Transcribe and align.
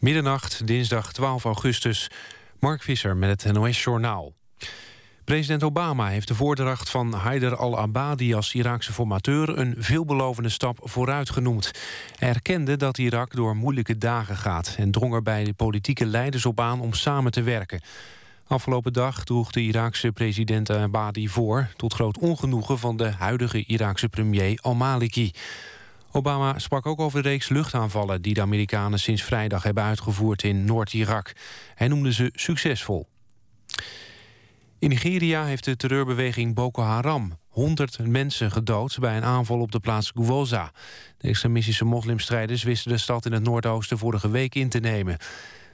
Middernacht, 0.00 0.66
dinsdag 0.66 1.12
12 1.12 1.44
augustus. 1.44 2.10
Mark 2.58 2.82
Visser 2.82 3.16
met 3.16 3.42
het 3.42 3.52
NOS-journaal. 3.52 4.32
President 5.24 5.62
Obama 5.62 6.08
heeft 6.08 6.28
de 6.28 6.34
voordracht 6.34 6.90
van 6.90 7.12
Haider 7.12 7.56
al-Abadi 7.56 8.34
als 8.34 8.54
Iraakse 8.54 8.92
formateur 8.92 9.58
een 9.58 9.74
veelbelovende 9.78 10.48
stap 10.48 10.78
vooruit 10.82 11.30
genoemd. 11.30 11.70
Hij 12.16 12.28
erkende 12.28 12.76
dat 12.76 12.98
Irak 12.98 13.34
door 13.34 13.56
moeilijke 13.56 13.98
dagen 13.98 14.36
gaat 14.36 14.74
en 14.78 14.90
drong 14.90 15.14
er 15.14 15.22
bij 15.22 15.44
de 15.44 15.52
politieke 15.52 16.06
leiders 16.06 16.46
op 16.46 16.60
aan 16.60 16.80
om 16.80 16.92
samen 16.92 17.32
te 17.32 17.42
werken. 17.42 17.80
Afgelopen 18.46 18.92
dag 18.92 19.24
droeg 19.24 19.50
de 19.50 19.60
Iraakse 19.60 20.12
president 20.12 20.70
Abadi 20.70 21.28
voor... 21.28 21.68
tot 21.76 21.94
groot 21.94 22.18
ongenoegen 22.18 22.78
van 22.78 22.96
de 22.96 23.10
huidige 23.10 23.64
Iraakse 23.64 24.08
premier 24.08 24.58
al-Maliki. 24.62 25.32
Obama 26.12 26.58
sprak 26.58 26.86
ook 26.86 27.00
over 27.00 27.22
de 27.22 27.28
reeks 27.28 27.48
luchtaanvallen... 27.48 28.22
die 28.22 28.34
de 28.34 28.40
Amerikanen 28.40 28.98
sinds 28.98 29.22
vrijdag 29.22 29.62
hebben 29.62 29.82
uitgevoerd 29.82 30.42
in 30.42 30.64
Noord-Irak. 30.64 31.32
Hij 31.74 31.88
noemde 31.88 32.12
ze 32.12 32.30
succesvol. 32.32 33.08
In 34.78 34.88
Nigeria 34.88 35.44
heeft 35.44 35.64
de 35.64 35.76
terreurbeweging 35.76 36.54
Boko 36.54 36.82
Haram 36.82 37.38
100 37.48 38.06
mensen 38.06 38.50
gedood 38.50 38.98
bij 38.98 39.16
een 39.16 39.24
aanval 39.24 39.60
op 39.60 39.72
de 39.72 39.80
plaats 39.80 40.10
Gwoza. 40.14 40.72
De 41.18 41.28
extremistische 41.28 41.84
moslimstrijders 41.84 42.62
wisten 42.62 42.90
de 42.90 42.98
stad 42.98 43.26
in 43.26 43.32
het 43.32 43.42
noordoosten 43.42 43.98
vorige 43.98 44.30
week 44.30 44.54
in 44.54 44.68
te 44.68 44.78
nemen. 44.78 45.16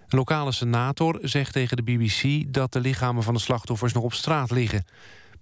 Een 0.09 0.19
lokale 0.19 0.53
senator 0.53 1.19
zegt 1.23 1.53
tegen 1.53 1.77
de 1.77 1.83
BBC 1.83 2.53
dat 2.53 2.73
de 2.73 2.81
lichamen 2.81 3.23
van 3.23 3.35
de 3.35 3.41
slachtoffers 3.41 3.93
nog 3.93 4.03
op 4.03 4.13
straat 4.15 4.51
liggen. 4.51 4.85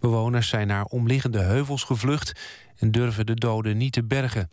Bewoners 0.00 0.48
zijn 0.48 0.66
naar 0.66 0.84
omliggende 0.84 1.40
heuvels 1.40 1.82
gevlucht 1.82 2.40
en 2.76 2.90
durven 2.90 3.26
de 3.26 3.34
doden 3.34 3.76
niet 3.76 3.92
te 3.92 4.04
bergen. 4.04 4.50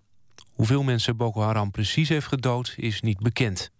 Hoeveel 0.62 0.84
mensen 0.84 1.18
Boko 1.18 1.42
Haram 1.42 1.72
precies 1.72 2.10
heeft 2.10 2.28
gedood 2.28 2.74
is 2.78 3.02
niet 3.02 3.20
bekend. 3.20 3.72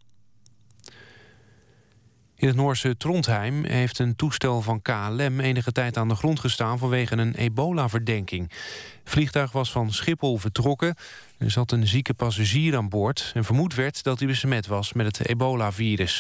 In 2.36 2.48
het 2.48 2.56
Noorse 2.56 2.98
Trondheim 2.98 3.64
heeft 3.64 4.00
een 4.00 4.16
toestel 4.16 4.62
van 4.62 4.82
KLM 4.82 5.40
enige 5.40 5.72
tijd 5.72 5.98
aan 5.98 6.08
de 6.08 6.16
grond 6.16 6.40
gestaan 6.40 6.78
vanwege 6.78 7.18
een 7.18 7.36
ebola-verdenking. 7.36 8.50
Het 8.50 9.14
vliegtuig 9.14 9.52
was 9.52 9.72
van 9.72 9.92
Schiphol 9.92 10.38
vertrokken. 10.38 10.96
Er 11.38 11.52
zat 11.52 11.72
een 11.72 11.88
zieke 11.88 12.14
passagier 12.14 12.76
aan 12.78 12.90
boord 12.90 13.32
en 13.34 13.44
vermoed 13.44 13.76
werd 13.76 14.04
dat 14.04 14.20
hij 14.20 14.28
besmet 14.28 14.68
was 14.68 14.94
met 14.94 15.06
het 15.06 15.28
ebola-virus. 15.28 16.18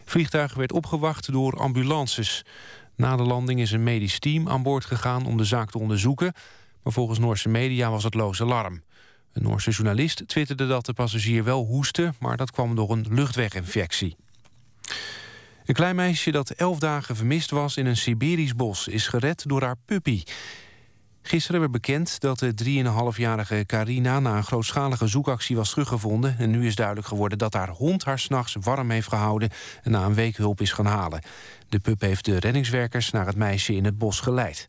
Het 0.00 0.10
vliegtuig 0.10 0.54
werd 0.54 0.72
opgewacht 0.72 1.32
door 1.32 1.58
ambulances. 1.58 2.44
Na 2.96 3.16
de 3.16 3.22
landing 3.22 3.60
is 3.60 3.70
een 3.70 3.82
medisch 3.82 4.18
team 4.18 4.48
aan 4.48 4.62
boord 4.62 4.84
gegaan 4.84 5.26
om 5.26 5.36
de 5.36 5.44
zaak 5.44 5.70
te 5.70 5.78
onderzoeken, 5.78 6.32
maar 6.82 6.92
volgens 6.92 7.18
Noorse 7.18 7.48
media 7.48 7.90
was 7.90 8.04
het 8.04 8.14
loos 8.14 8.40
alarm. 8.40 8.82
Een 9.36 9.42
Noorse 9.42 9.70
journalist 9.70 10.28
twitterde 10.28 10.66
dat 10.66 10.86
de 10.86 10.92
passagier 10.92 11.44
wel 11.44 11.64
hoestte... 11.64 12.12
maar 12.18 12.36
dat 12.36 12.50
kwam 12.50 12.74
door 12.74 12.90
een 12.90 13.06
luchtweginfectie. 13.10 14.16
Een 15.64 15.74
klein 15.74 15.96
meisje 15.96 16.30
dat 16.30 16.50
elf 16.50 16.78
dagen 16.78 17.16
vermist 17.16 17.50
was 17.50 17.76
in 17.76 17.86
een 17.86 17.96
Siberisch 17.96 18.54
bos... 18.54 18.88
is 18.88 19.08
gered 19.08 19.48
door 19.48 19.62
haar 19.62 19.76
puppy. 19.84 20.22
Gisteren 21.22 21.60
werd 21.60 21.72
bekend 21.72 22.20
dat 22.20 22.38
de 22.38 22.54
3,5-jarige 22.64 23.64
Carina... 23.66 24.20
na 24.20 24.36
een 24.36 24.44
grootschalige 24.44 25.06
zoekactie 25.06 25.56
was 25.56 25.70
teruggevonden... 25.70 26.36
en 26.38 26.50
nu 26.50 26.66
is 26.66 26.74
duidelijk 26.74 27.06
geworden 27.06 27.38
dat 27.38 27.52
haar 27.52 27.70
hond 27.70 28.04
haar 28.04 28.18
s'nachts 28.18 28.56
warm 28.60 28.90
heeft 28.90 29.08
gehouden... 29.08 29.50
en 29.82 29.90
na 29.90 30.04
een 30.04 30.14
week 30.14 30.36
hulp 30.36 30.60
is 30.60 30.72
gaan 30.72 30.86
halen. 30.86 31.22
De 31.68 31.78
pup 31.78 32.00
heeft 32.00 32.24
de 32.24 32.38
reddingswerkers 32.38 33.10
naar 33.10 33.26
het 33.26 33.36
meisje 33.36 33.74
in 33.74 33.84
het 33.84 33.98
bos 33.98 34.20
geleid. 34.20 34.68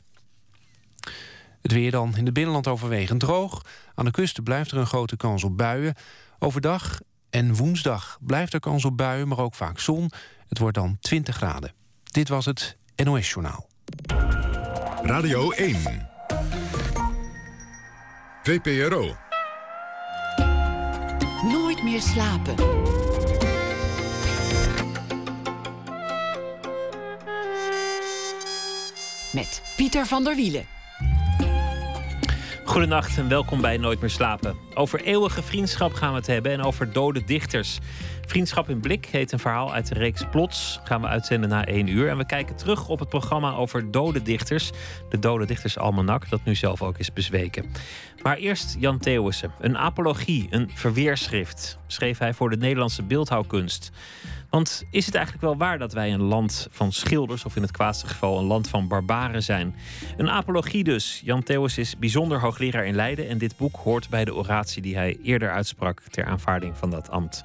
Het 1.62 1.72
weer 1.72 1.92
dan 1.92 2.18
in 2.18 2.26
het 2.26 2.34
binnenland 2.34 2.68
overwegend 2.68 3.20
droog. 3.20 3.62
Aan 3.98 4.06
de 4.06 4.12
kust 4.12 4.44
blijft 4.44 4.72
er 4.72 4.78
een 4.78 4.86
grote 4.86 5.16
kans 5.16 5.44
op 5.44 5.58
buien. 5.58 5.96
Overdag 6.40 7.00
en 7.30 7.56
woensdag 7.56 8.18
blijft 8.22 8.54
er 8.54 8.60
kans 8.60 8.86
op 8.86 8.98
buien, 8.98 9.28
maar 9.28 9.38
ook 9.38 9.56
vaak 9.56 9.80
zon. 9.80 10.12
Het 10.48 10.58
wordt 10.58 10.76
dan 10.76 10.98
20 11.00 11.36
graden. 11.36 11.74
Dit 12.04 12.30
was 12.30 12.46
het 12.46 12.78
NOS 13.04 13.30
Journaal. 13.30 13.68
Radio 15.02 15.52
1. 15.52 16.10
VPRO. 18.44 19.16
Nooit 21.44 21.84
meer 21.84 22.02
slapen. 22.02 22.56
Met 29.34 29.62
Pieter 29.76 30.06
van 30.06 30.24
der 30.24 30.36
Wielen. 30.36 30.77
Goedenacht 32.78 33.18
en 33.18 33.30
welkom 33.30 33.62
bij 33.62 33.78
Nooit 33.78 34.00
meer 34.00 34.10
slapen. 34.10 34.56
Over 34.74 35.02
eeuwige 35.02 35.44
vriendschap 35.44 35.94
gaan 35.94 36.12
we 36.12 36.18
het 36.18 36.28
hebben 36.28 36.52
en 36.52 36.62
over 36.62 36.94
dode 36.94 37.24
dichters. 37.24 37.80
Vriendschap 38.26 38.70
in 38.70 38.80
Blik 38.80 39.06
heet 39.06 39.32
een 39.32 39.40
verhaal 39.40 39.74
uit 39.74 39.88
de 39.88 39.94
reeks 39.94 40.24
Plots. 40.32 40.80
Gaan 40.84 41.02
we 41.02 41.08
uitzenden 41.08 41.50
na 41.50 41.66
één 41.66 41.88
uur. 41.88 42.10
En 42.10 42.18
we 42.18 42.26
kijken 42.26 42.56
terug 42.56 42.88
op 42.88 43.00
het 43.00 43.10
programma 43.10 43.54
over 43.54 43.92
dode 43.92 44.22
dichters. 44.22 44.72
De 45.10 45.20
Dode 45.20 45.46
Dichters 45.46 45.78
Almanak, 45.78 46.30
dat 46.30 46.40
nu 46.44 46.56
zelf 46.56 46.82
ook 46.82 46.98
is 46.98 47.14
bezweken. 47.14 47.66
Maar 48.22 48.38
eerst 48.38 48.76
Jan 48.80 48.98
Theeuwissen. 48.98 49.52
Een 49.60 49.78
apologie, 49.78 50.48
een 50.50 50.72
verweerschrift, 50.74 51.78
schreef 51.88 52.18
hij 52.18 52.34
voor 52.34 52.50
de 52.50 52.58
Nederlandse 52.58 53.04
beeldhouwkunst. 53.04 53.92
Want 54.50 54.84
is 54.92 55.06
het 55.06 55.16
eigenlijk 55.16 55.46
wel 55.46 55.58
waar 55.58 55.78
dat 55.78 55.94
wij 55.94 56.14
een 56.14 56.22
land 56.22 56.68
van 56.72 56.92
schilders, 56.92 57.46
of 57.46 57.56
in 57.56 57.62
het 57.62 57.72
kwaadste 57.72 58.08
geval 58.08 58.40
een 58.40 58.46
land 58.46 58.70
van 58.70 58.88
barbaren 58.88 59.44
zijn? 59.44 59.76
Een 60.18 60.30
apologie 60.30 60.84
dus. 60.84 61.22
Jan 61.24 61.44
Theeuwis 61.44 61.78
is 61.78 61.98
bijzonder 61.98 62.40
hoogleraar 62.40 62.86
in 62.86 62.96
Leiden 62.96 63.28
en 63.28 63.38
dit 63.38 63.58
boek 63.58 63.76
hoort 63.76 64.10
bij 64.10 64.26
de 64.26 64.36
oratie 64.36 64.82
die 64.82 64.96
hij 64.96 65.18
eerder 65.24 65.52
uitsprak 65.52 66.02
ter 66.10 66.26
aanvaarding 66.26 66.78
van 66.78 66.90
dat 66.90 67.10
ambt. 67.10 67.44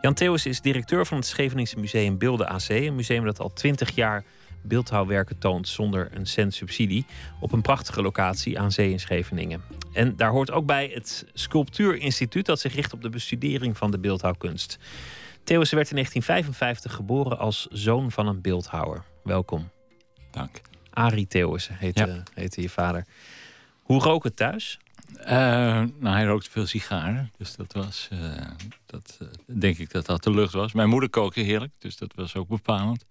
Jan 0.00 0.14
Theeuwis 0.14 0.46
is 0.46 0.60
directeur 0.60 1.06
van 1.06 1.16
het 1.16 1.26
Scheveningse 1.26 1.78
Museum 1.78 2.18
Beelden 2.18 2.48
AC, 2.48 2.68
een 2.68 2.94
museum 2.94 3.24
dat 3.24 3.40
al 3.40 3.52
twintig 3.52 3.94
jaar 3.94 4.24
beeldhouwwerken 4.64 5.38
toont 5.38 5.68
zonder 5.68 6.08
een 6.12 6.26
cent 6.26 6.54
subsidie 6.54 7.06
op 7.40 7.52
een 7.52 7.62
prachtige 7.62 8.02
locatie 8.02 8.58
aan 8.58 8.72
zee 8.72 8.90
in 8.90 9.00
Scheveningen. 9.00 9.62
En 9.92 10.16
daar 10.16 10.30
hoort 10.30 10.50
ook 10.50 10.66
bij 10.66 10.90
het 10.94 11.26
Sculptuurinstituut 11.32 12.46
dat 12.46 12.60
zich 12.60 12.74
richt 12.74 12.92
op 12.92 13.02
de 13.02 13.10
bestudering 13.10 13.76
van 13.76 13.90
de 13.90 13.98
beeldhouwkunst. 13.98 14.78
Theeuwissen 15.44 15.76
werd 15.76 15.90
in 15.90 15.96
1955 15.96 16.92
geboren 16.92 17.38
als 17.38 17.66
zoon 17.70 18.10
van 18.10 18.26
een 18.26 18.40
beeldhouwer. 18.40 19.04
Welkom. 19.22 19.70
Dank. 20.30 20.60
Arie 20.90 21.26
Theeuwissen 21.26 21.76
heette, 21.76 22.22
heette 22.34 22.60
je 22.60 22.68
vader. 22.70 23.06
Hoe 23.82 24.02
rook 24.02 24.24
het 24.24 24.36
thuis? 24.36 24.78
Uh, 25.20 25.26
nou, 25.26 26.08
hij 26.08 26.24
rookte 26.24 26.50
veel 26.50 26.66
sigaren. 26.66 27.32
Dus 27.38 27.56
dat 27.56 27.72
was, 27.72 28.08
uh, 28.12 28.34
dat, 28.86 29.18
uh, 29.22 29.28
denk 29.46 29.78
ik 29.78 29.90
dat 29.90 30.06
dat 30.06 30.22
de 30.22 30.30
lucht 30.30 30.52
was. 30.52 30.72
Mijn 30.72 30.88
moeder 30.88 31.10
kookte 31.10 31.40
heerlijk, 31.40 31.72
dus 31.78 31.96
dat 31.96 32.14
was 32.14 32.36
ook 32.36 32.48
bepalend. 32.48 33.04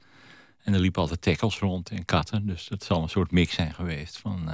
En 0.64 0.74
er 0.74 0.80
liepen 0.80 1.02
altijd 1.02 1.22
tekkels 1.22 1.60
rond 1.60 1.90
en 1.90 2.06
katten. 2.06 2.46
Dus 2.46 2.68
dat 2.68 2.84
zal 2.84 3.02
een 3.02 3.10
soort 3.10 3.32
mix 3.32 3.54
zijn 3.54 3.74
geweest 3.74 4.18
van, 4.18 4.50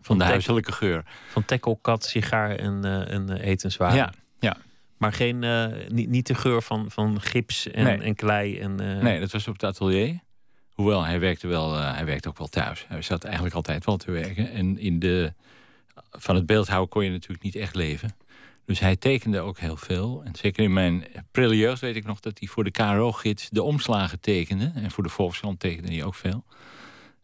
van 0.00 0.18
de 0.18 0.24
huiselijke 0.24 0.72
geur. 0.72 1.04
Van 1.28 1.44
tekkel, 1.44 1.76
kat, 1.76 2.04
sigaar 2.04 2.56
en, 2.56 2.84
en 3.08 3.30
etenswaren. 3.30 3.96
Ja, 3.96 4.12
ja. 4.38 4.56
Maar 5.02 5.12
geen, 5.12 5.42
uh, 5.42 5.66
niet, 5.88 6.08
niet 6.08 6.26
de 6.26 6.34
geur 6.34 6.62
van, 6.62 6.90
van 6.90 7.20
gips 7.20 7.70
en, 7.70 7.84
nee. 7.84 7.98
en 7.98 8.14
klei. 8.14 8.58
En, 8.58 8.82
uh... 8.82 9.02
Nee, 9.02 9.20
dat 9.20 9.32
was 9.32 9.48
op 9.48 9.52
het 9.52 9.64
atelier. 9.64 10.18
Hoewel, 10.72 11.04
hij 11.04 11.20
werkte, 11.20 11.46
wel, 11.46 11.78
uh, 11.78 11.94
hij 11.94 12.04
werkte 12.04 12.28
ook 12.28 12.38
wel 12.38 12.46
thuis. 12.46 12.84
Hij 12.88 13.02
zat 13.02 13.24
eigenlijk 13.24 13.54
altijd 13.54 13.84
wel 13.84 13.96
te 13.96 14.10
werken. 14.10 14.50
En 14.50 14.78
in 14.78 14.98
de, 14.98 15.32
van 16.10 16.34
het 16.34 16.46
beeldhouden 16.46 16.88
kon 16.88 17.04
je 17.04 17.10
natuurlijk 17.10 17.42
niet 17.42 17.56
echt 17.56 17.74
leven. 17.74 18.14
Dus 18.66 18.80
hij 18.80 18.96
tekende 18.96 19.40
ook 19.40 19.58
heel 19.58 19.76
veel. 19.76 20.22
En 20.24 20.34
zeker 20.34 20.64
in 20.64 20.72
mijn 20.72 21.04
prille 21.30 21.76
weet 21.80 21.96
ik 21.96 22.04
nog 22.04 22.20
dat 22.20 22.38
hij 22.38 22.48
voor 22.48 22.64
de 22.64 22.70
KRO-gids 22.70 23.48
de 23.50 23.62
omslagen 23.62 24.20
tekende. 24.20 24.72
En 24.74 24.90
voor 24.90 25.02
de 25.02 25.08
Volkskrant 25.08 25.60
tekende 25.60 25.92
hij 25.92 26.04
ook 26.04 26.14
veel. 26.14 26.44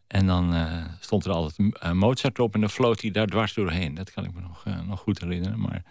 En 0.07 0.25
dan 0.25 0.55
stond 0.99 1.25
er 1.25 1.31
altijd 1.31 1.93
Mozart 1.93 2.39
op 2.39 2.53
en 2.53 2.59
dan 2.59 2.69
floot 2.69 3.01
hij 3.01 3.11
daar 3.11 3.27
dwars 3.27 3.53
doorheen. 3.53 3.93
Dat 3.93 4.11
kan 4.11 4.25
ik 4.25 4.33
me 4.33 4.41
nog, 4.41 4.65
nog 4.85 4.99
goed 4.99 5.19
herinneren. 5.19 5.59
Maar 5.59 5.83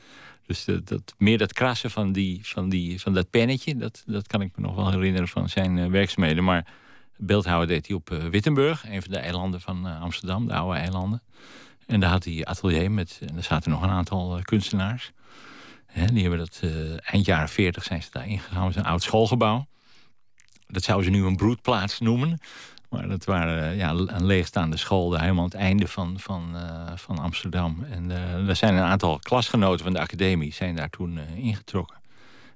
dus 0.48 0.64
dat, 0.84 1.14
meer 1.18 1.38
dat 1.38 1.52
krassen 1.52 1.90
van, 1.90 2.12
die, 2.12 2.40
van, 2.46 2.68
die, 2.68 3.00
van 3.00 3.14
dat 3.14 3.30
pennetje, 3.30 3.76
dat, 3.76 4.02
dat 4.06 4.26
kan 4.26 4.40
ik 4.40 4.56
me 4.56 4.62
nog 4.62 4.74
wel 4.74 4.90
herinneren 4.90 5.28
van 5.28 5.48
zijn 5.48 5.76
uh, 5.76 5.86
werkzaamheden. 5.86 6.44
Maar 6.44 6.66
beeldhouden 7.16 7.68
deed 7.68 7.86
hij 7.86 7.96
op 7.96 8.08
Wittenburg, 8.30 8.84
een 8.88 9.02
van 9.02 9.10
de 9.10 9.18
eilanden 9.18 9.60
van 9.60 9.86
Amsterdam, 9.86 10.46
de 10.46 10.54
oude 10.54 10.78
eilanden. 10.78 11.22
En 11.88 12.00
daar 12.00 12.10
had 12.10 12.24
hij 12.24 12.44
atelier 12.44 12.90
met, 12.90 13.20
en 13.28 13.36
er 13.36 13.42
zaten 13.42 13.70
nog 13.70 13.82
een 13.82 13.88
aantal 13.88 14.40
kunstenaars. 14.42 15.12
Hè, 15.86 16.06
die 16.06 16.20
hebben 16.20 16.38
dat 16.38 16.62
eind 17.00 17.26
jaren 17.26 17.48
40 17.48 17.84
zijn 17.84 18.02
ze 18.02 18.08
daar 18.12 18.26
ingegaan. 18.28 18.66
Het 18.66 18.76
is 18.76 18.82
een 18.82 18.88
oud 18.88 19.02
schoolgebouw. 19.02 19.66
Dat 20.66 20.82
zouden 20.82 21.12
ze 21.12 21.18
nu 21.18 21.24
een 21.26 21.36
broedplaats 21.36 22.00
noemen. 22.00 22.40
Maar 22.88 23.08
dat 23.08 23.24
waren 23.24 23.76
ja, 23.76 23.90
een 23.90 24.26
leegstaande 24.26 24.76
school, 24.76 25.18
helemaal 25.18 25.44
aan 25.44 25.50
het 25.50 25.54
einde 25.54 25.88
van, 25.88 26.20
van, 26.20 26.50
uh, 26.54 26.96
van 26.96 27.18
Amsterdam. 27.18 27.84
En 27.90 28.10
uh, 28.10 28.48
er 28.48 28.56
zijn 28.56 28.74
een 28.74 28.82
aantal 28.82 29.18
klasgenoten 29.18 29.84
van 29.84 29.92
de 29.92 30.00
academie 30.00 30.52
zijn 30.52 30.76
daar 30.76 30.90
toen 30.90 31.16
uh, 31.16 31.36
ingetrokken. 31.36 31.96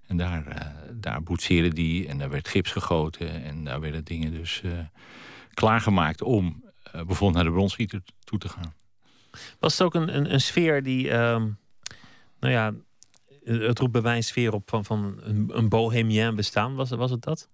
En 0.06 0.17
daar, 0.17 0.73
daar 0.93 1.23
boetseerden 1.23 1.70
die 1.70 2.08
en 2.08 2.19
daar 2.19 2.31
werd 2.31 2.49
gips 2.49 2.70
gegoten. 2.70 3.44
En 3.44 3.64
daar 3.64 3.81
werden 3.81 4.05
dingen 4.05 4.31
dus 4.31 4.62
klaargemaakt 5.55 6.23
om 6.23 6.64
bijvoorbeeld 6.93 7.34
naar 7.34 7.44
de 7.44 7.50
bronsgieter 7.50 8.02
toe 8.25 8.38
te 8.38 8.49
gaan. 8.49 8.75
Was 9.61 9.73
het 9.73 9.82
ook 9.82 9.94
een, 9.94 10.32
een, 10.32 10.40
sfeer 10.40 10.82
die, 10.82 11.11
ehm, 11.11 11.49
nou 12.40 12.52
ja, 12.52 12.73
het 13.44 13.79
roept 13.79 13.93
bij 13.93 14.00
mij 14.00 14.20
sfeer 14.20 14.52
op 14.52 14.70
van, 14.70 14.84
van 14.84 15.20
een, 15.23 15.50
een 15.52 15.69
bohemien 15.69 16.34
bestaan. 16.34 16.75
Was, 16.75 16.90
was 16.90 17.11
het 17.11 17.23
dat? 17.23 17.49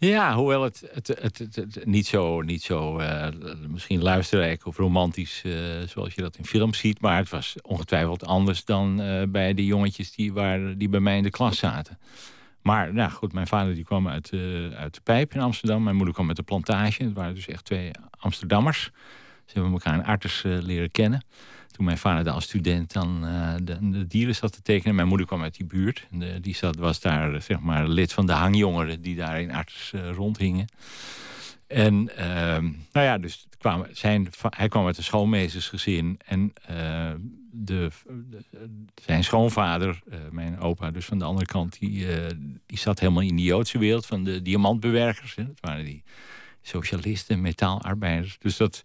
Ja, 0.00 0.34
hoewel 0.34 0.62
het, 0.62 0.82
het, 0.92 1.38
het, 1.38 1.84
niet 1.84 2.06
zo, 2.06 2.40
niet 2.40 2.62
zo 2.62 3.00
uh, 3.00 3.26
misschien 3.68 4.02
luisterrijk 4.02 4.66
of 4.66 4.76
romantisch 4.76 5.42
uh, 5.46 5.54
zoals 5.86 6.14
je 6.14 6.22
dat 6.22 6.36
in 6.36 6.44
films 6.44 6.78
ziet. 6.78 7.00
Maar 7.00 7.16
het 7.16 7.28
was 7.28 7.56
ongetwijfeld 7.62 8.24
anders 8.26 8.64
dan 8.64 9.00
uh, 9.00 9.22
bij 9.28 9.54
de 9.54 9.64
jongetjes 9.64 10.12
die, 10.12 10.32
waar, 10.32 10.78
die 10.78 10.88
bij 10.88 11.00
mij 11.00 11.16
in 11.16 11.22
de 11.22 11.30
klas 11.30 11.58
zaten. 11.58 11.98
Maar 12.62 12.94
nou 12.94 13.10
goed, 13.10 13.32
mijn 13.32 13.46
vader 13.46 13.74
die 13.74 13.84
kwam 13.84 14.08
uit, 14.08 14.30
uit 14.74 14.94
de 14.94 15.00
Pijp 15.02 15.34
in 15.34 15.40
Amsterdam. 15.40 15.82
Mijn 15.82 15.96
moeder 15.96 16.14
kwam 16.14 16.26
met 16.26 16.36
de 16.36 16.42
plantage. 16.42 17.04
Het 17.04 17.14
waren 17.14 17.34
dus 17.34 17.46
echt 17.46 17.64
twee 17.64 17.90
Amsterdammers. 18.18 18.90
Ze 19.50 19.58
hebben 19.58 19.72
elkaar 19.72 19.94
in 19.94 20.04
Arters 20.04 20.42
leren 20.42 20.90
kennen 20.90 21.22
toen 21.80 21.84
mijn 21.84 21.98
vader 21.98 22.32
als 22.32 22.44
student 22.44 22.92
dan 22.92 23.24
uh, 23.24 23.54
de, 23.62 23.90
de, 23.90 24.06
dieren 24.06 24.34
zat 24.34 24.52
te 24.52 24.62
tekenen. 24.62 24.94
Mijn 24.94 25.08
moeder 25.08 25.26
kwam 25.26 25.42
uit 25.42 25.56
die 25.56 25.66
buurt. 25.66 26.06
De, 26.10 26.40
die 26.40 26.54
zat, 26.54 26.76
was 26.76 27.00
daar 27.00 27.42
zeg 27.42 27.60
maar 27.60 27.88
lid 27.88 28.12
van 28.12 28.26
de 28.26 28.32
hangjongeren 28.32 29.02
die 29.02 29.16
daar 29.16 29.40
in 29.40 29.52
arts 29.52 29.92
uh, 29.94 30.10
rondhingen. 30.10 30.66
En 31.66 32.16
ehm, 32.16 32.64
nou 32.92 33.06
ja, 33.06 33.18
dus 33.18 33.46
kwam, 33.58 33.86
zijn, 33.92 34.28
hij 34.50 34.68
kwam 34.68 34.86
uit 34.86 34.96
een 34.96 35.02
schoolmeestersgezin. 35.02 36.20
En 36.26 36.52
uh, 36.70 37.12
de, 37.52 37.90
zijn 38.94 39.24
schoonvader, 39.24 40.02
mijn 40.30 40.58
opa, 40.58 40.90
dus 40.90 41.04
van 41.04 41.18
de 41.18 41.24
andere 41.24 41.46
kant, 41.46 41.78
die, 41.78 42.06
die 42.66 42.78
zat 42.78 43.00
helemaal 43.00 43.22
in 43.22 43.36
die 43.36 43.44
Joodse 43.44 43.78
wereld 43.78 44.06
van 44.06 44.24
de 44.24 44.42
diamantbewerkers. 44.42 45.34
Hè. 45.34 45.46
Dat 45.46 45.60
waren 45.60 45.84
die 45.84 46.02
socialisten, 46.62 47.40
metaalarbeiders. 47.40 48.36
Dus 48.38 48.56
dat, 48.56 48.82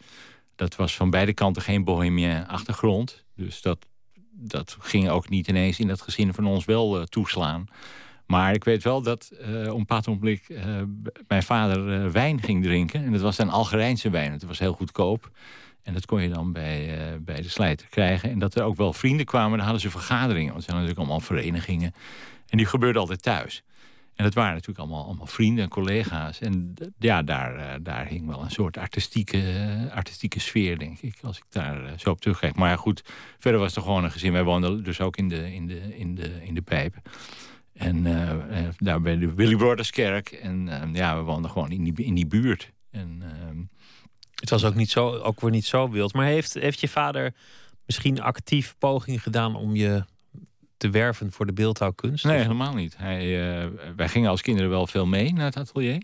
dat 0.55 0.75
was 0.75 0.95
van 0.95 1.09
beide 1.09 1.33
kanten 1.33 1.61
geen 1.61 1.83
bohemien 1.83 2.47
achtergrond. 2.47 3.23
Dus 3.35 3.61
dat, 3.61 3.85
dat 4.31 4.77
ging 4.79 5.09
ook 5.09 5.29
niet 5.29 5.47
ineens 5.47 5.79
in 5.79 5.87
dat 5.87 6.01
gezin 6.01 6.33
van 6.33 6.45
ons 6.45 6.65
wel 6.65 6.97
uh, 6.97 7.03
toeslaan. 7.03 7.65
Maar 8.25 8.53
ik 8.53 8.63
weet 8.63 8.83
wel 8.83 9.01
dat 9.01 9.31
uh, 9.31 9.61
op 9.61 9.71
een 9.71 9.77
bepaald 9.77 10.07
ogenblik 10.07 10.49
uh, 10.49 10.81
mijn 11.27 11.43
vader 11.43 12.11
wijn 12.11 12.41
ging 12.41 12.63
drinken. 12.63 13.03
En 13.03 13.11
dat 13.11 13.21
was 13.21 13.35
dan 13.35 13.49
Algerijnse 13.49 14.09
wijn. 14.09 14.31
Het 14.31 14.43
was 14.43 14.59
heel 14.59 14.73
goedkoop. 14.73 15.31
En 15.83 15.93
dat 15.93 16.05
kon 16.05 16.21
je 16.21 16.29
dan 16.29 16.51
bij, 16.51 16.97
bij 17.21 17.41
de 17.41 17.49
slijter 17.49 17.87
krijgen. 17.87 18.29
En 18.29 18.39
dat 18.39 18.55
er 18.55 18.63
ook 18.63 18.75
wel 18.75 18.93
vrienden 18.93 19.25
kwamen, 19.25 19.51
dan 19.51 19.67
hadden 19.67 19.81
ze 19.81 19.89
vergaderingen. 19.89 20.51
Want 20.51 20.63
ze 20.63 20.71
hadden 20.71 20.87
natuurlijk 20.87 20.97
allemaal 20.97 21.37
verenigingen. 21.37 21.93
En 22.49 22.57
die 22.57 22.65
gebeurde 22.65 22.99
altijd 22.99 23.21
thuis. 23.21 23.63
En 24.15 24.23
dat 24.23 24.33
waren 24.33 24.53
natuurlijk 24.53 24.79
allemaal, 24.79 25.05
allemaal 25.05 25.25
vrienden 25.25 25.63
en 25.63 25.69
collega's. 25.69 26.39
En 26.39 26.73
ja, 26.99 27.23
daar, 27.23 27.55
eh, 27.55 27.75
daar 27.81 28.07
hing 28.07 28.27
wel 28.27 28.41
een 28.41 28.51
soort 28.51 28.77
artistieke, 28.77 29.37
eh, 29.37 29.95
artistieke 29.95 30.39
sfeer, 30.39 30.79
denk 30.79 30.99
ik. 30.99 31.17
Als 31.21 31.37
ik 31.37 31.43
daar 31.49 31.85
eh, 31.85 31.91
zo 31.97 32.09
op 32.09 32.21
terugkijk. 32.21 32.55
Maar 32.55 32.77
goed, 32.77 33.03
verder 33.39 33.59
was 33.59 33.75
het 33.75 33.83
gewoon 33.83 34.03
een 34.03 34.11
gezin. 34.11 34.31
Wij 34.31 34.43
woonden 34.43 34.83
dus 34.83 35.01
ook 35.01 35.17
in 35.17 35.27
de, 35.27 35.53
in 35.53 35.67
de, 35.67 35.97
in 35.97 36.15
de, 36.15 36.45
in 36.45 36.53
de 36.53 36.61
pijp. 36.61 36.95
En 37.73 38.03
daar 38.77 39.01
bij 39.01 39.17
de 39.17 39.33
Willy 39.33 39.55
Brotherskerk. 39.55 40.31
En 40.31 40.89
ja, 40.93 41.17
we 41.17 41.23
woonden 41.23 41.51
gewoon 41.51 41.71
in 41.71 41.83
die, 41.83 42.05
in 42.05 42.15
die 42.15 42.27
buurt. 42.27 42.71
En, 42.91 43.21
ehm, 43.21 43.57
het 44.35 44.49
was 44.49 44.63
ook, 44.63 44.75
niet 44.75 44.89
zo, 44.89 45.17
ook 45.17 45.41
weer 45.41 45.51
niet 45.51 45.65
zo 45.65 45.89
wild. 45.89 46.13
Maar 46.13 46.25
heeft, 46.25 46.53
heeft 46.53 46.79
je 46.79 46.87
vader 46.87 47.33
misschien 47.85 48.21
actief 48.21 48.75
poging 48.77 49.23
gedaan 49.23 49.55
om 49.55 49.75
je 49.75 50.03
te 50.77 50.89
werven 50.89 51.31
voor 51.31 51.45
de 51.45 51.53
beeldhouwkunst? 51.53 52.25
Nee, 52.25 52.37
helemaal 52.37 52.73
niet. 52.73 52.97
Hij, 52.97 53.23
uh, 53.63 53.69
wij 53.95 54.09
gingen 54.09 54.29
als 54.29 54.41
kinderen 54.41 54.69
wel 54.69 54.87
veel 54.87 55.05
mee 55.05 55.33
naar 55.33 55.45
het 55.45 55.57
atelier. 55.57 56.01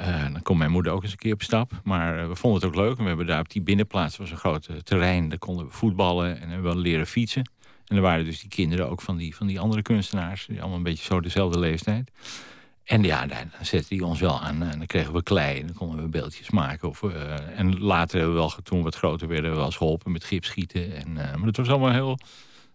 Uh, 0.00 0.22
dan 0.32 0.42
kon 0.42 0.58
mijn 0.58 0.70
moeder 0.70 0.92
ook 0.92 1.02
eens 1.02 1.12
een 1.12 1.18
keer 1.18 1.32
op 1.32 1.42
stap. 1.42 1.72
Maar 1.84 2.22
uh, 2.22 2.28
we 2.28 2.36
vonden 2.36 2.60
het 2.60 2.68
ook 2.68 2.84
leuk. 2.84 2.96
we 2.96 3.02
hebben 3.02 3.26
daar 3.26 3.40
op 3.40 3.50
die 3.50 3.62
binnenplaats, 3.62 4.16
was 4.16 4.30
een 4.30 4.36
groot 4.36 4.68
terrein. 4.82 5.28
Daar 5.28 5.38
konden 5.38 5.66
we 5.66 5.72
voetballen 5.72 6.40
en 6.40 6.48
hebben 6.48 6.74
we 6.74 6.78
leren 6.78 7.06
fietsen. 7.06 7.50
En 7.86 7.96
er 7.96 8.02
waren 8.02 8.24
dus 8.24 8.40
die 8.40 8.48
kinderen 8.48 8.90
ook 8.90 9.02
van 9.02 9.16
die, 9.16 9.36
van 9.36 9.46
die 9.46 9.60
andere 9.60 9.82
kunstenaars. 9.82 10.46
Die 10.46 10.60
allemaal 10.60 10.76
een 10.76 10.82
beetje 10.82 11.04
zo 11.04 11.20
dezelfde 11.20 11.58
leeftijd. 11.58 12.10
En 12.84 13.02
ja, 13.02 13.26
dan 13.26 13.50
zette 13.60 13.94
hij 13.94 14.04
ons 14.04 14.20
wel 14.20 14.40
aan. 14.40 14.62
En 14.62 14.78
dan 14.78 14.86
kregen 14.86 15.12
we 15.12 15.22
klei 15.22 15.60
en 15.60 15.66
dan 15.66 15.74
konden 15.74 16.02
we 16.02 16.08
beeldjes 16.08 16.50
maken. 16.50 16.88
Of, 16.88 17.02
en 17.56 17.80
later 17.80 18.18
hebben 18.18 18.34
we 18.34 18.40
wel, 18.40 18.52
toen 18.62 18.78
we 18.78 18.84
wat 18.84 18.96
groter 18.96 19.28
werden, 19.28 19.50
we 19.50 19.56
wel 19.56 19.66
eens 19.66 19.76
geholpen 19.76 20.12
met 20.12 20.24
gipschieten. 20.24 20.96
En, 20.96 21.12
maar 21.12 21.44
dat 21.44 21.56
was 21.56 21.68
allemaal 21.68 21.92
heel 21.92 22.18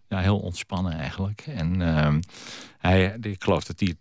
ja, 0.07 0.19
heel 0.19 0.37
ontspannen 0.37 0.93
eigenlijk. 0.93 1.43
En 1.47 1.79
uh, 1.79 2.15
hij, 2.77 3.17
ik 3.21 3.43
geloof 3.43 3.63
dat 3.63 3.79
hij, 3.79 3.95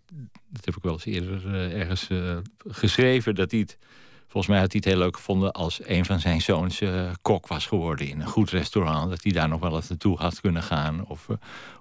dat 0.49 0.65
heb 0.65 0.75
ik 0.75 0.83
wel 0.83 0.93
eens 0.93 1.05
eerder 1.05 1.45
uh, 1.45 1.79
ergens 1.79 2.09
uh, 2.09 2.37
geschreven, 2.67 3.35
dat 3.35 3.51
hij 3.51 3.59
het, 3.59 3.77
volgens 4.21 4.47
mij 4.47 4.59
had 4.59 4.71
hij 4.71 4.81
het 4.83 4.93
heel 4.93 5.03
leuk 5.03 5.15
gevonden 5.15 5.51
als 5.51 5.79
een 5.83 6.05
van 6.05 6.19
zijn 6.19 6.41
zoons 6.41 6.81
uh, 6.81 7.11
kok 7.21 7.47
was 7.47 7.65
geworden 7.65 8.07
in 8.07 8.19
een 8.19 8.27
goed 8.27 8.49
restaurant. 8.49 9.09
Dat 9.09 9.23
hij 9.23 9.31
daar 9.31 9.49
nog 9.49 9.59
wel 9.59 9.75
eens 9.75 9.89
naartoe 9.89 10.17
had 10.17 10.41
kunnen 10.41 10.63
gaan. 10.63 11.05
Of, 11.07 11.27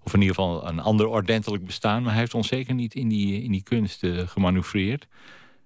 of 0.02 0.14
in 0.14 0.20
ieder 0.20 0.34
geval 0.34 0.68
een 0.68 0.80
ander 0.80 1.06
ordentelijk 1.06 1.64
bestaan. 1.64 2.02
Maar 2.02 2.10
hij 2.10 2.20
heeft 2.20 2.34
ons 2.34 2.48
zeker 2.48 2.74
niet 2.74 2.94
in 2.94 3.08
die, 3.08 3.42
in 3.42 3.52
die 3.52 3.62
kunst 3.62 4.06
gemanoeuvreerd. 4.26 5.06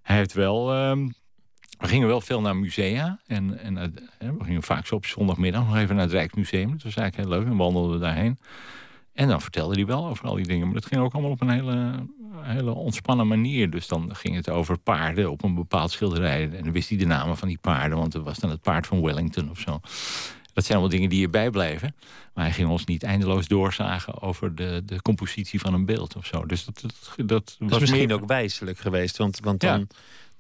Hij 0.03 0.17
heeft 0.17 0.33
wel 0.33 0.73
ehm, 0.73 1.09
we 1.81 1.89
gingen 1.89 2.09
wel 2.09 2.21
veel 2.21 2.41
naar 2.41 2.57
musea. 2.57 3.19
En, 3.27 3.59
en 3.59 3.95
we 4.19 4.45
gingen 4.45 4.63
vaak 4.63 4.87
zo 4.87 4.95
op 4.95 5.07
zondagmiddag 5.07 5.67
nog 5.67 5.77
even 5.77 5.95
naar 5.95 6.05
het 6.05 6.13
Rijksmuseum. 6.13 6.71
Dat 6.71 6.83
was 6.83 6.97
eigenlijk 6.97 7.29
heel 7.29 7.39
leuk. 7.39 7.51
En 7.51 7.57
wandelden 7.57 7.93
we 7.93 8.05
daarheen. 8.05 8.39
En 9.13 9.29
dan 9.29 9.41
vertelde 9.41 9.75
hij 9.75 9.87
wel 9.87 10.07
over 10.07 10.27
al 10.27 10.35
die 10.35 10.47
dingen. 10.47 10.65
Maar 10.65 10.75
dat 10.75 10.87
ging 10.87 11.01
ook 11.01 11.13
allemaal 11.13 11.31
op 11.31 11.41
een 11.41 11.51
hele, 11.51 12.07
hele 12.43 12.73
ontspannen 12.73 13.29
manier. 13.29 13.71
Dus 13.71 13.89
dan 13.89 14.17
ging 14.17 14.35
het 14.35 14.49
over 14.49 14.79
paarden 14.79 15.31
op 15.31 15.45
een 15.45 15.55
bepaald 15.55 15.91
schilderij. 15.91 16.43
En 16.43 16.65
dan 16.65 16.73
wist 16.73 16.89
hij 16.89 16.99
de 16.99 17.07
namen 17.07 17.37
van 17.37 17.49
die 17.49 17.59
paarden. 17.61 17.99
Want 17.99 18.13
dat 18.13 18.25
was 18.25 18.39
dan 18.39 18.51
het 18.51 18.61
paard 18.61 18.87
van 18.87 19.03
Wellington 19.03 19.51
of 19.51 19.59
zo. 19.59 19.81
Dat 20.53 20.65
zijn 20.65 20.79
allemaal 20.79 20.97
dingen 20.97 21.11
die 21.11 21.25
erbij 21.25 21.51
blijven. 21.51 21.95
Maar 22.35 22.45
hij 22.45 22.55
ging 22.55 22.69
ons 22.69 22.85
niet 22.85 23.03
eindeloos 23.03 23.49
doorzagen 23.49 24.23
over 24.23 24.55
de, 24.55 24.83
de 24.87 25.03
compositie 25.03 25.61
van 25.61 25.75
een 25.75 25.85
beeld 25.85 26.17
of 26.17 26.27
zo. 26.27 26.47
Dus 26.47 26.65
dat, 26.65 26.81
dat, 26.81 27.27
dat 27.27 27.57
was 27.59 27.81
misschien 27.81 28.07
meer... 28.07 28.15
ook 28.15 28.27
wijselijk 28.27 28.79
geweest. 28.79 29.17
Want, 29.17 29.41
want 29.41 29.61
dan 29.61 29.89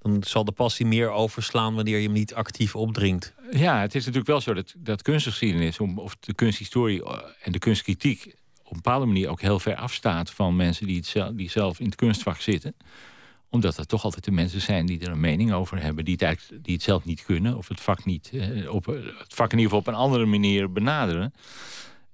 dan 0.02 0.22
zal 0.22 0.44
de 0.44 0.52
passie 0.52 0.86
meer 0.86 1.10
overslaan 1.10 1.74
wanneer 1.74 1.98
je 1.98 2.04
hem 2.04 2.12
niet 2.12 2.34
actief 2.34 2.76
opdringt. 2.76 3.34
Ja, 3.50 3.80
het 3.80 3.94
is 3.94 4.00
natuurlijk 4.00 4.26
wel 4.26 4.40
zo 4.40 4.54
dat, 4.54 4.74
dat 4.76 5.02
kunstgeschiedenis 5.02 5.78
of 5.78 6.16
de 6.20 6.34
kunsthistorie 6.34 7.04
eh, 7.04 7.18
en 7.42 7.52
de 7.52 7.58
kunstkritiek 7.58 8.24
op 8.62 8.70
een 8.70 8.82
bepaalde 8.82 9.06
manier 9.06 9.28
ook 9.28 9.40
heel 9.40 9.58
ver 9.58 9.76
afstaat 9.76 10.30
van 10.30 10.56
mensen 10.56 10.86
die, 10.86 10.96
het 10.96 11.06
zelf, 11.06 11.32
die 11.32 11.50
zelf 11.50 11.80
in 11.80 11.86
het 11.86 11.94
kunstvak 11.94 12.40
zitten 12.40 12.74
omdat 13.50 13.76
er 13.76 13.86
toch 13.86 14.04
altijd 14.04 14.24
de 14.24 14.30
mensen 14.30 14.60
zijn 14.60 14.86
die 14.86 15.00
er 15.00 15.08
een 15.08 15.20
mening 15.20 15.52
over 15.52 15.82
hebben, 15.82 16.04
die 16.04 16.14
het, 16.14 16.22
eigenlijk, 16.22 16.64
die 16.64 16.74
het 16.74 16.82
zelf 16.82 17.04
niet 17.04 17.24
kunnen, 17.24 17.56
of 17.56 17.68
het 17.68 17.80
vak 17.80 18.04
niet 18.04 18.30
eh, 18.32 18.74
op 18.74 18.86
het 18.86 19.34
vak 19.34 19.52
in 19.52 19.58
ieder 19.58 19.74
geval 19.74 19.78
op 19.78 19.86
een 19.86 19.94
andere 19.94 20.26
manier 20.26 20.72
benaderen. 20.72 21.34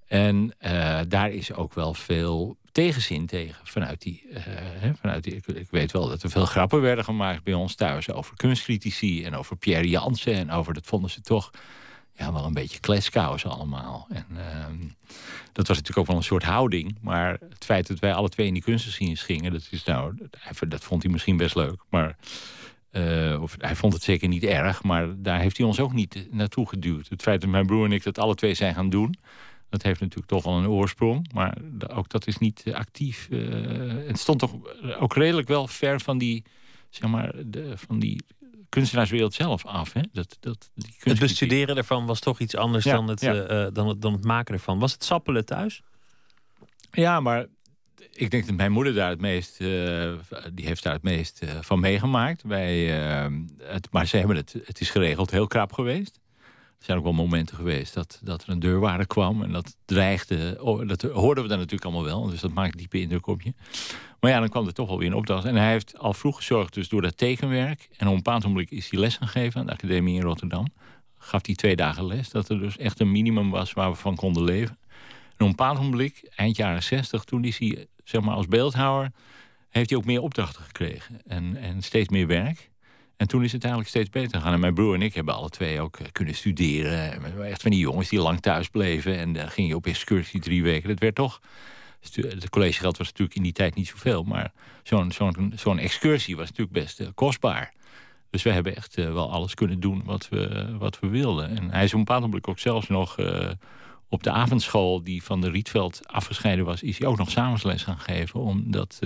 En 0.07 0.55
uh, 0.61 1.01
daar 1.09 1.31
is 1.31 1.53
ook 1.53 1.75
wel 1.75 1.95
veel 1.95 2.57
tegenzin 2.77 3.27
tegen. 3.27 3.57
Vanuit 3.63 4.03
die, 4.03 4.23
uh, 4.31 4.41
vanuit 5.01 5.25
die 5.25 5.35
ik, 5.35 5.67
weet 5.71 5.93
wel 5.93 6.09
dat 6.09 6.23
er 6.23 6.31
veel 6.31 6.47
grappen 6.47 6.81
werden 6.81 7.05
gemaakt 7.05 7.43
bij 7.43 7.55
ons 7.55 7.75
thuis 7.75 8.11
over 8.11 8.37
kunstcritici 8.37 9.25
en 9.25 9.35
over 9.35 9.57
Pierre 9.57 9.89
Jansen. 9.89 10.35
En 10.35 10.51
over 10.51 10.75
dat 10.75 10.87
vonden 10.87 11.11
ze 11.11 11.21
toch 11.21 11.51
ja, 12.13 12.33
wel 12.33 12.45
een 12.45 12.55
beetje 12.55 12.81
kleskous 12.81 13.47
allemaal. 13.47 14.07
En 14.11 14.27
uh, 14.33 14.67
dat 15.53 15.67
was 15.67 15.77
natuurlijk 15.77 15.99
ook 15.99 16.07
wel 16.07 16.17
een 16.17 16.23
soort 16.23 16.43
houding. 16.43 16.99
Maar 17.01 17.31
het 17.31 17.65
feit 17.65 17.87
dat 17.87 17.99
wij 17.99 18.13
alle 18.13 18.29
twee 18.29 18.47
in 18.47 18.55
die 18.55 18.63
kunstgeschiedenis 18.63 19.23
gingen, 19.23 19.53
dat, 19.53 19.69
is 19.71 19.85
nou, 19.85 20.19
dat 20.69 20.85
vond 20.85 21.03
hij 21.03 21.13
misschien 21.13 21.37
best 21.37 21.55
leuk. 21.55 21.83
Maar 21.91 22.17
uh, 22.93 23.43
of, 23.43 23.57
hij 23.59 23.77
vond 23.77 23.93
het 23.93 24.03
zeker 24.03 24.29
niet 24.29 24.45
erg, 24.45 24.83
maar 24.83 25.23
daar 25.23 25.41
heeft 25.41 25.57
hij 25.57 25.67
ons 25.67 25.81
ook 25.81 25.93
niet 25.93 26.27
naartoe 26.31 26.69
geduwd. 26.69 27.09
Het 27.09 27.23
feit 27.23 27.41
dat 27.41 27.51
mijn 27.51 27.67
broer 27.67 27.85
en 27.85 27.93
ik 27.93 28.03
dat 28.03 28.19
alle 28.19 28.35
twee 28.35 28.55
zijn 28.55 28.75
gaan 28.75 28.91
doen, 28.91 29.15
dat 29.77 29.87
heeft 29.87 30.01
natuurlijk 30.01 30.29
toch 30.29 30.45
wel 30.45 30.59
een 30.59 30.69
oorsprong. 30.69 31.33
Maar 31.33 31.59
ook 31.89 32.09
dat 32.09 32.27
is 32.27 32.39
niet 32.39 32.63
actief. 32.73 33.27
Uh, 33.31 34.07
het 34.07 34.19
stond 34.19 34.39
toch 34.39 34.55
ook 34.99 35.15
redelijk 35.15 35.49
wel 35.49 35.67
ver 35.67 36.01
van 36.01 36.19
die, 36.19 36.45
zeg 36.91 37.11
maar, 37.11 37.33
de, 37.47 37.73
van 37.77 37.99
die 37.99 38.23
kunstenaarswereld 38.69 39.35
zelf 39.35 39.67
af. 39.67 39.93
Hè? 39.93 40.01
Dat, 40.13 40.37
dat, 40.41 40.71
die 40.75 40.95
het 40.99 41.19
bestuderen 41.19 41.77
ervan 41.77 42.07
was 42.07 42.21
toch 42.21 42.41
iets 42.41 42.57
anders 42.57 42.85
dan, 42.85 43.09
het, 43.09 43.23
uh, 43.23 43.67
dan, 43.73 43.89
het, 43.89 44.03
dan 44.03 44.13
het 44.13 44.25
maken 44.25 44.55
ervan. 44.55 44.79
Was 44.79 44.93
het 44.93 45.05
sappelen 45.05 45.45
thuis? 45.45 45.83
Ja, 46.91 47.21
maar 47.21 47.47
ik 48.13 48.31
denk 48.31 48.47
dat 48.47 48.57
mijn 48.57 48.73
moeder 48.73 48.95
daar 48.95 49.11
het 49.11 49.21
meest, 49.21 49.61
uh, 49.61 50.13
die 50.53 50.67
heeft 50.67 50.83
daar 50.83 50.93
het 50.93 51.03
meest 51.03 51.43
van 51.61 51.81
meegemaakt. 51.81 52.43
Wij, 52.43 52.87
het, 53.63 53.89
maar 53.91 54.07
ze 54.07 54.17
hebben 54.17 54.37
het, 54.37 54.57
het 54.65 54.81
is 54.81 54.91
geregeld 54.91 55.31
heel 55.31 55.47
krap 55.47 55.73
geweest. 55.73 56.19
Zijn 56.87 56.99
ook 56.99 57.05
wel 57.05 57.13
momenten 57.13 57.57
geweest 57.57 57.95
dat, 57.95 58.21
dat 58.23 58.43
er 58.43 58.49
een 58.49 58.59
deurwaarder 58.59 59.07
kwam. 59.07 59.43
En 59.43 59.53
dat 59.53 59.77
dreigde. 59.85 60.61
Dat 60.87 61.03
hoorden 61.03 61.43
we 61.43 61.49
dan 61.49 61.59
natuurlijk 61.59 61.85
allemaal 61.85 62.05
wel. 62.05 62.27
Dus 62.27 62.41
dat 62.41 62.53
maakt 62.53 62.79
diepe 62.79 63.01
indruk 63.01 63.27
op 63.27 63.43
je. 63.43 63.55
Maar 64.21 64.31
ja, 64.31 64.39
dan 64.39 64.49
kwam 64.49 64.67
er 64.67 64.73
toch 64.73 64.89
wel 64.89 64.99
weer 64.99 65.07
een 65.07 65.15
opdracht. 65.15 65.45
En 65.45 65.55
hij 65.55 65.71
heeft 65.71 65.99
al 65.99 66.13
vroeg 66.13 66.37
gezorgd 66.37 66.75
dus 66.75 66.89
door 66.89 67.03
dat 67.03 67.17
tekenwerk. 67.17 67.89
En 67.97 68.07
op 68.07 68.13
een 68.13 68.23
bepaald 68.23 68.45
moment 68.45 68.73
is 68.73 68.91
hij 68.91 69.01
les 69.01 69.17
gaan 69.17 69.29
geven 69.29 69.61
aan 69.61 69.67
de 69.67 69.73
academie 69.73 70.17
in 70.17 70.23
Rotterdam. 70.23 70.67
Gaf 71.19 71.47
hij 71.47 71.55
twee 71.55 71.77
dagen 71.77 72.07
les. 72.07 72.31
Dat 72.31 72.49
er 72.49 72.59
dus 72.59 72.77
echt 72.77 73.01
een 73.01 73.13
minimum 73.13 73.51
was 73.51 73.73
waar 73.73 73.91
we 73.91 73.97
van 73.97 74.17
konden 74.17 74.45
leven. 74.45 74.79
En 74.81 75.33
op 75.33 75.41
een 75.41 75.49
bepaald 75.49 75.79
moment, 75.79 76.23
eind 76.37 76.57
jaren 76.57 76.83
zestig, 76.83 77.25
toen 77.25 77.45
is 77.45 77.59
hij 77.59 77.87
zeg 78.05 78.21
maar, 78.21 78.35
als 78.35 78.47
beeldhouwer... 78.47 79.13
heeft 79.69 79.91
hij 79.91 79.99
ook 79.99 80.05
meer 80.05 80.21
opdrachten 80.21 80.63
gekregen. 80.63 81.21
En, 81.27 81.57
en 81.57 81.83
steeds 81.83 82.09
meer 82.09 82.27
werk. 82.27 82.71
En 83.17 83.29
toen 83.29 83.45
is 83.45 83.53
het 83.53 83.63
eigenlijk 83.63 83.93
steeds 83.95 84.11
beter 84.11 84.39
gegaan. 84.39 84.53
En 84.53 84.61
mijn 84.61 84.75
broer 84.75 84.95
en 84.95 85.03
ik 85.03 85.15
hebben 85.15 85.35
alle 85.35 85.49
twee 85.49 85.81
ook 85.81 85.97
eh, 85.97 86.07
kunnen 86.13 86.35
studeren. 86.35 87.23
Echt 87.45 87.63
van 87.63 87.71
die 87.71 87.81
jongens 87.81 88.09
die 88.09 88.21
lang 88.21 88.41
thuis 88.41 88.69
bleven. 88.69 89.19
En 89.19 89.33
dan 89.33 89.51
ging 89.51 89.69
je 89.69 89.77
op 89.77 89.87
excursie 89.87 90.41
drie 90.41 90.63
weken. 90.63 90.89
Dat 90.89 90.99
werd 90.99 91.15
toch 91.15 91.41
Het 92.15 92.51
collegegeld 92.51 92.97
was 92.97 93.07
natuurlijk 93.07 93.37
in 93.37 93.43
die 93.43 93.53
tijd 93.53 93.75
niet 93.75 93.89
zoveel. 93.89 94.23
Maar 94.23 94.53
zo'n 94.83 95.13
zo'n 95.13 95.53
zo'n 95.57 95.79
excursie 95.79 96.37
was 96.37 96.49
natuurlijk 96.49 96.73
best 96.77 97.15
kostbaar. 97.15 97.75
Dus 98.31 98.43
we 98.43 98.51
hebben 98.51 98.77
echt 98.77 98.95
wel 98.95 99.33
alles 99.33 99.55
kunnen 99.55 99.81
doen 99.81 100.03
wat 100.05 100.29
we, 100.29 100.75
wat 100.79 100.99
we 101.01 101.09
wilden. 101.09 101.57
En 101.57 101.71
hij 101.71 101.85
is 101.85 101.93
op 101.93 101.99
een 101.99 102.05
bepaald 102.05 102.23
moment 102.23 102.47
ook 102.47 102.59
zelfs 102.59 102.89
nog 102.89 103.17
op 104.09 104.23
de 104.23 104.31
avondschool 104.31 105.05
die 105.05 105.23
van 105.23 105.41
de 105.41 105.51
Rietveld 105.51 106.01
afgescheiden 106.07 106.65
was, 106.65 106.83
is 106.83 106.99
hij 106.99 107.09
ook 107.09 107.19
nog 107.19 107.31
samensles 107.31 107.83
gaan 107.83 107.99
geven 107.99 108.41
om 108.41 108.71
dat 108.71 108.97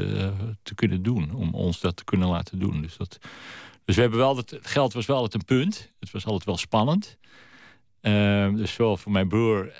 te 0.62 0.75
kunnen 0.75 1.02
doen. 1.02 1.35
Om 1.35 1.55
ons 1.55 1.81
dat 1.81 1.97
te 1.97 2.05
kunnen 2.05 2.29
laten 2.29 2.59
doen. 2.59 2.81
Dus, 2.81 2.97
dat, 2.97 3.19
dus 3.90 3.99
we 3.99 4.04
hebben 4.04 4.26
wel 4.26 4.35
dat, 4.35 4.50
het 4.50 4.66
geld 4.66 4.92
was 4.92 5.06
wel 5.06 5.16
altijd 5.16 5.35
een 5.35 5.56
punt. 5.56 5.90
Het 6.00 6.11
was 6.11 6.25
altijd 6.25 6.44
wel 6.44 6.56
spannend. 6.56 7.16
Uh, 8.02 8.54
dus 8.54 8.73
zowel 8.73 8.97
voor 8.97 9.12
mijn 9.12 9.28
broer 9.28 9.73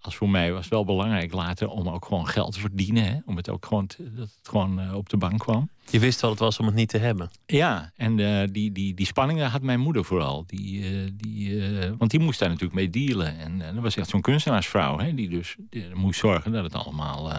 als 0.00 0.16
voor 0.16 0.28
mij 0.28 0.52
was 0.52 0.60
het 0.60 0.70
wel 0.70 0.84
belangrijk 0.84 1.32
later 1.32 1.68
om 1.68 1.88
ook 1.88 2.04
gewoon 2.04 2.28
geld 2.28 2.52
te 2.52 2.60
verdienen. 2.60 3.04
Hè? 3.04 3.16
Om 3.26 3.36
het 3.36 3.48
ook 3.48 3.66
gewoon, 3.66 3.86
te, 3.86 4.14
dat 4.14 4.28
het 4.38 4.48
gewoon 4.48 4.80
uh, 4.80 4.94
op 4.94 5.08
de 5.08 5.16
bank 5.16 5.38
kwam. 5.38 5.70
Je 5.90 5.98
wist 5.98 6.20
wat 6.20 6.30
het 6.30 6.38
was 6.38 6.58
om 6.58 6.66
het 6.66 6.74
niet 6.74 6.88
te 6.88 6.98
hebben. 6.98 7.30
Ja, 7.46 7.92
en 7.96 8.18
uh, 8.18 8.42
die, 8.52 8.72
die, 8.72 8.94
die 8.94 9.06
spanningen 9.06 9.50
had 9.50 9.62
mijn 9.62 9.80
moeder 9.80 10.04
vooral. 10.04 10.44
Die, 10.46 10.80
uh, 10.80 11.10
die, 11.14 11.62
want 11.98 12.10
die 12.10 12.20
moest 12.20 12.38
daar 12.38 12.48
natuurlijk 12.48 12.76
mee 12.76 12.90
dealen. 12.90 13.38
En 13.38 13.58
dat 13.58 13.82
was 13.82 13.96
echt 13.96 14.08
zo'n 14.08 14.20
kunstenaarsvrouw. 14.20 14.98
Hè? 14.98 15.14
Die 15.14 15.28
dus 15.28 15.56
die 15.70 15.94
moest 15.94 16.20
zorgen 16.20 16.52
dat 16.52 16.64
het 16.64 16.74
allemaal 16.74 17.30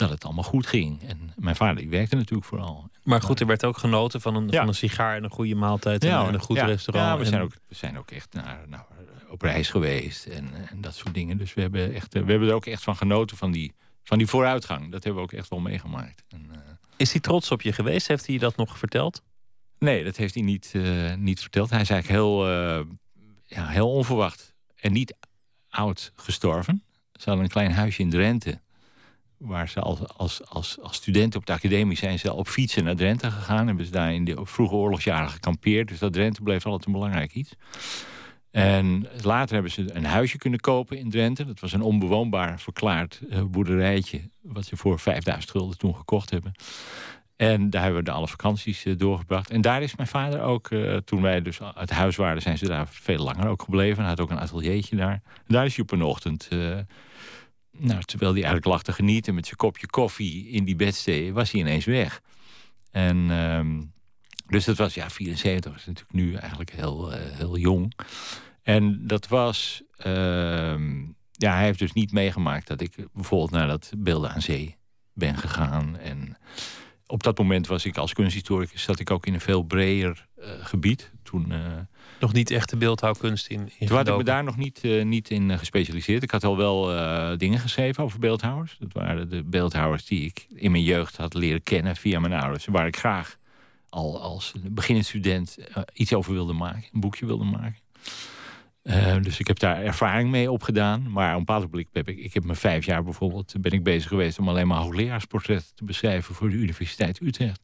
dat 0.00 0.10
het 0.10 0.24
allemaal 0.24 0.44
goed 0.44 0.66
ging. 0.66 1.02
En 1.02 1.32
mijn 1.36 1.56
vader 1.56 1.76
die 1.76 1.88
werkte 1.88 2.16
natuurlijk 2.16 2.48
vooral. 2.48 2.90
Maar 3.02 3.22
goed, 3.22 3.40
er 3.40 3.46
werd 3.46 3.64
ook 3.64 3.78
genoten 3.78 4.20
van 4.20 4.34
een, 4.34 4.48
ja. 4.48 4.58
van 4.58 4.68
een 4.68 4.74
sigaar 4.74 5.16
en 5.16 5.24
een 5.24 5.30
goede 5.30 5.54
maaltijd 5.54 6.02
ja, 6.02 6.26
en 6.26 6.34
een 6.34 6.40
goed 6.40 6.56
ja, 6.56 6.64
restaurant. 6.64 7.08
Ja, 7.08 7.18
we, 7.18 7.24
zijn 7.24 7.42
ook, 7.42 7.52
we 7.68 7.74
zijn 7.74 7.98
ook 7.98 8.10
echt 8.10 8.32
naar, 8.32 8.64
naar, 8.68 8.86
op 9.28 9.42
reis 9.42 9.68
geweest 9.68 10.26
en, 10.26 10.48
en 10.70 10.80
dat 10.80 10.94
soort 10.94 11.14
dingen. 11.14 11.36
Dus 11.36 11.54
we 11.54 11.60
hebben, 11.60 11.94
echt, 11.94 12.12
we 12.12 12.18
hebben 12.18 12.48
er 12.48 12.54
ook 12.54 12.66
echt 12.66 12.82
van 12.82 12.96
genoten 12.96 13.36
van 13.36 13.50
die, 13.50 13.72
van 14.02 14.18
die 14.18 14.26
vooruitgang. 14.26 14.90
Dat 14.90 15.04
hebben 15.04 15.22
we 15.22 15.28
ook 15.28 15.38
echt 15.38 15.48
wel 15.48 15.60
meegemaakt. 15.60 16.24
En, 16.28 16.46
uh... 16.50 16.58
Is 16.96 17.12
hij 17.12 17.20
trots 17.20 17.50
op 17.50 17.62
je 17.62 17.72
geweest? 17.72 18.08
Heeft 18.08 18.26
hij 18.26 18.38
dat 18.38 18.56
nog 18.56 18.78
verteld? 18.78 19.22
Nee, 19.78 20.04
dat 20.04 20.16
heeft 20.16 20.34
hij 20.34 20.42
niet, 20.42 20.72
uh, 20.76 21.14
niet 21.14 21.40
verteld. 21.40 21.70
Hij 21.70 21.80
is 21.80 21.90
eigenlijk 21.90 22.20
heel, 22.20 22.50
uh, 22.50 22.80
ja, 23.46 23.66
heel 23.66 23.92
onverwacht 23.92 24.54
en 24.76 24.92
niet 24.92 25.14
oud 25.68 26.12
gestorven. 26.14 26.82
Ze 27.12 27.24
hadden 27.24 27.44
een 27.44 27.50
klein 27.50 27.72
huisje 27.72 28.02
in 28.02 28.10
Drenthe 28.10 28.60
waar 29.40 29.68
ze 29.68 29.80
als, 29.80 29.98
als, 30.16 30.46
als, 30.48 30.80
als 30.80 30.96
studenten 30.96 31.40
op 31.40 31.46
de 31.46 31.52
academie 31.52 31.96
zijn 31.96 32.18
ze 32.18 32.32
op 32.32 32.48
fietsen 32.48 32.84
naar 32.84 32.96
Drenthe 32.96 33.30
gegaan. 33.30 33.66
Hebben 33.66 33.84
ze 33.84 33.90
daar 33.90 34.14
in 34.14 34.24
de 34.24 34.36
vroege 34.42 34.74
oorlogsjaren 34.74 35.30
gekampeerd. 35.30 35.88
Dus 35.88 35.98
dat 35.98 36.12
Drenthe 36.12 36.42
bleef 36.42 36.66
altijd 36.66 36.86
een 36.86 36.92
belangrijk 36.92 37.34
iets. 37.34 37.56
En 38.50 39.06
later 39.22 39.54
hebben 39.54 39.72
ze 39.72 39.94
een 39.94 40.04
huisje 40.04 40.38
kunnen 40.38 40.60
kopen 40.60 40.98
in 40.98 41.10
Drenthe. 41.10 41.44
Dat 41.44 41.60
was 41.60 41.72
een 41.72 41.82
onbewoonbaar 41.82 42.60
verklaard 42.60 43.20
uh, 43.28 43.42
boerderijtje. 43.44 44.20
Wat 44.40 44.64
ze 44.64 44.76
voor 44.76 44.98
5000 44.98 45.50
gulden 45.50 45.78
toen 45.78 45.94
gekocht 45.94 46.30
hebben. 46.30 46.52
En 47.36 47.70
daar 47.70 47.82
hebben 47.82 48.00
we 48.00 48.06
de 48.06 48.14
alle 48.14 48.28
vakanties 48.28 48.84
uh, 48.84 48.98
doorgebracht. 48.98 49.50
En 49.50 49.60
daar 49.60 49.82
is 49.82 49.96
mijn 49.96 50.08
vader 50.08 50.40
ook, 50.40 50.70
uh, 50.70 50.96
toen 50.96 51.22
wij 51.22 51.42
dus 51.42 51.62
uit 51.62 51.90
huis 51.90 52.16
waren, 52.16 52.42
zijn 52.42 52.58
ze 52.58 52.66
daar 52.66 52.88
veel 52.88 53.24
langer 53.24 53.48
ook 53.48 53.62
gebleven. 53.62 53.98
Hij 53.98 54.08
had 54.08 54.20
ook 54.20 54.30
een 54.30 54.40
ateliertje 54.40 54.96
daar. 54.96 55.22
Daar 55.46 55.64
is 55.64 55.74
hij 55.74 55.84
op 55.84 55.92
een 55.92 56.02
ochtend 56.02 56.48
nou, 57.80 58.02
terwijl 58.02 58.32
hij 58.32 58.42
eigenlijk 58.42 58.72
lag 58.72 58.82
te 58.82 58.92
genieten 58.92 59.34
met 59.34 59.44
zijn 59.44 59.56
kopje 59.56 59.86
koffie 59.86 60.48
in 60.48 60.64
die 60.64 60.76
bedstee, 60.76 61.32
was 61.32 61.50
hij 61.50 61.60
ineens 61.60 61.84
weg. 61.84 62.20
En 62.90 63.30
ehm, 63.30 63.82
dus 64.46 64.64
dat 64.64 64.76
was, 64.76 64.94
ja, 64.94 65.10
74 65.10 65.76
is 65.76 65.86
natuurlijk 65.86 66.12
nu 66.12 66.34
eigenlijk 66.34 66.70
heel, 66.70 67.12
uh, 67.12 67.18
heel 67.20 67.56
jong. 67.56 67.92
En 68.62 69.06
dat 69.06 69.28
was, 69.28 69.82
ehm, 69.96 71.00
ja, 71.32 71.54
hij 71.54 71.64
heeft 71.64 71.78
dus 71.78 71.92
niet 71.92 72.12
meegemaakt 72.12 72.66
dat 72.66 72.80
ik 72.80 72.94
bijvoorbeeld 73.12 73.50
naar 73.50 73.66
dat 73.66 73.92
beelden 73.96 74.30
aan 74.30 74.42
zee 74.42 74.76
ben 75.12 75.36
gegaan. 75.36 75.98
En 75.98 76.36
op 77.06 77.22
dat 77.22 77.38
moment 77.38 77.66
was 77.66 77.84
ik 77.84 77.96
als 77.96 78.12
kunsthistoricus, 78.12 78.82
zat 78.82 78.98
ik 78.98 79.10
ook 79.10 79.26
in 79.26 79.34
een 79.34 79.40
veel 79.40 79.62
breder 79.62 80.28
uh, 80.38 80.46
gebied. 80.60 81.12
Toen... 81.22 81.52
Nog 82.20 82.32
niet 82.32 82.50
echt 82.50 82.70
de 82.70 82.76
beeldhouwkunst 82.76 83.46
in, 83.46 83.70
in 83.78 83.86
Toen 83.86 83.96
had 83.96 84.08
ik 84.08 84.16
me 84.16 84.24
daar 84.24 84.44
nog 84.44 84.56
niet, 84.56 84.84
uh, 84.84 85.04
niet 85.04 85.30
in 85.30 85.58
gespecialiseerd. 85.58 86.22
Ik 86.22 86.30
had 86.30 86.44
al 86.44 86.56
wel 86.56 86.94
uh, 86.94 87.30
dingen 87.36 87.58
geschreven 87.58 88.04
over 88.04 88.18
beeldhouwers. 88.18 88.76
Dat 88.78 88.92
waren 88.92 89.30
de 89.30 89.42
beeldhouwers 89.42 90.04
die 90.04 90.24
ik 90.24 90.46
in 90.54 90.70
mijn 90.70 90.82
jeugd 90.82 91.16
had 91.16 91.34
leren 91.34 91.62
kennen 91.62 91.96
via 91.96 92.20
mijn 92.20 92.32
ouders. 92.32 92.64
Waar 92.64 92.86
ik 92.86 92.96
graag 92.96 93.38
al 93.88 94.20
als 94.20 94.52
beginnend 94.62 95.06
student 95.06 95.56
uh, 95.58 95.82
iets 95.92 96.12
over 96.12 96.32
wilde 96.32 96.52
maken. 96.52 96.84
Een 96.92 97.00
boekje 97.00 97.26
wilde 97.26 97.44
maken. 97.44 97.78
dus 99.22 99.38
ik 99.38 99.46
heb 99.46 99.58
daar 99.58 99.82
ervaring 99.82 100.30
mee 100.30 100.50
opgedaan. 100.50 101.10
Maar 101.12 101.30
op 101.30 101.38
een 101.38 101.44
bepaald 101.44 101.70
moment 101.70 101.88
heb 101.92 102.08
ik, 102.08 102.18
ik 102.18 102.34
heb 102.34 102.44
me 102.44 102.54
vijf 102.54 102.84
jaar 102.84 103.04
bijvoorbeeld 103.04 103.54
ben 103.60 103.72
ik 103.72 103.82
bezig 103.82 104.08
geweest 104.08 104.38
om 104.38 104.48
alleen 104.48 104.66
maar 104.66 104.80
hoogleraasportretten 104.80 105.74
te 105.74 105.84
beschrijven 105.84 106.34
voor 106.34 106.50
de 106.50 106.56
Universiteit 106.56 107.20
Utrecht. 107.20 107.60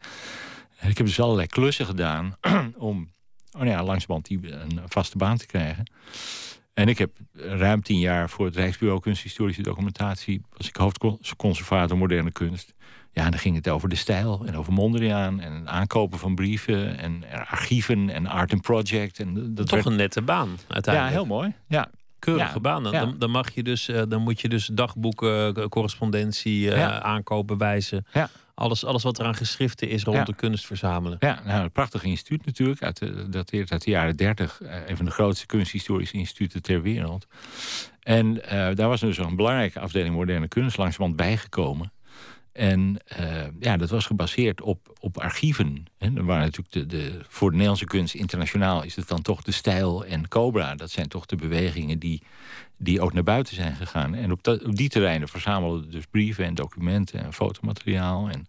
En 0.76 0.90
ik 0.90 0.96
heb 0.96 1.06
dus 1.06 1.20
allerlei 1.20 1.46
klussen 1.46 1.86
gedaan 1.86 2.36
om 2.76 3.14
oh 3.56 3.62
nou 3.62 3.76
ja, 3.76 3.84
langzamerhand 3.84 4.26
die 4.26 4.52
een 4.52 4.80
vaste 4.86 5.16
baan 5.16 5.36
te 5.36 5.46
krijgen. 5.46 5.90
En 6.74 6.88
ik 6.88 6.98
heb 6.98 7.10
ruim 7.32 7.82
tien 7.82 7.98
jaar 7.98 8.30
voor 8.30 8.46
het 8.46 8.56
Rijksbureau 8.56 9.00
Kunsthistorische 9.00 9.62
Documentatie... 9.62 10.42
was 10.56 10.68
ik 10.68 10.76
hoofdconservator 10.76 11.98
moderne 11.98 12.32
kunst. 12.32 12.74
Ja, 13.12 13.24
en 13.24 13.30
dan 13.30 13.40
ging 13.40 13.56
het 13.56 13.68
over 13.68 13.88
de 13.88 13.96
stijl 13.96 14.42
en 14.46 14.56
over 14.56 14.72
Mondriaan... 14.72 15.40
en 15.40 15.52
het 15.52 15.66
aankopen 15.66 16.18
van 16.18 16.34
brieven 16.34 16.98
en 16.98 17.24
archieven 17.48 18.10
en 18.10 18.26
art 18.26 18.52
and 18.52 18.62
project. 18.62 19.20
En 19.20 19.54
dat 19.54 19.68
Toch 19.68 19.84
een 19.84 19.96
nette 19.96 20.22
baan, 20.22 20.58
uiteindelijk. 20.68 21.14
Ja, 21.14 21.20
heel 21.20 21.36
mooi. 21.36 21.54
Ja. 21.68 21.90
Keurige 22.18 22.54
ja, 22.54 22.60
baan. 22.60 22.82
Dan, 22.82 22.92
ja. 22.92 23.12
dan, 23.18 23.30
mag 23.30 23.54
je 23.54 23.62
dus, 23.62 23.88
uh, 23.88 24.02
dan 24.08 24.22
moet 24.22 24.40
je 24.40 24.48
dus 24.48 24.66
dagboeken, 24.72 25.68
correspondentie, 25.68 26.66
uh, 26.66 26.76
ja. 26.76 27.02
aankopen, 27.02 27.58
wijzen. 27.58 28.06
Ja 28.12 28.30
alles, 28.56 28.84
alles 28.84 29.02
wat 29.02 29.18
eraan 29.18 29.34
geschriften 29.34 29.88
is 29.88 30.04
rond 30.04 30.16
Ja. 30.16 30.24
de 30.24 30.34
kunst 30.34 30.66
verzamelen. 30.66 31.16
Ja, 31.20 31.40
nou, 31.44 31.62
een 31.64 31.72
prachtig 31.72 32.02
instituut 32.04 32.46
natuurlijk. 32.46 32.82
Uit 32.82 32.98
de, 32.98 33.28
dateert 33.28 33.72
uit 33.72 33.84
de 33.84 33.90
jaren 33.90 34.16
30. 34.16 34.60
eh, 34.62 34.88
Een 34.88 34.96
van 34.96 35.04
de 35.04 35.10
grootste 35.10 35.46
kunsthistorische 35.46 36.16
instituten 36.16 36.62
ter 36.62 36.82
wereld. 36.82 37.26
En 38.02 38.42
eh, 38.44 38.74
daar 38.74 38.88
was 38.88 39.00
dus 39.00 39.18
een 39.18 39.36
belangrijke 39.36 39.80
afdeling 39.80 40.14
moderne 40.14 40.48
kunst 40.48 40.76
langzamerhand 40.76 41.16
bijgekomen. 41.20 41.92
En 42.52 42.96
eh, 43.06 43.44
ja, 43.60 43.76
dat 43.76 43.90
was 43.90 44.06
gebaseerd 44.06 44.60
op, 44.60 44.96
op 45.00 45.18
archieven. 45.18 45.84
Hè. 45.98 46.06
Er 46.14 46.24
waren 46.24 46.44
natuurlijk 46.44 46.72
de, 46.72 46.86
de, 46.86 47.18
voor 47.28 47.46
de 47.48 47.54
Nederlandse 47.54 47.84
kunst 47.86 48.14
internationaal 48.14 48.82
is 48.84 48.96
het 48.96 49.08
dan 49.08 49.22
toch 49.22 49.42
de 49.42 49.52
stijl 49.52 50.04
en 50.04 50.28
Cobra. 50.28 50.74
Dat 50.74 50.90
zijn 50.90 51.08
toch 51.08 51.26
de 51.26 51.36
bewegingen 51.36 51.98
die, 51.98 52.22
die 52.76 53.00
ook 53.00 53.12
naar 53.12 53.22
buiten 53.22 53.54
zijn 53.54 53.76
gegaan. 53.76 54.14
En 54.14 54.32
op, 54.32 54.42
dat, 54.42 54.76
die 54.76 54.88
terreinen 54.88 55.28
verzamelden 55.28 55.80
we 55.80 55.88
dus 55.88 56.06
brieven 56.10 56.44
en 56.44 56.54
documenten 56.54 57.24
en 57.24 57.32
fotomateriaal. 57.32 58.28
En 58.28 58.46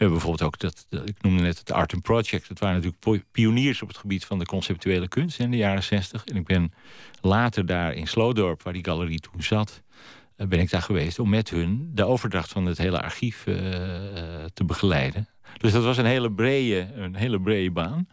we 0.00 0.06
hebben 0.06 0.18
bijvoorbeeld 0.18 0.42
ook, 0.42 0.58
dat, 0.58 0.86
ik 1.04 1.22
noemde 1.22 1.42
net 1.42 1.58
het 1.58 1.72
Art 1.72 2.02
Project. 2.02 2.48
Dat 2.48 2.58
waren 2.58 2.82
natuurlijk 2.82 3.24
pioniers 3.30 3.82
op 3.82 3.88
het 3.88 3.96
gebied 3.96 4.24
van 4.24 4.38
de 4.38 4.46
conceptuele 4.46 5.08
kunst 5.08 5.38
in 5.38 5.50
de 5.50 5.56
jaren 5.56 5.82
60. 5.82 6.24
En 6.24 6.36
ik 6.36 6.46
ben 6.46 6.72
later 7.20 7.66
daar 7.66 7.94
in 7.94 8.06
Sloodorp, 8.06 8.62
waar 8.62 8.72
die 8.72 8.84
galerie 8.84 9.20
toen 9.20 9.42
zat, 9.42 9.82
eh, 10.36 10.46
ben 10.46 10.58
ik 10.58 10.70
daar 10.70 10.82
geweest 10.82 11.18
om 11.18 11.28
met 11.28 11.50
hun 11.50 11.90
de 11.94 12.04
overdracht 12.04 12.52
van 12.52 12.66
het 12.66 12.78
hele 12.78 13.02
archief 13.02 13.46
eh, 13.46 14.42
eh, 14.42 14.44
te 14.54 14.64
begeleiden. 14.64 15.28
Dus 15.56 15.72
dat 15.72 15.84
was 15.84 15.96
een 15.96 16.04
hele 16.04 16.32
brede, 16.32 16.88
een 16.94 17.14
hele 17.14 17.40
brede 17.40 17.70
baan. 17.70 18.08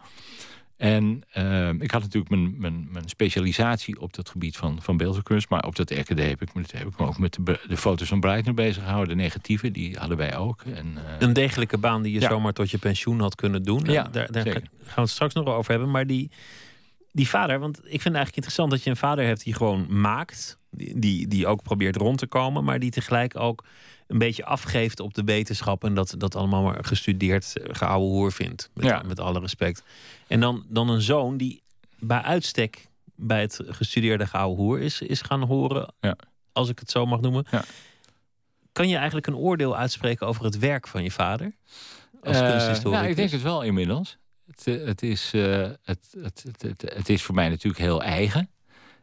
En 0.78 1.24
eh, 1.32 1.70
ik 1.70 1.92
had 1.92 2.02
natuurlijk 2.02 2.30
mijn, 2.30 2.56
mijn, 2.60 2.88
mijn 2.92 3.10
specialisatie 3.10 4.00
op 4.02 4.14
dat 4.14 4.30
gebied 4.30 4.58
van, 4.58 4.78
van 4.82 4.98
beeldkunst. 4.98 5.50
Maar 5.50 5.64
op 5.66 5.76
dat 5.76 5.92
RKD 5.92 6.20
heb 6.20 6.42
ik, 6.42 6.54
me- 6.54 6.62
heb 6.72 6.88
ik 6.88 7.00
me 7.00 7.06
ook 7.06 7.18
met 7.20 7.38
de, 7.68 7.78
foto's 7.78 8.08
van 8.08 8.20
Breitner 8.20 8.54
bezig 8.54 8.84
gehouden. 8.84 9.18
De 9.18 9.24
negatieve, 9.24 9.72
die 9.72 9.98
hadden 9.98 10.18
wij 10.18 10.38
ook. 10.38 10.62
En, 10.62 10.86
eh, 10.96 11.02
Een 11.20 11.34
degelijke 11.34 11.78
baan 11.78 12.02
die 12.02 12.14
je 12.14 12.20
Ja. 12.20 12.30
zomaar 12.30 12.54
tot 12.54 12.72
je 12.72 12.78
pensioen 12.78 13.20
had 13.20 13.36
kunnen 13.36 13.64
doen. 13.64 13.82
Ja, 13.86 14.04
daar 14.04 14.32
daar 14.32 14.44
zeker. 14.44 14.62
gaan 14.84 14.96
we 14.96 15.02
het 15.02 15.10
straks 15.10 15.34
nog 15.34 15.44
wel 15.44 15.56
over 15.56 15.72
hebben. 15.72 15.92
Maar 15.92 16.08
die, 16.08 16.30
die 17.18 17.30
vader, 17.30 17.60
want 17.60 17.78
ik 17.78 17.84
vind 17.84 18.04
het 18.04 18.14
eigenlijk 18.16 18.36
interessant 18.36 18.72
dat 18.72 18.84
je 18.84 18.90
een 18.90 18.96
vader 18.98 19.26
hebt 19.26 19.44
die 19.44 19.54
gewoon 19.54 19.86
maakt. 20.02 20.58
Die, 20.72 21.28
die, 21.28 21.48
ook 21.48 21.62
probeert 21.64 21.96
rond 21.96 22.18
te 22.18 22.28
komen, 22.28 22.64
maar 22.64 22.80
die 22.80 22.92
tegelijk 22.92 23.36
ook 23.40 23.64
een 24.08 24.18
beetje 24.18 24.46
afgeeft 24.46 25.00
op 25.00 25.14
de 25.14 25.24
wetenschap. 25.24 25.84
En 25.84 25.94
dat, 25.94 26.14
dat 26.18 26.36
allemaal 26.36 26.64
maar 26.64 26.86
gestudeerd, 26.86 27.58
eh, 27.58 27.76
geouwe 27.76 28.06
hoer 28.08 28.32
vindt. 28.32 28.70
Met, 28.74 28.86
Ja. 28.86 29.02
met 29.06 29.20
alle 29.20 29.40
respect. 29.40 29.84
En 30.28 30.40
dan, 30.40 30.66
dan 30.70 30.90
een 30.90 31.02
zoon 31.02 31.38
die 31.38 31.62
bij 32.00 32.22
uitstek 32.22 32.88
bij 33.16 33.42
het 33.42 33.60
gestudeerde 33.66 34.28
geouwe 34.28 34.56
hoer 34.56 34.80
is, 34.80 35.02
is 35.02 35.22
gaan 35.22 35.42
horen. 35.44 35.94
Ja. 36.02 36.16
Als 36.52 36.70
ik 36.70 36.80
het 36.80 36.92
zo 36.92 37.06
mag 37.06 37.20
noemen. 37.22 37.46
Ja. 37.52 37.64
Kan 38.72 38.88
je 38.88 38.96
eigenlijk 38.96 39.28
een 39.28 39.36
oordeel 39.36 39.78
uitspreken 39.78 40.28
over 40.28 40.44
het 40.44 40.60
werk 40.60 40.88
van 40.88 41.04
je 41.04 41.12
vader? 41.12 41.52
Als 42.24 42.36
Eh, 42.38 42.50
kunsthistoricus? 42.50 42.92
nou, 43.00 43.08
ik 43.08 43.16
denk 43.16 43.32
het 43.32 43.42
wel 43.42 43.62
inmiddels. 43.62 44.18
Het, 44.64 44.80
eh, 44.80 44.86
het, 44.86 45.02
is, 45.02 45.32
eh, 45.34 45.70
het, 45.84 46.16
het, 46.22 46.46
het, 46.62 46.82
het, 46.96 47.10
is 47.10 47.24
voor 47.24 47.36
mij 47.36 47.50
natuurlijk 47.50 47.84
heel 47.84 48.04
eigen. 48.04 48.50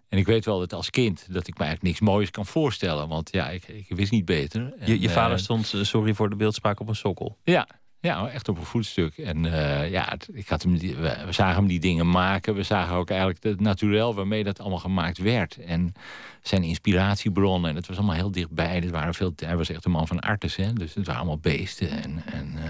En 0.08 0.18
ik 0.18 0.26
weet 0.26 0.44
wel 0.44 0.58
dat 0.58 0.72
als 0.72 0.90
kind 0.90 1.26
dat 1.30 1.46
ik 1.46 1.58
me 1.58 1.64
eigenlijk 1.64 1.82
niks 1.82 2.00
moois 2.00 2.30
kan 2.30 2.46
voorstellen. 2.46 3.08
Want 3.08 3.32
ja, 3.32 3.48
ik, 3.50 3.68
ik 3.68 3.86
wist 3.88 4.10
niet 4.10 4.24
beter. 4.24 4.60
Je, 4.60 4.84
En, 4.84 5.00
je 5.00 5.08
eh, 5.08 5.14
vader 5.14 5.38
stond, 5.38 5.74
sorry 5.82 6.14
voor 6.14 6.30
de 6.30 6.36
beeldspraak, 6.36 6.80
op 6.80 6.88
een 6.88 6.96
sokkel. 6.96 7.38
Ja, 7.44 7.68
Ja, 8.00 8.28
echt 8.28 8.48
op 8.48 8.58
een 8.58 8.64
voetstuk. 8.64 9.18
En 9.18 9.44
uh, 9.44 9.90
ja, 9.90 10.16
ik 10.32 10.48
had 10.48 10.62
hem, 10.62 10.78
we, 10.78 11.26
zagen 11.30 11.56
hem 11.56 11.66
die 11.66 11.80
dingen 11.80 12.10
maken. 12.10 12.54
We 12.54 12.62
zagen 12.62 12.94
ook 12.94 13.10
eigenlijk 13.10 13.42
het 13.42 13.60
naturel 13.60 14.14
waarmee 14.14 14.44
dat 14.44 14.60
allemaal 14.60 14.78
gemaakt 14.78 15.18
werd. 15.18 15.56
En 15.56 15.92
zijn 16.42 16.62
inspiratiebronnen. 16.62 17.70
En 17.70 17.76
het 17.76 17.86
was 17.86 17.96
allemaal 17.96 18.14
heel 18.14 18.30
dichtbij. 18.30 18.74
Het 18.74 18.90
waren 18.90 19.14
veel, 19.14 19.32
hij 19.36 19.56
was 19.56 19.68
echt 19.68 19.84
een 19.84 19.90
man 19.90 20.06
van 20.06 20.20
artes. 20.20 20.56
Hè? 20.56 20.72
Dus 20.72 20.94
het 20.94 21.06
waren 21.06 21.20
allemaal 21.20 21.38
beesten. 21.38 21.90
En, 21.90 22.22
en 22.32 22.52
uh, 22.56 22.62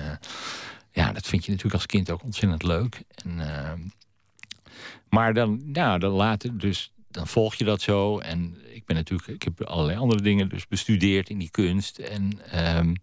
vind 1.35 1.45
je 1.45 1.51
natuurlijk 1.51 1.75
als 1.75 1.87
kind 1.87 2.11
ook 2.11 2.23
ontzettend 2.23 2.63
leuk. 2.63 3.03
En, 3.25 3.39
uh, 3.39 3.73
maar 5.09 5.35
dan, 5.35 5.63
ja, 5.73 5.99
dan 5.99 6.13
later, 6.13 6.59
dus 6.59 6.93
dan 7.09 7.27
volg 7.27 7.55
je 7.55 7.65
dat 7.65 7.83
zo. 7.83 8.19
En 8.19 8.57
ik 8.73 8.85
ben 8.85 8.97
natuurlijk, 8.97 9.29
ik 9.29 9.43
heb 9.43 9.63
allerlei 9.63 9.99
andere 9.99 10.23
dingen 10.23 10.49
dus 10.49 10.67
bestudeerd 10.67 11.29
in 11.29 11.39
die 11.39 11.51
kunst. 11.51 11.99
En 11.99 12.41
um, 12.77 12.97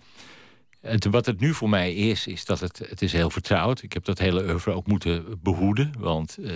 het, 0.81 1.05
wat 1.05 1.25
het 1.25 1.39
nu 1.39 1.53
voor 1.53 1.69
mij 1.69 1.93
is, 1.93 2.27
is 2.27 2.45
dat 2.45 2.59
het, 2.59 2.81
het 2.89 3.01
is 3.01 3.11
heel 3.11 3.29
vertrouwd. 3.29 3.83
Ik 3.83 3.93
heb 3.93 4.05
dat 4.05 4.19
hele 4.19 4.43
oeuvre 4.43 4.71
ook 4.71 4.87
moeten 4.87 5.39
behoeden. 5.43 5.93
Want 5.99 6.37
uh, 6.39 6.51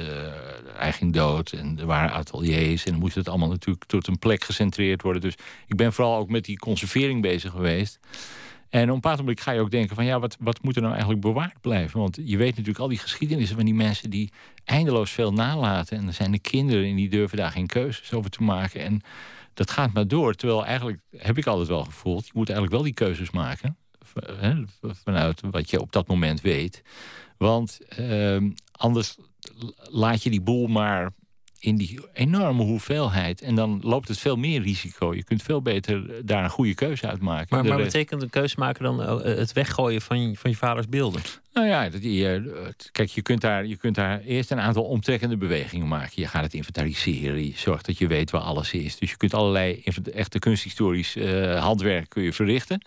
hij 0.74 0.94
ging 0.94 1.13
dood 1.13 1.51
en 1.51 1.79
er 1.79 1.86
waren 1.86 2.12
ateliers... 2.12 2.84
en 2.86 2.91
dan 2.91 3.00
moest 3.00 3.15
het 3.15 3.29
allemaal 3.29 3.50
natuurlijk 3.50 3.86
tot 3.86 4.08
een 4.08 4.20
plek 4.20 4.44
gecentreerd 4.44 5.01
worden. 5.01 5.22
Dus 5.22 5.36
ik 5.67 5.75
ben 5.75 5.94
vooral 5.94 6.17
ook 6.17 6.29
met 6.29 6.46
die 6.46 6.58
conservering 6.58 7.22
bezig 7.22 7.51
geweest. 7.51 8.00
En 8.75 8.82
op 8.82 8.88
een 8.88 8.94
bepaald 8.96 9.17
moment 9.17 9.41
ga 9.41 9.51
je 9.51 9.60
ook 9.60 9.72
denken 9.72 9.96
van... 9.96 10.05
ja, 10.05 10.20
wat, 10.20 10.38
wat 10.39 10.63
moet 10.63 10.75
er 10.75 10.82
nou 10.82 10.94
eigenlijk 10.94 11.24
bewaard 11.24 11.62
blijven? 11.62 12.00
Want 12.00 12.17
je 12.24 12.38
weet 12.38 12.50
natuurlijk 12.50 12.79
al 12.79 12.88
die 12.88 12.98
geschiedenissen 12.98 13.55
van 13.55 13.65
die 13.65 13.74
mensen... 13.74 14.10
die 14.10 14.32
eindeloos 14.65 15.12
veel 15.12 15.34
nalaten. 15.34 15.98
En 15.98 16.08
er 16.08 16.13
zijn 16.13 16.32
de 16.32 16.39
kinderen 16.39 16.89
en 16.89 16.96
die 16.96 17.10
durven 17.10 17.38
daar 17.38 17.51
geen 17.51 17.67
keuzes 17.67 18.13
over 18.13 18.29
te 18.29 18.44
maken. 18.44 18.82
En 18.82 19.01
dat 19.53 19.72
gaat 19.72 19.94
maar 19.94 20.08
door. 20.08 20.34
Terwijl 20.34 20.65
eigenlijk 20.65 21.00
heb 21.17 21.38
ik 21.38 21.46
altijd 21.46 21.67
wel 21.67 21.84
gevoeld... 21.84 22.25
je 22.25 22.32
moet 22.34 22.50
eigenlijk 22.50 22.75
wel 22.75 22.86
die 22.86 22.94
keuzes 22.94 23.32
maken 23.32 23.77
vanuit 25.03 25.41
wat 25.51 25.70
je 25.70 25.82
op 25.82 25.91
dat 25.91 26.08
moment 26.08 26.41
weet. 26.41 26.82
Want 27.38 27.79
ehm, 27.88 28.51
anders 28.72 29.17
laat 29.75 30.24
je 30.24 30.29
die 30.29 30.41
boel 30.41 30.67
maar 30.67 31.13
in 31.59 31.75
die 31.75 32.00
enorme 32.13 32.63
hoeveelheid. 32.63 33.41
En 33.41 33.55
dan 33.55 33.79
loopt 33.83 34.07
het 34.07 34.17
veel 34.17 34.35
meer 34.35 34.62
risico. 34.62 35.13
Je 35.13 35.24
kunt 35.24 35.43
veel 35.43 35.62
beter 35.62 36.25
daar 36.25 36.43
een 36.43 36.50
goede 36.50 36.74
keuze 36.74 37.07
uit 37.07 37.21
maken. 37.21 37.47
Maar, 37.50 37.65
maar 37.65 37.83
betekent 37.83 38.21
een 38.21 38.29
keuze 38.29 38.55
maken 38.59 38.83
dan 38.83 39.01
eh, 39.03 39.38
het 39.38 39.53
weggooien 39.53 40.01
van 40.01 40.29
je, 40.29 40.38
van 40.38 40.50
je 40.50 40.55
vaders 40.55 40.89
beelden? 40.89 41.21
Nou 41.53 41.67
ja, 41.67 41.89
dat, 41.89 42.03
je, 42.03 42.74
kijk, 42.91 43.09
je 43.09 43.21
kunt, 43.21 43.41
daar, 43.41 43.65
je 43.65 43.77
kunt 43.77 43.95
daar 43.95 44.21
eerst 44.21 44.51
een 44.51 44.59
aantal 44.59 44.83
omtrekkende 44.83 45.38
bewegingen 45.38 45.88
maken. 45.88 46.12
Je 46.15 46.27
gaat 46.27 46.43
het 46.43 46.53
inventariseren. 46.53 47.45
Je 47.45 47.53
zorgt 47.55 47.85
dat 47.85 47.97
je 47.97 48.07
weet 48.07 48.31
waar 48.31 48.41
alles 48.41 48.74
is. 48.74 48.97
Dus 48.97 49.09
je 49.09 49.17
kunt 49.17 49.33
allerlei 49.33 49.83
echte 50.13 50.39
kunsthistorisch 50.39 51.15
uh, 51.15 51.63
handwerk 51.63 52.09
kun 52.09 52.24
je 52.24 52.33
verrichten. 52.33 52.81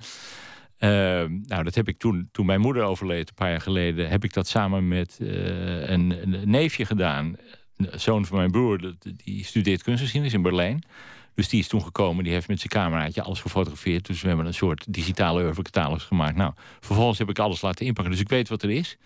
Ehm, 0.78 1.38
nou, 1.46 1.62
dat 1.62 1.74
heb 1.74 1.88
ik 1.88 1.98
toen, 1.98 2.28
toen 2.32 2.46
mijn 2.46 2.60
moeder 2.60 2.82
overleed, 2.82 3.28
een 3.28 3.34
paar 3.34 3.50
jaar 3.50 3.60
geleden, 3.60 4.08
heb 4.08 4.24
ik 4.24 4.32
dat 4.32 4.48
samen 4.48 4.88
met 4.88 5.18
uh, 5.20 5.88
een, 5.88 6.14
een, 6.22 6.50
neefje 6.50 6.84
gedaan. 6.84 7.36
Zoon 7.94 8.26
van 8.26 8.36
mijn 8.36 8.50
broer, 8.50 8.94
die 9.24 9.44
studeert 9.44 9.82
kunstgeschiedenis 9.82 10.34
in 10.34 10.42
Berlijn. 10.42 10.82
Dus 11.34 11.48
die 11.48 11.60
is 11.60 11.68
toen 11.68 11.82
gekomen, 11.82 12.24
die 12.24 12.32
heeft 12.32 12.48
met 12.48 12.58
zijn 12.58 12.72
cameraatje 12.72 13.22
alles 13.22 13.40
gefotografeerd. 13.40 14.06
Dus 14.06 14.22
we 14.22 14.28
hebben 14.28 14.46
een 14.46 14.54
soort 14.54 14.84
digitale 14.88 15.42
oeuvre 15.42 15.98
gemaakt. 15.98 16.36
Nou, 16.36 16.52
vervolgens 16.80 17.18
heb 17.18 17.28
ik 17.28 17.38
alles 17.38 17.60
laten 17.60 17.86
inpakken, 17.86 18.12
dus 18.12 18.22
ik 18.22 18.28
weet 18.28 18.48
wat 18.48 18.62
er 18.62 18.70
is. 18.70 18.96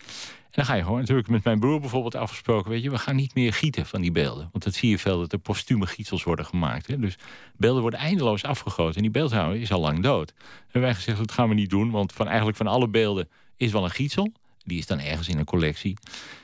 En 0.43 0.49
dan 0.51 0.65
ga 0.65 0.73
je 0.73 0.83
gewoon, 0.83 0.99
natuurlijk 0.99 1.27
met 1.27 1.43
mijn 1.43 1.59
broer 1.59 1.79
bijvoorbeeld 1.79 2.15
afgesproken, 2.15 2.71
weet 2.71 2.83
je, 2.83 2.89
we 2.89 2.97
gaan 2.97 3.15
niet 3.15 3.35
meer 3.35 3.53
gieten 3.53 3.85
van 3.85 4.01
die 4.01 4.11
beelden. 4.11 4.49
Want 4.51 4.63
dat 4.63 4.73
zie 4.73 4.89
je 4.89 4.99
veel, 4.99 5.19
dat 5.19 5.31
er 5.31 5.39
postume 5.39 5.87
gietsels 5.87 6.23
worden 6.23 6.45
gemaakt. 6.45 6.87
Hè? 6.87 6.99
Dus 6.99 7.17
beelden 7.57 7.81
worden 7.81 7.99
eindeloos 7.99 8.43
afgegoten 8.43 8.95
en 8.95 9.01
die 9.01 9.11
beeldhouwer 9.11 9.61
is 9.61 9.71
al 9.71 9.79
lang 9.79 10.03
dood. 10.03 10.33
En 10.71 10.81
wij 10.81 10.95
gezegd, 10.95 11.17
dat 11.17 11.31
gaan 11.31 11.49
we 11.49 11.55
niet 11.55 11.69
doen, 11.69 11.91
want 11.91 12.13
van 12.13 12.27
eigenlijk 12.27 12.57
van 12.57 12.67
alle 12.67 12.87
beelden 12.87 13.29
is 13.57 13.71
wel 13.71 13.83
een 13.83 13.89
gietsel. 13.89 14.31
Die 14.63 14.77
is 14.77 14.85
dan 14.85 14.99
ergens 14.99 15.27
in 15.27 15.37
een 15.37 15.45
collectie. 15.45 15.97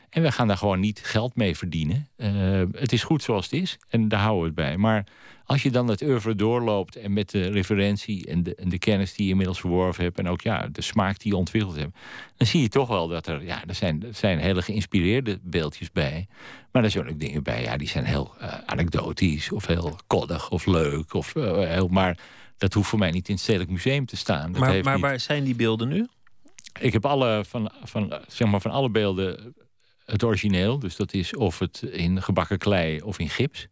En 0.10 0.22
we 0.22 0.32
gaan 0.32 0.48
daar 0.48 0.58
gewoon 0.58 0.80
niet 0.80 1.00
geld 1.04 1.36
mee 1.36 1.58
verdienen. 1.58 2.08
Uh, 2.18 2.62
het 2.72 2.92
is 2.92 3.04
goed 3.04 3.24
zoals 3.24 3.44
het 3.44 3.54
is 3.54 3.78
en 3.90 4.08
daar 4.08 4.20
houden 4.20 4.42
we 4.42 4.46
het 4.46 4.56
bij. 4.56 4.78
Maar 4.78 5.06
als 5.46 5.64
je 5.64 5.72
dan 5.72 5.88
het 5.88 6.02
oeuvre 6.02 6.36
doorloopt 6.36 6.96
en 6.96 7.14
met 7.14 7.30
de 7.30 7.50
referentie 7.50 8.28
en 8.28 8.44
de, 8.44 8.56
en 8.56 8.70
de 8.70 8.78
kennis 8.78 9.14
die 9.14 9.26
je 9.26 9.32
inmiddels 9.32 9.60
verworven 9.60 10.04
hebt 10.04 10.20
en 10.20 10.28
ook 10.28 10.42
ja, 10.42 10.68
de 10.72 10.82
smaak 10.82 11.20
die 11.20 11.32
je 11.32 11.38
ontwikkeld 11.38 11.76
hebt, 11.76 11.98
dan 12.38 12.48
zie 12.48 12.62
je 12.62 12.70
toch 12.70 12.88
wel 12.88 13.08
dat 13.08 13.28
er, 13.28 13.44
ja, 13.44 13.64
er 13.68 13.76
zijn, 13.76 14.04
er 14.04 14.14
zijn 14.14 14.40
hele 14.40 14.62
geïnspireerde 14.62 15.40
beeldjes 15.42 15.92
bij. 15.92 16.28
Maar 16.72 16.84
er 16.84 16.92
zijn 16.92 17.10
ook 17.10 17.20
dingen 17.20 17.44
bij, 17.44 17.62
ja, 17.62 17.78
die 17.78 17.88
zijn 17.88 18.06
heel 18.06 18.34
uh, 18.42 18.54
anekdotisch 18.66 19.52
of 19.52 19.66
heel 19.66 19.96
koddig 20.08 20.50
of 20.50 20.66
leuk. 20.66 21.14
Of, 21.14 21.36
uh, 21.36 21.58
heel, 21.58 21.88
maar 21.88 22.18
dat 22.58 22.74
hoeft 22.74 22.90
voor 22.90 23.00
mij 23.00 23.12
niet 23.12 23.28
in 23.28 23.34
het 23.34 23.44
Stedelijk 23.44 23.72
Museum 23.72 24.06
te 24.06 24.18
staan. 24.18 24.52
Dat 24.52 24.62
maar 24.62 24.84
maar 24.84 25.00
waar 25.00 25.20
zijn 25.20 25.44
die 25.44 25.56
beelden 25.56 25.88
nu? 25.88 26.08
Ik 26.80 26.94
heb 26.94 27.06
alle, 27.06 27.44
van, 27.48 27.72
van, 27.84 28.14
zeg 28.28 28.48
maar, 28.48 28.62
van 28.62 28.72
alle 28.72 28.90
beelden 28.90 29.56
het 30.12 30.24
origineel. 30.24 30.80
Dus 30.80 30.96
dat 30.96 31.14
is 31.14 31.36
of 31.36 31.60
het 31.60 31.82
in 31.82 32.22
gebakken 32.22 32.58
klei 32.58 33.02
of 33.02 33.20
in 33.20 33.30
gips. 33.30 33.68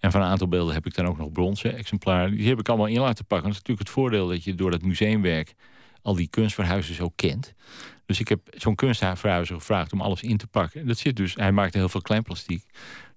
En 0.00 0.10
van 0.12 0.20
een 0.20 0.28
aantal 0.28 0.48
beelden 0.48 0.74
heb 0.74 0.86
ik 0.86 0.94
dan 0.94 1.06
ook 1.06 1.18
nog 1.18 1.32
bronzen 1.32 1.76
exemplaren. 1.76 2.36
Die 2.36 2.48
heb 2.48 2.58
ik 2.58 2.68
allemaal 2.68 2.86
in 2.86 3.00
laten 3.00 3.24
pakken. 3.24 3.48
Dat 3.48 3.56
is 3.56 3.58
natuurlijk 3.58 3.88
het 3.88 3.96
voordeel 3.96 4.28
dat 4.28 4.44
je 4.44 4.54
door 4.54 4.70
dat 4.70 4.82
museumwerk 4.82 5.54
al 6.02 6.14
die 6.14 6.28
kunstverhuizers 6.28 7.00
ook 7.00 7.12
kent. 7.16 7.54
Dus 8.06 8.20
ik 8.20 8.28
heb 8.28 8.40
zo'n 8.50 8.74
kunstverhuizer 8.74 9.56
gevraagd 9.56 9.92
om 9.92 10.00
alles 10.00 10.22
in 10.22 10.36
te 10.36 10.46
pakken. 10.46 10.86
Dat 10.86 10.98
zit 10.98 11.16
dus, 11.16 11.34
hij 11.34 11.52
maakte 11.52 11.78
heel 11.78 11.88
veel 11.88 12.00
kleinplastiek. 12.00 12.64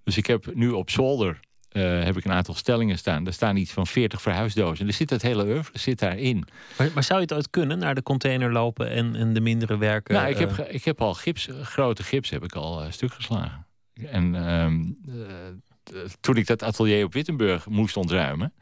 Dus 0.04 0.18
ik 0.18 0.26
heb 0.26 0.56
nu 0.56 0.70
op 0.70 0.90
zolder 0.90 1.40
uh, 1.76 2.04
heb 2.04 2.18
ik 2.18 2.26
een 2.26 2.32
aantal 2.32 2.54
stellingen 2.54 2.98
staan. 2.98 3.24
Daar 3.24 3.34
staan 3.34 3.56
iets 3.56 3.72
van 3.72 3.88
40 3.88 4.22
verhuisdozen. 4.22 4.88
Er 4.88 4.94
zit 4.94 5.10
het 5.10 5.22
hele 5.22 5.46
oeuvre 5.46 5.80
zit 5.80 6.00
daarin. 6.00 6.48
Maar, 6.78 6.90
maar 6.94 7.04
zou 7.04 7.20
je 7.20 7.26
het 7.26 7.34
ooit 7.34 7.50
kunnen, 7.50 7.80
naar 7.80 7.96
de 7.96 8.04
container 8.04 8.52
lopen 8.52 8.90
en, 8.90 9.16
en 9.16 9.34
de 9.34 9.42
mindere 9.42 9.78
werken? 9.78 10.16
Nou, 10.16 10.28
ik, 10.28 10.38
heb, 10.38 10.60
uh... 10.60 10.74
ik 10.74 10.84
heb 10.84 11.02
al 11.02 11.14
gips, 11.14 11.50
grote 11.62 12.04
gips 12.04 12.30
heb 12.30 12.44
ik 12.44 12.54
al 12.54 12.84
uh, 12.84 12.92
stuk 12.92 13.14
geslagen. 13.14 13.66
En 14.06 14.36
ehm, 14.36 14.84
toen 16.20 16.36
ik 16.36 16.48
dat 16.48 16.64
atelier 16.64 17.06
op 17.06 17.14
Wittenburg 17.14 17.68
moest 17.68 17.98
ontruimen... 17.98 18.54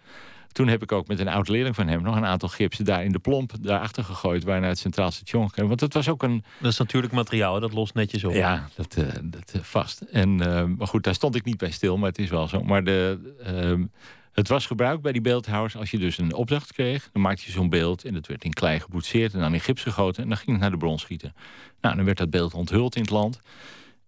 Toen 0.54 0.68
heb 0.68 0.82
ik 0.82 0.92
ook 0.92 1.08
met 1.08 1.20
een 1.20 1.28
oud 1.28 1.48
leerling 1.48 1.76
van 1.76 1.88
hem 1.88 2.02
nog 2.02 2.16
een 2.16 2.26
aantal 2.26 2.50
gipsen 2.50 2.86
daar 2.86 3.04
in 3.04 3.12
de 3.12 3.20
plomp 3.20 3.52
daarachter 3.62 4.04
gegooid, 4.04 4.46
naar 4.46 4.64
het 4.64 4.80
Centraal 4.80 5.12
Station. 5.12 5.50
Want 5.56 5.80
dat 5.80 5.94
was 5.94 6.10
ook 6.10 6.24
een. 6.24 6.44
Dat 6.60 6.72
is 6.72 6.78
natuurlijk 6.78 7.14
materiaal, 7.14 7.60
dat 7.60 7.74
lost 7.74 7.94
netjes 7.94 8.24
op. 8.24 8.34
Ja, 8.34 8.68
dat, 8.76 8.96
uh, 8.98 9.06
dat 9.24 9.54
uh, 9.56 9.62
vast. 9.62 10.02
En, 10.02 10.30
uh, 10.30 10.64
maar 10.64 10.88
goed, 10.88 11.04
daar 11.04 11.14
stond 11.14 11.36
ik 11.36 11.46
niet 11.46 11.58
bij 11.58 11.72
stil, 11.72 11.98
maar 11.98 12.10
het 12.10 12.20
is 12.20 12.30
wel 12.30 12.48
zo. 12.48 12.64
Maar 12.64 12.84
de, 12.84 13.34
ehm, 13.44 13.86
het 14.32 14.48
was 14.48 14.66
gebruikt 14.66 15.02
bij 15.02 15.12
die 15.12 15.22
beeldhouwers. 15.22 15.76
Als 15.76 15.92
je 15.92 15.98
dus 15.98 16.18
een 16.18 16.34
opdracht 16.34 16.74
kreeg, 16.74 17.10
dan 17.12 17.22
maakte 17.22 17.44
je 17.46 17.52
zo'n 17.52 17.70
beeld 17.70 18.06
en 18.06 18.14
dat 18.14 18.28
werd 18.28 18.44
in 18.44 18.54
klei 18.54 18.80
geboetseerd 18.80 19.34
en 19.34 19.40
dan 19.40 19.54
in 19.54 19.60
gips 19.60 19.82
gegoten 19.82 20.24
en 20.24 20.30
dan 20.30 20.38
ging 20.38 20.52
het 20.52 20.60
naar 20.60 20.72
de 20.72 20.78
bron 20.78 21.00
schieten. 21.00 21.34
Nou, 21.82 21.96
dan 21.96 22.06
werd 22.06 22.18
dat 22.18 22.30
beeld 22.30 22.54
onthuld 22.54 22.96
in 22.96 23.02
het 23.02 23.12
land. 23.12 23.42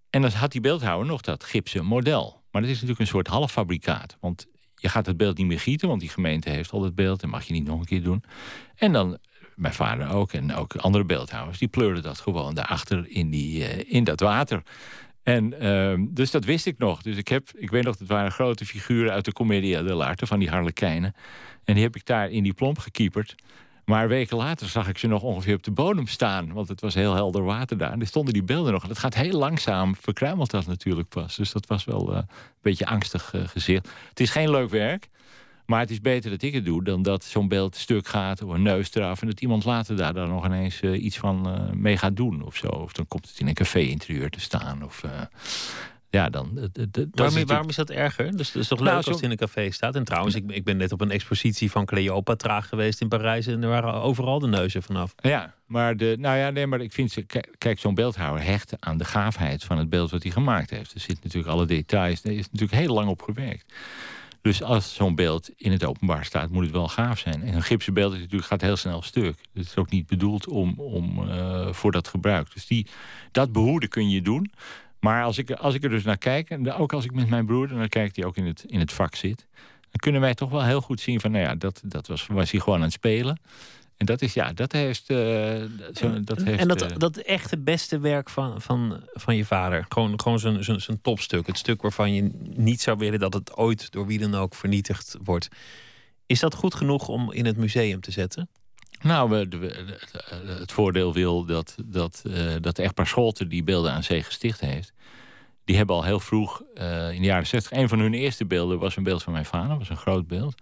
En 0.10 0.22
dan 0.22 0.32
had 0.32 0.52
die 0.52 0.62
beeldhouwer 0.62 1.08
nog 1.08 1.22
dat 1.22 1.44
gipsen 1.44 1.86
model. 1.86 2.44
Maar 2.52 2.62
dat 2.62 2.72
is 2.72 2.76
natuurlijk 2.76 3.00
een 3.00 3.08
soort 3.16 3.28
halffabrikaat. 3.28 4.18
Want 4.20 4.48
je 4.86 4.92
gaat 4.92 5.06
het 5.06 5.18
beeld 5.18 5.38
niet 5.38 5.48
meer 5.48 5.60
gieten, 5.60 5.88
want 5.88 6.00
die 6.00 6.10
gemeente 6.10 6.50
heeft 6.50 6.72
al 6.72 6.84
het 6.84 6.96
beeld 6.96 7.24
en 7.24 7.30
mag 7.30 7.44
je 7.44 7.54
niet 7.54 7.66
nog 7.66 7.80
een 7.80 7.86
keer 7.86 8.04
doen. 8.04 8.24
En 8.76 8.92
dan, 8.92 9.18
mijn 9.56 9.74
vader 9.74 10.10
ook 10.10 10.34
en 10.34 10.56
ook 10.56 10.76
andere 10.76 11.04
beeldhouwers, 11.04 11.58
die 11.58 11.68
pleurden 11.68 12.04
dat 12.04 12.20
gewoon 12.20 12.56
daarachter 12.56 13.08
in, 13.08 13.30
die, 13.30 13.60
uh, 13.60 13.94
in 13.94 14.04
dat 14.04 14.20
water. 14.20 14.64
En 15.24 15.64
uh, 15.64 16.08
dus 16.10 16.32
dat 16.32 16.46
wist 16.46 16.66
ik 16.66 16.78
nog. 16.78 17.02
Dus 17.02 17.18
ik 17.18 17.28
heb, 17.28 17.50
ik 17.56 17.70
weet 17.70 17.84
nog, 17.84 18.00
het 18.00 18.08
waren 18.08 18.32
grote 18.32 18.66
figuren 18.66 19.12
uit 19.12 19.26
de 19.26 19.34
Commedia 19.34 19.82
dell'arte 19.82 20.28
van 20.28 20.40
die 20.40 20.50
harlekijnen. 20.50 21.16
En 21.64 21.74
die 21.74 21.84
heb 21.84 21.96
ik 21.96 22.06
daar 22.06 22.30
in 22.30 22.44
die 22.44 22.54
plomp 22.54 22.78
gekieperd. 22.78 23.36
Maar 23.86 24.08
weken 24.08 24.38
later 24.38 24.68
zag 24.68 24.88
ik 24.88 24.98
ze 24.98 25.08
nog 25.08 25.22
ongeveer 25.22 25.56
op 25.56 25.64
de 25.64 25.72
bodem 25.72 26.08
staan. 26.08 26.54
Want 26.54 26.68
het 26.68 26.82
was 26.82 26.94
heel 26.94 27.14
helder 27.14 27.44
water 27.44 27.78
daar. 27.78 27.92
En 27.92 28.00
er 28.00 28.08
stonden 28.08 28.34
die 28.34 28.44
beelden 28.44 28.74
nog. 28.74 28.82
En 28.82 28.88
dat 28.88 29.00
gaat 29.00 29.16
heel 29.16 29.40
langzaam, 29.40 29.96
verkruimelt 29.96 30.52
dat 30.52 30.66
natuurlijk 30.66 31.10
pas. 31.10 31.36
Dus 31.36 31.52
dat 31.52 31.68
was 31.68 31.86
wel 31.86 32.12
uh, 32.12 32.18
een 32.18 32.28
beetje 32.62 32.86
angstig 32.86 33.34
uh, 33.34 33.48
gezicht. 33.48 33.90
Het 34.10 34.20
is 34.20 34.30
geen 34.30 34.50
leuk 34.50 34.70
werk. 34.70 35.08
Maar 35.66 35.80
het 35.80 35.90
is 35.90 36.02
beter 36.02 36.30
dat 36.30 36.42
ik 36.42 36.54
het 36.54 36.66
doe 36.66 36.84
dan 36.84 37.02
dat 37.02 37.24
zo'n 37.24 37.48
beeld 37.48 37.76
stuk 37.76 38.08
gaat 38.08 38.42
of 38.42 38.54
een 38.54 38.62
neus 38.62 38.94
eraf. 38.94 39.22
En 39.22 39.28
dat 39.28 39.42
iemand 39.42 39.66
later 39.66 39.96
daar 39.96 40.14
dan 40.14 40.30
nog 40.30 40.46
ineens 40.46 40.82
uh, 40.82 41.04
iets 41.04 41.18
van 41.18 41.70
mee 41.74 41.98
gaat 41.98 42.16
doen 42.16 42.44
of 42.44 42.56
zo. 42.56 42.68
Of 42.68 42.94
dan 42.94 43.08
komt 43.08 43.28
het 43.28 43.40
in 43.40 43.48
een 43.48 43.54
café-interieur 43.54 44.30
te 44.30 44.40
staan. 44.40 44.84
Of, 44.84 45.04
ja, 46.16 46.30
dan, 46.30 46.70
de, 46.72 46.90
de, 46.92 47.08
waarom, 47.12 47.38
is 47.38 47.44
waarom, 47.44 47.70
is 47.70 47.76
dat 47.76 47.90
erger? 47.90 48.38
Dus 48.38 48.48
het 48.48 48.62
is 48.62 48.68
toch 48.68 48.80
leuk 48.80 48.88
nou, 48.88 48.98
als 48.98 49.16
het 49.16 49.22
in 49.22 49.32
een 49.32 49.38
café 49.38 49.72
staat? 49.72 49.96
En 49.96 50.04
trouwens, 50.04 50.36
ik, 50.36 50.44
ik 50.52 50.64
ben 50.64 50.78
net 50.78 50.92
op 50.92 51.02
een 51.02 51.12
expositie 51.12 51.72
van 51.72 51.86
Cleopatra 51.86 52.62
geweest 52.62 53.02
in 53.02 53.08
Parijs... 53.08 53.48
en 53.48 53.64
er 53.64 53.70
waren 53.70 53.94
overal 53.94 54.40
de 54.40 54.48
neuzen 54.48 54.84
vanaf. 54.84 55.16
Ja, 55.22 55.54
maar, 55.66 55.98
de, 55.98 56.16
nou 56.20 56.38
ja, 56.38 56.50
nee, 56.50 56.68
maar 56.68 56.82
ik 56.82 56.92
vind... 56.94 57.16
Kijk, 57.58 57.80
zo'n 57.80 57.96
beeldhouwer 57.96 58.44
hecht 58.44 58.74
aan 58.80 58.98
de 58.98 59.06
gaafheid 59.06 59.64
van 59.64 59.78
het 59.78 59.90
beeld 59.90 60.12
wat 60.12 60.24
hij 60.24 60.32
gemaakt 60.32 60.70
heeft. 60.70 60.94
Er 60.94 61.00
zitten 61.00 61.24
natuurlijk 61.24 61.54
alle 61.54 61.66
details. 61.66 62.24
Er 62.24 62.32
is 62.32 62.46
natuurlijk 62.52 62.82
heel 62.82 62.94
lang 62.94 63.10
op 63.10 63.22
gewerkt. 63.22 63.74
Dus 64.42 64.64
als 64.64 64.94
zo'n 64.94 65.16
beeld 65.16 65.50
in 65.58 65.72
het 65.72 65.86
openbaar 65.86 66.26
staat, 66.26 66.50
moet 66.50 66.64
het 66.64 66.72
wel 66.72 66.88
gaaf 66.88 67.20
zijn. 67.20 67.44
En 67.44 67.54
een 67.54 67.64
gipsen 67.64 67.94
beeld 67.94 68.14
is 68.14 68.20
natuurlijk, 68.20 68.48
gaat 68.48 68.62
heel 68.62 68.76
snel 68.76 69.02
stuk. 69.02 69.36
Het 69.54 69.66
is 69.66 69.78
ook 69.78 69.90
niet 69.90 70.08
bedoeld 70.08 70.48
om, 70.48 70.74
om, 70.80 71.20
uh, 71.20 71.74
voor 71.74 71.92
dat 71.92 72.08
gebruik. 72.08 72.54
Dus 72.54 72.68
die, 72.68 72.88
dat 73.32 73.52
behoeden 73.52 73.90
kun 73.90 74.10
je 74.10 74.22
doen... 74.22 74.52
Maar 75.06 75.24
als 75.24 75.38
ik, 75.38 75.52
als 75.52 75.74
ik 75.74 75.84
er 75.84 75.90
dus 75.90 76.04
naar 76.04 76.18
kijk, 76.18 76.50
en 76.50 76.72
ook 76.72 76.94
als 76.94 77.06
ik 77.06 77.12
met 77.14 77.30
mijn 77.30 77.46
broer 77.46 77.74
naar 77.74 77.90
kijk, 77.90 78.14
die 78.14 78.26
ook 78.26 78.38
in 78.38 78.46
het, 78.46 78.64
in 78.68 78.80
het 78.80 78.94
vak 78.94 79.16
zit, 79.16 79.48
dan 79.82 80.00
kunnen 80.00 80.22
wij 80.22 80.34
toch 80.34 80.50
wel 80.50 80.64
heel 80.64 80.82
goed 80.82 81.00
zien 81.00 81.20
van, 81.20 81.32
nou 81.32 81.44
ja, 81.44 81.56
dat, 81.56 81.82
dat 81.86 82.08
was, 82.08 82.28
was 82.28 82.52
hij 82.52 82.60
gewoon 82.60 82.78
aan 82.78 82.84
het 82.84 82.94
spelen. 82.94 83.40
En 83.98 84.06
dat 84.06 84.22
is, 84.22 84.34
ja, 84.34 84.54
dat 84.54 84.72
heeft... 84.72 85.10
Uh, 85.10 85.18
zo, 85.94 86.24
dat 86.24 86.42
heeft 86.44 86.60
en 86.60 86.68
dat, 86.68 87.00
dat 87.00 87.18
echte 87.18 87.58
beste 87.58 88.00
werk 88.00 88.30
van, 88.30 88.62
van, 88.62 89.04
van 89.14 89.36
je 89.36 89.46
vader. 89.46 89.86
Gewoon, 89.90 90.22
gewoon 90.22 90.40
zijn, 90.40 90.64
zijn, 90.64 90.82
zijn 90.82 91.02
topstuk. 91.02 91.48
Het 91.48 91.58
stuk 91.58 91.82
waarvan 91.82 92.14
je 92.14 92.30
niet 92.56 92.82
zou 92.82 92.98
willen 92.98 93.20
dat 93.20 93.34
het 93.34 93.56
ooit 93.56 93.92
door 93.92 94.08
wie 94.08 94.20
dan 94.20 94.36
ook 94.36 94.56
vernietigd 94.56 95.18
wordt. 95.24 95.48
Is 96.26 96.40
dat 96.40 96.56
goed 96.56 96.76
genoeg 96.76 97.08
om 97.08 97.32
in 97.32 97.46
het 97.46 97.58
museum 97.58 98.02
te 98.02 98.12
zetten? 98.12 98.50
Nou, 99.06 99.30
we, 99.30 99.86
het 100.60 100.72
voordeel 100.72 101.14
wil 101.14 101.46
dat, 101.46 101.76
dat, 101.86 102.24
uh, 102.28 102.54
dat 102.62 102.80
echtpaar 102.80 103.08
Scholten 103.08 103.50
die 103.50 103.64
beelden 103.64 103.92
aan 103.92 104.04
zee 104.04 104.24
gesticht 104.24 104.60
heeft. 104.60 104.94
Die 105.66 105.78
hebben 105.78 105.96
al 105.96 106.04
heel 106.04 106.20
vroeg, 106.20 106.62
uh, 106.76 107.12
in 107.12 107.22
de 107.22 107.28
jaren 107.28 107.48
60, 107.48 107.72
een 107.72 107.90
van 107.90 108.00
hun 108.00 108.14
eerste 108.14 108.46
beelden 108.46 108.80
was 108.80 108.96
een 108.96 109.04
beeld 109.04 109.24
van 109.24 109.34
mijn 109.34 109.46
vader, 109.46 109.78
was 109.78 109.90
een 109.90 109.98
groot 109.98 110.28
beeld. 110.28 110.56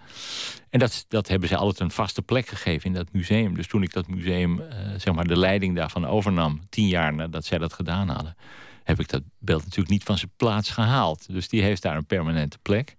En 0.70 0.80
dat, 0.80 1.06
dat 1.08 1.28
hebben 1.28 1.50
ze 1.50 1.56
altijd 1.56 1.80
een 1.80 1.92
vaste 1.92 2.22
plek 2.22 2.48
gegeven 2.48 2.86
in 2.86 2.94
dat 2.94 3.12
museum. 3.12 3.56
Dus 3.56 3.68
toen 3.68 3.84
ik 3.84 3.94
dat 3.94 4.08
museum, 4.08 4.62
zeg 4.98 5.14
maar, 5.14 5.28
de 5.28 5.38
leiding 5.38 5.76
daarvan 5.76 6.08
overnam, 6.08 6.62
tien 6.70 6.88
jaar 6.88 7.14
nadat 7.14 7.46
zij 7.46 7.58
dat 7.58 7.74
gedaan 7.74 8.10
hadden, 8.10 8.36
heb 8.84 9.00
ik 9.00 9.10
dat 9.10 9.22
beeld 9.40 9.64
natuurlijk 9.64 9.90
niet 9.90 10.04
van 10.04 10.18
zijn 10.18 10.32
plaats 10.38 10.70
gehaald. 10.70 11.34
Dus 11.34 11.48
die 11.48 11.62
heeft 11.62 11.82
daar 11.82 11.96
een 11.96 12.06
permanente 12.06 12.58
plek. 12.62 12.96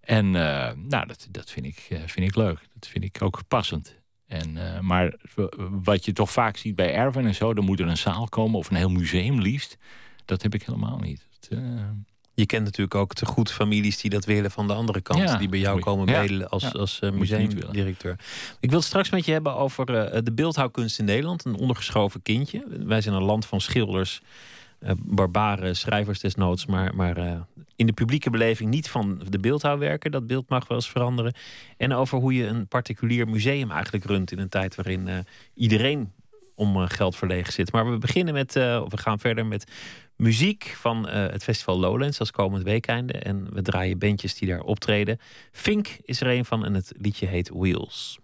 En 0.00 0.30
nou, 0.30 1.06
dat, 1.06 1.26
dat 1.30 1.50
vind, 1.50 1.66
ik, 1.66 1.88
vind 2.06 2.28
ik 2.28 2.36
leuk. 2.36 2.58
Dat 2.74 2.86
vind 2.86 3.04
ik 3.04 3.22
ook 3.22 3.40
passend. 3.48 4.01
En, 4.32 4.56
uh, 4.56 4.80
maar 4.80 5.14
wat 5.82 6.04
je 6.04 6.12
toch 6.12 6.30
vaak 6.30 6.56
ziet 6.56 6.74
bij 6.74 6.94
Erwin 6.94 7.26
en 7.26 7.34
zo, 7.34 7.54
dan 7.54 7.64
moet 7.64 7.80
er 7.80 7.88
een 7.88 7.96
zaal 7.96 8.28
komen 8.28 8.58
of 8.58 8.70
een 8.70 8.76
heel 8.76 8.90
museum 8.90 9.40
liefst. 9.40 9.78
Dat 10.24 10.42
heb 10.42 10.54
ik 10.54 10.62
helemaal 10.62 10.98
niet. 10.98 11.28
Uh... 11.50 11.58
Je 12.34 12.46
kent 12.46 12.64
natuurlijk 12.64 12.94
ook 12.94 13.14
te 13.14 13.26
goed 13.26 13.50
families 13.50 14.00
die 14.00 14.10
dat 14.10 14.24
willen 14.24 14.50
van 14.50 14.66
de 14.66 14.72
andere 14.72 15.00
kant. 15.00 15.20
Ja, 15.20 15.36
die 15.36 15.48
bij 15.48 15.58
jou 15.58 15.80
komen 15.80 16.06
bedelen 16.06 16.48
als, 16.48 16.62
ja, 16.62 16.68
als 16.68 17.00
uh, 17.02 17.10
museumdirecteur. 17.10 18.16
Ik 18.60 18.70
wil 18.70 18.78
het 18.78 18.88
straks 18.88 19.10
met 19.10 19.24
je 19.24 19.32
hebben 19.32 19.56
over 19.56 19.86
de 20.24 20.32
beeldhouwkunst 20.32 20.98
in 20.98 21.04
Nederland. 21.04 21.44
Een 21.44 21.56
ondergeschoven 21.56 22.22
kindje. 22.22 22.64
Wij 22.68 23.00
zijn 23.00 23.14
een 23.14 23.22
land 23.22 23.46
van 23.46 23.60
schilders 23.60 24.20
uh, 24.80 24.90
barbare 24.96 25.74
schrijvers 25.74 26.20
desnoods, 26.20 26.66
maar, 26.66 26.94
maar 26.94 27.46
in 27.82 27.88
de 27.88 27.92
publieke 27.92 28.30
beleving 28.30 28.70
niet 28.70 28.88
van 28.88 29.22
de 29.28 29.38
beeldhouwwerker. 29.38 30.10
Dat 30.10 30.26
beeld 30.26 30.48
mag 30.48 30.68
wel 30.68 30.76
eens 30.76 30.90
veranderen. 30.90 31.34
En 31.76 31.92
over 31.92 32.18
hoe 32.18 32.34
je 32.34 32.46
een 32.46 32.68
particulier 32.68 33.28
museum 33.28 33.70
eigenlijk 33.70 34.04
runt 34.04 34.32
in 34.32 34.38
een 34.38 34.48
tijd 34.48 34.74
waarin 34.74 35.06
uh, 35.06 35.18
iedereen 35.54 36.12
om 36.54 36.76
geld 36.88 37.16
verlegen 37.16 37.52
zit. 37.52 37.72
Maar 37.72 37.90
we 37.90 37.98
beginnen 37.98 38.34
met, 38.34 38.52
we 38.54 38.96
gaan 38.96 39.18
verder 39.18 39.46
met 39.46 39.70
muziek 40.16 40.64
van 40.64 41.08
het 41.08 41.42
festival 41.42 41.78
Lowlands 41.78 42.18
als 42.18 42.30
komend 42.30 42.62
weekende. 42.62 43.12
En 43.12 43.54
we 43.54 43.62
draaien 43.62 43.98
bandjes 43.98 44.34
die 44.34 44.48
daar 44.48 44.60
optreden. 44.60 45.18
Fink 45.52 45.88
is 46.02 46.20
er 46.20 46.26
een 46.26 46.44
van 46.44 46.64
en 46.64 46.74
het 46.74 46.92
liedje 46.96 47.26
heet 47.26 47.50
Wheels. 47.54 48.18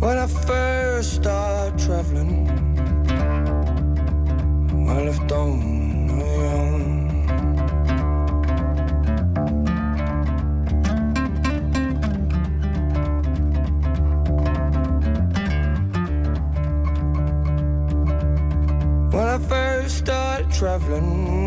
When 0.00 0.16
I 0.16 0.28
first 0.28 1.14
started 1.16 1.76
traveling, 1.76 2.48
I 4.88 5.02
left 5.02 5.32
on 5.32 6.06
my 6.06 6.22
own. 6.22 7.08
When 19.10 19.26
I 19.26 19.38
first 19.38 19.98
started 19.98 20.50
traveling, 20.52 21.37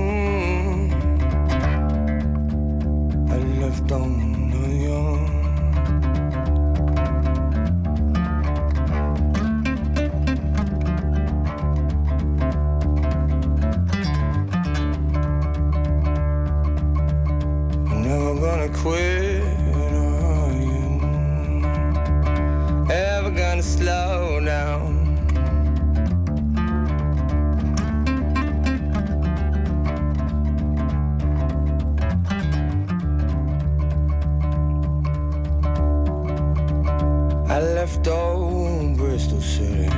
left 37.92 38.08
old 38.08 38.98
Bristol 38.98 39.42
City. 39.42 39.90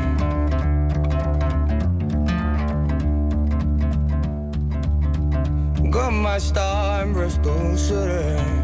Got 5.90 6.12
my 6.12 6.38
star 6.40 7.04
in 7.04 7.14
Bristol 7.14 7.78
City. 7.78 8.63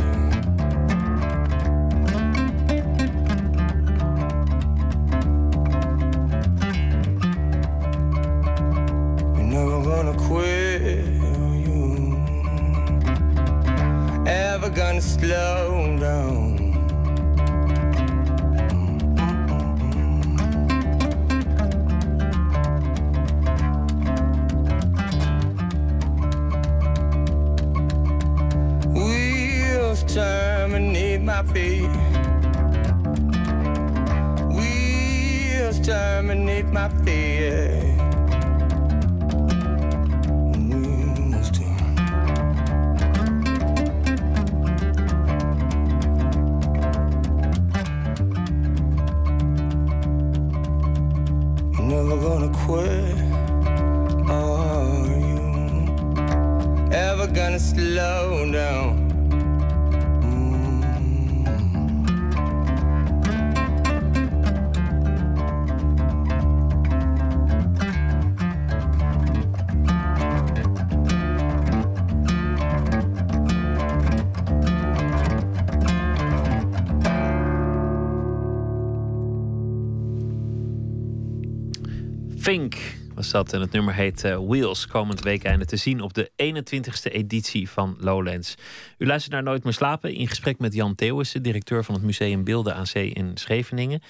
Was 83.32 83.44
dat. 83.44 83.54
En 83.54 83.62
het 83.62 83.72
nummer 83.72 83.94
heet 83.94 84.24
eh, 84.24 84.38
Wheels. 84.48 84.88
Komend 84.88 85.22
weekende 85.22 85.66
te 85.66 85.76
zien 85.78 86.02
op 86.02 86.14
de 86.14 86.32
21ste 86.44 87.12
editie 87.12 87.70
van 87.70 87.96
Lowlands. 88.00 88.56
U 88.98 89.06
luistert 89.06 89.34
naar 89.34 89.44
Nooit 89.44 89.64
meer 89.64 89.74
slapen. 89.74 90.14
In 90.14 90.28
gesprek 90.28 90.60
met 90.60 90.74
Jan 90.74 90.96
Theeuwissen, 90.96 91.44
directeur 91.44 91.84
van 91.84 91.96
het 91.96 92.04
Museum 92.04 92.44
Beelden 92.44 92.76
aan 92.76 92.88
Zee 92.88 93.10
in 93.10 93.32
Scheveningen. 93.38 94.02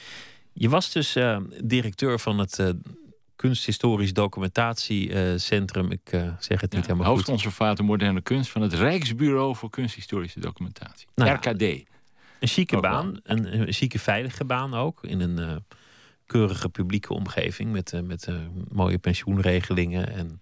Je 0.54 0.70
was 0.70 0.92
dus 0.92 1.16
eh, 1.16 1.38
directeur 1.64 2.20
van 2.20 2.38
het 2.40 2.60
uh, 2.60 2.70
Kunsthistorisch 3.36 4.14
Documentatiecentrum. 4.14 5.92
Ik 5.92 6.10
zeg 6.40 6.62
het 6.62 6.72
niet 6.72 6.86
Ja, 6.86 6.88
helemaal 6.88 6.96
goed. 7.06 7.06
hoofdconservator 7.16 7.86
moderne 7.86 8.22
kunst 8.22 8.50
van 8.52 8.62
het 8.62 8.74
Rijksbureau 8.74 9.56
voor 9.56 9.70
Kunsthistorische 9.70 10.40
Documentatie. 10.40 11.08
Nou 11.16 11.32
RKD. 11.32 11.62
Een 11.62 12.48
chique 12.48 12.76
Ook 12.78 12.82
wel. 12.84 12.92
baan. 12.92 13.20
Een, 13.24 13.60
een 13.60 13.74
chique 13.74 14.00
veilige 14.00 14.46
baan 14.46 14.74
ook. 14.74 15.04
In 15.04 15.20
een 15.22 15.40
eh, 15.40 15.56
keurige 16.30 16.70
publieke 16.70 17.14
omgeving. 17.14 17.72
Met, 17.72 17.94
eh, 17.94 18.02
met 18.02 18.28
eh, 18.28 18.36
mooie 18.72 18.98
pensioenregelingen. 18.98 20.14
En 20.14 20.42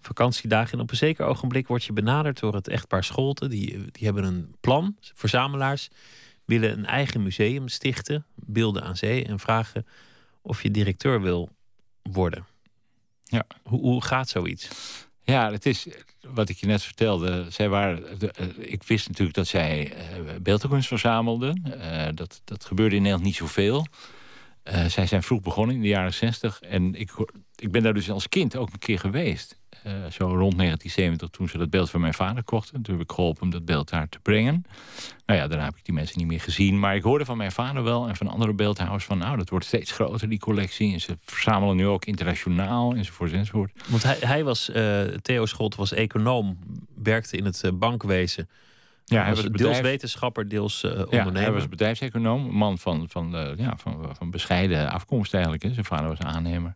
vakantiedagen. 0.00 0.72
En 0.72 0.80
op 0.80 0.90
een 0.90 0.96
zeker 0.96 1.24
ogenblik 1.26 1.66
word 1.66 1.84
je 1.84 1.92
benaderd 1.92 2.40
door 2.40 2.54
het 2.54 2.68
echtpaar 2.68 3.04
Scholten. 3.04 3.50
Die, 3.50 3.70
die 3.90 4.04
hebben 4.04 4.24
een 4.24 4.54
plan, 4.60 4.96
verzamelaars, 5.14 5.88
willen 6.44 6.72
een 6.72 6.86
eigen 6.86 7.22
museum 7.22 7.68
stichten, 7.68 8.26
beelden 8.34 8.82
aan 8.82 8.96
zee, 8.96 9.24
en 9.24 9.38
vragen 9.38 9.86
of 10.42 10.62
je 10.62 10.70
directeur 10.70 11.22
wil 11.22 11.48
worden. 12.02 12.46
Ja. 13.24 13.46
Hoe, 13.62 13.80
hoe 13.80 14.04
gaat 14.04 14.28
zoiets? 14.28 14.68
Ja, 15.22 15.52
het 15.52 15.66
is 15.66 15.86
wat 16.20 16.48
ik 16.48 16.56
je 16.56 16.66
net 16.66 16.82
vertelde. 16.82 17.46
Zij 17.48 17.68
waren, 17.68 18.18
de, 18.18 18.30
eh, 18.30 18.46
ik 18.58 18.82
wist 18.82 19.08
natuurlijk 19.08 19.36
dat 19.36 19.46
zij 19.46 19.92
beeldkunst 20.42 20.88
verzamelden. 20.88 21.62
Uh, 21.66 22.06
dat, 22.14 22.40
dat 22.44 22.64
gebeurde 22.64 22.94
in 22.94 23.02
Nederland 23.02 23.26
niet 23.26 23.36
zoveel. 23.36 23.86
Uh, 24.72 24.84
zij 24.84 25.06
zijn 25.06 25.22
vroeg 25.22 25.40
begonnen 25.40 25.74
in 25.74 25.82
de 25.82 25.88
jaren 25.88 26.14
zestig. 26.14 26.60
En 26.60 26.94
ik, 26.94 27.10
ik 27.56 27.70
ben 27.70 27.82
daar 27.82 27.94
dus 27.94 28.10
als 28.10 28.28
kind 28.28 28.56
ook 28.56 28.72
een 28.72 28.78
keer 28.78 28.98
geweest. 28.98 29.58
Uh, 29.86 29.92
zo 29.92 30.24
rond 30.24 30.56
1970, 30.56 31.28
toen 31.28 31.48
ze 31.48 31.58
dat 31.58 31.70
beeld 31.70 31.90
van 31.90 32.00
mijn 32.00 32.14
vader 32.14 32.44
kochten. 32.44 32.82
Toen 32.82 32.94
heb 32.94 33.02
ik 33.02 33.12
geholpen 33.12 33.42
om 33.42 33.50
dat 33.50 33.64
beeld 33.64 33.88
daar 33.88 34.08
te 34.08 34.18
brengen. 34.18 34.64
Nou 35.26 35.40
ja, 35.40 35.48
daarna 35.48 35.64
heb 35.64 35.76
ik 35.76 35.84
die 35.84 35.94
mensen 35.94 36.18
niet 36.18 36.26
meer 36.26 36.40
gezien. 36.40 36.78
Maar 36.78 36.96
ik 36.96 37.02
hoorde 37.02 37.24
van 37.24 37.36
mijn 37.36 37.52
vader 37.52 37.82
wel 37.82 38.08
en 38.08 38.16
van 38.16 38.28
andere 38.28 38.54
beeldhouwers 38.54 39.04
van... 39.04 39.18
nou, 39.18 39.36
dat 39.36 39.48
wordt 39.48 39.64
steeds 39.64 39.92
groter, 39.92 40.28
die 40.28 40.38
collectie. 40.38 40.92
En 40.92 41.00
ze 41.00 41.16
verzamelen 41.24 41.76
nu 41.76 41.86
ook 41.86 42.04
internationaal, 42.04 42.94
enzovoort, 42.94 43.32
enzovoort. 43.32 43.72
Want 43.88 44.02
hij, 44.02 44.16
hij 44.20 44.44
was, 44.44 44.70
uh, 44.70 45.02
Theo 45.02 45.46
Scholt 45.46 45.74
was 45.74 45.92
econoom, 45.92 46.58
werkte 46.94 47.36
in 47.36 47.44
het 47.44 47.70
bankwezen... 47.74 48.48
Ja, 49.10 49.22
hij 49.22 49.34
was 49.34 49.42
bedrijf... 49.42 49.72
deels 49.72 49.80
wetenschapper, 49.80 50.48
deels 50.48 50.84
uh, 50.84 50.90
ondernemer. 50.90 51.34
Ja, 51.34 51.40
hij 51.40 51.52
was 51.52 51.68
bedrijfseconoom, 51.68 52.46
een 52.46 52.54
man 52.54 52.78
van, 52.78 53.08
van, 53.08 53.34
uh, 53.34 53.50
ja, 53.56 53.76
van, 53.76 54.16
van 54.16 54.30
bescheiden 54.30 54.90
afkomst 54.90 55.34
eigenlijk. 55.34 55.62
Hè. 55.62 55.72
Zijn 55.72 55.84
vader 55.84 56.08
was 56.08 56.18
aannemer. 56.18 56.74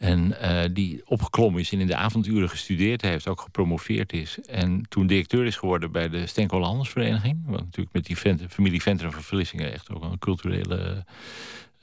En 0.00 0.34
uh, 0.42 0.60
die 0.72 1.02
opgeklommen 1.04 1.60
is 1.60 1.72
en 1.72 1.80
in 1.80 1.86
de 1.86 1.96
avonduren 1.96 2.48
gestudeerd 2.48 3.02
heeft, 3.02 3.28
ook 3.28 3.40
gepromoveerd 3.40 4.12
is. 4.12 4.38
En 4.40 4.86
toen 4.88 5.06
directeur 5.06 5.44
is 5.44 5.56
geworden 5.56 5.92
bij 5.92 6.08
de 6.08 6.26
Steenkolen 6.26 6.66
Handelsvereniging. 6.66 7.42
Wat 7.46 7.60
natuurlijk 7.60 7.94
met 7.94 8.06
die 8.06 8.18
Vent 8.18 8.42
familie 8.48 8.82
Venteren 8.82 9.12
van 9.12 9.22
Vlissingen 9.22 9.72
echt 9.72 9.90
ook 9.90 10.02
een 10.02 10.18
culturele 10.18 11.04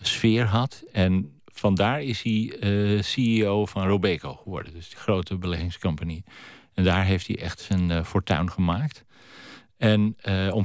sfeer 0.01 0.45
had. 0.45 0.83
En 0.91 1.39
vandaar 1.45 2.01
is 2.01 2.21
hij 2.21 2.55
uh, 2.59 3.01
CEO 3.01 3.65
van 3.65 3.87
Robeco 3.87 4.33
geworden, 4.33 4.73
dus 4.73 4.89
die 4.89 4.97
grote 4.97 5.37
beleggingscompagnie. 5.37 6.23
En 6.73 6.83
daar 6.83 7.05
heeft 7.05 7.27
hij 7.27 7.39
echt 7.39 7.59
zijn 7.59 8.05
fortuin 8.05 8.51
gemaakt. 8.51 9.05
En 9.77 10.17
uh, 10.23 10.55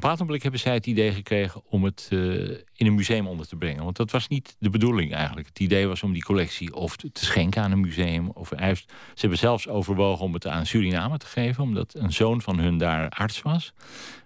hebben 0.42 0.61
zij 0.61 0.75
het 0.75 0.87
idee 0.87 1.12
gekregen 1.12 1.62
om 1.68 1.85
het 1.85 2.09
uh, 2.11 2.51
in 2.51 2.87
een 2.87 2.94
museum 2.94 3.27
onder 3.27 3.48
te 3.48 3.57
brengen. 3.57 3.85
Want 3.85 3.96
dat 3.96 4.11
was 4.11 4.29
niet 4.29 4.57
de 4.59 4.70
bedoeling 4.70 5.14
eigenlijk. 5.14 5.46
Het 5.46 5.61
idee 5.61 5.87
was 5.87 6.03
om 6.03 6.12
die 6.12 6.22
collectie 6.22 6.75
of 6.75 6.96
te, 6.96 7.11
schenken 7.12 7.62
aan 7.62 7.72
een 7.72 7.81
museum. 7.81 8.29
Of 8.29 8.48
ze 8.48 8.85
hebben 9.14 9.38
zelfs 9.38 9.68
overwogen 9.68 10.25
om 10.25 10.35
het 10.35 10.46
aan 10.46 10.66
Suriname 10.66 11.18
te 11.18 11.27
geven, 11.27 11.62
omdat 11.62 11.94
een 11.94 12.12
zoon 12.12 12.40
van 12.42 12.59
hun 12.59 12.79
daar 12.79 13.09
arts 13.09 13.42
was. 13.42 13.72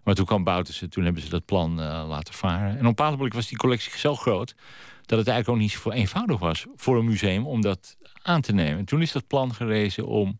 Maar 0.05 0.15
toen 0.15 0.27
kwam 0.27 0.45
Bouterse, 0.45 0.89
toen 0.89 1.05
hebben 1.05 1.23
ze 1.23 1.29
dat 1.29 1.45
plan 1.45 1.81
uh, 1.81 2.05
laten 2.09 2.35
varen. 2.35 2.79
En 2.79 2.95
moment 2.97 3.35
was 3.35 3.49
die 3.49 3.59
collectie 3.59 3.99
zo 3.99 4.15
groot 4.15 4.55
dat 5.07 5.19
het 5.19 5.29
eigenlijk 5.29 5.49
ook 5.49 5.65
niet 5.69 5.73
zo 5.73 5.91
eenvoudig 5.91 6.39
was 6.39 6.67
voor 6.77 6.99
een 6.99 7.05
museum 7.05 7.47
om 7.47 7.61
dat 7.61 7.97
aan 8.23 8.41
te 8.41 8.53
nemen. 8.53 8.79
En 8.79 8.85
toen 8.85 9.03
is 9.03 9.13
dat 9.13 9.27
plan 9.27 9.55
gerezen 9.55 10.07
om 10.07 10.37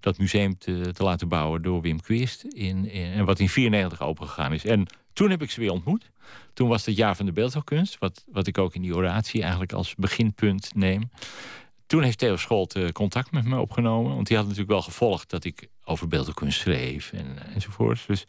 dat 0.00 0.18
museum 0.18 0.58
te, 0.58 0.92
te 0.92 1.02
laten 1.02 1.28
bouwen 1.28 1.62
door 1.62 1.80
Wim 1.80 2.00
Quist. 2.00 2.42
In, 2.42 2.90
wat 3.24 3.38
in 3.38 3.48
94 3.48 4.02
opengegaan 4.02 4.52
is. 4.52 4.64
En 4.64 4.86
toen 5.12 5.30
heb 5.30 5.42
ik 5.42 5.50
ze 5.50 5.60
weer 5.60 5.72
ontmoet. 5.72 6.10
Toen 6.54 6.68
was 6.68 6.86
het 6.86 6.96
jaar 6.96 7.16
van 7.16 7.26
de 7.26 7.32
beeldhouwkunst. 7.32 7.98
Wat, 7.98 8.24
wat 8.32 8.46
ik 8.46 8.58
ook 8.58 8.74
in 8.74 8.82
die 8.82 8.94
oratie 8.94 9.40
eigenlijk 9.40 9.72
als 9.72 9.94
beginpunt 9.94 10.70
neem. 10.74 11.10
Toen 11.86 12.02
heeft 12.02 12.18
Theo 12.18 12.36
Scholt 12.36 12.76
uh, 12.76 12.88
contact 12.88 13.30
met 13.32 13.44
me 13.44 13.58
opgenomen. 13.58 14.14
Want 14.14 14.26
die 14.26 14.36
had 14.36 14.44
natuurlijk 14.44 14.72
wel 14.72 14.82
gevolgd 14.82 15.30
dat 15.30 15.44
ik 15.44 15.68
over 15.84 16.08
beeldhouwkunst 16.08 16.60
schreef 16.60 17.12
en, 17.12 17.36
enzovoort. 17.54 18.06
Dus, 18.06 18.24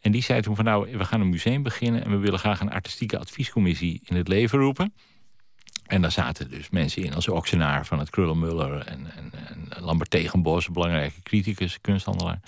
en 0.00 0.12
die 0.12 0.22
zei 0.22 0.40
toen 0.40 0.56
van 0.56 0.64
nou, 0.64 0.96
we 0.96 1.04
gaan 1.04 1.20
een 1.20 1.28
museum 1.28 1.62
beginnen... 1.62 2.04
en 2.04 2.10
we 2.10 2.16
willen 2.16 2.38
graag 2.38 2.60
een 2.60 2.70
artistieke 2.70 3.18
adviescommissie 3.18 4.00
in 4.04 4.16
het 4.16 4.28
leven 4.28 4.58
roepen. 4.58 4.94
En 5.92 6.02
daar 6.02 6.12
zaten 6.12 6.50
dus 6.50 6.70
mensen 6.70 7.02
in 7.02 7.14
als 7.14 7.28
Oxenaar 7.28 7.86
van 7.86 7.98
het 7.98 8.10
Krullenmuller... 8.10 8.86
en, 8.86 9.06
en, 9.16 9.32
en 9.48 9.84
Lambert 9.84 10.10
Tegenbos, 10.10 10.68
belangrijke 10.68 11.22
criticus, 11.22 11.80
kunsthandelaar. 11.80 12.40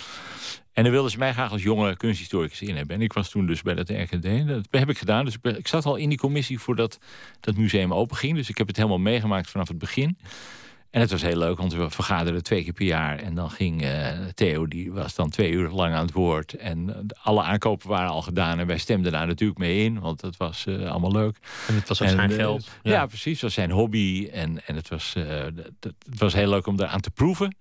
En 0.72 0.82
dan 0.82 0.92
wilden 0.92 1.10
ze 1.10 1.18
mij 1.18 1.32
graag 1.32 1.50
als 1.50 1.62
jonge 1.62 1.96
kunsthistoricus 1.96 2.62
in 2.62 2.76
hebben. 2.76 2.96
En 2.96 3.02
ik 3.02 3.12
was 3.12 3.30
toen 3.30 3.46
dus 3.46 3.62
bij 3.62 3.74
dat 3.74 3.88
RKD. 3.88 4.46
Dat 4.46 4.66
heb 4.70 4.90
ik 4.90 4.98
gedaan. 4.98 5.24
Dus 5.24 5.36
ik 5.42 5.68
zat 5.68 5.84
al 5.84 5.96
in 5.96 6.08
die 6.08 6.18
commissie 6.18 6.58
voordat 6.58 6.98
dat 7.40 7.56
museum 7.56 7.94
openging. 7.94 8.36
Dus 8.36 8.48
ik 8.48 8.58
heb 8.58 8.66
het 8.66 8.76
helemaal 8.76 8.98
meegemaakt 8.98 9.50
vanaf 9.50 9.68
het 9.68 9.78
begin. 9.78 10.18
En 10.94 11.00
het 11.00 11.10
was 11.10 11.22
heel 11.22 11.36
leuk, 11.36 11.58
want 11.58 11.74
we 11.74 11.90
vergaderden 11.90 12.42
twee 12.42 12.64
keer 12.64 12.72
per 12.72 12.86
jaar. 12.86 13.18
En 13.18 13.34
dan 13.34 13.50
ging 13.50 13.82
uh, 13.82 14.08
Theo, 14.34 14.66
die 14.66 14.92
was 14.92 15.14
dan 15.14 15.30
twee 15.30 15.50
uur 15.50 15.70
lang 15.70 15.94
aan 15.94 16.04
het 16.04 16.12
woord. 16.12 16.52
En 16.52 17.06
alle 17.22 17.42
aankopen 17.42 17.88
waren 17.88 18.10
al 18.10 18.22
gedaan. 18.22 18.58
En 18.58 18.66
wij 18.66 18.78
stemden 18.78 19.12
daar 19.12 19.26
natuurlijk 19.26 19.58
mee 19.58 19.84
in, 19.84 20.00
want 20.00 20.20
dat 20.20 20.36
was 20.36 20.64
uh, 20.68 20.90
allemaal 20.90 21.12
leuk. 21.12 21.38
En 21.68 21.74
het 21.74 21.88
was 21.88 22.02
ook 22.02 22.08
zijn 22.08 22.30
geld. 22.30 22.68
Ja. 22.82 22.92
ja. 22.92 23.06
precies. 23.06 23.32
Het 23.32 23.42
was 23.42 23.54
zijn 23.54 23.70
hobby. 23.70 24.28
En, 24.32 24.66
en 24.66 24.76
het, 24.76 24.88
was, 24.88 25.14
uh, 25.16 25.24
het 25.80 26.18
was 26.18 26.34
heel 26.34 26.48
leuk 26.48 26.66
om 26.66 26.76
daaraan 26.76 27.00
te 27.00 27.10
proeven. 27.10 27.56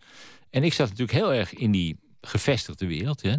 En 0.49 0.63
ik 0.63 0.73
zat 0.73 0.89
natuurlijk 0.89 1.17
heel 1.17 1.33
erg 1.33 1.53
in 1.53 1.71
die 1.71 1.97
gevestigde 2.21 2.87
wereld. 2.87 3.21
Hè? 3.21 3.35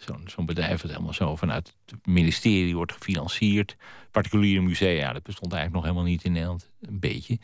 Zo'n 0.00 0.24
zo 0.26 0.44
bedrijf 0.44 0.80
dat 0.80 0.90
helemaal 0.90 1.14
zo 1.14 1.36
vanuit 1.36 1.74
het 1.86 2.06
ministerie 2.06 2.74
wordt 2.74 2.92
gefinancierd. 2.92 3.76
Particuliere 4.10 4.62
musea, 4.62 5.12
dat 5.12 5.22
bestond 5.22 5.52
eigenlijk 5.52 5.84
nog 5.84 5.92
helemaal 5.92 6.12
niet 6.12 6.24
in 6.24 6.32
Nederland. 6.32 6.70
Een 6.80 7.00
beetje. 7.00 7.38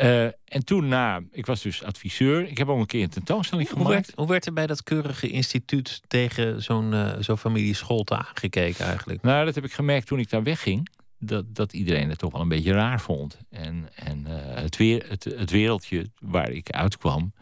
Uh, 0.00 0.24
en 0.24 0.64
toen 0.64 0.88
na, 0.88 1.20
ik 1.30 1.46
was 1.46 1.62
dus 1.62 1.82
adviseur. 1.82 2.48
Ik 2.48 2.58
heb 2.58 2.68
ook 2.68 2.78
een 2.78 2.86
keer 2.86 3.02
een 3.02 3.08
tentoonstelling 3.08 3.68
hoe 3.68 3.78
gemaakt. 3.78 4.06
Werd, 4.06 4.18
hoe 4.18 4.28
werd 4.28 4.46
er 4.46 4.52
bij 4.52 4.66
dat 4.66 4.82
keurige 4.82 5.28
instituut 5.28 6.02
tegen 6.06 6.62
zo'n 6.62 6.92
uh, 6.92 7.12
zo'n 7.18 7.38
familie 7.38 7.74
Scholte 7.74 8.16
aangekeken 8.16 8.84
eigenlijk? 8.84 9.22
Nou, 9.22 9.44
dat 9.44 9.54
heb 9.54 9.64
ik 9.64 9.72
gemerkt 9.72 10.06
toen 10.06 10.18
ik 10.18 10.30
daar 10.30 10.42
wegging. 10.42 10.88
Dat, 11.18 11.54
dat 11.54 11.72
iedereen 11.72 12.08
het 12.08 12.18
toch 12.18 12.32
wel 12.32 12.40
een 12.40 12.48
beetje 12.48 12.72
raar 12.72 13.00
vond. 13.00 13.38
En, 13.50 13.88
en 13.94 14.24
uh, 14.28 14.34
het, 14.54 14.76
weer, 14.76 15.04
het, 15.08 15.24
het 15.24 15.50
wereldje 15.50 16.10
waar 16.20 16.50
ik 16.50 16.70
uitkwam... 16.70 17.32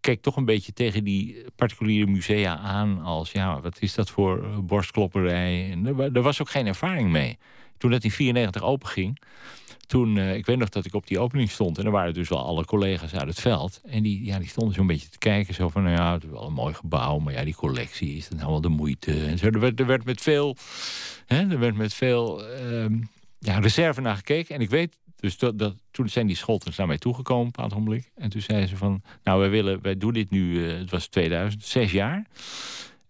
keek 0.00 0.22
toch 0.22 0.36
een 0.36 0.44
beetje 0.44 0.72
tegen 0.72 1.04
die 1.04 1.44
particuliere 1.56 2.10
musea 2.10 2.58
aan... 2.58 3.02
als, 3.02 3.32
ja, 3.32 3.60
wat 3.60 3.76
is 3.80 3.94
dat 3.94 4.10
voor 4.10 4.64
borstklopperij? 4.64 5.70
En 5.70 5.86
er, 5.86 6.16
er 6.16 6.22
was 6.22 6.40
ook 6.40 6.50
geen 6.50 6.66
ervaring 6.66 7.10
mee. 7.10 7.38
Toen 7.78 7.90
dat 7.90 8.04
in 8.04 8.10
94 8.10 8.62
openging 8.62 9.18
toen, 9.86 10.16
uh, 10.16 10.34
ik 10.34 10.46
weet 10.46 10.58
nog 10.58 10.68
dat 10.68 10.84
ik 10.84 10.94
op 10.94 11.06
die 11.06 11.18
opening 11.18 11.50
stond. 11.50 11.78
En 11.78 11.84
er 11.84 11.90
waren 11.90 12.14
dus 12.14 12.28
wel 12.28 12.44
alle 12.44 12.64
collega's 12.64 13.14
uit 13.14 13.28
het 13.28 13.40
veld. 13.40 13.80
En 13.84 14.02
die, 14.02 14.24
ja, 14.24 14.38
die 14.38 14.48
stonden 14.48 14.74
zo'n 14.74 14.86
beetje 14.86 15.08
te 15.08 15.18
kijken. 15.18 15.54
Zo 15.54 15.68
van, 15.68 15.82
nou 15.82 15.96
ja, 15.96 16.12
het 16.12 16.24
is 16.24 16.30
wel 16.30 16.46
een 16.46 16.52
mooi 16.52 16.74
gebouw. 16.74 17.18
Maar 17.18 17.32
ja, 17.32 17.44
die 17.44 17.54
collectie, 17.54 18.16
is 18.16 18.28
dat 18.28 18.38
nou 18.38 18.50
wel 18.50 18.60
de 18.60 18.68
moeite? 18.68 19.24
En 19.24 19.40
er, 19.40 19.60
werd, 19.60 19.80
er 19.80 20.00
met 20.04 20.20
veel, 20.20 20.56
hè, 21.26 21.50
er 21.50 21.58
werd 21.58 21.76
met 21.76 21.94
veel 21.94 22.42
uh, 22.60 22.86
ja, 23.38 23.58
reserve 23.58 24.00
naar 24.00 24.16
gekeken. 24.16 24.54
En 24.54 24.60
ik 24.60 24.70
weet 24.70 24.96
dus 25.16 25.38
dat, 25.38 25.74
toen 25.90 26.08
zijn 26.08 26.26
die 26.26 26.36
scholters 26.36 26.76
naar 26.76 26.86
mij 26.86 26.98
toegekomen 26.98 27.46
op 27.46 27.58
een 27.58 27.64
ogenblik. 27.64 28.10
En 28.14 28.30
toen 28.30 28.40
zeiden 28.40 28.68
ze 28.68 28.76
van, 28.76 29.02
nou 29.22 29.40
wij 29.40 29.50
willen, 29.50 29.82
wij 29.82 29.96
doen 29.96 30.12
dit 30.12 30.30
nu, 30.30 30.52
uh, 30.52 30.78
het 30.78 30.90
was 30.90 31.06
2000, 31.06 31.64
zes 31.64 31.92
jaar. 31.92 32.26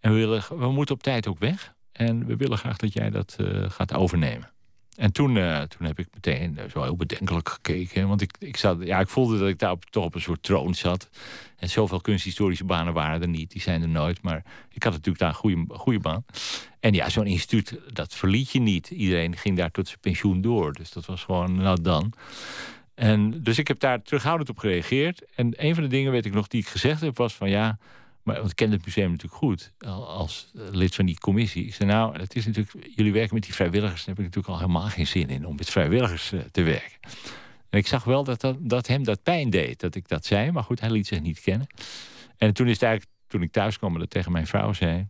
En 0.01 0.12
we, 0.12 0.19
willen, 0.19 0.43
we 0.59 0.73
moeten 0.73 0.95
op 0.95 1.03
tijd 1.03 1.29
ook 1.29 1.39
weg. 1.39 1.75
En 1.93 2.27
we 2.27 2.37
willen 2.37 2.59
graag 2.59 2.77
dat 2.77 2.93
jij 2.93 3.11
dat 3.11 3.37
uh, 3.41 3.71
gaat 3.71 3.95
overnemen. 3.95 4.51
En 4.97 5.13
toen, 5.13 5.37
uh, 5.37 5.61
toen 5.63 5.87
heb 5.87 5.99
ik 5.99 6.09
meteen 6.15 6.59
zo 6.71 6.83
heel 6.83 6.97
bedenkelijk 6.97 7.49
gekeken. 7.49 8.09
Want 8.09 8.21
ik, 8.21 8.37
ik, 8.39 8.57
zat, 8.57 8.83
ja, 8.83 9.01
ik 9.01 9.09
voelde 9.09 9.39
dat 9.39 9.49
ik 9.49 9.59
daar 9.59 9.77
toch 9.91 10.05
op 10.05 10.15
een 10.15 10.21
soort 10.21 10.43
troon 10.43 10.75
zat. 10.75 11.09
En 11.57 11.69
zoveel 11.69 12.01
kunsthistorische 12.01 12.65
banen 12.65 12.93
waren 12.93 13.23
er 13.23 13.29
niet. 13.29 13.51
Die 13.51 13.61
zijn 13.61 13.83
er 13.83 13.89
nooit. 13.89 14.23
Maar 14.23 14.43
ik 14.71 14.83
had 14.83 14.93
natuurlijk 14.93 15.19
daar 15.19 15.29
een 15.29 15.35
goede, 15.35 15.65
goede 15.69 15.99
baan. 15.99 16.25
En 16.81 16.95
ja, 16.95 17.09
zo'n 17.09 17.27
instituut, 17.27 17.79
dat 17.93 18.15
verliet 18.15 18.51
je 18.51 18.61
niet. 18.61 18.91
Iedereen 18.91 19.37
ging 19.37 19.57
daar 19.57 19.71
tot 19.71 19.87
zijn 19.87 20.01
pensioen 20.01 20.41
door. 20.41 20.73
Dus 20.73 20.91
dat 20.91 21.07
was 21.07 21.25
gewoon, 21.25 21.57
nou 21.57 21.83
dan. 21.83 22.13
En, 22.95 23.43
dus 23.43 23.59
ik 23.59 23.69
heb 23.69 23.81
daar 23.81 24.03
terughoudend 24.03 24.49
op 24.49 24.59
gereageerd. 24.59 25.23
En 25.35 25.53
een 25.57 25.75
van 25.75 25.83
de 25.83 25.89
dingen, 25.89 26.13
weet 26.13 26.27
ik 26.27 26.35
nog, 26.35 26.49
die 26.49 26.61
ik 26.61 26.69
gezegd 26.69 27.01
heb, 27.01 27.17
was 27.17 27.35
van 27.35 27.51
ja... 27.51 27.79
Maar 28.27 28.45
ik 28.45 28.55
ken 28.55 28.71
het 28.71 28.85
museum 28.85 29.11
natuurlijk 29.11 29.35
goed 29.35 29.73
als 30.07 30.51
lid 30.55 30.95
van 30.95 31.07
die 31.07 31.19
commissie. 31.19 31.67
Ik 31.67 31.75
zei, 31.75 31.91
nou, 31.91 32.19
het 32.19 32.37
is 32.37 32.47
natuurlijk, 32.47 32.89
jullie 32.97 33.12
werken 33.12 33.35
met 33.35 33.43
die 33.43 33.55
vrijwilligers. 33.55 34.05
Daar 34.05 34.15
heb 34.15 34.25
ik 34.25 34.25
natuurlijk 34.25 34.55
al 34.55 34.59
helemaal 34.59 34.89
geen 34.89 35.07
zin 35.07 35.29
in 35.29 35.47
om 35.47 35.57
met 35.57 35.71
vrijwilligers 35.71 36.33
uh, 36.33 36.41
te 36.53 36.62
werken. 36.62 36.99
En 37.71 37.79
ik 37.79 37.87
zag 37.87 38.05
wel 38.05 38.25
dat, 38.25 38.55
dat, 38.59 38.87
hem 38.87 39.05
dat 39.05 39.23
pijn 39.23 39.51
deed, 39.51 39.81
dat 39.81 39.95
ik 39.95 40.09
dat 40.09 40.25
zei. 40.25 40.51
Maar 40.51 40.62
goed, 40.62 40.81
hij 40.81 40.91
liet 40.91 41.07
zich 41.07 41.21
niet 41.21 41.41
kennen. 41.41 41.67
En 42.37 42.55
toen 42.55 42.67
is 42.67 42.73
het 42.73 42.83
eigenlijk, 42.83 43.12
toen 43.27 43.43
ik 43.43 43.53
thuis 43.53 43.79
kwam, 43.79 43.99
dat 43.99 44.11
tegen 44.11 44.33
mijn 44.33 44.47
vrouw 44.47 44.73
zei. 44.73 45.07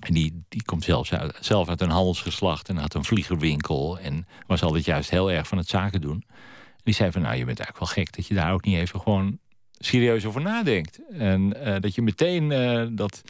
En 0.00 0.14
die, 0.14 0.44
die 0.48 0.62
komt 0.62 0.84
zelfs 0.84 1.12
uit, 1.12 1.38
zelf 1.40 1.68
uit 1.68 1.80
een 1.80 1.90
handelsgeslacht 1.90 2.68
en 2.68 2.76
had 2.76 2.94
een 2.94 3.04
vliegerwinkel. 3.04 3.98
En 3.98 4.26
was 4.46 4.62
altijd 4.62 4.84
juist 4.84 5.10
heel 5.10 5.30
erg 5.30 5.48
van 5.48 5.58
het 5.58 5.68
zaken 5.68 6.00
doen. 6.00 6.24
En 6.66 6.82
die 6.84 6.94
zei 6.94 7.12
van, 7.12 7.22
nou, 7.22 7.36
je 7.36 7.44
bent 7.44 7.58
eigenlijk 7.58 7.94
wel 7.94 8.04
gek 8.04 8.16
dat 8.16 8.26
je 8.26 8.34
daar 8.34 8.52
ook 8.52 8.64
niet 8.64 8.76
even 8.76 9.00
gewoon 9.00 9.38
serieus 9.84 10.24
over 10.24 10.40
nadenkt. 10.40 11.00
En 11.10 11.54
uh, 11.56 11.76
dat 11.80 11.94
je 11.94 12.02
meteen 12.02 12.50
uh, 12.50 12.86
dat. 12.90 13.22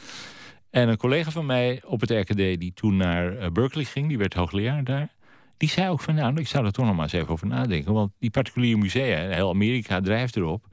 En 0.70 0.88
een 0.88 0.96
collega 0.96 1.30
van 1.30 1.46
mij 1.46 1.82
op 1.84 2.00
het 2.00 2.10
RKD, 2.10 2.36
die 2.36 2.72
toen 2.74 2.96
naar 2.96 3.36
uh, 3.36 3.46
Berkeley 3.48 3.84
ging, 3.84 4.08
die 4.08 4.18
werd 4.18 4.34
hoogleraar 4.34 4.84
daar. 4.84 5.14
Die 5.56 5.68
zei 5.68 5.88
ook 5.88 6.00
van, 6.00 6.14
nou, 6.14 6.40
ik 6.40 6.46
zou 6.46 6.64
er 6.64 6.72
toch 6.72 6.84
nog 6.86 6.94
maar 6.94 7.04
eens 7.04 7.12
even 7.12 7.28
over 7.28 7.46
nadenken. 7.46 7.92
Want 7.92 8.12
die 8.18 8.30
particuliere 8.30 8.78
musea, 8.78 9.28
heel 9.28 9.50
Amerika 9.50 10.00
drijft 10.00 10.36
erop. 10.36 10.66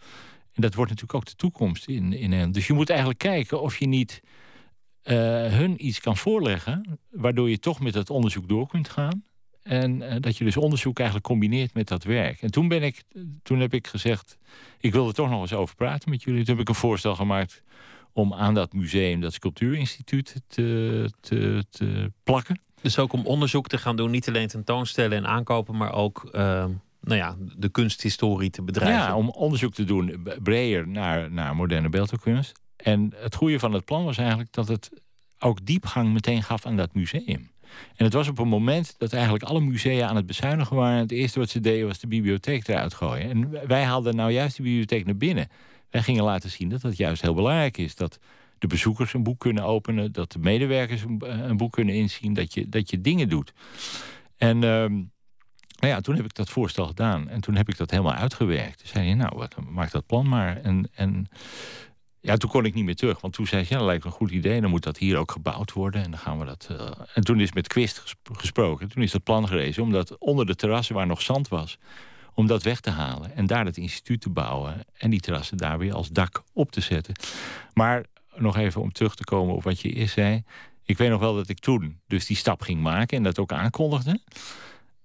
En 0.53 0.61
dat 0.61 0.73
wordt 0.73 0.91
natuurlijk 0.91 1.19
ook 1.19 1.25
de 1.25 1.35
toekomst 1.35 1.87
in, 1.87 2.13
in 2.13 2.31
hen. 2.31 2.51
Dus 2.51 2.67
je 2.67 2.73
moet 2.73 2.89
eigenlijk 2.89 3.19
kijken 3.19 3.61
of 3.61 3.77
je 3.77 3.87
niet 3.87 4.21
eh, 5.01 5.15
hun 5.45 5.85
iets 5.85 5.99
kan 5.99 6.17
voorleggen, 6.17 6.99
waardoor 7.09 7.49
je 7.49 7.59
toch 7.59 7.79
met 7.79 7.93
dat 7.93 8.09
onderzoek 8.09 8.47
door 8.47 8.67
kunt 8.67 8.89
gaan. 8.89 9.23
En 9.67 10.01
eh, 10.01 10.15
dat 10.19 10.37
je 10.37 10.43
dus 10.43 10.57
onderzoek 10.57 10.97
eigenlijk 10.97 11.27
combineert 11.27 11.73
met 11.73 11.87
dat 11.87 12.03
werk. 12.03 12.41
En 12.41 12.51
toen, 12.51 12.67
ben 12.67 12.83
ik, 12.83 13.03
toen 13.43 13.59
heb 13.59 13.73
ik 13.73 13.87
gezegd, 13.87 14.37
ik 14.79 14.91
wil 14.91 15.07
er 15.07 15.13
toch 15.13 15.29
nog 15.29 15.41
eens 15.41 15.53
over 15.53 15.75
praten 15.75 16.09
met 16.09 16.23
jullie. 16.23 16.43
Toen 16.43 16.53
heb 16.53 16.61
ik 16.61 16.69
een 16.69 16.75
voorstel 16.75 17.15
gemaakt 17.15 17.63
om 18.13 18.33
aan 18.33 18.53
dat 18.53 18.73
museum, 18.73 19.21
dat 19.21 19.33
sculptuurinstituut, 19.33 20.41
te, 20.47 21.09
te, 21.19 21.65
te 21.69 22.11
plakken. 22.23 22.59
Dus 22.81 22.99
ook 22.99 23.13
om 23.13 23.25
onderzoek 23.25 23.67
te 23.67 23.77
gaan 23.77 23.95
doen, 23.95 24.11
niet 24.11 24.27
alleen 24.27 24.47
tentoonstellen 24.47 25.17
en 25.17 25.27
aankopen, 25.27 25.77
maar 25.77 25.93
ook 25.93 26.29
ehm, 26.31 26.71
nou 27.01 27.19
ja, 27.19 27.35
de 27.57 27.69
kunsthistorie 27.69 28.49
te 28.49 28.61
bedrijven. 28.61 29.07
Ja, 29.07 29.15
om 29.15 29.29
onderzoek 29.29 29.73
te 29.73 29.83
doen 29.83 30.27
breder 30.43 30.87
naar, 30.87 31.31
naar 31.31 31.55
moderne 31.55 31.89
beeldhouwkunst. 31.89 32.59
En 32.75 33.13
het 33.15 33.35
goede 33.35 33.59
van 33.59 33.73
het 33.73 33.85
plan 33.85 34.03
was 34.03 34.17
eigenlijk 34.17 34.51
dat 34.51 34.67
het 34.67 34.89
ook 35.39 35.65
diepgang 35.65 36.13
meteen 36.13 36.43
gaf 36.43 36.65
aan 36.65 36.75
dat 36.75 36.93
museum. 36.93 37.49
En 37.95 38.05
het 38.05 38.13
was 38.13 38.27
op 38.27 38.39
een 38.39 38.47
moment 38.47 38.95
dat 38.97 39.13
eigenlijk 39.13 39.43
alle 39.43 39.59
musea 39.59 40.07
aan 40.07 40.15
het 40.15 40.25
bezuinigen 40.25 40.75
waren. 40.75 40.99
Het 40.99 41.11
eerste 41.11 41.39
wat 41.39 41.49
ze 41.49 41.59
deden 41.59 41.87
was 41.87 41.99
de 41.99 42.07
bibliotheek 42.07 42.67
eruit 42.67 42.93
gooien. 42.93 43.29
En 43.29 43.67
wij 43.67 43.83
haalden 43.83 44.15
nou 44.15 44.31
juist 44.31 44.57
de 44.57 44.63
bibliotheek 44.63 45.05
naar 45.05 45.17
binnen. 45.17 45.49
Wij 45.89 46.01
gingen 46.01 46.23
laten 46.23 46.49
zien 46.49 46.69
dat 46.69 46.81
dat 46.81 46.97
juist 46.97 47.21
heel 47.21 47.33
belangrijk 47.33 47.77
is. 47.77 47.95
Dat 47.95 48.19
de 48.59 48.67
bezoekers 48.67 49.13
een 49.13 49.23
boek 49.23 49.39
kunnen 49.39 49.63
openen, 49.63 50.11
dat 50.11 50.31
de 50.31 50.39
medewerkers 50.39 51.01
een, 51.19 51.57
boek 51.57 51.71
kunnen 51.71 51.95
inzien, 51.95 52.33
dat 52.33 52.53
je, 52.53 52.69
dat 52.69 52.89
je 52.89 53.01
dingen 53.01 53.29
doet. 53.29 53.53
En 54.37 54.55
uh, 54.55 54.61
nou 55.79 55.93
ja, 55.93 56.01
toen 56.01 56.15
heb 56.15 56.25
ik 56.25 56.35
dat 56.35 56.49
voorstel 56.49 56.85
gedaan 56.85 57.29
en 57.29 57.41
toen 57.41 57.55
heb 57.55 57.69
ik 57.69 57.77
dat 57.77 57.91
helemaal 57.91 58.13
uitgewerkt. 58.13 58.77
Toen 58.77 58.87
zei 58.87 59.07
je, 59.07 59.15
nou, 59.15 59.37
wat, 59.37 59.55
maak 59.69 59.91
dat 59.91 60.05
plan 60.05 60.27
maar. 60.27 60.61
En, 60.61 60.89
en 60.93 61.27
ja, 62.27 62.37
toen 62.37 62.49
kon 62.49 62.65
ik 62.65 62.73
niet 62.73 62.85
meer 62.85 62.95
terug. 62.95 63.21
Want 63.21 63.33
toen 63.33 63.47
zei 63.47 63.63
ze, 63.63 63.73
ja, 63.73 63.77
dat 63.77 63.87
lijkt 63.87 64.05
een 64.05 64.11
goed 64.11 64.31
idee. 64.31 64.61
Dan 64.61 64.69
moet 64.69 64.83
dat 64.83 64.97
hier 64.97 65.17
ook 65.17 65.31
gebouwd 65.31 65.73
worden. 65.73 66.03
En 66.03 66.11
dan 66.11 66.19
gaan 66.19 66.39
we 66.39 66.45
dat. 66.45 66.67
Uh... 66.71 66.89
En 67.13 67.23
toen 67.23 67.39
is 67.39 67.53
met 67.53 67.67
Quist 67.67 68.15
gesproken. 68.31 68.89
Toen 68.89 69.03
is 69.03 69.11
dat 69.11 69.23
plan 69.23 69.47
gerezen. 69.47 69.83
Omdat 69.83 70.17
onder 70.17 70.45
de 70.45 70.55
terrassen 70.55 70.95
waar 70.95 71.07
nog 71.07 71.21
zand 71.21 71.47
was. 71.47 71.77
Om 72.33 72.47
dat 72.47 72.63
weg 72.63 72.79
te 72.79 72.89
halen. 72.89 73.35
En 73.35 73.45
daar 73.45 73.65
het 73.65 73.77
instituut 73.77 74.21
te 74.21 74.29
bouwen. 74.29 74.83
En 74.97 75.09
die 75.09 75.19
terrassen 75.19 75.57
daar 75.57 75.77
weer 75.77 75.93
als 75.93 76.09
dak 76.09 76.43
op 76.53 76.71
te 76.71 76.81
zetten. 76.81 77.13
Maar 77.73 78.05
nog 78.35 78.57
even 78.57 78.81
om 78.81 78.91
terug 78.91 79.15
te 79.15 79.23
komen 79.23 79.55
op 79.55 79.63
wat 79.63 79.81
je 79.81 79.93
eerst 79.93 80.13
zei. 80.13 80.43
Ik 80.83 80.97
weet 80.97 81.09
nog 81.09 81.19
wel 81.19 81.35
dat 81.35 81.49
ik 81.49 81.59
toen 81.59 81.99
dus 82.07 82.25
die 82.25 82.37
stap 82.37 82.61
ging 82.61 82.81
maken. 82.81 83.17
En 83.17 83.23
dat 83.23 83.39
ook 83.39 83.51
aankondigde. 83.51 84.19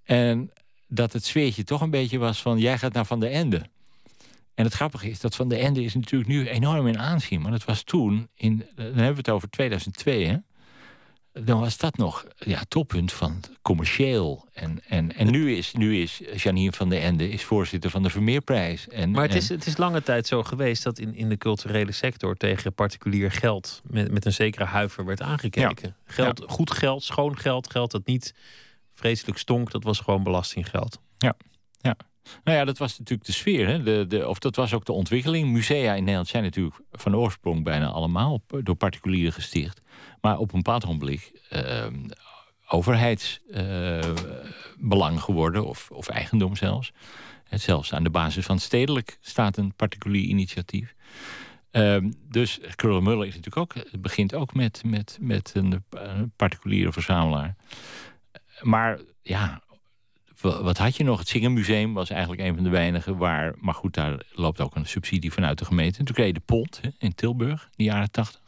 En 0.05 0.51
dat 0.89 1.13
het 1.13 1.25
sfeertje 1.25 1.65
toch 1.65 1.81
een 1.81 1.91
beetje 1.91 2.19
was 2.19 2.43
van... 2.43 2.59
jij 2.59 2.79
gaat 2.79 2.93
naar 2.93 3.07
Van 3.07 3.21
de 3.21 3.29
Ende. 3.29 3.63
En 4.63 4.69
het 4.69 4.77
grappige 4.77 5.11
is 5.11 5.21
dat 5.21 5.37
Van 5.37 5.49
de 5.49 5.57
Ende 5.57 5.83
is 5.83 5.95
natuurlijk 5.95 6.31
nu 6.31 6.49
enorm 6.49 6.87
in 6.87 6.99
aanzien. 6.99 7.41
Maar 7.41 7.51
dat 7.51 7.65
was 7.65 7.83
toen, 7.83 8.29
in, 8.35 8.67
dan 8.75 8.85
hebben 8.85 9.07
we 9.07 9.17
het 9.17 9.31
over 9.31 9.51
2002, 9.51 10.27
hè? 10.27 10.37
Dan 11.45 11.61
was 11.61 11.77
dat 11.77 11.97
nog 11.97 12.27
ja, 12.37 12.63
toppunt 12.69 13.13
van 13.13 13.41
commercieel. 13.63 14.49
En, 14.53 14.81
en, 14.89 15.15
en 15.15 15.31
nu, 15.31 15.57
is, 15.57 15.73
nu 15.73 15.97
is 16.01 16.21
Janine 16.37 16.73
van 16.73 16.89
de 16.89 16.97
Ende 16.97 17.29
is 17.29 17.45
voorzitter 17.45 17.91
van 17.91 18.03
de 18.03 18.11
Vermeerprijs. 18.11 18.89
En, 18.89 19.11
maar 19.11 19.23
het, 19.23 19.35
is, 19.35 19.49
het 19.49 19.67
is 19.67 19.77
lange 19.77 20.03
tijd 20.03 20.27
zo 20.27 20.43
geweest 20.43 20.83
dat 20.83 20.99
in, 20.99 21.15
in 21.15 21.29
de 21.29 21.39
culturele 21.39 21.93
sector 21.93 22.37
tegen 22.37 22.75
particulier 22.75 23.31
geld 23.31 23.83
met, 23.85 24.11
met 24.11 24.25
een 24.25 24.33
zekere 24.33 24.65
huiver 24.65 25.05
werd 25.05 25.23
aangekeken. 25.23 25.97
Geld, 26.05 26.45
Goed 26.47 26.71
geld, 26.71 27.03
schoon 27.03 27.39
geld, 27.39 27.71
geld 27.71 27.91
dat 27.91 28.07
niet 28.07 28.35
vreselijk 28.95 29.39
stonk, 29.39 29.71
dat 29.71 29.85
was 29.85 30.01
gewoon 30.01 30.23
belastinggeld. 30.23 31.01
Ja, 31.19 31.35
ja. 31.81 31.97
Nou 32.45 32.59
ja, 32.59 32.65
dat 32.65 32.79
was 32.79 32.99
natuurlijk 32.99 33.27
de 33.27 33.33
sfeer. 33.33 33.69
Hè? 33.69 33.83
De, 33.83 34.05
de, 34.09 34.29
of 34.29 34.39
dat 34.39 34.57
was 34.57 34.75
ook 34.75 34.85
de 34.85 34.93
ontwikkeling. 34.93 35.51
Musea 35.51 35.95
in 35.95 36.01
Nederland 36.01 36.29
zijn 36.29 36.43
natuurlijk 36.43 36.77
van 36.93 37.17
oorsprong 37.17 37.65
bijna 37.65 37.89
allemaal 37.89 38.43
door 38.47 38.75
particulieren 38.75 39.33
gesticht. 39.33 39.81
Maar 40.21 40.39
op 40.39 40.53
een 40.53 40.63
bepaald 40.63 40.85
ogenblik 40.85 41.33
uh, 41.53 41.87
overheidsbelang 42.69 45.17
uh, 45.17 45.23
geworden, 45.23 45.67
of, 45.67 45.91
of 45.91 46.09
eigendom 46.09 46.57
zelfs. 46.57 46.93
Het 47.45 47.61
zelfs 47.61 47.93
aan 47.93 48.05
de 48.05 48.11
basis 48.11 48.45
van 48.45 48.59
stedelijk 48.59 49.19
staat 49.21 49.57
een 49.57 49.75
particulier 49.75 50.25
initiatief. 50.25 50.95
Uh, 51.73 51.97
dus 52.29 52.61
Krullenmuller 52.75 53.27
is 53.27 53.35
natuurlijk 53.35 53.57
ook, 53.57 53.75
begint 54.01 54.35
ook 54.35 54.55
met, 54.55 54.83
met, 54.85 55.19
met 55.21 55.53
een, 55.55 55.85
een 55.91 56.33
particuliere 56.37 56.93
verzamelaar. 56.93 57.57
Maar 58.61 59.01
ja, 59.23 59.63
wat 60.43 60.79
had 60.79 60.97
je 60.97 61.05
nog? 61.05 61.19
Het 61.19 61.29
Zingenmuseum 61.29 61.95
was 61.95 62.11
eigenlijk 62.11 62.43
een 62.43 62.55
van 62.55 62.65
de 62.65 62.71
weinigen 62.71 63.17
waar... 63.17 63.55
maar 63.61 63.75
goed, 63.75 63.95
daar 63.95 64.23
loopt 64.33 64.61
ook 64.61 64.75
een 64.75 64.87
subsidie 64.87 65.33
vanuit 65.33 65.59
de 65.59 65.65
gemeente. 65.65 65.99
En 65.99 66.05
toen 66.05 66.15
kreeg 66.15 66.27
je 66.27 66.33
de 66.33 66.41
Pont 66.41 66.81
hè, 66.83 66.89
in 66.99 67.15
Tilburg, 67.15 67.63
in 67.63 67.71
de 67.77 67.85
jaren 67.85 68.11
tachtig. 68.11 68.41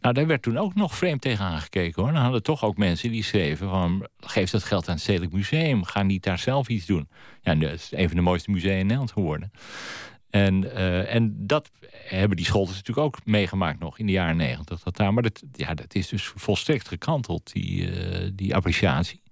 Nou, 0.00 0.14
daar 0.14 0.26
werd 0.26 0.42
toen 0.42 0.58
ook 0.58 0.74
nog 0.74 0.96
vreemd 0.96 1.20
tegen 1.20 1.44
aangekeken 1.44 2.02
hoor. 2.02 2.12
Dan 2.12 2.22
hadden 2.22 2.42
toch 2.42 2.64
ook 2.64 2.76
mensen 2.76 3.10
die 3.10 3.22
schreven 3.22 3.68
van... 3.68 4.06
geef 4.20 4.50
dat 4.50 4.62
geld 4.62 4.88
aan 4.88 4.94
het 4.94 5.02
Stedelijk 5.02 5.32
Museum, 5.32 5.84
ga 5.84 6.02
niet 6.02 6.22
daar 6.22 6.38
zelf 6.38 6.68
iets 6.68 6.86
doen. 6.86 7.08
Ja, 7.42 7.54
dat 7.54 7.72
is 7.72 7.88
een 7.90 8.06
van 8.06 8.16
de 8.16 8.22
mooiste 8.22 8.50
musea 8.50 8.72
in 8.72 8.82
Nederland 8.82 9.12
geworden. 9.12 9.52
En, 10.30 10.62
uh, 10.64 11.14
en 11.14 11.46
dat 11.46 11.70
hebben 11.90 12.36
die 12.36 12.46
scholters 12.46 12.76
natuurlijk 12.76 13.06
ook 13.06 13.24
meegemaakt 13.24 13.78
nog 13.78 13.98
in 13.98 14.06
de 14.06 14.12
jaren 14.12 14.36
negentig. 14.36 14.82
Dat 14.82 14.96
daar, 14.96 15.14
maar 15.14 15.22
dat, 15.22 15.42
ja, 15.52 15.74
dat 15.74 15.94
is 15.94 16.08
dus 16.08 16.32
volstrekt 16.34 16.88
gekanteld, 16.88 17.52
die, 17.52 17.80
uh, 17.80 18.30
die 18.34 18.54
appreciatie. 18.54 19.22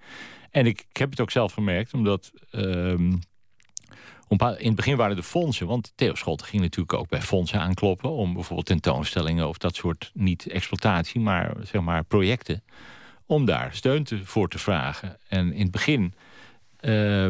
En 0.53 0.67
ik, 0.67 0.85
heb 0.93 1.11
het 1.11 1.21
ook 1.21 1.31
zelf 1.31 1.53
gemerkt, 1.53 1.95
omdat. 1.95 2.33
Um, 2.53 3.21
in 4.59 4.67
het 4.67 4.75
begin 4.75 4.97
waren 4.97 5.17
de 5.17 5.23
fondsen, 5.23 5.67
want 5.67 5.93
Theo 5.95 6.15
Scholte 6.15 6.45
ging 6.45 6.63
natuurlijk 6.63 6.93
ook 6.93 7.09
bij 7.09 7.23
fondsen 7.23 7.61
aankloppen 7.61 8.11
om 8.11 8.35
bijvoorbeeld 8.35 8.67
tentoonstellingen 8.67 9.49
of 9.49 9.59
dat 9.59 9.75
soort 9.75 10.11
niet 10.15 10.47
exploitatie, 10.47 11.21
maar 11.21 11.57
zeg 11.63 11.83
maar 11.83 12.05
projecten, 12.05 12.63
om 13.27 13.45
daar 13.45 13.75
steun 13.75 14.05
te, 14.05 14.25
voor 14.25 14.49
te 14.49 14.59
vragen. 14.59 15.19
En 15.29 15.53
in 15.53 15.63
het 15.63 15.71
begin 15.71 16.15
uh, 16.81 17.29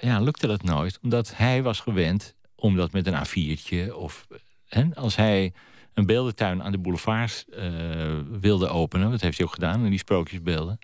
ja, 0.00 0.20
lukte 0.20 0.46
dat 0.46 0.62
nooit, 0.62 0.98
omdat 1.02 1.36
hij 1.36 1.62
was 1.62 1.80
gewend 1.80 2.34
om 2.54 2.76
dat 2.76 2.92
met 2.92 3.06
een 3.06 3.26
A4'tje 3.26 3.94
of 3.94 4.26
hè, 4.68 4.84
als 4.94 5.16
hij 5.16 5.52
een 5.94 6.06
beeldentuin 6.06 6.62
aan 6.62 6.72
de 6.72 6.78
boulevards 6.78 7.44
uh, 7.48 8.18
wilde 8.40 8.68
openen, 8.68 9.10
dat 9.10 9.20
heeft 9.20 9.38
hij 9.38 9.46
ook 9.46 9.54
gedaan 9.54 9.84
in 9.84 9.90
die 9.90 9.98
sprookjesbeelden 9.98 10.78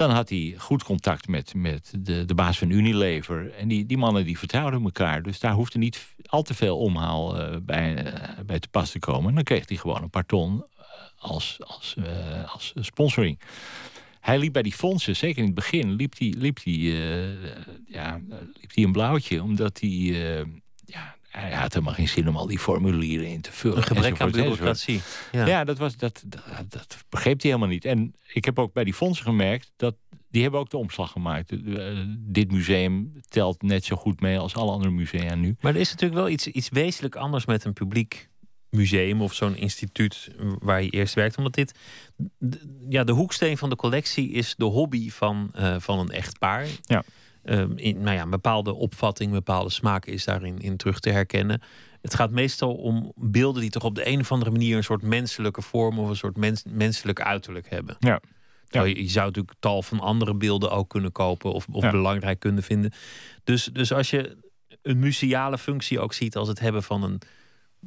dan 0.00 0.10
had 0.10 0.28
hij 0.28 0.54
goed 0.58 0.82
contact 0.82 1.28
met, 1.28 1.54
met 1.54 1.92
de, 1.98 2.24
de 2.24 2.34
baas 2.34 2.58
van 2.58 2.70
Unilever. 2.70 3.52
En 3.52 3.68
die, 3.68 3.86
die 3.86 3.98
mannen 3.98 4.24
die 4.24 4.38
vertrouwden 4.38 4.82
elkaar. 4.82 5.22
Dus 5.22 5.40
daar 5.40 5.52
hoefde 5.52 5.78
niet 5.78 6.14
al 6.26 6.42
te 6.42 6.54
veel 6.54 6.78
omhaal 6.78 7.40
uh, 7.40 7.56
bij, 7.62 8.06
uh, 8.06 8.44
bij 8.46 8.58
te 8.58 8.68
pas 8.68 8.90
te 8.90 8.98
komen. 8.98 9.28
En 9.28 9.34
dan 9.34 9.44
kreeg 9.44 9.68
hij 9.68 9.76
gewoon 9.76 10.02
een 10.02 10.10
paar 10.10 10.26
ton 10.26 10.54
uh, 10.54 10.84
als, 11.18 11.58
als, 11.66 11.96
als 12.46 12.72
sponsoring. 12.76 13.40
Hij 14.20 14.38
liep 14.38 14.52
bij 14.52 14.62
die 14.62 14.72
fondsen, 14.72 15.16
zeker 15.16 15.38
in 15.38 15.44
het 15.44 15.54
begin, 15.54 15.92
liep 15.92 16.18
hij 16.18 16.34
liep 16.38 16.62
die, 16.62 16.94
ja, 17.86 18.20
liep 18.60 18.70
een 18.74 18.92
blauwtje. 18.92 19.42
Omdat 19.42 19.80
hij 19.80 20.44
hij 21.30 21.52
had 21.52 21.72
helemaal 21.72 21.94
geen 21.94 22.08
zin 22.08 22.28
om 22.28 22.36
al 22.36 22.46
die 22.46 22.58
formulieren 22.58 23.26
in 23.26 23.40
te 23.40 23.52
vullen. 23.52 23.76
Een 23.76 23.82
gebrek 23.82 24.20
aan 24.20 24.30
bureaucratie. 24.30 25.00
Ja, 25.32 25.46
ja 25.46 25.64
dat, 25.64 25.78
was, 25.78 25.96
dat, 25.96 26.22
dat, 26.26 26.42
dat, 26.68 27.04
begreep 27.08 27.40
hij 27.40 27.50
helemaal 27.50 27.72
niet. 27.72 27.84
En 27.84 28.14
ik 28.32 28.44
heb 28.44 28.58
ook 28.58 28.72
bij 28.72 28.84
die 28.84 28.94
fondsen 28.94 29.24
gemerkt 29.24 29.72
dat 29.76 29.94
die 30.30 30.42
hebben 30.42 30.60
ook 30.60 30.70
de 30.70 30.76
omslag 30.76 31.12
gemaakt. 31.12 31.52
Uh, 31.52 31.98
dit 32.18 32.52
museum 32.52 33.12
telt 33.28 33.62
net 33.62 33.84
zo 33.84 33.96
goed 33.96 34.20
mee 34.20 34.38
als 34.38 34.54
alle 34.54 34.70
andere 34.70 34.90
musea 34.90 35.34
nu. 35.34 35.56
Maar 35.60 35.74
er 35.74 35.80
is 35.80 35.90
natuurlijk 35.90 36.20
wel 36.20 36.28
iets, 36.28 36.46
iets 36.46 36.68
wezenlijk 36.68 37.16
anders 37.16 37.44
met 37.44 37.64
een 37.64 37.72
publiek 37.72 38.28
museum 38.70 39.22
of 39.22 39.34
zo'n 39.34 39.56
instituut 39.56 40.30
waar 40.58 40.82
je 40.82 40.90
eerst 40.90 41.14
werkt. 41.14 41.36
Omdat 41.36 41.54
dit, 41.54 41.74
ja, 42.88 43.04
de 43.04 43.12
hoeksteen 43.12 43.58
van 43.58 43.70
de 43.70 43.76
collectie 43.76 44.30
is 44.30 44.54
de 44.56 44.64
hobby 44.64 45.10
van, 45.10 45.50
uh, 45.56 45.76
van 45.78 45.98
een 45.98 46.10
echtpaar. 46.10 46.66
Ja. 46.82 47.02
Um, 47.44 47.72
in, 47.76 48.00
nou 48.00 48.16
ja, 48.16 48.22
een 48.22 48.30
bepaalde 48.30 48.74
opvatting, 48.74 49.28
een 49.28 49.36
bepaalde 49.36 49.70
smaak 49.70 50.06
is 50.06 50.24
daarin 50.24 50.58
in 50.58 50.76
terug 50.76 51.00
te 51.00 51.10
herkennen. 51.10 51.62
Het 52.00 52.14
gaat 52.14 52.30
meestal 52.30 52.74
om 52.74 53.12
beelden 53.16 53.60
die 53.60 53.70
toch 53.70 53.84
op 53.84 53.94
de 53.94 54.08
een 54.08 54.20
of 54.20 54.32
andere 54.32 54.50
manier 54.50 54.76
een 54.76 54.84
soort 54.84 55.02
menselijke 55.02 55.62
vorm 55.62 55.98
of 55.98 56.08
een 56.08 56.16
soort 56.16 56.36
mens, 56.36 56.64
menselijk 56.68 57.20
uiterlijk 57.20 57.70
hebben. 57.70 57.96
Ja. 57.98 58.20
ja. 58.68 58.82
Je, 58.82 59.02
je, 59.02 59.08
zou 59.08 59.26
natuurlijk 59.26 59.56
tal 59.58 59.82
van 59.82 60.00
andere 60.00 60.34
beelden 60.34 60.70
ook 60.70 60.88
kunnen 60.88 61.12
kopen 61.12 61.52
of, 61.52 61.66
of 61.70 61.82
ja. 61.82 61.90
belangrijk 61.90 62.38
kunnen 62.38 62.62
vinden. 62.62 62.92
Dus, 63.44 63.64
dus 63.64 63.92
als 63.92 64.10
je 64.10 64.36
een 64.82 64.98
museale 64.98 65.58
functie 65.58 66.00
ook 66.00 66.12
ziet 66.12 66.36
als 66.36 66.48
het 66.48 66.60
hebben 66.60 66.82
van 66.82 67.02
een 67.02 67.20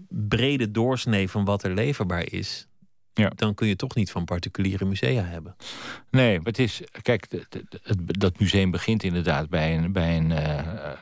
brede 0.10 0.72
doorsnee 0.72 1.30
van 1.30 1.46
wat 1.46 1.64
er 1.64 1.74
leverbaar 1.74 2.32
is, 2.32 2.68
ja. 3.14 3.32
dan 3.36 3.54
kun 3.54 3.68
je 3.68 3.76
toch 3.76 3.96
niet 3.96 4.12
van 4.12 4.26
particuliere 4.26 4.86
musea 4.86 5.24
hebben. 5.24 5.56
Nee, 6.10 6.38
maar 6.38 6.46
het 6.46 6.60
is. 6.60 6.82
Kijk, 7.02 7.28
het, 7.30 7.64
dat 8.06 8.40
museum 8.40 8.72
begint 8.72 9.04
inderdaad 9.04 9.50
bij 9.50 9.78
een, 9.78 9.92
bij 9.92 10.18
een 10.18 10.32
uh, 10.32 10.60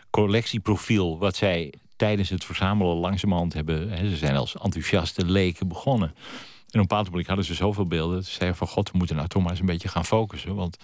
collectieprofiel. 0.10 1.18
wat 1.18 1.36
zij 1.36 1.74
tijdens 1.96 2.30
het 2.30 2.46
verzamelen 2.46 2.96
langzamerhand 2.96 3.54
hebben. 3.54 3.90
Hè, 3.90 4.10
ze 4.10 4.18
zijn 4.18 4.36
als 4.36 4.58
enthousiaste 4.58 5.26
leken 5.26 5.68
begonnen. 5.68 6.10
En 6.10 6.80
op 6.80 6.82
een 6.82 6.82
bepaald 6.82 7.10
moment 7.10 7.28
hadden 7.28 7.46
ze 7.46 7.54
zoveel 7.54 7.86
beelden. 7.86 8.24
Ze 8.24 8.32
zeiden 8.32 8.58
van 8.58 8.68
god, 8.68 8.92
we 8.92 8.98
moeten 8.98 9.16
nou 9.16 9.28
toch 9.28 9.42
maar 9.42 9.52
eens 9.52 9.60
een 9.60 9.66
beetje 9.66 9.88
gaan 9.88 10.06
focussen. 10.06 10.56
Want 10.56 10.78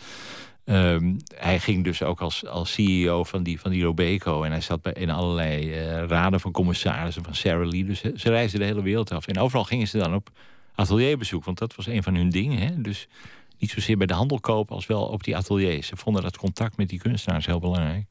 Ehm, 0.67 1.15
hij 1.35 1.59
ging 1.59 1.83
dus 1.83 2.03
ook 2.03 2.21
als, 2.21 2.45
als 2.45 2.73
CEO 2.73 3.23
van 3.23 3.43
die, 3.43 3.59
van 3.59 3.71
die 3.71 3.83
Robeco. 3.83 4.43
En 4.43 4.51
hij 4.51 4.61
zat 4.61 4.81
bij, 4.81 4.93
in 4.93 5.09
allerlei 5.09 5.73
eh, 5.73 6.03
raden 6.03 6.39
van 6.39 6.51
commissarissen 6.51 7.23
van 7.23 7.35
Sarah 7.35 7.69
Lee. 7.69 7.85
Dus 7.85 8.01
ze 8.01 8.29
reisden 8.29 8.59
de 8.59 8.65
hele 8.65 8.81
wereld 8.81 9.11
af. 9.11 9.27
En 9.27 9.39
overal 9.39 9.63
gingen 9.63 9.87
ze 9.87 9.97
dan 9.97 10.15
op 10.15 10.29
atelierbezoek. 10.77 11.43
Want 11.43 11.57
dat 11.57 11.75
was 11.75 11.87
een 11.87 12.03
van 12.03 12.15
hun 12.15 12.29
dingen. 12.29 12.59
Hè? 12.59 12.81
Dus 12.81 13.07
niet 13.57 13.71
zozeer 13.71 13.97
bij 13.97 14.07
de 14.07 14.13
handel 14.13 14.39
kopen 14.39 14.75
als 14.75 14.85
wel 14.85 15.05
op 15.05 15.23
die 15.23 15.35
ateliers. 15.35 15.87
Ze 15.87 15.95
vonden 15.95 16.21
dat 16.21 16.37
contact 16.37 16.77
met 16.77 16.89
die 16.89 16.99
kunstenaars 16.99 17.45
heel 17.45 17.59
belangrijk. 17.59 18.05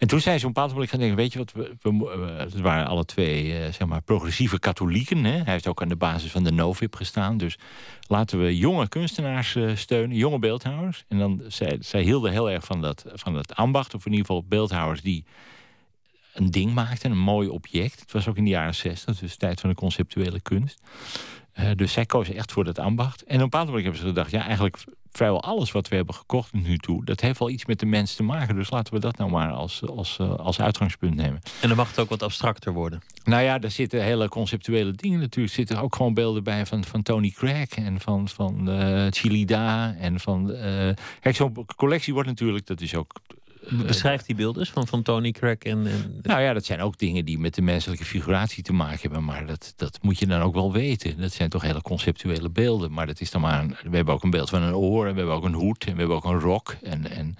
En 0.00 0.08
toen 0.08 0.20
zei 0.20 0.38
ze 0.38 0.46
op 0.46 0.48
een 0.48 0.52
bepaald 0.52 0.72
moment 0.72 0.90
gaan 0.90 0.98
denken... 0.98 1.16
weet 1.16 1.32
je 1.32 1.38
wat, 1.38 1.52
we, 1.52 1.76
we, 1.82 2.34
het 2.36 2.60
waren 2.60 2.86
alle 2.86 3.04
twee 3.04 3.46
uh, 3.46 3.72
zeg 3.72 3.86
maar, 3.86 4.02
progressieve 4.02 4.58
katholieken. 4.58 5.24
Hè? 5.24 5.36
Hij 5.36 5.52
heeft 5.52 5.66
ook 5.66 5.82
aan 5.82 5.88
de 5.88 5.96
basis 5.96 6.30
van 6.30 6.44
de 6.44 6.52
Novib 6.52 6.94
gestaan. 6.94 7.36
Dus 7.36 7.58
laten 8.06 8.42
we 8.42 8.56
jonge 8.56 8.88
kunstenaars 8.88 9.54
uh, 9.54 9.76
steunen, 9.76 10.16
jonge 10.16 10.38
beeldhouwers. 10.38 11.04
En 11.08 11.18
dan, 11.18 11.42
zij, 11.48 11.76
zij 11.80 12.02
hielden 12.02 12.32
heel 12.32 12.50
erg 12.50 12.64
van 12.64 12.80
dat, 12.80 13.04
van 13.14 13.34
dat 13.34 13.54
ambacht... 13.54 13.94
of 13.94 14.06
in 14.06 14.10
ieder 14.10 14.26
geval 14.26 14.44
beeldhouwers 14.48 15.00
die 15.00 15.24
een 16.34 16.50
ding 16.50 16.74
maakten, 16.74 17.10
een 17.10 17.18
mooi 17.18 17.48
object. 17.48 18.00
Het 18.00 18.12
was 18.12 18.28
ook 18.28 18.36
in 18.36 18.44
de 18.44 18.50
jaren 18.50 18.74
zestig, 18.74 19.18
dus 19.18 19.30
de 19.30 19.36
tijd 19.36 19.60
van 19.60 19.70
de 19.70 19.76
conceptuele 19.76 20.40
kunst. 20.40 20.82
Uh, 21.60 21.70
dus 21.76 21.92
zij 21.92 22.06
kozen 22.06 22.34
echt 22.34 22.52
voor 22.52 22.64
dat 22.64 22.78
ambacht. 22.78 23.22
En 23.22 23.34
op 23.34 23.42
een 23.42 23.48
bepaald 23.48 23.66
moment 23.66 23.84
hebben 23.84 24.02
ze 24.02 24.08
gedacht... 24.08 24.30
ja, 24.30 24.44
eigenlijk 24.44 24.84
vrijwel 25.10 25.42
alles 25.42 25.72
wat 25.72 25.88
we 25.88 25.96
hebben 25.96 26.14
gekocht 26.14 26.52
nu 26.52 26.78
toe... 26.78 27.04
dat 27.04 27.20
heeft 27.20 27.38
wel 27.38 27.50
iets 27.50 27.66
met 27.66 27.78
de 27.78 27.86
mens 27.86 28.14
te 28.14 28.22
maken. 28.22 28.54
Dus 28.54 28.70
laten 28.70 28.94
we 28.94 29.00
dat 29.00 29.16
nou 29.16 29.30
maar 29.30 29.50
als, 29.50 29.82
als, 29.86 30.18
uh, 30.20 30.34
als 30.34 30.60
uitgangspunt 30.60 31.14
nemen. 31.14 31.40
En 31.60 31.68
dan 31.68 31.76
mag 31.76 31.88
het 31.88 31.98
ook 31.98 32.08
wat 32.08 32.22
abstracter 32.22 32.72
worden. 32.72 33.02
Nou 33.24 33.42
ja, 33.42 33.58
daar 33.58 33.70
zitten 33.70 34.02
hele 34.02 34.28
conceptuele 34.28 34.92
dingen 34.92 35.20
natuurlijk. 35.20 35.54
Er 35.54 35.58
zitten 35.58 35.80
ook 35.80 35.96
gewoon 35.96 36.14
beelden 36.14 36.44
bij 36.44 36.66
van, 36.66 36.84
van 36.84 37.02
Tony 37.02 37.30
Craig... 37.30 37.68
en 37.68 38.00
van, 38.00 38.28
van 38.28 38.68
uh, 38.68 39.06
Chilida 39.10 39.94
en 39.94 40.20
van... 40.20 40.54
kijk, 41.20 41.36
zo'n 41.36 41.66
collectie 41.76 42.12
wordt 42.12 42.28
natuurlijk... 42.28 42.66
dat 42.66 42.80
is 42.80 42.94
ook 42.94 43.12
Beschrijft 43.86 44.26
die 44.26 44.34
beelden 44.34 44.66
van, 44.66 44.86
van 44.86 45.02
Tony 45.02 45.30
Craig 45.30 45.58
en, 45.58 45.86
en, 45.86 46.18
Nou 46.22 46.40
ja, 46.40 46.52
dat 46.52 46.64
zijn 46.64 46.80
ook 46.80 46.98
dingen 46.98 47.24
die 47.24 47.38
met 47.38 47.54
de 47.54 47.62
menselijke 47.62 48.04
figuratie 48.04 48.62
te 48.62 48.72
maken 48.72 49.00
hebben. 49.00 49.24
Maar 49.24 49.46
dat, 49.46 49.72
dat 49.76 49.98
moet 50.02 50.18
je 50.18 50.26
dan 50.26 50.40
ook 50.40 50.54
wel 50.54 50.72
weten. 50.72 51.20
Dat 51.20 51.32
zijn 51.32 51.48
toch 51.48 51.62
hele 51.62 51.82
conceptuele 51.82 52.50
beelden. 52.50 52.92
Maar 52.92 53.06
dat 53.06 53.20
is 53.20 53.30
dan 53.30 53.40
maar 53.40 53.60
een, 53.60 53.76
we 53.90 53.96
hebben 53.96 54.14
ook 54.14 54.22
een 54.22 54.30
beeld 54.30 54.50
van 54.50 54.62
een 54.62 54.74
oor. 54.74 55.06
En 55.06 55.12
we 55.12 55.18
hebben 55.18 55.36
ook 55.36 55.44
een 55.44 55.54
hoed. 55.54 55.84
En 55.84 55.92
we 55.92 55.98
hebben 55.98 56.16
ook 56.16 56.24
een 56.24 56.40
rok. 56.40 56.76
En, 56.82 57.10
en 57.10 57.34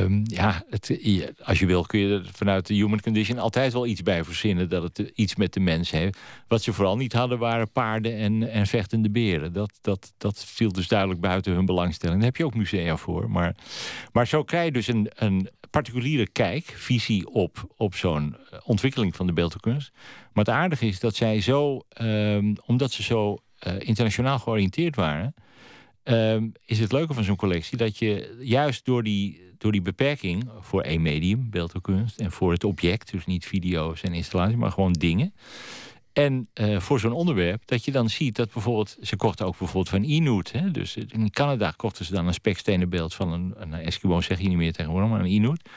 Um, 0.00 0.22
ja, 0.24 0.62
het, 0.70 1.00
als 1.42 1.58
je 1.58 1.66
wil 1.66 1.82
kun 1.82 2.00
je 2.00 2.14
er 2.14 2.30
vanuit 2.32 2.66
de 2.66 2.74
human 2.74 3.00
condition 3.00 3.38
altijd 3.38 3.72
wel 3.72 3.86
iets 3.86 4.02
bij 4.02 4.24
verzinnen 4.24 4.68
dat 4.68 4.82
het 4.82 5.12
iets 5.14 5.36
met 5.36 5.52
de 5.52 5.60
mens 5.60 5.90
heeft. 5.90 6.18
Wat 6.48 6.62
ze 6.62 6.72
vooral 6.72 6.96
niet 6.96 7.12
hadden 7.12 7.38
waren 7.38 7.70
paarden 7.70 8.16
en, 8.16 8.50
en 8.50 8.66
vechtende 8.66 9.10
beren. 9.10 9.52
Dat, 9.52 9.78
dat, 9.80 10.12
dat 10.18 10.44
viel 10.44 10.72
dus 10.72 10.88
duidelijk 10.88 11.20
buiten 11.20 11.52
hun 11.52 11.66
belangstelling. 11.66 12.18
Daar 12.18 12.28
heb 12.28 12.36
je 12.36 12.44
ook 12.44 12.54
musea 12.54 12.96
voor. 12.96 13.30
Maar, 13.30 13.56
maar 14.12 14.26
zo 14.26 14.42
krijg 14.42 14.64
je 14.64 14.72
dus 14.72 14.86
een, 14.86 15.10
een 15.14 15.48
particuliere 15.70 16.28
kijk, 16.28 16.64
visie 16.64 17.28
op, 17.28 17.74
op 17.76 17.94
zo'n 17.94 18.36
ontwikkeling 18.64 19.16
van 19.16 19.26
de 19.26 19.32
beeldkunst. 19.32 19.90
Maar 20.32 20.44
het 20.44 20.54
aardige 20.54 20.86
is 20.86 21.00
dat 21.00 21.14
zij 21.14 21.40
zo, 21.40 21.80
um, 22.00 22.56
omdat 22.66 22.92
ze 22.92 23.02
zo 23.02 23.38
internationaal 23.78 24.38
georiënteerd 24.38 24.96
waren. 24.96 25.34
Um, 26.04 26.52
is 26.64 26.78
het 26.78 26.92
leuke 26.92 27.14
van 27.14 27.24
zo'n 27.24 27.36
collectie 27.36 27.78
dat 27.78 27.98
je 27.98 28.36
juist 28.40 28.84
door 28.84 29.02
die, 29.02 29.40
door 29.58 29.72
die 29.72 29.82
beperking 29.82 30.48
voor 30.60 30.82
één 30.82 31.02
medium, 31.02 31.50
beeld 31.50 31.74
en 32.16 32.32
voor 32.32 32.52
het 32.52 32.64
object, 32.64 33.10
dus 33.10 33.26
niet 33.26 33.46
video's 33.46 34.02
en 34.02 34.12
installaties, 34.12 34.56
maar 34.56 34.72
gewoon 34.72 34.92
dingen. 34.92 35.34
En 36.12 36.48
uh, 36.60 36.80
voor 36.80 37.00
zo'n 37.00 37.12
onderwerp, 37.12 37.62
dat 37.64 37.84
je 37.84 37.92
dan 37.92 38.08
ziet 38.08 38.36
dat 38.36 38.52
bijvoorbeeld, 38.52 38.96
ze 39.02 39.16
kochten 39.16 39.46
ook 39.46 39.58
bijvoorbeeld 39.58 39.88
van 39.88 40.02
Inuit. 40.02 40.52
Hè? 40.52 40.70
Dus 40.70 40.96
in 40.96 41.30
Canada 41.30 41.70
kochten 41.70 42.04
ze 42.04 42.12
dan 42.12 42.26
een 42.26 42.34
spekstenen 42.34 42.88
beeld 42.88 43.14
van 43.14 43.32
een, 43.32 43.54
een 43.56 43.72
Eskimo, 43.72 44.20
zeg 44.20 44.40
je 44.40 44.48
niet 44.48 44.56
meer 44.56 44.72
tegenwoordig, 44.72 45.10
maar 45.10 45.20
een 45.20 45.32
Inuit. 45.32 45.68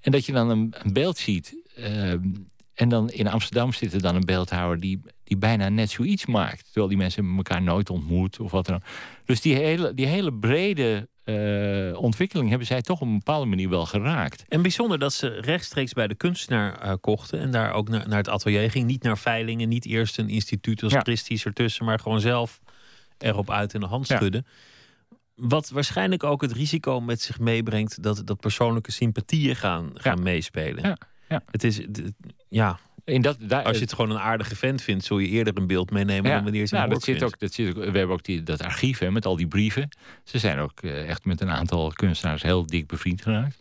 En 0.00 0.12
dat 0.12 0.26
je 0.26 0.32
dan 0.32 0.50
een, 0.50 0.74
een 0.78 0.92
beeld 0.92 1.18
ziet. 1.18 1.56
Uh, 1.78 2.12
en 2.74 2.88
dan 2.88 3.10
in 3.10 3.26
Amsterdam 3.26 3.72
zit 3.72 3.92
er 3.92 4.02
dan 4.02 4.14
een 4.14 4.24
beeldhouwer 4.24 4.80
die, 4.80 5.00
die 5.24 5.36
bijna 5.36 5.68
net 5.68 5.90
zoiets 5.90 6.26
maakt. 6.26 6.64
Terwijl 6.64 6.88
die 6.88 6.96
mensen 6.96 7.36
elkaar 7.36 7.62
nooit 7.62 7.90
ontmoet 7.90 8.40
of 8.40 8.50
wat 8.50 8.66
dan 8.66 8.74
ook. 8.74 8.82
Dus 9.24 9.40
die 9.40 9.54
hele, 9.54 9.94
die 9.94 10.06
hele 10.06 10.32
brede 10.32 11.08
uh, 11.24 11.98
ontwikkeling 11.98 12.48
hebben 12.48 12.66
zij 12.66 12.82
toch 12.82 13.00
op 13.00 13.06
een 13.06 13.18
bepaalde 13.18 13.46
manier 13.46 13.68
wel 13.68 13.86
geraakt. 13.86 14.44
En 14.48 14.62
bijzonder 14.62 14.98
dat 14.98 15.12
ze 15.12 15.28
rechtstreeks 15.28 15.92
bij 15.92 16.06
de 16.06 16.14
kunstenaar 16.14 16.86
uh, 16.86 16.92
kochten 17.00 17.40
en 17.40 17.50
daar 17.50 17.72
ook 17.72 17.88
naar, 17.88 18.08
naar 18.08 18.18
het 18.18 18.28
atelier 18.28 18.70
ging. 18.70 18.86
Niet 18.86 19.02
naar 19.02 19.18
veilingen, 19.18 19.68
niet 19.68 19.86
eerst 19.86 20.18
een 20.18 20.28
instituut 20.28 20.82
als 20.82 20.92
ja. 20.92 21.00
Christie's 21.00 21.44
ertussen, 21.44 21.84
maar 21.84 21.98
gewoon 21.98 22.20
zelf 22.20 22.60
erop 23.18 23.50
uit 23.50 23.74
in 23.74 23.80
de 23.80 23.86
hand 23.86 24.06
schudden. 24.06 24.46
Ja. 24.46 25.16
Wat 25.34 25.70
waarschijnlijk 25.70 26.24
ook 26.24 26.42
het 26.42 26.52
risico 26.52 27.00
met 27.00 27.20
zich 27.20 27.38
meebrengt 27.38 28.02
dat, 28.02 28.22
dat 28.24 28.40
persoonlijke 28.40 28.92
sympathieën 28.92 29.56
gaan, 29.56 29.90
gaan 29.94 30.16
ja. 30.16 30.22
meespelen. 30.22 30.98
Ja. 31.28 31.42
Het 31.50 31.64
is, 31.64 31.80
ja, 32.48 32.78
in 33.04 33.22
dat, 33.22 33.36
daar, 33.40 33.64
Als 33.64 33.76
je 33.76 33.82
het 33.82 33.92
gewoon 33.92 34.10
een 34.10 34.18
aardige 34.18 34.56
vent 34.56 34.82
vindt, 34.82 35.04
zul 35.04 35.18
je 35.18 35.28
eerder 35.28 35.56
een 35.56 35.66
beeld 35.66 35.90
meenemen 35.90 36.30
ja, 36.30 36.34
dan 36.34 36.44
wanneer 36.44 36.62
je 36.62 36.68
nou, 36.70 36.88
dat 36.88 37.02
zit 37.02 37.22
ook, 37.22 37.38
dat 37.38 37.52
zit 37.52 37.68
ook, 37.68 37.74
We 37.74 37.98
hebben 37.98 38.08
ook 38.08 38.24
die, 38.24 38.42
dat 38.42 38.62
archief 38.62 38.98
hè, 38.98 39.10
met 39.10 39.26
al 39.26 39.36
die 39.36 39.46
brieven. 39.46 39.88
Ze 40.24 40.38
zijn 40.38 40.58
ook 40.58 40.82
uh, 40.82 41.08
echt 41.08 41.24
met 41.24 41.40
een 41.40 41.50
aantal 41.50 41.92
kunstenaars 41.92 42.42
heel 42.42 42.66
dik 42.66 42.86
bevriend 42.86 43.22
geraakt. 43.22 43.58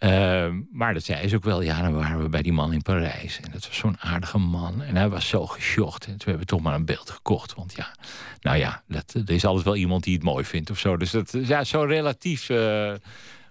Uh, 0.00 0.48
maar 0.72 0.94
dat 0.94 1.04
zei 1.04 1.28
ze 1.28 1.36
ook 1.36 1.44
wel. 1.44 1.62
Ja, 1.62 1.82
dan 1.82 1.94
waren 1.94 2.22
we 2.22 2.28
bij 2.28 2.42
die 2.42 2.52
man 2.52 2.72
in 2.72 2.82
Parijs. 2.82 3.40
En 3.40 3.50
dat 3.52 3.66
was 3.66 3.76
zo'n 3.76 4.00
aardige 4.00 4.38
man. 4.38 4.82
En 4.82 4.96
hij 4.96 5.08
was 5.08 5.28
zo 5.28 5.46
geschokt. 5.46 6.06
En 6.06 6.10
toen 6.10 6.18
hebben 6.18 6.38
we 6.38 6.44
toch 6.44 6.60
maar 6.60 6.74
een 6.74 6.84
beeld 6.84 7.10
gekocht. 7.10 7.54
Want 7.54 7.74
ja, 7.76 7.94
nou 8.40 8.56
ja, 8.56 8.82
dat, 8.88 9.14
er 9.14 9.34
is 9.34 9.44
altijd 9.44 9.64
wel 9.64 9.76
iemand 9.76 10.04
die 10.04 10.14
het 10.14 10.22
mooi 10.22 10.44
vindt 10.44 10.70
of 10.70 10.78
zo. 10.78 10.96
Dus 10.96 11.10
dat 11.10 11.34
ja, 11.42 11.64
zo 11.64 11.82
relatief. 11.82 12.48
Uh, 12.48 12.92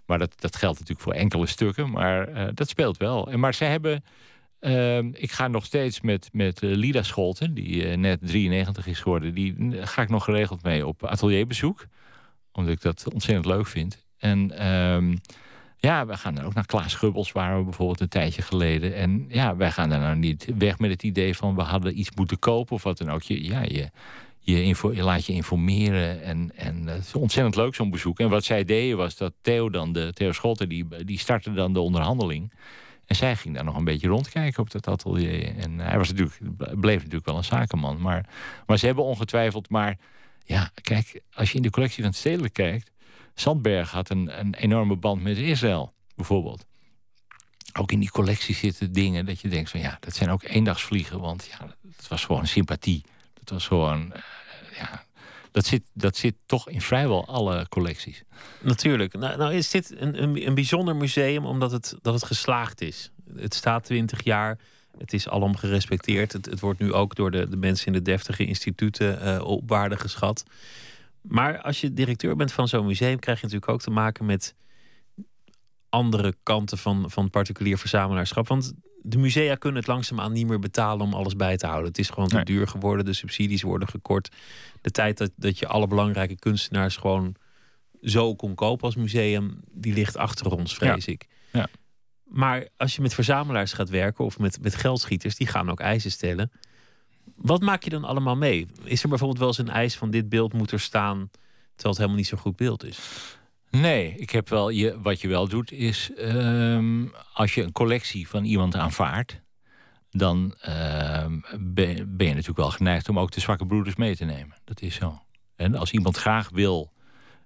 maar 0.05 0.19
dat, 0.19 0.41
dat 0.41 0.55
geldt 0.55 0.79
natuurlijk 0.79 1.07
voor 1.07 1.13
enkele 1.13 1.47
stukken. 1.47 1.89
Maar 1.91 2.29
uh, 2.29 2.47
dat 2.53 2.69
speelt 2.69 2.97
wel. 2.97 3.31
En, 3.31 3.39
maar 3.39 3.53
ze 3.53 3.63
hebben. 3.63 4.03
Uh, 4.65 4.97
ik 4.97 5.31
ga 5.31 5.47
nog 5.47 5.65
steeds 5.65 6.01
met, 6.01 6.29
met 6.31 6.61
uh, 6.61 6.75
Lida 6.75 7.03
Scholten, 7.03 7.53
die 7.53 7.89
uh, 7.89 7.97
net 7.97 8.19
93 8.21 8.87
is 8.87 8.99
geworden. 8.99 9.33
Die 9.33 9.55
ga 9.71 10.01
ik 10.01 10.09
nog 10.09 10.23
geregeld 10.23 10.63
mee 10.63 10.87
op 10.87 11.05
atelierbezoek. 11.05 11.85
Omdat 12.51 12.73
ik 12.73 12.81
dat 12.81 13.13
ontzettend 13.13 13.45
leuk 13.45 13.67
vind. 13.67 14.05
En 14.17 14.67
um, 14.67 15.19
ja, 15.77 16.05
we 16.05 16.17
gaan 16.17 16.41
ook 16.41 16.53
naar 16.53 16.65
Klaas 16.65 16.93
Gubbels, 16.93 17.31
waren 17.31 17.57
we 17.57 17.63
bijvoorbeeld 17.63 17.99
een 17.99 18.07
tijdje 18.07 18.41
geleden. 18.41 18.95
En 18.95 19.25
ja, 19.29 19.55
wij 19.55 19.71
gaan 19.71 19.89
daar 19.89 19.99
nou 19.99 20.15
niet 20.15 20.47
weg 20.57 20.79
met 20.79 20.89
het 20.89 21.03
idee 21.03 21.35
van 21.35 21.55
we 21.55 21.61
hadden 21.61 21.99
iets 21.99 22.11
moeten 22.15 22.39
kopen 22.39 22.75
of 22.75 22.83
wat 22.83 22.97
dan 22.97 23.11
ook. 23.11 23.21
Je, 23.21 23.43
ja, 23.43 23.61
je, 23.61 23.89
je, 24.39 25.03
laat 25.03 25.25
je 25.25 25.33
informeren. 25.33 26.23
En, 26.23 26.51
en 26.55 26.87
het 26.87 27.05
is 27.05 27.13
ontzettend 27.13 27.55
leuk 27.55 27.75
zo'n 27.75 27.89
bezoek. 27.89 28.19
En 28.19 28.29
wat 28.29 28.43
zij 28.43 28.63
deden 28.63 28.97
was 28.97 29.17
dat 29.17 29.33
Theo 29.41 29.69
dan, 29.69 29.93
de, 29.93 30.13
Theo 30.13 30.31
Scholten, 30.31 30.69
die, 30.69 31.05
die 31.05 31.19
startte 31.19 31.53
dan 31.53 31.73
de 31.73 31.79
onderhandeling. 31.79 32.51
En 33.05 33.15
zij 33.15 33.35
ging 33.35 33.55
daar 33.55 33.63
nog 33.63 33.75
een 33.75 33.83
beetje 33.83 34.07
rondkijken 34.07 34.61
op 34.61 34.71
dat 34.71 34.87
atelier. 34.87 35.57
En 35.57 35.79
hij 35.79 35.97
was 35.97 36.09
natuurlijk, 36.09 36.79
bleef 36.79 36.97
natuurlijk 36.97 37.25
wel 37.25 37.37
een 37.37 37.43
zakenman. 37.43 38.01
Maar, 38.01 38.25
maar 38.65 38.77
ze 38.77 38.85
hebben 38.85 39.03
ongetwijfeld. 39.03 39.69
Maar 39.69 39.97
ja, 40.45 40.71
kijk, 40.81 41.21
als 41.33 41.51
je 41.51 41.55
in 41.55 41.61
de 41.61 41.69
collectie 41.69 42.03
van 42.03 42.13
Stedelijk 42.13 42.53
kijkt. 42.53 42.91
Sandberg 43.35 43.91
had 43.91 44.09
een, 44.09 44.39
een 44.39 44.53
enorme 44.53 44.95
band 44.95 45.21
met 45.21 45.37
Israël, 45.37 45.93
bijvoorbeeld. 46.15 46.65
Ook 47.73 47.91
in 47.91 47.99
die 47.99 48.11
collectie 48.11 48.55
zitten 48.55 48.93
dingen 48.93 49.25
dat 49.25 49.41
je 49.41 49.47
denkt 49.47 49.69
van 49.69 49.79
ja, 49.79 49.97
dat 49.99 50.15
zijn 50.15 50.29
ook 50.29 50.43
eendagsvliegen. 50.43 51.19
Want 51.19 51.45
ja, 51.45 51.75
het 51.95 52.07
was 52.07 52.25
gewoon 52.25 52.47
sympathie. 52.47 53.03
Dat 53.33 53.49
was 53.49 53.67
gewoon, 53.67 54.13
uh, 54.15 54.21
ja, 54.77 55.04
dat 55.55 55.65
zit, 55.65 55.83
dat 55.93 56.17
zit 56.17 56.35
toch 56.45 56.69
in 56.69 56.81
vrijwel 56.81 57.27
alle 57.27 57.65
collecties. 57.69 58.23
Natuurlijk. 58.61 59.13
Nou, 59.13 59.37
nou 59.37 59.53
is 59.53 59.69
dit 59.69 60.01
een, 60.01 60.23
een, 60.23 60.47
een, 60.47 60.53
bijzonder 60.53 60.95
museum 60.95 61.45
omdat 61.45 61.71
het, 61.71 61.95
dat 62.01 62.13
het 62.13 62.23
geslaagd 62.23 62.81
is. 62.81 63.11
Het 63.35 63.53
staat 63.53 63.83
20 63.83 64.23
jaar. 64.23 64.59
Het 64.97 65.13
is 65.13 65.29
alom 65.29 65.55
gerespecteerd. 65.55 66.33
Het, 66.33 66.45
het 66.45 66.59
wordt 66.59 66.79
nu 66.79 66.93
ook 66.93 67.15
door 67.15 67.31
de, 67.31 67.49
de 67.49 67.57
mensen 67.57 67.87
in 67.87 67.93
de 67.93 68.01
deftige 68.01 68.45
instituten 68.45 69.27
uh, 69.27 69.43
op 69.43 69.69
waarde 69.69 69.97
geschat. 69.97 70.43
Maar 71.21 71.61
als 71.61 71.81
je 71.81 71.93
directeur 71.93 72.35
bent 72.35 72.51
van 72.51 72.67
zo'n 72.67 72.85
museum, 72.85 73.19
krijg 73.19 73.39
je 73.39 73.45
natuurlijk 73.45 73.71
ook 73.71 73.81
te 73.81 73.91
maken 73.91 74.25
met 74.25 74.55
andere 75.89 76.35
kanten 76.43 76.77
van, 76.77 77.11
van 77.11 77.29
particulier 77.29 77.77
verzamelaarschap. 77.77 78.47
Want 78.47 78.73
de 79.07 79.17
musea 79.17 79.55
kunnen 79.55 79.79
het 79.79 79.89
langzaamaan 79.89 80.31
niet 80.31 80.47
meer 80.47 80.59
betalen 80.59 81.05
om 81.05 81.13
alles 81.13 81.35
bij 81.35 81.57
te 81.57 81.65
houden. 81.65 81.87
Het 81.87 81.97
is 81.97 82.09
gewoon 82.09 82.29
te 82.29 82.35
Nee. 82.35 82.43
duur 82.45 82.67
geworden. 82.67 83.05
De 83.05 83.13
subsidies 83.13 83.61
worden 83.61 83.87
gekort. 83.87 84.29
De 84.81 84.91
tijd 84.91 85.17
dat, 85.17 85.31
dat 85.35 85.59
je 85.59 85.67
alle 85.67 85.87
belangrijke 85.87 86.35
kunstenaars 86.35 86.97
gewoon 86.97 87.35
zo 88.01 88.35
kon 88.35 88.55
kopen 88.55 88.85
als 88.85 88.95
museum, 88.95 89.59
die 89.71 89.93
ligt 89.93 90.17
achter 90.17 90.51
ons, 90.51 90.75
vrees 90.75 91.05
ik. 91.05 91.27
Ja. 91.51 91.67
Maar 92.23 92.67
als 92.77 92.95
je 92.95 93.01
met 93.01 93.13
verzamelaars 93.13 93.73
gaat 93.73 93.89
werken 93.89 94.25
of 94.25 94.39
met, 94.39 94.61
met 94.61 94.75
geldschieters, 94.75 95.35
die 95.35 95.47
gaan 95.47 95.69
ook 95.71 95.79
eisen 95.79 96.11
stellen. 96.11 96.51
Wat 97.35 97.61
maak 97.61 97.83
je 97.83 97.89
dan 97.89 98.03
allemaal 98.03 98.35
mee? 98.35 98.67
Is 98.83 99.03
er 99.03 99.09
bijvoorbeeld 99.09 99.39
wel 99.39 99.47
eens 99.47 99.57
een 99.57 99.69
eis 99.69 99.95
van 99.95 100.11
dit 100.11 100.29
beeld 100.29 100.53
moet 100.53 100.71
er 100.71 100.79
staan, 100.79 101.29
terwijl 101.29 101.89
het 101.89 101.97
helemaal 101.97 102.15
niet 102.17 102.27
zo'n 102.27 102.37
goed 102.39 102.55
beeld 102.55 102.83
is? 102.83 102.99
Nee, 103.79 104.15
ik 104.17 104.29
heb 104.29 104.49
wel, 104.49 104.69
je, 104.69 105.01
wat 105.01 105.21
je 105.21 105.27
wel 105.27 105.47
doet 105.47 105.71
is, 105.71 106.11
ehm, 106.13 107.05
als 107.33 107.53
je 107.53 107.63
een 107.63 107.71
collectie 107.71 108.27
van 108.27 108.43
iemand 108.43 108.75
aanvaardt, 108.75 109.41
dan 110.09 110.55
ehm, 110.61 111.39
ben, 111.59 111.95
je 112.17 112.33
natuurlijk 112.33 112.57
wel 112.57 112.71
geneigd 112.71 113.09
om 113.09 113.19
ook 113.19 113.31
de 113.31 113.39
zwakke 113.39 113.65
broeders 113.65 113.95
mee 113.95 114.15
te 114.15 114.25
nemen. 114.25 114.57
Dat 114.63 114.81
is 114.81 114.95
zo. 114.95 115.19
En 115.55 115.75
als 115.75 115.91
iemand 115.91 116.17
graag 116.17 116.49
wil 116.49 116.93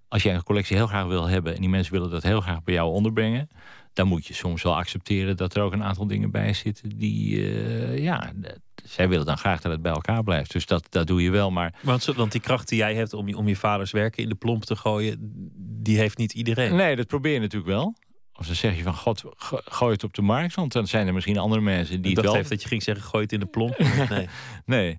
als 0.10 0.24
jij 0.24 0.36
een 0.36 0.44
collectie 0.44 0.76
heel 0.76 0.88
graag 0.88 1.06
wil 1.06 1.28
hebben 1.28 1.56
en 1.56 1.60
die 1.60 1.70
mensen 1.70 1.94
willen 1.94 2.10
dat 2.10 2.24
heel 2.24 2.42
graag 2.42 2.64
bij 2.64 2.74
jou 2.74 2.92
onderbrengen, 2.92 3.50
dan 3.94 4.08
moet 4.08 4.26
je 4.26 4.34
soms 4.34 4.64
wel 4.64 4.76
accepteren 4.76 5.38
dat 5.38 5.56
er 5.56 5.62
ook 5.62 5.74
een 5.74 5.84
aantal 5.84 6.08
dingen 6.08 6.32
bij 6.32 6.54
zitten 6.54 6.98
die, 6.98 7.54
eh, 7.54 7.98
ja, 7.98 8.32
zij 8.84 9.10
willen 9.10 9.26
dan 9.26 9.38
graag 9.38 9.62
dat 9.62 9.72
het 9.72 9.82
bij 9.82 9.92
elkaar 9.92 10.24
blijft. 10.24 10.52
Dus 10.52 10.66
dat, 10.66 10.88
dat 10.90 11.08
doe 11.08 11.22
je 11.22 11.30
wel. 11.30 11.52
Maar... 11.52 11.74
Want, 11.82 12.06
want 12.06 12.32
die 12.32 12.42
kracht 12.42 12.68
die 12.68 12.78
jij 12.78 12.96
hebt 12.96 13.14
om, 13.14 13.34
om 13.34 13.48
je 13.48 13.56
vaders 13.56 13.92
werken 13.92 14.24
in 14.24 14.30
de 14.30 14.36
plomp 14.36 14.66
te 14.66 14.76
gooien, 14.76 15.18
die 15.84 15.98
heeft 15.98 16.18
niet 16.18 16.34
iedereen. 16.34 16.76
Nee, 16.76 16.96
dat 16.96 17.08
probeer 17.08 17.34
je 17.34 17.40
natuurlijk 17.40 17.72
wel. 17.72 17.96
Of 18.34 18.46
dan 18.46 18.56
zeg 18.56 18.78
je 18.78 18.84
van, 18.84 18.96
god, 18.96 19.24
gooi 19.66 19.92
het 19.92 20.04
op 20.04 20.14
de 20.14 20.22
markt. 20.22 20.56
Want 20.56 20.72
dan 20.72 20.88
zijn 20.88 21.08
er 21.08 21.14
misschien 21.14 21.38
andere 21.38 21.62
mensen 21.62 22.02
die 22.02 22.10
ik 22.10 22.16
dacht 22.16 22.28
wel... 22.28 22.36
heeft 22.36 22.50
dat 22.50 22.62
je 22.62 22.68
ging 22.68 22.84
zeggen, 22.84 23.06
gooi 23.06 23.24
het 23.24 23.32
in 23.32 23.40
de 23.40 23.46
plomp. 23.46 23.78
Nee. 24.10 24.28
nee. 24.66 24.96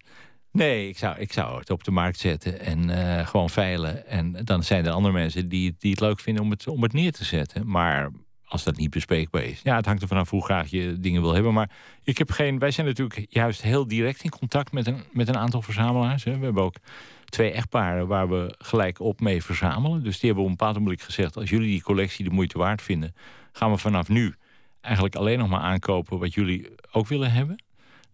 Nee, 0.52 0.88
ik 0.88 0.98
zou, 0.98 1.18
ik 1.18 1.32
zou 1.32 1.58
het 1.58 1.70
op 1.70 1.84
de 1.84 1.90
markt 1.90 2.18
zetten 2.18 2.60
en 2.60 2.88
uh, 2.88 3.26
gewoon 3.26 3.50
veilen. 3.50 4.06
En 4.06 4.44
dan 4.44 4.62
zijn 4.62 4.86
er 4.86 4.92
andere 4.92 5.14
mensen 5.14 5.48
die, 5.48 5.74
die 5.78 5.90
het 5.90 6.00
leuk 6.00 6.20
vinden 6.20 6.42
om 6.42 6.50
het, 6.50 6.66
om 6.66 6.82
het 6.82 6.92
neer 6.92 7.12
te 7.12 7.24
zetten. 7.24 7.66
Maar 7.66 8.10
als 8.50 8.64
dat 8.64 8.76
niet 8.76 8.90
bespreekbaar 8.90 9.42
is. 9.42 9.60
Ja, 9.62 9.76
het 9.76 9.86
hangt 9.86 10.02
er 10.02 10.08
vanaf 10.08 10.30
hoe 10.30 10.44
graag 10.44 10.70
je 10.70 11.00
dingen 11.00 11.22
wil 11.22 11.34
hebben. 11.34 11.52
Maar 11.52 11.70
ik 12.02 12.18
heb 12.18 12.30
geen. 12.30 12.58
Wij 12.58 12.70
zijn 12.70 12.86
natuurlijk 12.86 13.26
juist 13.28 13.62
heel 13.62 13.88
direct 13.88 14.22
in 14.22 14.30
contact 14.30 14.72
met 14.72 14.86
een, 14.86 15.02
met 15.12 15.28
een 15.28 15.36
aantal 15.36 15.62
verzamelaars. 15.62 16.24
Hè. 16.24 16.38
We 16.38 16.44
hebben 16.44 16.62
ook 16.62 16.76
twee 17.24 17.50
echtparen 17.50 18.06
waar 18.06 18.28
we 18.28 18.54
gelijk 18.58 19.00
op 19.00 19.20
mee 19.20 19.42
verzamelen. 19.42 20.02
Dus 20.02 20.18
die 20.18 20.26
hebben 20.26 20.44
op 20.44 20.50
een 20.50 20.56
bepaald 20.56 20.78
moment 20.78 21.02
gezegd: 21.02 21.36
als 21.36 21.50
jullie 21.50 21.68
die 21.68 21.82
collectie 21.82 22.24
de 22.24 22.30
moeite 22.30 22.58
waard 22.58 22.82
vinden, 22.82 23.14
gaan 23.52 23.70
we 23.70 23.78
vanaf 23.78 24.08
nu 24.08 24.34
eigenlijk 24.80 25.16
alleen 25.16 25.38
nog 25.38 25.48
maar 25.48 25.60
aankopen 25.60 26.18
wat 26.18 26.34
jullie 26.34 26.68
ook 26.92 27.06
willen 27.06 27.32
hebben. 27.32 27.62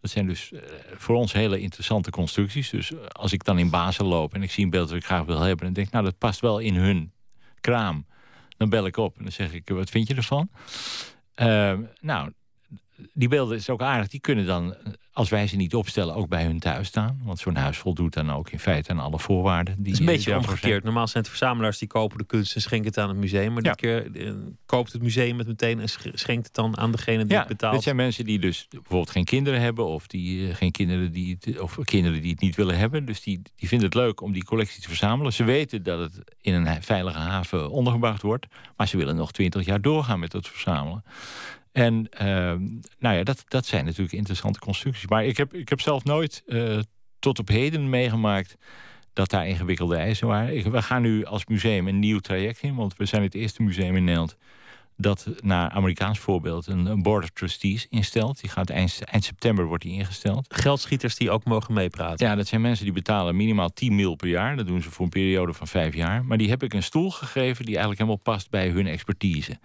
Dat 0.00 0.10
zijn 0.10 0.26
dus 0.26 0.52
eh, 0.52 0.60
voor 0.96 1.16
ons 1.16 1.32
hele 1.32 1.60
interessante 1.60 2.10
constructies. 2.10 2.70
Dus 2.70 2.92
eh, 2.92 2.98
als 3.06 3.32
ik 3.32 3.44
dan 3.44 3.58
in 3.58 3.70
Basel 3.70 4.06
loop 4.06 4.34
en 4.34 4.42
ik 4.42 4.50
zie 4.50 4.64
een 4.64 4.70
beeld 4.70 4.88
dat 4.88 4.96
ik 4.96 5.04
graag 5.04 5.24
wil 5.24 5.40
hebben, 5.40 5.64
dan 5.64 5.74
denk 5.74 5.90
nou, 5.90 6.04
dat 6.04 6.18
past 6.18 6.40
wel 6.40 6.58
in 6.58 6.74
hun 6.74 7.12
kraam. 7.60 8.06
Dan 8.56 8.68
bel 8.68 8.86
ik 8.86 8.96
op 8.96 9.16
en 9.16 9.22
dan 9.22 9.32
zeg 9.32 9.52
ik, 9.52 9.68
wat 9.68 9.90
vind 9.90 10.08
je 10.08 10.14
ervan? 10.14 10.50
Uh, 11.36 11.78
nou, 12.00 12.32
die 13.12 13.28
beelden 13.28 13.56
is 13.56 13.70
ook 13.70 13.82
aardig. 13.82 14.08
Die 14.08 14.20
kunnen 14.20 14.46
dan, 14.46 14.74
als 15.12 15.28
wij 15.28 15.46
ze 15.46 15.56
niet 15.56 15.74
opstellen, 15.74 16.14
ook 16.14 16.28
bij 16.28 16.44
hun 16.44 16.58
thuis 16.58 16.86
staan. 16.86 17.20
Want 17.24 17.38
zo'n 17.38 17.56
huis 17.56 17.78
voldoet 17.78 18.12
dan 18.12 18.30
ook 18.30 18.50
in 18.50 18.58
feite 18.58 18.90
aan 18.90 18.98
alle 18.98 19.18
voorwaarden. 19.18 19.74
Die 19.74 19.84
het 19.84 19.92
is 19.92 19.98
een 19.98 20.06
beetje 20.06 20.36
omgekeerd. 20.36 20.84
Normaal 20.84 21.08
zijn 21.08 21.22
het 21.22 21.32
verzamelaars 21.32 21.78
die 21.78 21.88
kopen 21.88 22.18
de 22.18 22.24
kunst 22.24 22.54
en 22.54 22.60
schenken 22.60 22.88
het 22.88 22.98
aan 22.98 23.08
het 23.08 23.18
museum. 23.18 23.52
Maar 23.52 23.64
ja. 23.64 23.72
keer 23.72 24.16
eh, 24.16 24.32
koopt 24.66 24.92
het 24.92 25.02
museum 25.02 25.38
het 25.38 25.46
meteen 25.46 25.80
en 25.80 25.88
schenkt 26.14 26.46
het 26.46 26.54
dan 26.54 26.78
aan 26.78 26.92
degene 26.92 27.24
die 27.24 27.32
ja, 27.32 27.38
het 27.38 27.48
betaalt. 27.48 27.74
Dit 27.74 27.82
zijn 27.82 27.96
mensen 27.96 28.24
die 28.24 28.38
dus 28.38 28.66
bijvoorbeeld 28.70 29.10
geen 29.10 29.24
kinderen 29.24 29.60
hebben. 29.60 29.86
Of, 29.86 30.06
die, 30.06 30.48
uh, 30.48 30.54
geen 30.54 30.70
kinderen 30.70 31.12
die 31.12 31.38
het, 31.40 31.60
of 31.60 31.78
kinderen 31.84 32.22
die 32.22 32.30
het 32.30 32.40
niet 32.40 32.56
willen 32.56 32.78
hebben. 32.78 33.04
Dus 33.04 33.22
die, 33.22 33.42
die 33.56 33.68
vinden 33.68 33.86
het 33.86 33.96
leuk 33.96 34.20
om 34.20 34.32
die 34.32 34.44
collectie 34.44 34.82
te 34.82 34.88
verzamelen. 34.88 35.32
Ze 35.32 35.44
weten 35.44 35.82
dat 35.82 35.98
het 35.98 36.36
in 36.40 36.54
een 36.54 36.82
veilige 36.82 37.18
haven 37.18 37.70
ondergebracht 37.70 38.22
wordt. 38.22 38.46
Maar 38.76 38.88
ze 38.88 38.96
willen 38.96 39.16
nog 39.16 39.32
twintig 39.32 39.64
jaar 39.64 39.80
doorgaan 39.80 40.18
met 40.18 40.32
het 40.32 40.48
verzamelen. 40.48 41.04
En 41.76 42.08
uh, 42.20 42.26
nou 42.98 43.16
ja, 43.16 43.22
dat, 43.22 43.44
dat 43.48 43.66
zijn 43.66 43.84
natuurlijk 43.84 44.12
interessante 44.12 44.58
constructies. 44.58 45.06
Maar 45.06 45.24
ik 45.24 45.36
heb, 45.36 45.54
ik 45.54 45.68
heb 45.68 45.80
zelf 45.80 46.04
nooit 46.04 46.42
uh, 46.46 46.78
tot 47.18 47.38
op 47.38 47.48
heden 47.48 47.90
meegemaakt 47.90 48.56
dat 49.12 49.30
daar 49.30 49.46
ingewikkelde 49.46 49.96
eisen 49.96 50.26
waren. 50.26 50.56
Ik, 50.56 50.64
we 50.64 50.82
gaan 50.82 51.02
nu 51.02 51.24
als 51.24 51.46
museum 51.46 51.88
een 51.88 51.98
nieuw 51.98 52.18
traject 52.18 52.62
in, 52.62 52.74
want 52.74 52.96
we 52.96 53.04
zijn 53.04 53.22
het 53.22 53.34
eerste 53.34 53.62
museum 53.62 53.96
in 53.96 54.04
Nederland 54.04 54.36
dat 54.96 55.28
naar 55.40 55.70
Amerikaans 55.70 56.18
voorbeeld 56.18 56.66
een, 56.66 56.86
een 56.86 57.02
board 57.02 57.22
of 57.22 57.30
trustees 57.30 57.86
instelt. 57.90 58.40
Die 58.40 58.50
gaat 58.50 58.70
eind, 58.70 59.00
eind 59.04 59.24
september 59.24 59.64
wordt 59.64 59.82
die 59.82 59.92
ingesteld. 59.92 60.54
Geldschieters 60.54 61.16
die 61.16 61.30
ook 61.30 61.44
mogen 61.44 61.74
meepraten. 61.74 62.26
Ja, 62.26 62.34
dat 62.34 62.46
zijn 62.46 62.60
mensen 62.60 62.84
die 62.84 62.94
betalen 62.94 63.36
minimaal 63.36 63.72
10 63.72 63.94
mil 63.94 64.14
per 64.14 64.28
jaar. 64.28 64.56
Dat 64.56 64.66
doen 64.66 64.82
ze 64.82 64.90
voor 64.90 65.04
een 65.04 65.10
periode 65.10 65.52
van 65.52 65.66
vijf 65.66 65.94
jaar. 65.94 66.24
Maar 66.24 66.38
die 66.38 66.48
heb 66.48 66.62
ik 66.62 66.74
een 66.74 66.82
stoel 66.82 67.10
gegeven 67.10 67.64
die 67.64 67.74
eigenlijk 67.74 67.98
helemaal 67.98 68.22
past 68.22 68.50
bij 68.50 68.68
hun 68.68 68.86
expertise. 68.86 69.58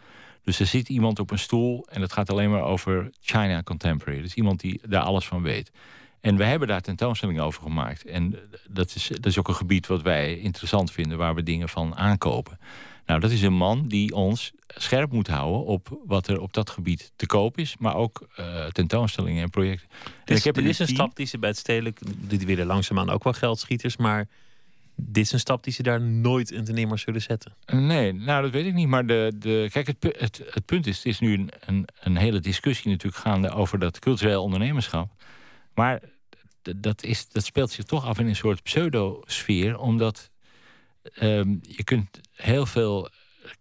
Dus 0.44 0.60
er 0.60 0.66
zit 0.66 0.90
iemand 0.90 1.20
op 1.20 1.32
een 1.32 1.40
stoel 1.40 1.88
en 1.90 2.02
het 2.02 2.14
gaat 2.14 2.30
alleen 2.30 2.52
maar 2.52 2.64
over 2.64 3.10
China 3.22 3.64
Contemporary. 3.64 4.22
Dus 4.22 4.34
iemand 4.34 4.60
die 4.60 4.82
daar 4.88 5.04
alles 5.04 5.26
van 5.26 5.42
weet. 5.42 5.72
En 6.22 6.38
we 6.38 6.44
hebben 6.44 6.68
daar 6.68 6.82
tentoonstellingen 6.82 7.44
over 7.44 7.62
gemaakt. 7.62 8.06
En 8.06 8.40
dat 8.70 8.96
is, 8.96 9.08
dat 9.08 9.26
is 9.26 9.40
ook 9.40 9.48
een 9.48 9.56
gebied 9.56 9.88
wat 9.88 10.02
wij 10.02 10.38
interessant 10.38 10.92
vinden, 10.92 11.18
waar 11.18 11.36
we 11.36 11.44
dingen 11.44 11.70
van 11.70 11.96
aankopen. 11.96 12.60
Nou, 13.06 13.20
dat 13.20 13.32
is 13.32 13.42
een 13.42 13.54
man 13.54 13.88
die 13.88 14.16
ons 14.16 14.52
scherp 14.68 15.12
moet 15.12 15.28
houden 15.28 15.66
op 15.66 16.02
wat 16.06 16.28
er 16.28 16.40
op 16.40 16.54
dat 16.54 16.70
gebied 16.70 17.12
te 17.16 17.26
koop 17.26 17.58
is, 17.58 17.76
maar 17.80 17.96
ook 17.96 18.28
uh, 18.40 18.66
tentoonstellingen 18.66 19.44
en 19.44 19.50
projecten. 19.50 19.88
Dus, 20.26 20.38
ik 20.38 20.44
heb 20.44 20.56
dit 20.56 20.66
is 20.66 20.80
een 20.80 20.88
stap 20.88 21.16
die 21.16 21.26
ze 21.26 21.40
bij 21.40 21.50
het 21.50 21.58
stedelijk, 21.58 22.00
die 22.18 22.46
willen 22.46 22.66
langzaamaan 22.66 23.10
ook 23.10 23.24
wel 23.24 23.34
geldschieters, 23.34 23.98
maar 23.98 24.28
dit 25.04 25.26
is 25.26 25.32
een 25.32 25.40
stap 25.40 25.64
die 25.64 25.74
ze 25.74 25.84
daar 25.84 26.02
nooit 26.02 26.52
in 26.52 26.64
de 26.64 26.74
nimmer 26.74 27.00
zullen 27.00 27.22
zetten. 27.22 27.56
Nee, 27.66 28.14
nou 28.14 28.42
dat 28.42 28.52
weet 28.52 28.66
ik 28.66 28.74
niet. 28.74 28.88
Maar 28.88 29.06
de, 29.06 29.34
de, 29.36 29.68
kijk, 29.72 29.88
het, 29.88 30.42
het, 30.50 30.66
punt 30.66 30.88
is, 30.88 30.98
het 30.98 31.06
is 31.06 31.20
nu 31.20 31.34
een, 31.34 31.50
een, 31.66 31.88
een 32.00 32.18
hele 32.18 32.40
discussie 32.40 32.92
natuurlijk 32.92 33.24
gaande 33.24 33.50
over 33.50 33.80
dat 33.80 34.00
cultureel 34.00 34.44
ondernemerschap. 34.44 35.12
Maar 35.74 36.02
dat, 36.62 37.04
is, 37.04 37.30
dat 37.30 37.46
speelt 37.46 37.72
zich 37.72 37.86
toch 37.86 38.06
af 38.06 38.20
in 38.20 38.28
een 38.28 38.36
soort 38.36 38.64
pseudo-sfeer, 38.64 39.80
omdat 39.80 40.30
um, 41.22 41.60
je 41.62 41.84
kunt 41.84 42.20
heel 42.34 42.66
veel 42.66 43.10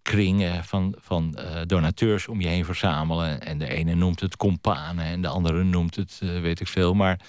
kringen 0.03 0.65
van, 0.65 0.95
van 0.99 1.39
uh, 1.39 1.61
donateurs 1.67 2.29
om 2.29 2.41
je 2.41 2.49
heen 2.49 2.65
verzamelen. 2.65 3.41
En 3.41 3.59
de 3.59 3.69
ene 3.69 3.95
noemt 3.95 4.21
het 4.21 4.37
companen 4.37 5.05
en 5.05 5.23
de 5.23 5.29
andere 5.29 5.65
noemt 5.65 5.97
het 5.97 6.21
uh, 6.23 6.41
weet 6.41 6.61
ik 6.61 6.69
veel. 6.69 6.95
Maar 6.95 7.21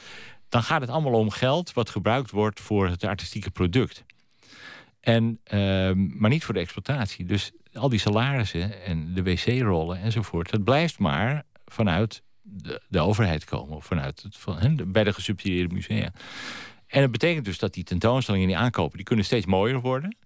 dan 0.52 0.64
gaat 0.64 0.82
het 0.82 0.90
allemaal 0.90 1.14
om 1.14 1.30
geld 1.30 1.74
wat 1.74 1.90
gebruikt 1.90 2.32
wordt 2.32 2.60
voor 2.60 2.88
het 2.88 3.04
artistieke 3.04 3.52
product. 3.52 4.04
En, 5.00 5.40
uh, 5.54 5.92
maar 5.96 6.30
niet 6.30 6.44
voor 6.44 6.54
de 6.54 6.60
exploitatie. 6.60 7.26
Dus 7.26 7.52
al 7.74 7.90
die 7.90 8.00
salarissen 8.00 8.84
en 8.84 9.14
de 9.14 9.24
wc-rollen 9.24 10.02
enzovoort, 10.02 10.52
dat 10.52 10.64
blijft 10.64 11.00
maar 11.00 11.44
vanuit 11.66 12.24
de, 12.42 13.00
overheid 13.00 13.46
komen. 13.46 13.76
Of 13.76 13.86
vanuit 13.86 14.22
het, 14.22 14.38
van, 14.38 14.80
bij 14.88 15.04
de 15.04 15.14
gesubsidieerde 15.14 15.74
musea. 15.74 16.12
En 16.88 17.02
dat 17.02 17.12
betekent 17.12 17.46
dus 17.46 17.58
dat 17.58 17.74
die 17.74 17.84
tentoonstellingen 17.84 18.48
die 18.48 18.58
aankopen, 18.58 18.98
die 18.98 19.06
kunnen 19.06 19.26
steeds 19.26 19.46
mooier 19.46 19.82
worden. 19.82 20.18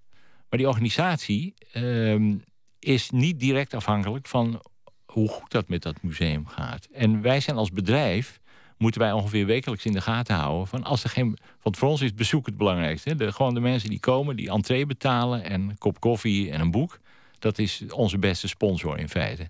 Maar 0.49 0.59
die 0.59 0.67
organisatie 0.67 1.53
uh, 1.73 2.36
is 2.80 3.09
niet 3.09 3.39
direct 3.39 3.73
afhankelijk 3.73 4.28
van 4.28 4.61
hoe 5.05 5.30
goed 5.30 5.51
dat 5.51 5.67
met 5.67 5.82
dat 5.82 6.01
museum 6.01 6.47
gaat. 6.47 6.86
En 6.86 7.21
wij 7.21 7.39
zijn 7.39 7.57
als 7.57 7.71
bedrijf 7.71 8.39
moeten 8.78 9.01
wij 9.01 9.11
ongeveer 9.11 9.45
wekelijks 9.45 9.86
in 9.86 9.91
de 9.91 10.01
gaten 10.01 10.36
houden. 10.36 10.67
Van 10.67 10.84
als 10.84 11.03
er 11.03 11.09
geen, 11.09 11.38
want 11.61 11.78
voor 11.78 11.89
ons 11.89 12.01
is 12.01 12.13
bezoek 12.13 12.45
het 12.45 12.57
belangrijkste. 12.57 13.15
De, 13.15 13.32
gewoon 13.32 13.53
de 13.53 13.59
mensen 13.59 13.89
die 13.89 13.99
komen, 13.99 14.36
die 14.36 14.49
entree 14.49 14.86
betalen 14.86 15.43
en 15.43 15.61
een 15.61 15.78
kop 15.78 15.99
koffie 15.99 16.51
en 16.51 16.61
een 16.61 16.71
boek. 16.71 16.99
Dat 17.39 17.57
is 17.57 17.84
onze 17.89 18.17
beste 18.17 18.47
sponsor 18.47 18.99
in 18.99 19.09
feite. 19.09 19.49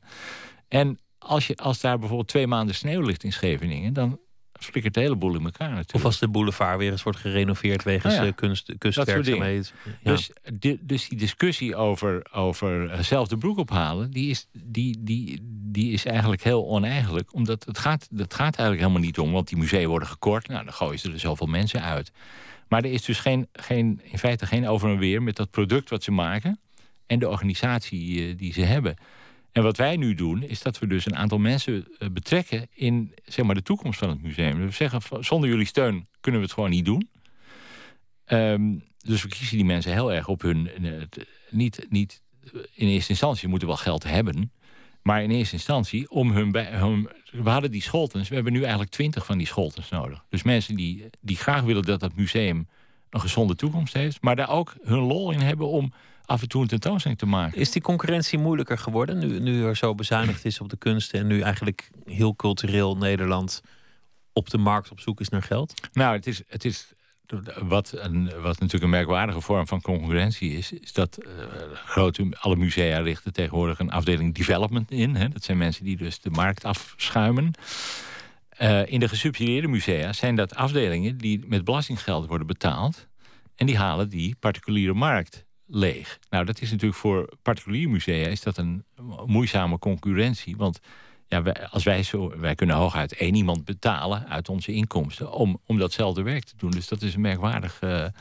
En 0.67 0.99
als, 1.17 1.47
je, 1.47 1.55
als 1.55 1.81
daar 1.81 1.99
bijvoorbeeld 1.99 2.27
twee 2.29 2.47
maanden 2.47 2.75
sneeuw 2.75 3.01
ligt 3.01 3.23
in 3.23 3.33
Scheveningen, 3.33 3.93
dan 3.93 4.19
flikkert 4.59 4.93
de 4.93 4.99
hele 4.99 5.15
boel 5.15 5.35
in 5.35 5.43
elkaar 5.43 5.69
natuurlijk. 5.69 5.93
Of 5.93 6.05
als 6.05 6.19
de 6.19 6.27
boulevard 6.27 6.77
weer 6.77 6.91
eens 6.91 7.03
wordt 7.03 7.19
gerenoveerd 7.19 7.83
wegens 7.83 8.13
nou 8.13 8.25
ja, 8.25 8.31
kunst, 8.31 8.71
kunstwerkzaamheden. 8.77 9.65
Ja. 9.83 10.11
Dus, 10.11 10.31
die, 10.53 10.79
dus 10.81 11.09
die 11.09 11.17
discussie 11.17 11.75
over, 11.75 12.25
over 12.31 13.03
zelf 13.03 13.27
de 13.27 13.37
broek 13.37 13.57
ophalen, 13.57 14.11
die 14.11 14.29
is, 14.29 14.47
die, 14.51 14.97
die, 14.99 15.39
die 15.51 15.91
is 15.91 16.05
eigenlijk 16.05 16.43
heel 16.43 16.67
oneigenlijk. 16.67 17.33
Omdat 17.33 17.65
het 17.65 17.77
gaat, 17.77 18.07
dat 18.11 18.33
gaat 18.33 18.55
eigenlijk 18.55 18.79
helemaal 18.79 19.05
niet 19.05 19.19
om, 19.19 19.31
want 19.31 19.47
die 19.47 19.57
musea 19.57 19.85
worden 19.85 20.07
gekort. 20.07 20.47
Nou, 20.47 20.63
dan 20.63 20.73
gooien 20.73 20.99
ze 20.99 21.11
er 21.11 21.19
zoveel 21.19 21.47
mensen 21.47 21.81
uit. 21.81 22.11
Maar 22.67 22.83
er 22.83 22.91
is 22.91 23.03
dus 23.03 23.19
geen, 23.19 23.47
geen, 23.53 24.01
in 24.03 24.17
feite 24.17 24.45
geen 24.45 24.67
over 24.67 24.89
en 24.89 24.97
weer 24.97 25.23
met 25.23 25.35
dat 25.35 25.51
product 25.51 25.89
wat 25.89 26.03
ze 26.03 26.11
maken 26.11 26.59
en 27.07 27.19
de 27.19 27.29
organisatie 27.29 28.35
die 28.35 28.53
ze 28.53 28.61
hebben. 28.61 28.95
En 29.55 29.63
wat 29.63 29.77
wij 29.77 29.97
nu 29.97 30.13
doen, 30.13 30.43
is 30.43 30.61
dat 30.61 30.79
we 30.79 30.87
dus 30.87 31.05
een 31.05 31.15
aantal 31.15 31.37
mensen 31.37 31.87
eh, 31.99 32.09
betrekken 32.09 32.67
in 32.73 33.13
zeg 33.25 33.45
maar, 33.45 33.55
de 33.55 33.61
toekomst 33.61 33.99
van 33.99 34.09
het 34.09 34.21
museum. 34.21 34.65
We 34.65 34.71
zeggen, 34.71 35.01
zonder 35.19 35.49
jullie 35.49 35.65
steun 35.65 36.07
kunnen 36.21 36.41
we 36.41 36.45
het 36.45 36.55
gewoon 36.55 36.69
niet 36.69 36.85
doen. 36.85 37.09
Um, 38.27 38.83
dus 38.97 39.21
we 39.21 39.27
kiezen 39.27 39.57
die 39.57 39.65
mensen 39.65 39.91
heel 39.91 40.13
erg 40.13 40.27
op 40.27 40.41
hun. 40.41 40.69
Uh, 40.81 41.01
niet, 41.49 41.85
niet 41.89 42.21
in 42.73 42.87
eerste 42.87 43.09
instantie 43.09 43.47
moeten 43.47 43.67
wel 43.67 43.77
geld 43.77 44.03
hebben. 44.03 44.51
Maar 45.01 45.23
in 45.23 45.31
eerste 45.31 45.55
instantie 45.55 46.09
om 46.09 46.31
hun, 46.31 46.51
bij, 46.51 46.65
hun. 46.65 47.09
We 47.31 47.49
hadden 47.49 47.71
die 47.71 47.81
scholtens. 47.81 48.29
We 48.29 48.35
hebben 48.35 48.53
nu 48.53 48.61
eigenlijk 48.61 48.91
twintig 48.91 49.25
van 49.25 49.37
die 49.37 49.47
scholtens 49.47 49.89
nodig. 49.89 50.25
Dus 50.29 50.43
mensen 50.43 50.75
die, 50.75 51.05
die 51.21 51.37
graag 51.37 51.61
willen 51.61 51.83
dat 51.83 51.99
dat 51.99 52.15
museum 52.15 52.67
een 53.09 53.21
gezonde 53.21 53.55
toekomst 53.55 53.93
heeft. 53.93 54.21
Maar 54.21 54.35
daar 54.35 54.49
ook 54.49 54.75
hun 54.83 54.99
lol 54.99 55.31
in 55.31 55.39
hebben 55.39 55.67
om 55.67 55.93
af 56.25 56.41
en 56.41 56.47
toe 56.47 56.61
een 56.61 56.67
tentoonstelling 56.67 57.19
te 57.19 57.25
maken. 57.25 57.59
Is 57.59 57.71
die 57.71 57.81
concurrentie 57.81 58.39
moeilijker 58.39 58.77
geworden 58.77 59.17
nu, 59.17 59.39
nu 59.39 59.65
er 59.65 59.75
zo 59.75 59.95
bezuinigd 59.95 60.45
is 60.45 60.59
op 60.59 60.69
de 60.69 60.77
kunsten 60.77 61.19
en 61.19 61.27
nu 61.27 61.41
eigenlijk 61.41 61.89
heel 62.05 62.35
cultureel 62.35 62.97
Nederland 62.97 63.61
op 64.33 64.49
de 64.49 64.57
markt 64.57 64.91
op 64.91 64.99
zoek 64.99 65.19
is 65.19 65.29
naar 65.29 65.43
geld? 65.43 65.73
Nou, 65.93 66.15
het 66.15 66.27
is, 66.27 66.41
het 66.47 66.65
is 66.65 66.93
wat, 67.61 67.93
een, 67.95 68.23
wat 68.41 68.59
natuurlijk 68.59 68.83
een 68.83 68.89
merkwaardige 68.89 69.41
vorm 69.41 69.67
van 69.67 69.81
concurrentie 69.81 70.51
is, 70.51 70.71
is 70.71 70.93
dat 70.93 71.17
uh, 71.25 71.29
grote, 71.73 72.27
alle 72.39 72.55
musea 72.55 72.99
richten 72.99 73.33
tegenwoordig 73.33 73.79
een 73.79 73.91
afdeling 73.91 74.35
development 74.35 74.91
in. 74.91 75.15
Hè. 75.15 75.29
Dat 75.29 75.43
zijn 75.43 75.57
mensen 75.57 75.85
die 75.85 75.97
dus 75.97 76.19
de 76.19 76.29
markt 76.29 76.65
afschuimen. 76.65 77.51
Uh, 78.61 78.87
in 78.87 78.99
de 78.99 79.07
gesubsidieerde 79.07 79.67
musea 79.67 80.13
zijn 80.13 80.35
dat 80.35 80.55
afdelingen 80.55 81.17
die 81.17 81.43
met 81.47 81.63
belastinggeld 81.63 82.27
worden 82.27 82.47
betaald. 82.47 83.07
En 83.55 83.65
die 83.65 83.77
halen 83.77 84.09
die 84.09 84.35
particuliere 84.39 84.93
markt 84.93 85.45
leeg. 85.67 86.19
Nou, 86.29 86.45
dat 86.45 86.61
is 86.61 86.71
natuurlijk 86.71 86.99
voor 86.99 87.29
particuliere 87.41 87.91
musea 87.91 88.27
is 88.27 88.41
dat 88.41 88.57
een 88.57 88.85
moeizame 89.25 89.79
concurrentie. 89.79 90.57
Want 90.57 90.79
ja, 91.27 91.41
wij, 91.41 91.67
als 91.67 91.83
wij 91.83 92.03
zo, 92.03 92.39
wij 92.39 92.55
kunnen 92.55 92.75
hooguit 92.75 93.13
één 93.13 93.35
iemand 93.35 93.65
betalen 93.65 94.27
uit 94.27 94.49
onze 94.49 94.71
inkomsten 94.71 95.31
om, 95.31 95.61
om 95.65 95.77
datzelfde 95.77 96.21
werk 96.21 96.43
te 96.43 96.57
doen. 96.57 96.71
Dus 96.71 96.87
dat 96.87 97.01
is 97.01 97.13
een 97.15 97.21
merkwaardige, 97.21 98.13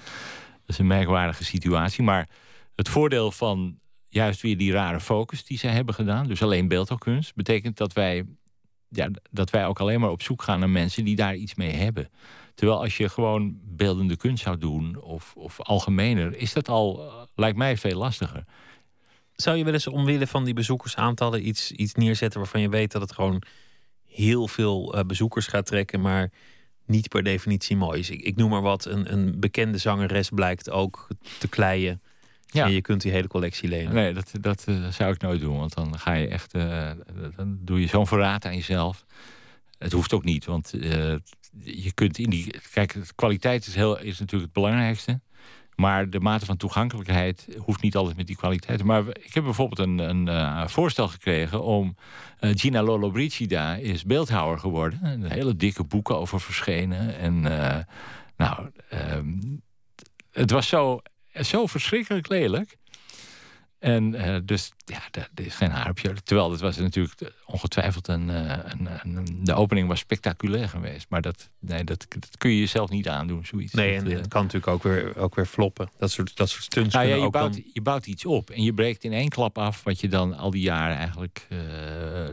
dat 0.43 0.67
is 0.67 0.79
een 0.79 0.87
merkwaardige 0.87 1.45
situatie. 1.45 2.05
Maar 2.05 2.29
het 2.75 2.89
voordeel 2.89 3.31
van 3.31 3.79
juist 4.09 4.41
weer 4.41 4.57
die 4.57 4.73
rare 4.73 5.01
focus 5.01 5.45
die 5.45 5.59
zij 5.59 5.71
hebben 5.71 5.95
gedaan, 5.95 6.27
dus 6.27 6.43
alleen 6.43 6.69
beeldhouwkunst, 6.69 7.35
betekent 7.35 7.77
dat 7.77 7.93
wij, 7.93 8.25
ja, 8.89 9.09
dat 9.31 9.51
wij 9.51 9.67
ook 9.67 9.81
alleen 9.81 10.01
maar 10.01 10.11
op 10.11 10.23
zoek 10.23 10.43
gaan 10.43 10.59
naar 10.59 10.71
mensen 10.71 11.05
die 11.05 11.17
daar 11.17 11.35
iets 11.35 11.55
mee 11.55 11.73
hebben. 11.73 12.11
Terwijl 12.55 12.81
als 12.81 12.97
je 12.97 13.09
gewoon 13.09 13.59
beeldende 13.63 14.17
kunst 14.17 14.43
zou 14.43 14.59
doen 14.59 15.03
of, 15.03 15.33
of 15.37 15.61
algemener, 15.61 16.37
is 16.37 16.53
dat 16.53 16.69
al, 16.69 17.07
eh, 17.07 17.24
lijkt 17.35 17.57
mij, 17.57 17.77
veel 17.77 17.99
lastiger. 17.99 18.45
Zou 19.33 19.57
je 19.57 19.65
wel 19.65 19.73
eens 19.73 19.87
omwille 19.87 20.27
van 20.27 20.45
die 20.45 20.55
bezoekersaantallen 20.55 21.49
iets, 21.49 21.73
iets 21.73 21.95
neerzetten 21.95 22.41
waarvan 22.41 22.61
je 22.61 22.69
weet 22.69 22.93
dat 22.93 23.03
het 23.03 23.13
gewoon 23.13 23.43
heel 24.07 24.49
veel 24.49 24.97
uh, 24.97 25.05
bezoekers 25.05 25.47
gaat 25.47 25.67
trekken, 25.67 26.01
maar 26.01 26.31
niet 26.87 27.09
per 27.09 27.23
definitie 27.23 27.77
mooi 27.77 28.01
is? 28.01 28.11
Ik, 28.11 28.21
ik 28.21 28.37
noem 28.37 28.51
maar 28.51 28.63
wat, 28.63 28.85
een, 28.85 29.13
een 29.13 29.41
bekende 29.41 29.79
zangeres 29.79 30.29
blijkt 30.29 30.71
ook 30.71 31.09
te 31.39 31.49
kleien. 31.49 32.03
Ja. 32.47 32.65
En 32.65 32.73
je 32.73 32.81
kunt 32.81 33.01
die 33.01 33.13
hele 33.13 33.29
collectie 33.29 33.69
lenen. 33.69 33.95
Nee, 33.95 34.13
dat, 34.13 34.31
dat 34.41 34.65
uh, 34.69 34.89
zou 34.89 35.13
ik 35.13 35.21
nooit 35.21 35.41
doen. 35.41 35.59
Want 35.59 35.75
dan 35.75 35.99
ga 35.99 36.13
je 36.13 36.29
echt. 36.29 36.55
Uh, 36.55 36.91
dan 37.37 37.59
doe 37.61 37.81
je 37.81 37.87
zo'n 37.87 38.07
verraad 38.07 38.45
aan 38.45 38.55
jezelf. 38.55 39.05
Het 39.79 39.93
hoeft 39.93 40.13
ook 40.13 40.25
niet, 40.25 40.45
want 40.45 40.73
je 41.63 41.93
kunt 41.95 42.19
in 42.19 42.31
die. 42.31 42.55
Kijk, 42.73 42.97
kwaliteit 43.15 43.67
is, 43.67 43.75
heel, 43.75 43.99
is 43.99 44.19
natuurlijk 44.19 44.43
het 44.43 44.53
belangrijkste. 44.53 45.21
Maar 45.77 46.11
de 46.11 46.21
mate 46.21 46.45
van 46.45 46.57
toegankelijkheid 46.57 47.49
hoeft 47.59 47.83
niet 47.83 47.97
altijd 47.97 48.17
met 48.17 48.27
die 48.27 48.37
kwaliteit. 48.37 48.85
Maar 48.85 49.09
ik 49.09 49.35
heb 49.35 49.45
bijvoorbeeld 49.45 49.89
een, 49.89 49.99
een 49.99 50.27
uh, 50.27 50.67
voorstel 50.67 51.09
gekregen 51.09 51.63
om. 51.63 51.97
Uh, 52.41 52.51
Gina 52.55 52.83
Lollobrigida 52.83 53.75
is 53.75 54.05
beeldhouwer 54.05 54.59
geworden. 54.59 54.99
Een 55.03 55.31
hele 55.31 55.57
dikke 55.57 55.85
boeken 55.85 56.19
over 56.19 56.41
verschenen. 56.41 57.19
En 57.19 57.45
uh, 57.45 57.77
nou, 58.37 58.71
ehm, 58.89 59.33
het 60.31 60.51
was 60.51 60.69
zo, 60.69 61.01
zo 61.33 61.67
verschrikkelijk 61.67 62.29
lelijk. 62.29 62.77
En 63.85 64.15
uh, 64.15 64.37
dus 64.45 64.73
ja, 64.85 65.01
dat 65.11 65.29
is 65.35 65.55
geen 65.55 65.71
haar 65.71 65.91
op 65.91 65.99
je. 65.99 66.13
Terwijl 66.25 66.51
dat 66.51 66.61
was 66.61 66.77
natuurlijk 66.77 67.33
ongetwijfeld 67.47 68.09
een, 68.09 68.29
een, 68.29 68.89
een, 69.03 69.41
De 69.43 69.55
opening 69.55 69.89
was 69.89 69.99
spectaculair 69.99 70.69
geweest. 70.69 71.07
Maar 71.09 71.23
dat, 71.23 71.51
nee, 71.59 71.85
dat, 71.85 72.07
dat 72.09 72.37
kun 72.39 72.51
je 72.51 72.59
jezelf 72.59 72.91
niet 72.91 73.09
aandoen, 73.09 73.47
zoiets. 73.47 73.73
Nee, 73.73 73.99
dat, 73.99 74.13
en 74.13 74.19
het 74.19 74.29
kan 74.29 74.43
natuurlijk 74.43 74.73
ook 74.73 74.83
weer, 74.83 75.17
ook 75.17 75.35
weer 75.35 75.47
floppen. 75.47 75.89
Dat 75.99 76.11
soort, 76.11 76.37
dat 76.37 76.49
soort 76.49 76.63
stunts. 76.63 76.95
Nou 76.95 77.07
ja, 77.07 77.15
je, 77.15 77.23
ook 77.23 77.33
bouwt, 77.33 77.53
dan... 77.53 77.65
je 77.73 77.81
bouwt 77.81 78.07
iets 78.07 78.25
op 78.25 78.51
en 78.51 78.63
je 78.63 78.75
breekt 78.75 79.05
in 79.05 79.13
één 79.13 79.29
klap 79.29 79.59
af 79.59 79.83
wat 79.83 80.01
je 80.01 80.09
dan 80.09 80.37
al 80.37 80.51
die 80.51 80.63
jaren 80.63 80.97
eigenlijk. 80.97 81.47
Uh, 81.49 82.29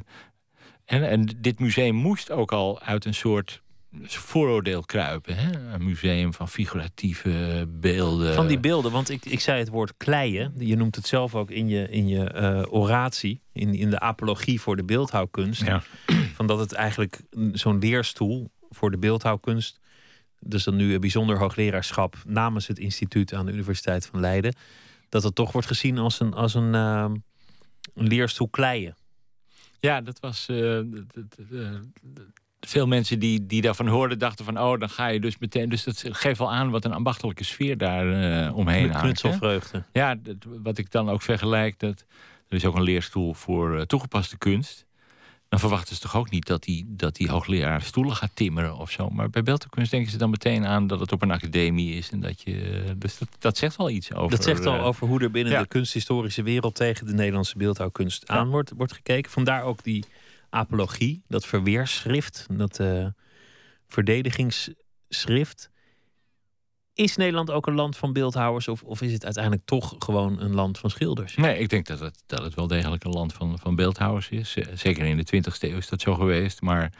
en, 0.85 1.09
en 1.09 1.29
dit 1.37 1.59
museum 1.59 1.95
moest 1.95 2.31
ook 2.31 2.51
al 2.51 2.81
uit 2.81 3.05
een 3.05 3.13
soort 3.13 3.61
vooroordeel 4.03 4.81
kruipen. 4.81 5.35
Hè? 5.35 5.73
Een 5.73 5.83
museum 5.83 6.33
van 6.33 6.49
figuratieve 6.49 7.65
beelden. 7.69 8.33
Van 8.33 8.47
die 8.47 8.59
beelden, 8.59 8.91
want 8.91 9.09
ik, 9.09 9.25
ik 9.25 9.39
zei 9.39 9.59
het 9.59 9.69
woord 9.69 9.93
kleien. 9.97 10.53
Je 10.57 10.75
noemt 10.75 10.95
het 10.95 11.07
zelf 11.07 11.35
ook 11.35 11.51
in 11.51 11.67
je, 11.67 11.89
in 11.89 12.07
je 12.07 12.33
uh, 12.35 12.73
oratie, 12.73 13.41
in, 13.51 13.75
in 13.75 13.89
de 13.89 13.99
apologie 13.99 14.61
voor 14.61 14.75
de 14.75 14.83
beeldhouwkunst. 14.83 15.65
Ja. 15.65 15.83
Van 16.33 16.47
dat 16.47 16.59
het 16.59 16.71
eigenlijk 16.71 17.21
zo'n 17.53 17.79
leerstoel 17.79 18.51
voor 18.69 18.91
de 18.91 18.97
beeldhouwkunst. 18.97 19.79
Dus 20.39 20.63
dan 20.63 20.75
nu 20.75 20.93
een 20.93 21.01
bijzonder 21.01 21.37
hoogleraarschap 21.37 22.15
namens 22.25 22.67
het 22.67 22.79
instituut 22.79 23.33
aan 23.33 23.45
de 23.45 23.51
Universiteit 23.51 24.05
van 24.05 24.19
Leiden. 24.19 24.55
Dat 25.09 25.23
het 25.23 25.35
toch 25.35 25.51
wordt 25.51 25.67
gezien 25.67 25.97
als 25.97 26.19
een, 26.19 26.33
als 26.33 26.53
een, 26.53 26.73
uh, 26.73 27.11
een 27.93 28.07
leerstoel 28.07 28.49
kleien. 28.49 28.95
Ja, 29.79 30.01
dat 30.01 30.19
was. 30.19 30.47
Uh, 30.49 30.79
veel 32.67 32.87
mensen 32.87 33.19
die, 33.19 33.45
die 33.45 33.61
daarvan 33.61 33.87
hoorden 33.87 34.19
dachten 34.19 34.45
van... 34.45 34.59
oh, 34.59 34.79
dan 34.79 34.89
ga 34.89 35.07
je 35.07 35.19
dus 35.19 35.37
meteen... 35.37 35.69
Dus 35.69 35.83
dat 35.83 36.03
geeft 36.05 36.39
wel 36.39 36.51
aan 36.51 36.69
wat 36.69 36.85
een 36.85 36.93
ambachtelijke 36.93 37.43
sfeer 37.43 37.77
daar 37.77 38.05
uh, 38.05 38.57
omheen 38.57 38.87
Met 38.87 38.97
knutselvreugde. 38.97 39.83
Ja, 39.93 40.15
dat, 40.15 40.35
wat 40.63 40.77
ik 40.77 40.91
dan 40.91 41.09
ook 41.09 41.21
vergelijk... 41.21 41.79
Dat, 41.79 42.05
er 42.47 42.57
is 42.57 42.65
ook 42.65 42.75
een 42.75 42.83
leerstoel 42.83 43.33
voor 43.33 43.75
uh, 43.75 43.81
toegepaste 43.81 44.37
kunst. 44.37 44.85
Dan 45.49 45.59
verwachten 45.59 45.95
ze 45.95 46.01
toch 46.01 46.15
ook 46.15 46.29
niet 46.29 46.45
dat 46.45 46.63
die, 46.63 46.85
dat 46.87 47.15
die 47.15 47.29
hoogleraar 47.29 47.81
stoelen 47.81 48.15
gaat 48.15 48.31
timmeren 48.33 48.77
of 48.77 48.91
zo. 48.91 49.09
Maar 49.09 49.29
bij 49.29 49.43
beeldkunst 49.43 49.91
denken 49.91 50.11
ze 50.11 50.17
dan 50.17 50.29
meteen 50.29 50.65
aan 50.65 50.87
dat 50.87 50.99
het 50.99 51.11
op 51.11 51.21
een 51.21 51.31
academie 51.31 51.93
is. 51.93 52.09
En 52.09 52.19
dat 52.19 52.41
je, 52.41 52.83
dus 52.97 53.17
dat, 53.17 53.27
dat 53.39 53.57
zegt 53.57 53.75
wel 53.75 53.89
iets 53.89 54.13
over... 54.13 54.35
Dat 54.37 54.43
zegt 54.43 54.65
al 54.65 54.75
uh, 54.75 54.85
over 54.85 55.07
hoe 55.07 55.21
er 55.21 55.31
binnen 55.31 55.53
ja. 55.53 55.61
de 55.61 55.67
kunsthistorische 55.67 56.43
wereld... 56.43 56.75
tegen 56.75 57.05
de 57.05 57.13
Nederlandse 57.13 57.57
beeldhouwkunst 57.57 58.23
ja. 58.27 58.33
aan 58.33 58.49
wordt, 58.49 58.71
wordt 58.77 58.93
gekeken. 58.93 59.31
Vandaar 59.31 59.63
ook 59.63 59.83
die 59.83 60.05
apologie, 60.51 61.23
dat 61.27 61.45
verweerschrift, 61.45 62.45
dat 62.49 62.79
uh, 62.79 63.07
verdedigingsschrift. 63.87 65.69
Is 66.93 67.15
Nederland 67.15 67.51
ook 67.51 67.67
een 67.67 67.73
land 67.73 67.97
van 67.97 68.13
beeldhouwers 68.13 68.67
of, 68.67 68.83
of 68.83 69.01
is 69.01 69.13
het 69.13 69.25
uiteindelijk 69.25 69.65
toch 69.65 69.95
gewoon 69.99 70.39
een 70.39 70.53
land 70.53 70.77
van 70.77 70.89
schilders? 70.89 71.35
Nee, 71.35 71.57
ik 71.59 71.69
denk 71.69 71.85
dat 71.85 71.99
het, 71.99 72.23
dat 72.25 72.43
het 72.43 72.53
wel 72.53 72.67
degelijk 72.67 73.03
een 73.03 73.11
land 73.11 73.33
van, 73.33 73.59
van 73.59 73.75
beeldhouwers 73.75 74.29
is. 74.29 74.57
Zeker 74.73 75.05
in 75.05 75.17
de 75.17 75.43
20e 75.43 75.57
eeuw 75.59 75.77
is 75.77 75.89
dat 75.89 76.01
zo 76.01 76.13
geweest. 76.13 76.61
Maar 76.61 76.93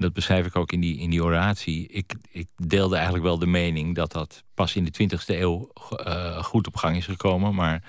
dat 0.00 0.12
beschrijf 0.12 0.46
ik 0.46 0.56
ook 0.56 0.72
in 0.72 0.80
die, 0.80 0.98
in 0.98 1.10
die 1.10 1.24
oratie. 1.24 1.88
Ik, 1.88 2.14
ik 2.30 2.48
deelde 2.56 2.94
eigenlijk 2.94 3.24
wel 3.24 3.38
de 3.38 3.46
mening 3.46 3.94
dat 3.94 4.12
dat 4.12 4.44
pas 4.54 4.76
in 4.76 4.84
de 4.84 5.08
20e 5.10 5.24
eeuw 5.26 5.72
uh, 6.06 6.42
goed 6.42 6.66
op 6.66 6.76
gang 6.76 6.96
is 6.96 7.04
gekomen. 7.04 7.54
Maar 7.54 7.82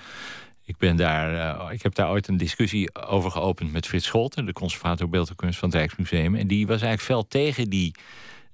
ik, 0.64 0.76
ben 0.76 0.96
daar, 0.96 1.32
uh, 1.32 1.72
ik 1.72 1.82
heb 1.82 1.94
daar 1.94 2.10
ooit 2.10 2.28
een 2.28 2.36
discussie 2.36 2.94
over 3.06 3.30
geopend 3.30 3.72
met 3.72 3.86
Frits 3.86 4.06
Scholten, 4.06 4.46
de 4.46 4.52
conservator 4.52 5.08
beeldkunst 5.08 5.58
van 5.58 5.68
het 5.68 5.78
Rijksmuseum. 5.78 6.34
En 6.34 6.46
die 6.46 6.66
was 6.66 6.82
eigenlijk 6.82 7.02
fel 7.02 7.28
tegen 7.28 7.70
die, 7.70 7.94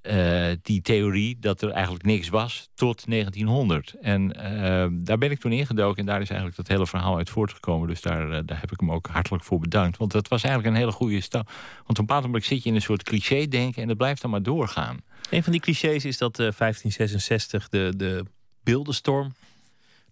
uh, 0.02 0.46
die 0.62 0.82
theorie 0.82 1.36
dat 1.40 1.62
er 1.62 1.70
eigenlijk 1.70 2.04
niks 2.04 2.28
was 2.28 2.68
tot 2.74 3.10
1900. 3.10 3.94
En 4.00 4.36
uh, 4.36 4.86
daar 4.90 5.18
ben 5.18 5.30
ik 5.30 5.40
toen 5.40 5.52
ingedoken 5.52 5.98
en 5.98 6.06
daar 6.06 6.20
is 6.20 6.28
eigenlijk 6.28 6.56
dat 6.56 6.68
hele 6.68 6.86
verhaal 6.86 7.16
uit 7.16 7.30
voortgekomen. 7.30 7.88
Dus 7.88 8.00
daar, 8.00 8.46
daar 8.46 8.60
heb 8.60 8.72
ik 8.72 8.80
hem 8.80 8.92
ook 8.92 9.06
hartelijk 9.06 9.44
voor 9.44 9.58
bedankt. 9.58 9.96
Want 9.96 10.12
dat 10.12 10.28
was 10.28 10.42
eigenlijk 10.42 10.74
een 10.74 10.80
hele 10.80 10.96
goede 10.96 11.20
stap. 11.20 11.46
Want 11.46 11.88
op 11.88 11.98
een 11.98 12.04
bepaald 12.06 12.24
moment 12.24 12.44
zit 12.44 12.62
je 12.62 12.68
in 12.68 12.74
een 12.74 12.82
soort 12.82 13.02
cliché 13.02 13.46
denken 13.46 13.82
en 13.82 13.88
dat 13.88 13.96
blijft 13.96 14.22
dan 14.22 14.30
maar 14.30 14.42
doorgaan. 14.42 15.00
Een 15.30 15.42
van 15.42 15.52
die 15.52 15.60
clichés 15.60 16.04
is 16.04 16.18
dat 16.18 16.36
1566 16.36 17.68
de, 17.68 17.92
de 17.96 18.24
beeldenstorm 18.62 19.32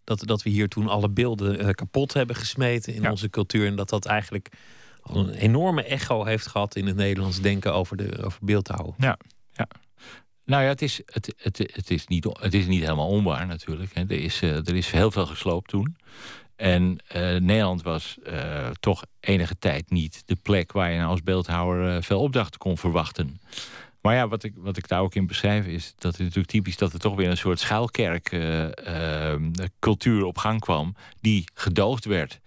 dat, 0.07 0.27
dat 0.27 0.43
we 0.43 0.51
hier 0.51 0.69
toen 0.69 0.89
alle 0.89 1.09
beelden 1.09 1.61
uh, 1.61 1.71
kapot 1.71 2.13
hebben 2.13 2.37
gesmeten 2.37 2.95
in 2.95 3.03
ja. 3.03 3.11
onze 3.11 3.31
cultuur. 3.31 3.67
En 3.67 3.77
dat 3.77 3.89
dat 3.89 4.05
eigenlijk 4.05 4.49
een 5.03 5.31
enorme 5.31 5.83
echo 5.83 6.25
heeft 6.25 6.47
gehad 6.47 6.77
in 6.77 6.87
het 6.87 6.97
Nederlands 6.97 7.41
denken 7.41 7.75
over, 7.75 7.97
de, 7.97 8.25
over 8.25 8.39
beeldhouden. 8.43 8.95
Ja, 8.99 9.19
ja. 9.53 9.69
Nou 10.45 10.63
ja, 10.63 10.69
het 10.69 10.83
is, 10.83 11.01
het, 11.07 11.35
het, 11.37 11.59
het, 11.73 11.91
is, 11.91 12.07
niet, 12.07 12.25
het 12.41 12.55
is 12.55 12.67
niet 12.67 12.83
helemaal 12.83 13.09
onwaar 13.09 13.47
natuurlijk. 13.47 13.91
Er, 13.95 14.11
is, 14.11 14.43
uh, 14.43 14.57
er 14.57 14.75
is 14.75 14.91
heel 14.91 15.11
veel 15.11 15.27
gesloopt 15.27 15.69
toen. 15.69 15.97
En 16.57 16.83
uh, 16.83 17.23
Nederland 17.37 17.83
was 17.83 18.19
uh, 18.27 18.69
toch 18.81 19.05
enige 19.21 19.59
tijd 19.59 19.91
niet 19.91 20.23
de 20.27 20.37
plek 20.43 20.73
waar 20.73 20.91
je 20.91 20.99
nou 20.99 21.11
als 21.11 21.23
beeldhouwer 21.23 22.03
veel 22.03 22.21
opdrachten 22.21 22.59
kon 22.61 22.79
verwachten. 22.79 23.41
Maar 24.07 24.15
ja, 24.15 24.29
wat 24.29 24.43
ik, 24.43 24.53
wat 24.57 24.77
ik 24.77 24.89
daar 24.89 25.01
ook 25.01 25.15
in 25.15 25.27
beschrijf 25.27 25.67
is 25.67 25.95
dat 25.99 26.13
het 26.13 26.21
natuurlijk 26.21 26.49
typisch 26.49 26.77
dat 26.77 26.93
er 26.93 26.99
toch 26.99 27.15
weer 27.15 27.31
een 27.31 27.37
soort 27.37 27.61
schuilkerk 27.61 28.33
uh, 28.33 28.65
uh, 28.65 29.35
cultuur 29.79 30.25
op 30.25 30.39
gang 30.39 30.61
kwam, 30.61 30.95
die 31.21 31.45
gedoogd 31.55 32.05
werd. 32.05 32.41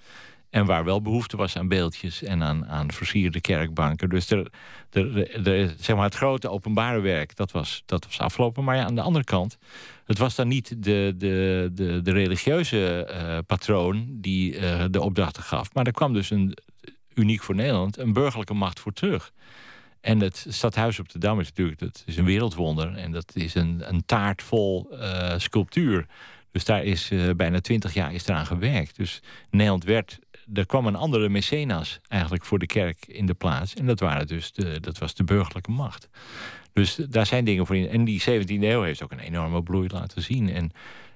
En 0.49 0.65
waar 0.65 0.83
wel 0.83 1.01
behoefte 1.01 1.37
was 1.37 1.57
aan 1.57 1.67
beeldjes 1.67 2.23
en 2.23 2.43
aan, 2.43 2.67
aan 2.67 2.91
versierde 2.91 3.41
kerkbanken. 3.41 4.09
Dus 4.09 4.29
er, 4.29 4.51
er, 4.89 5.47
er, 5.47 5.73
zeg 5.79 5.95
maar 5.95 6.05
het 6.05 6.15
grote 6.15 6.49
openbare 6.49 6.99
werk, 6.99 7.35
dat 7.35 7.51
was, 7.51 7.83
dat 7.85 8.05
was 8.05 8.19
afgelopen. 8.19 8.63
Maar 8.63 8.75
ja, 8.75 8.83
aan 8.85 8.95
de 8.95 9.01
andere 9.01 9.25
kant, 9.25 9.57
het 10.05 10.17
was 10.17 10.35
dan 10.35 10.47
niet 10.47 10.83
de, 10.83 11.13
de, 11.17 11.69
de, 11.73 11.99
de 12.03 12.11
religieuze 12.11 13.09
uh, 13.11 13.37
patroon 13.47 14.07
die 14.09 14.59
uh, 14.59 14.85
de 14.89 15.01
opdrachten 15.01 15.43
gaf. 15.43 15.73
Maar 15.73 15.85
er 15.85 15.91
kwam 15.91 16.13
dus 16.13 16.29
een, 16.29 16.57
uniek 17.13 17.43
voor 17.43 17.55
Nederland, 17.55 17.97
een 17.97 18.13
burgerlijke 18.13 18.53
macht 18.53 18.79
voor 18.79 18.93
terug. 18.93 19.31
En 20.01 20.19
het 20.19 20.45
stadhuis 20.49 20.99
op 20.99 21.09
de 21.09 21.19
Dam 21.19 21.39
is 21.39 21.47
natuurlijk 21.47 21.79
dat 21.79 22.03
is 22.05 22.17
een 22.17 22.25
wereldwonder. 22.25 22.95
En 22.95 23.11
dat 23.11 23.35
is 23.35 23.55
een, 23.55 23.81
een 23.85 24.05
taart 24.05 24.43
vol 24.43 24.87
uh, 24.91 25.33
sculptuur. 25.37 26.05
Dus 26.51 26.65
daar 26.65 26.83
is 26.83 27.11
uh, 27.11 27.29
bijna 27.35 27.61
twintig 27.61 27.93
jaar 27.93 28.13
is 28.13 28.27
eraan 28.27 28.45
gewerkt. 28.45 28.95
Dus 28.95 29.21
Nederland 29.49 29.83
werd... 29.83 30.19
Er 30.53 30.65
kwam 30.65 30.85
een 30.85 30.95
andere 30.95 31.29
mecenas 31.29 31.99
eigenlijk 32.07 32.45
voor 32.45 32.59
de 32.59 32.65
kerk 32.65 33.05
in 33.07 33.25
de 33.25 33.33
plaats. 33.33 33.73
En 33.73 33.85
dat, 33.85 33.99
waren 33.99 34.27
dus 34.27 34.51
de, 34.51 34.79
dat 34.79 34.97
was 34.97 35.13
de 35.13 35.23
burgerlijke 35.23 35.71
macht. 35.71 36.09
Dus 36.73 36.95
daar 36.95 37.25
zijn 37.25 37.45
dingen 37.45 37.65
voor 37.65 37.75
in. 37.75 37.89
En 37.89 38.03
die 38.03 38.21
17e 38.21 38.47
eeuw 38.47 38.81
heeft 38.81 39.03
ook 39.03 39.11
een 39.11 39.19
enorme 39.19 39.63
bloei 39.63 39.87
laten 39.91 40.21
zien. 40.21 40.49
En 40.49 40.63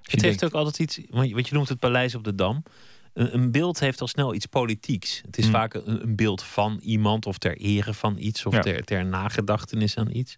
het 0.02 0.22
heeft 0.22 0.40
denkt, 0.40 0.44
ook 0.44 0.54
altijd 0.54 0.80
iets... 0.80 1.08
Want 1.10 1.48
je 1.48 1.56
noemt 1.56 1.70
het 1.70 1.80
paleis 1.80 2.16
op 2.16 2.24
de 2.24 2.36
Dam 2.36 2.64
een, 3.14 3.34
een, 3.34 3.52
beeld 3.52 3.80
heeft 3.80 4.02
al 4.02 4.08
snel 4.08 4.34
iets 4.34 4.46
politieks. 4.46 5.22
Het 5.26 5.38
is 5.38 5.46
mm. 5.46 5.52
vaak 5.52 5.74
een, 5.74 6.04
een, 6.04 6.16
beeld 6.16 6.44
van 6.44 6.80
iemand 6.82 7.26
of 7.26 7.38
ter 7.38 7.58
ere 7.58 7.94
van 7.94 8.16
iets 8.18 8.46
of 8.46 8.54
ja. 8.54 8.62
ter, 8.62 8.84
ter, 8.84 9.06
nagedachtenis 9.06 9.98
aan 9.98 10.16
iets. 10.16 10.38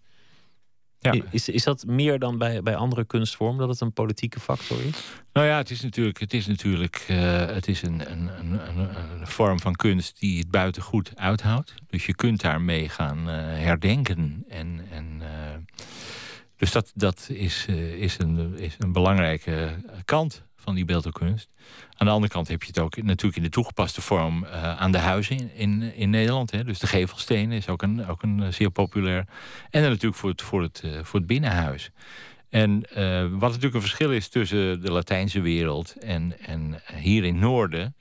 I- 1.14 1.24
Is, 1.30 1.50
is 1.50 1.64
dat 1.64 1.86
meer 1.86 2.20
dan 2.20 2.38
bij, 2.38 2.62
bij 2.62 2.76
andere 2.76 3.06
kunstvormen, 3.06 3.60
dat 3.60 3.70
het 3.70 3.82
een 3.82 3.94
politieke 3.94 4.40
factor 4.40 4.86
is? 4.86 5.04
Nou 5.34 5.48
ja, 5.48 5.58
het 5.58 5.72
is 5.72 5.82
natuurlijk, 5.82 6.20
het 6.20 6.34
is, 6.34 6.48
natuurlijk 6.48 7.06
eh, 7.08 7.46
het 7.46 7.68
is 7.68 7.82
een, 7.82 8.12
een, 8.12 8.30
een, 8.40 8.60
een, 8.78 9.28
vorm 9.28 9.60
van 9.60 9.76
kunst 9.76 10.20
die 10.20 10.40
het 10.40 10.52
buiten 10.52 10.82
goed 10.82 11.12
uithoudt. 11.16 11.74
Dus 11.88 12.06
je 12.06 12.16
kunt 12.16 12.42
daarmee 12.42 12.90
gaan 12.90 13.30
eh, 13.30 13.36
herdenken. 13.38 14.46
En, 14.50 14.86
en, 14.92 15.18
eh, 15.22 15.78
dus 16.56 16.72
dat, 16.72 16.92
dat 16.96 17.30
is, 17.32 17.66
is, 17.98 18.18
een, 18.18 18.58
is 18.58 18.76
een 18.80 18.92
belangrijke 18.92 19.76
kant 20.06 20.44
van 20.66 20.76
die 20.76 20.86
beeldhouwkunst. 20.86 21.49
Aan 21.97 22.07
de 22.07 22.13
andere 22.13 22.34
kant 22.34 22.47
heb 22.47 22.61
je 22.61 22.68
het 22.68 22.80
ook 22.80 23.03
natuurlijk 23.03 23.38
in 23.38 23.43
de 23.43 23.49
toegepaste 23.49 24.01
vorm 24.01 24.43
eh, 24.43 24.78
aan 24.78 24.91
de 24.91 24.97
huizen 24.97 25.55
in, 25.55 25.95
in, 25.95 26.09
Nederland. 26.09 26.51
Hè. 26.51 26.63
Dus 26.63 26.80
de 26.80 26.88
gevelstenen 26.88 27.57
is 27.57 27.70
ook 27.70 27.82
een, 27.82 28.07
ook 28.07 28.24
een 28.24 28.43
eh, 28.43 28.51
zeer 28.51 28.70
populair. 28.70 29.28
En 29.70 29.82
dan 29.82 29.91
natuurlijk 29.91 30.16
voor 30.16 30.30
het, 30.30 30.41
voor 30.41 30.61
het, 30.61 30.82
eh, 30.84 31.03
voor 31.03 31.20
het 31.20 31.28
binnenhuis. 31.28 31.91
En 32.49 32.82
wat 33.32 33.49
natuurlijk 33.49 33.74
een 33.74 33.82
verschil 33.82 34.11
is 34.11 34.28
tussen 34.28 34.82
de 34.82 34.91
Latijnse 34.91 35.41
wereld 35.41 35.95
en, 35.95 36.39
en 36.39 36.82
hier 36.93 37.24
in 37.24 37.34
het 37.34 37.41
Noorden, 37.41 37.95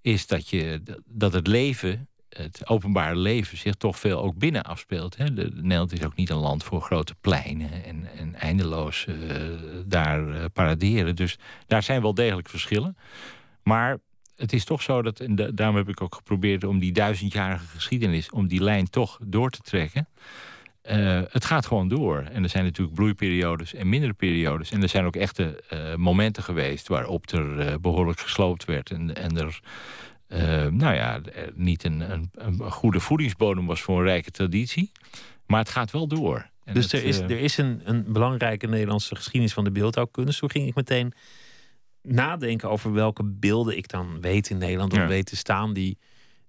is 0.00 0.26
dat, 0.26 0.48
je, 0.48 0.82
dat 1.04 1.32
het 1.32 1.46
leven, 1.46 2.08
het 2.36 2.68
openbare 2.68 3.16
leven, 3.16 3.58
zich 3.58 3.74
toch 3.74 3.98
veel 3.98 4.22
ook 4.22 4.38
binnen 4.38 4.62
afspeelt. 4.62 5.16
Hè. 5.16 5.34
De, 5.34 5.50
Nederland 5.54 5.92
is 5.92 6.04
ook 6.04 6.16
niet 6.16 6.30
een 6.30 6.36
land 6.36 6.64
voor 6.64 6.80
grote 6.80 7.14
pleinen 7.20 7.84
en, 7.84 8.34
eindeloos 8.34 9.06
eh, 9.06 9.14
daar 9.86 10.28
eh, 10.28 10.44
paraderen. 10.52 11.16
Dus 11.16 11.38
daar 11.66 11.82
zijn 11.82 12.02
wel 12.02 12.14
degelijk 12.14 12.48
verschillen. 12.48 12.96
Maar 13.62 13.98
het 14.36 14.52
is 14.52 14.64
toch 14.64 14.82
zo 14.82 15.02
dat, 15.02 15.20
en 15.20 15.34
da- 15.34 15.50
daarom 15.50 15.76
heb 15.76 15.88
ik 15.88 16.00
ook 16.00 16.14
geprobeerd 16.14 16.64
om 16.64 16.78
die 16.78 16.92
duizendjarige 16.92 17.66
geschiedenis, 17.66 18.30
om 18.30 18.46
die 18.48 18.62
lijn 18.62 18.90
toch 18.90 19.18
door 19.22 19.50
te 19.50 19.60
trekken. 19.60 20.08
Eh, 20.82 21.20
het 21.28 21.44
gaat 21.44 21.66
gewoon 21.66 21.88
door. 21.88 22.18
En 22.32 22.42
er 22.42 22.48
zijn 22.48 22.64
natuurlijk 22.64 22.96
bloeiperiodes 22.96 23.74
en 23.74 23.88
mindere 23.88 24.12
periodes. 24.12 24.70
En 24.70 24.82
er 24.82 24.88
zijn 24.88 25.04
ook 25.04 25.16
echte 25.16 25.62
momenten 25.96 26.42
geweest 26.42 26.88
waarop 26.88 27.30
er 27.30 27.58
eh, 27.58 27.74
behoorlijk 27.80 28.20
gesloopt 28.20 28.64
werd. 28.64 28.90
En, 28.90 29.16
en 29.16 29.38
er, 29.38 29.60
nou 30.70 30.94
ja, 30.94 31.20
er 31.22 31.52
niet 31.54 31.84
een, 31.84 32.12
een, 32.12 32.30
een 32.32 32.70
goede 32.70 33.00
voedingsbodem 33.00 33.66
was 33.66 33.80
voor 33.80 33.98
een 33.98 34.04
rijke 34.04 34.30
traditie. 34.30 34.92
Maar 35.46 35.58
het 35.58 35.68
gaat 35.68 35.90
wel 35.90 36.06
door. 36.06 36.50
En 36.64 36.74
dus 36.74 36.92
er 36.92 37.04
is, 37.04 37.20
eh, 37.20 37.30
er 37.30 37.38
is 37.38 37.56
een, 37.56 37.80
een 37.84 38.12
belangrijke 38.12 38.66
Nederlandse 38.66 39.14
geschiedenis 39.16 39.52
van 39.52 39.64
de 39.64 39.70
beeldhouwkunst. 39.70 40.38
Toen 40.38 40.50
ging 40.50 40.68
ik 40.68 40.74
meteen 40.74 41.12
nadenken 42.02 42.70
over 42.70 42.92
welke 42.92 43.24
beelden 43.24 43.76
ik 43.76 43.88
dan 43.88 44.20
weet 44.20 44.50
in 44.50 44.58
Nederland 44.58 44.92
of 44.92 44.98
Ja. 44.98 45.06
weet 45.06 45.26
te 45.26 45.36
staan 45.36 45.72
die, 45.72 45.98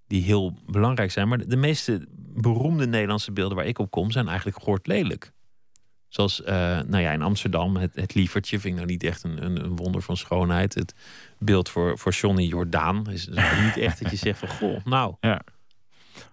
die 0.08 0.24
heel 0.24 0.58
belangrijk 0.66 1.12
zijn. 1.12 1.28
Maar 1.28 1.38
de, 1.38 1.48
de 1.48 1.56
meeste 1.56 2.08
beroemde 2.18 2.88
Nederlandse 2.88 3.32
beelden 3.32 3.58
waar 3.58 3.66
ik 3.66 3.80
op 3.80 3.92
kom 3.92 4.12
zijn 4.12 4.28
eigenlijk 4.28 4.58
gehoord 4.58 4.88
lelijk. 4.88 5.32
Zoals 6.08 6.44
eh, 6.44 6.56
nou 6.82 6.98
ja, 6.98 7.12
in 7.12 7.22
Amsterdam, 7.22 7.76
het, 7.76 7.96
het 7.96 8.14
lievertje 8.14 8.60
vind 8.60 8.74
ik 8.74 8.80
nou 8.80 8.92
niet 8.92 9.04
echt 9.04 9.24
een, 9.24 9.44
een, 9.46 9.64
een 9.64 9.76
wonder 9.76 10.02
van 10.02 10.18
schoonheid. 10.18 10.74
Het 10.74 10.94
beeld 11.40 11.70
voor, 11.70 11.98
voor 11.98 12.12
Johnny 12.12 12.44
Jordaan 12.44 13.12
is 13.12 13.26
dus 13.26 13.36
niet 13.66 13.78
echt 13.78 14.02
dat 14.02 14.12
je 14.12 14.18
zegt 14.18 14.40
van 14.40 14.50
goh, 14.50 14.86
nou. 14.86 15.16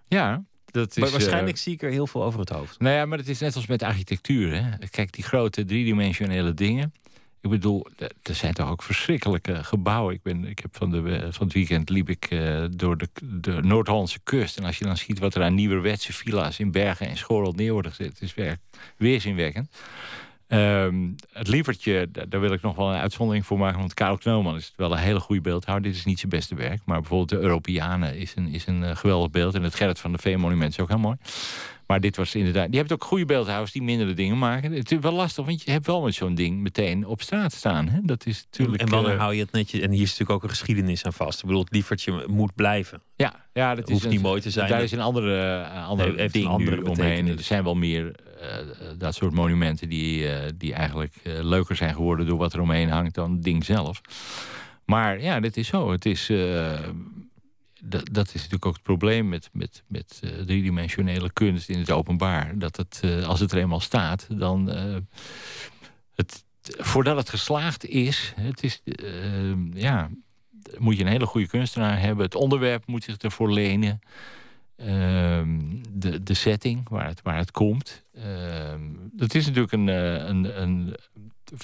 Ja, 0.07 0.43
dat 0.65 0.89
is... 0.89 0.95
Maar 0.95 1.07
eh, 1.07 1.13
waarschijnlijk 1.13 1.57
zie 1.57 1.73
ik 1.73 1.81
er 1.81 1.91
heel 1.91 2.07
veel 2.07 2.23
over 2.23 2.39
het 2.39 2.49
hoofd. 2.49 2.79
Nou 2.79 2.95
ja, 2.95 3.05
maar 3.05 3.17
het 3.17 3.27
is 3.27 3.39
net 3.39 3.55
als 3.55 3.67
met 3.67 3.83
architectuur. 3.83 4.53
Hè? 4.53 4.87
Kijk, 4.89 5.13
die 5.13 5.23
grote 5.23 5.65
driedimensionele 5.65 6.53
dingen. 6.53 6.93
Ik 7.41 7.51
bedoel, 7.51 7.87
er 8.21 8.35
zijn 8.35 8.53
toch 8.53 8.69
ook 8.69 8.83
verschrikkelijke 8.83 9.63
gebouwen. 9.63 10.13
Ik, 10.13 10.21
ben, 10.21 10.45
ik 10.45 10.59
heb 10.59 10.75
van, 10.77 10.91
de, 10.91 10.97
eh, 10.97 11.27
van 11.31 11.45
het 11.45 11.53
weekend 11.53 11.89
liep 11.89 12.09
ik 12.09 12.25
eh, 12.25 12.65
door 12.69 12.97
de, 12.97 13.07
de 13.23 13.61
Noord-Hollandse 13.61 14.19
kust. 14.23 14.57
En 14.57 14.63
als 14.63 14.77
je 14.77 14.85
dan 14.85 14.97
ziet 14.97 15.19
wat 15.19 15.35
er 15.35 15.43
aan 15.43 15.55
nieuwerwetse 15.55 16.13
villa's 16.13 16.59
in 16.59 16.71
Bergen 16.71 17.07
en 17.07 17.17
Schorrel 17.17 17.51
neer 17.51 17.71
worden 17.71 17.91
gezet. 17.91 18.21
Is 18.21 18.33
werk, 18.33 18.59
weerzinwekkend. 18.97 19.69
Ehm, 20.47 21.09
het 21.31 21.47
lievertje, 21.47 22.07
da- 22.11 22.25
daar 22.29 22.39
wil 22.39 22.51
ik 22.51 22.61
nog 22.61 22.75
wel 22.75 22.89
een 22.93 22.99
uitzondering 22.99 23.45
voor 23.45 23.57
maken. 23.57 23.79
Want 23.79 23.93
Karel 23.93 24.17
Knooman 24.17 24.55
is 24.55 24.73
wel 24.75 24.91
een 24.91 24.97
hele 24.97 25.19
goede 25.19 25.41
beeldhouwer. 25.41 25.87
Dit 25.87 25.95
is 25.95 26.05
niet 26.05 26.19
zijn 26.19 26.31
beste 26.31 26.55
werk. 26.55 26.81
Maar 26.85 26.99
bijvoorbeeld 26.99 27.29
de 27.29 27.47
Europeanen 27.47 28.17
is 28.17 28.33
een, 28.35 28.47
is 28.47 28.67
een 28.67 28.83
eh, 28.83 28.95
geweldig 28.95 29.31
beeld. 29.31 29.55
En 29.55 29.63
het 29.63 29.75
Gerrit 29.75 29.99
van 29.99 30.11
de 30.11 30.17
Veen 30.17 30.39
monument 30.39 30.71
is 30.71 30.79
ook 30.79 30.89
heel 30.89 30.97
mooi. 30.99 31.15
Maar 31.87 31.99
dit 31.99 32.15
was 32.15 32.35
inderdaad... 32.35 32.67
Je 32.71 32.77
hebt 32.77 32.91
ook 32.93 33.03
goede 33.03 33.25
beeldhouwers 33.25 33.71
die 33.71 33.81
mindere 33.81 34.13
dingen 34.13 34.37
maken. 34.37 34.71
Het 34.71 34.91
is 34.91 34.97
wel 34.99 35.11
lastig, 35.11 35.45
want 35.45 35.63
je 35.63 35.71
hebt 35.71 35.85
wel 35.85 36.01
met 36.01 36.13
zo'n 36.13 36.35
ding 36.35 36.59
meteen 36.61 37.05
op 37.05 37.21
straat 37.21 37.53
staan. 37.53 37.87
Hè? 37.87 37.99
Dat 38.03 38.25
is 38.25 38.45
natuurlijk... 38.51 38.81
En 38.81 38.89
wanneer 38.89 39.13
eh, 39.13 39.19
hou 39.19 39.33
je 39.33 39.41
het 39.41 39.51
netjes? 39.51 39.81
En 39.81 39.91
hier 39.91 40.01
is 40.01 40.09
natuurlijk 40.09 40.31
ook 40.31 40.43
een 40.43 40.49
geschiedenis 40.49 41.05
aan 41.05 41.13
vast. 41.13 41.39
Ik 41.39 41.45
bedoel, 41.45 41.61
het 41.61 41.71
lievertje 41.71 42.23
moet 42.27 42.55
blijven. 42.55 43.01
Ja, 43.15 43.45
ja 43.53 43.75
dat 43.75 43.89
hoeft 43.89 44.05
is 44.05 44.11
niet 44.11 44.21
mooi 44.21 44.41
te 44.41 44.49
zijn. 44.49 44.69
Daar 44.69 44.83
is 44.83 44.91
een 44.91 45.01
andere, 45.01 45.61
uh, 45.61 45.87
andere 45.87 46.13
Nee, 46.13 46.29
ding 46.29 46.45
een 46.45 46.51
andere 46.51 46.75
nu 46.75 46.81
omheen. 46.81 47.27
Er 47.27 47.43
zijn 47.43 47.63
wel 47.63 47.75
meer 47.75 48.15
eh, 48.39 48.57
dat 48.97 49.15
soort 49.15 49.33
monumenten 49.33 49.89
die, 49.89 50.27
eh, 50.27 50.51
die 50.57 50.73
eigenlijk 50.73 51.15
eh, 51.23 51.33
leuker 51.41 51.75
zijn 51.75 51.93
geworden 51.93 52.25
door 52.25 52.37
wat 52.37 52.53
er 52.53 52.61
omheen 52.61 52.89
hangt 52.89 53.15
dan 53.15 53.31
het 53.31 53.43
ding 53.43 53.65
zelf. 53.65 54.01
Maar 54.85 55.21
ja, 55.21 55.39
dit 55.39 55.57
is 55.57 55.67
zo. 55.67 55.91
Het 55.91 56.05
is, 56.05 56.29
eh, 56.29 56.79
dat, 57.85 58.09
dat 58.11 58.27
is 58.27 58.33
natuurlijk 58.33 58.65
ook 58.65 58.73
het 58.73 58.83
probleem 58.83 59.29
met, 59.29 59.49
met, 59.53 59.83
met 59.87 60.19
eh, 60.23 60.29
driedimensionele 60.29 61.33
kunst 61.33 61.69
in 61.69 61.79
het 61.79 61.91
openbaar. 61.91 62.57
Dat 62.57 62.77
het, 62.77 62.99
eh, 63.03 63.27
als 63.27 63.39
het 63.39 63.51
er 63.51 63.57
eenmaal 63.57 63.79
staat, 63.79 64.27
dan. 64.29 64.71
eh, 64.71 64.95
het, 66.15 66.43
voordat 66.61 67.17
het 67.17 67.29
geslaagd 67.29 67.85
is, 67.85 68.33
het 68.35 68.63
is 68.63 68.81
ja, 69.73 70.09
moet 70.77 70.97
je 70.97 71.03
een 71.03 71.09
hele 71.09 71.25
goede 71.25 71.47
kunstenaar 71.47 71.99
hebben. 71.99 72.25
Het 72.25 72.35
onderwerp 72.35 72.87
moet 72.87 73.03
zich 73.03 73.17
ervoor 73.17 73.51
lenen. 73.51 73.99
Ehm, 74.75 75.59
de, 75.89 76.23
de 76.23 76.33
setting 76.33 76.89
waar 76.89 77.07
het, 77.07 77.21
waar 77.21 77.37
het 77.37 77.51
komt. 77.51 78.03
Ehm, 78.13 78.81
dat 79.11 79.33
is 79.33 79.45
natuurlijk 79.45 79.73
een. 79.73 79.87
een, 79.87 80.61
een 80.61 80.95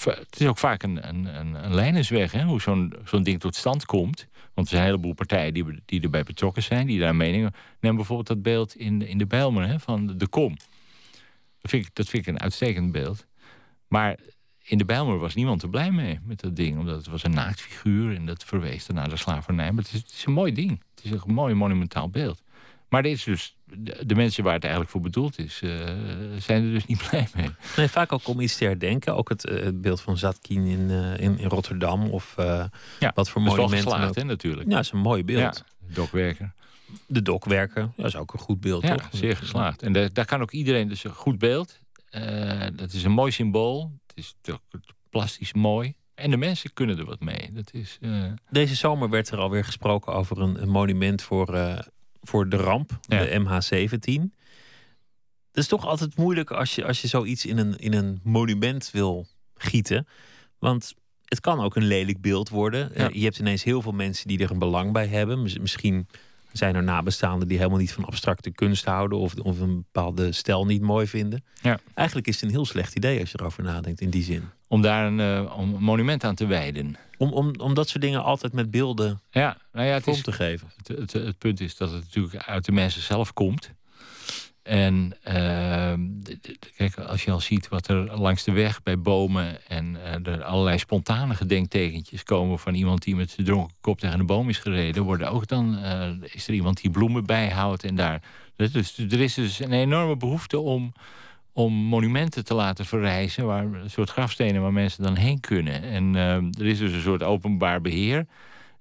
het 0.04 0.40
is 0.40 0.48
ook 0.48 0.58
vaak 0.58 0.84
een, 0.84 1.08
een, 1.08 1.26
een, 1.40 1.64
een 1.64 1.74
lijnensweg, 1.74 2.32
hoe 2.32 2.62
zo'n 2.62 2.94
zo'n 3.06 3.24
ding 3.24 3.40
tot 3.40 3.56
stand 3.56 3.86
komt. 3.86 4.28
Want 4.54 4.68
er 4.68 4.74
zijn 4.74 4.82
een 4.82 4.90
heleboel 4.90 5.14
partijen 5.14 5.54
die, 5.54 5.66
die 5.86 6.02
erbij 6.02 6.24
betrokken 6.24 6.64
zijn, 6.64 6.88
die 6.88 7.00
daar 7.00 7.16
meningen. 7.16 7.54
Neem 7.80 7.96
bijvoorbeeld 7.96 8.28
dat 8.28 8.42
beeld 8.42 8.76
in, 8.76 9.02
in 9.02 9.18
de 9.18 9.26
Bijlmer 9.26 9.68
hè, 9.68 9.80
van 9.80 10.18
de 10.18 10.28
kom. 10.28 10.56
Dat 11.62 11.72
vind, 11.72 11.86
ik, 11.86 11.90
dat 11.94 12.08
vind 12.08 12.28
ik 12.28 12.34
een 12.34 12.40
uitstekend 12.40 12.92
beeld. 12.92 13.26
Maar 13.88 14.18
in 14.64 14.78
de 14.78 14.86
Bijlmer 14.86 15.18
was 15.18 15.36
niemand 15.36 15.62
er 15.62 15.70
blij 15.70 15.92
mee 15.92 16.20
met 16.24 16.40
dat 16.40 16.56
ding. 16.56 16.80
Omdat 16.80 16.98
het 16.98 17.08
was 17.08 17.24
een 17.24 17.34
naaktfiguur 17.34 18.16
en 18.16 18.26
dat 18.26 18.44
verwees 18.44 18.88
naar 18.88 19.10
de 19.10 19.18
slavernij. 19.18 19.72
Maar 19.72 19.84
het 19.84 20.12
is 20.14 20.26
een 20.26 20.34
mooi 20.34 20.54
ding. 20.54 20.82
Het 20.96 21.04
is 21.04 21.12
een 21.12 21.34
mooi 21.34 21.54
monumentaal 21.54 22.10
beeld. 22.10 22.42
Maar 22.92 23.04
dit 23.04 23.12
is 23.12 23.24
dus, 23.24 23.56
de, 24.06 24.16
mensen 24.16 24.44
waar 24.44 24.54
het 24.54 24.64
eigenlijk 24.64 24.92
voor 24.92 25.02
bedoeld 25.02 25.40
is, 25.40 25.62
uh, 25.62 25.72
zijn 26.38 26.64
er 26.64 26.72
dus 26.72 26.86
niet 26.86 27.04
blij 27.10 27.28
mee. 27.36 27.50
Nee, 27.76 27.88
vaak 27.88 28.12
ook 28.12 28.28
om 28.28 28.40
iets 28.40 28.58
te 28.58 28.66
herdenken. 28.66 29.16
Ook 29.16 29.30
het, 29.30 29.50
uh, 29.50 29.64
het 29.64 29.82
beeld 29.82 30.02
van 30.02 30.18
Zatkin 30.18 30.66
in, 30.66 30.80
uh, 30.80 31.18
in, 31.20 31.40
in, 31.40 31.48
Rotterdam. 31.48 32.10
Of 32.10 32.34
ja, 32.38 33.12
wat 33.16 33.30
voor 33.30 33.44
dat 33.44 33.56
monumenten. 33.56 33.78
is 33.78 33.84
wel 33.84 33.94
geslaagd, 33.94 34.16
hè, 34.16 34.24
natuurlijk. 34.24 34.70
Ja, 34.70 34.76
dat 34.76 34.84
is 34.84 34.92
een 34.92 35.00
mooi 35.00 35.24
beeld. 35.24 35.64
Ja, 35.88 35.94
dokwerker. 35.94 36.54
De 37.06 37.22
dokwerker, 37.22 37.90
dat 37.96 38.06
is 38.06 38.16
ook 38.16 38.34
een 38.34 38.40
goed 38.40 38.60
beeld, 38.60 38.84
ja, 38.84 38.96
toch? 38.96 39.10
zeer 39.12 39.38
geslaagd. 39.38 39.82
En 39.82 39.94
de, 39.94 40.10
daar 40.14 40.26
kan 40.26 40.42
ook 40.42 40.52
iedereen, 40.52 40.88
dus 40.88 41.04
een 41.04 41.14
goed 41.14 41.38
beeld. 41.38 41.80
Dat 42.74 42.94
is 42.94 43.04
een 43.04 43.12
mooi 43.12 43.32
symbool. 43.32 43.92
Het 44.08 44.18
is 44.18 44.36
toch 44.42 44.60
plastisch 45.10 45.54
mooi. 45.54 45.94
En 46.16 46.30
de 46.30 46.38
mensen 46.38 46.74
kunnen 46.74 46.98
er 46.98 47.06
wat 47.06 47.20
mee. 47.20 47.52
Dat 47.54 47.74
is. 47.74 48.00
Deze 48.50 48.76
zomer 48.76 49.10
werd 49.10 49.30
er 49.30 49.38
alweer 49.38 49.66
gesproken 49.66 50.14
over 50.14 50.42
een, 50.42 50.62
een 50.62 50.70
monument 50.70 51.22
voor, 51.22 51.80
voor 52.22 52.50
de 52.50 52.58
ramp, 52.58 53.00
ja. 53.02 53.24
de 53.24 53.40
MH17. 53.40 54.40
Het 55.48 55.64
is 55.64 55.68
toch 55.68 55.86
altijd 55.86 56.18
moeilijk 56.18 56.52
als 56.52 56.76
je, 56.76 56.86
als 56.86 57.02
je 57.02 57.08
zoiets 57.08 57.46
in 57.46 57.58
een, 57.58 57.78
in 57.78 57.94
een 57.94 58.20
monument 58.24 58.90
wil 58.92 59.28
gieten. 59.56 60.08
Want 60.60 60.94
het 61.26 61.40
kan 61.40 61.60
ook 61.60 61.76
een 61.76 61.86
lelijk 61.86 62.22
beeld 62.22 62.50
worden. 62.50 62.92
Ja. 62.94 63.10
Uh, 63.10 63.16
je 63.16 63.24
hebt 63.24 63.40
ineens 63.40 63.64
heel 63.64 63.82
veel 63.82 63.92
mensen 63.92 64.28
die 64.28 64.40
er 64.40 64.52
een 64.52 64.60
belang 64.60 64.94
bij 64.94 65.08
hebben. 65.08 65.42
Misschien 65.42 66.08
zijn 66.54 66.76
er 66.76 66.84
nabestaanden 66.84 67.48
die 67.48 67.58
helemaal 67.58 67.80
niet 67.80 67.94
van 67.94 68.06
abstracte 68.06 68.52
kunst 68.52 68.86
houden 68.86 69.18
of, 69.18 69.36
of 69.36 69.60
een 69.60 69.76
bepaalde 69.76 70.32
stijl 70.32 70.66
niet 70.66 70.82
mooi 70.82 71.08
vinden. 71.08 71.44
Ja. 71.62 71.80
Eigenlijk 71.94 72.28
is 72.28 72.34
het 72.36 72.44
een 72.44 72.50
heel 72.50 72.66
slecht 72.66 72.96
idee 72.96 73.20
als 73.20 73.32
je 73.32 73.40
erover 73.40 73.64
nadenkt 73.64 74.02
in 74.02 74.10
die 74.10 74.24
zin. 74.24 74.44
Om 74.68 74.82
daar 74.82 75.06
een, 75.06 75.20
uh, 75.20 75.58
om 75.58 75.74
een 75.74 75.84
monument 75.84 76.24
aan 76.24 76.36
te 76.36 76.46
wijden. 76.46 76.96
Om, 77.18 77.32
om, 77.32 77.54
om 77.58 77.74
dat 77.74 77.90
soort 77.90 78.04
dingen 78.04 78.24
altijd 78.24 78.54
met 78.54 78.72
beelden 78.72 79.22
ja, 79.30 79.58
nou 79.72 79.88
ja, 79.88 79.94
het 79.94 80.04
vorm 80.04 80.16
is, 80.16 80.24
te 80.24 80.32
geven. 80.32 80.68
Het, 80.78 80.88
het, 80.88 81.14
het, 81.14 81.38
punt 81.38 81.60
is 81.60 81.76
dat 81.76 81.92
het 81.92 82.04
natuurlijk 82.04 82.44
uit 82.44 82.66
de 82.66 82.72
mensen 82.72 83.02
zelf 83.02 83.34
komt. 83.34 83.72
En 84.64 85.14
uh, 85.28 85.94
kijk, 86.76 86.98
als 86.98 87.24
je 87.24 87.32
al 87.32 87.40
ziet 87.40 87.68
wat 87.68 87.88
er 87.88 88.20
langs 88.20 88.44
de 88.44 88.52
weg 88.52 88.84
bij 88.84 89.00
bomen 89.00 89.68
en 89.68 89.96
uh, 89.96 90.28
er 90.28 90.44
allerlei 90.44 90.78
spontane 90.78 91.36
gedenktekentjes 91.36 92.24
komen 92.24 92.60
van 92.60 92.74
iemand 92.74 93.04
die 93.04 93.16
met 93.16 93.30
zijn 93.30 93.48
dronken 93.48 93.76
kop 93.82 94.00
tegen 94.00 94.20
een 94.20 94.26
boom 94.26 94.50
is 94.50 94.58
gereden, 94.58 95.04
worden 95.04 95.32
ook 95.32 95.48
dan 95.48 95.78
uh, 95.78 96.10
is 96.22 96.48
er 96.48 96.54
iemand 96.54 96.82
die 96.82 96.92
bloemen 96.92 97.26
bijhoudt 97.26 97.84
en 97.84 97.96
daar. 97.96 98.22
Dus 98.56 98.98
er 98.98 99.22
is 99.22 99.34
dus 99.34 99.60
een 99.60 99.74
enorme 99.74 100.18
behoefte 100.18 100.60
om, 100.60 100.94
om 101.54 101.74
monumenten 101.74 102.46
te 102.46 102.54
laten 102.54 102.86
verrijzen, 102.86 103.46
waar 103.46 103.64
een 103.64 103.90
soort 103.90 104.10
grafstenen 104.10 104.62
waar 104.62 104.74
mensen 104.74 105.04
dan 105.04 105.16
heen 105.16 105.40
kunnen. 105.40 105.82
En 105.84 106.14
uh, 106.14 106.36
er 106.36 106.66
is 106.66 106.78
dus 106.78 106.94
een 106.94 107.02
soort 107.02 107.24
openbaar 107.24 107.82
beheer 107.82 108.26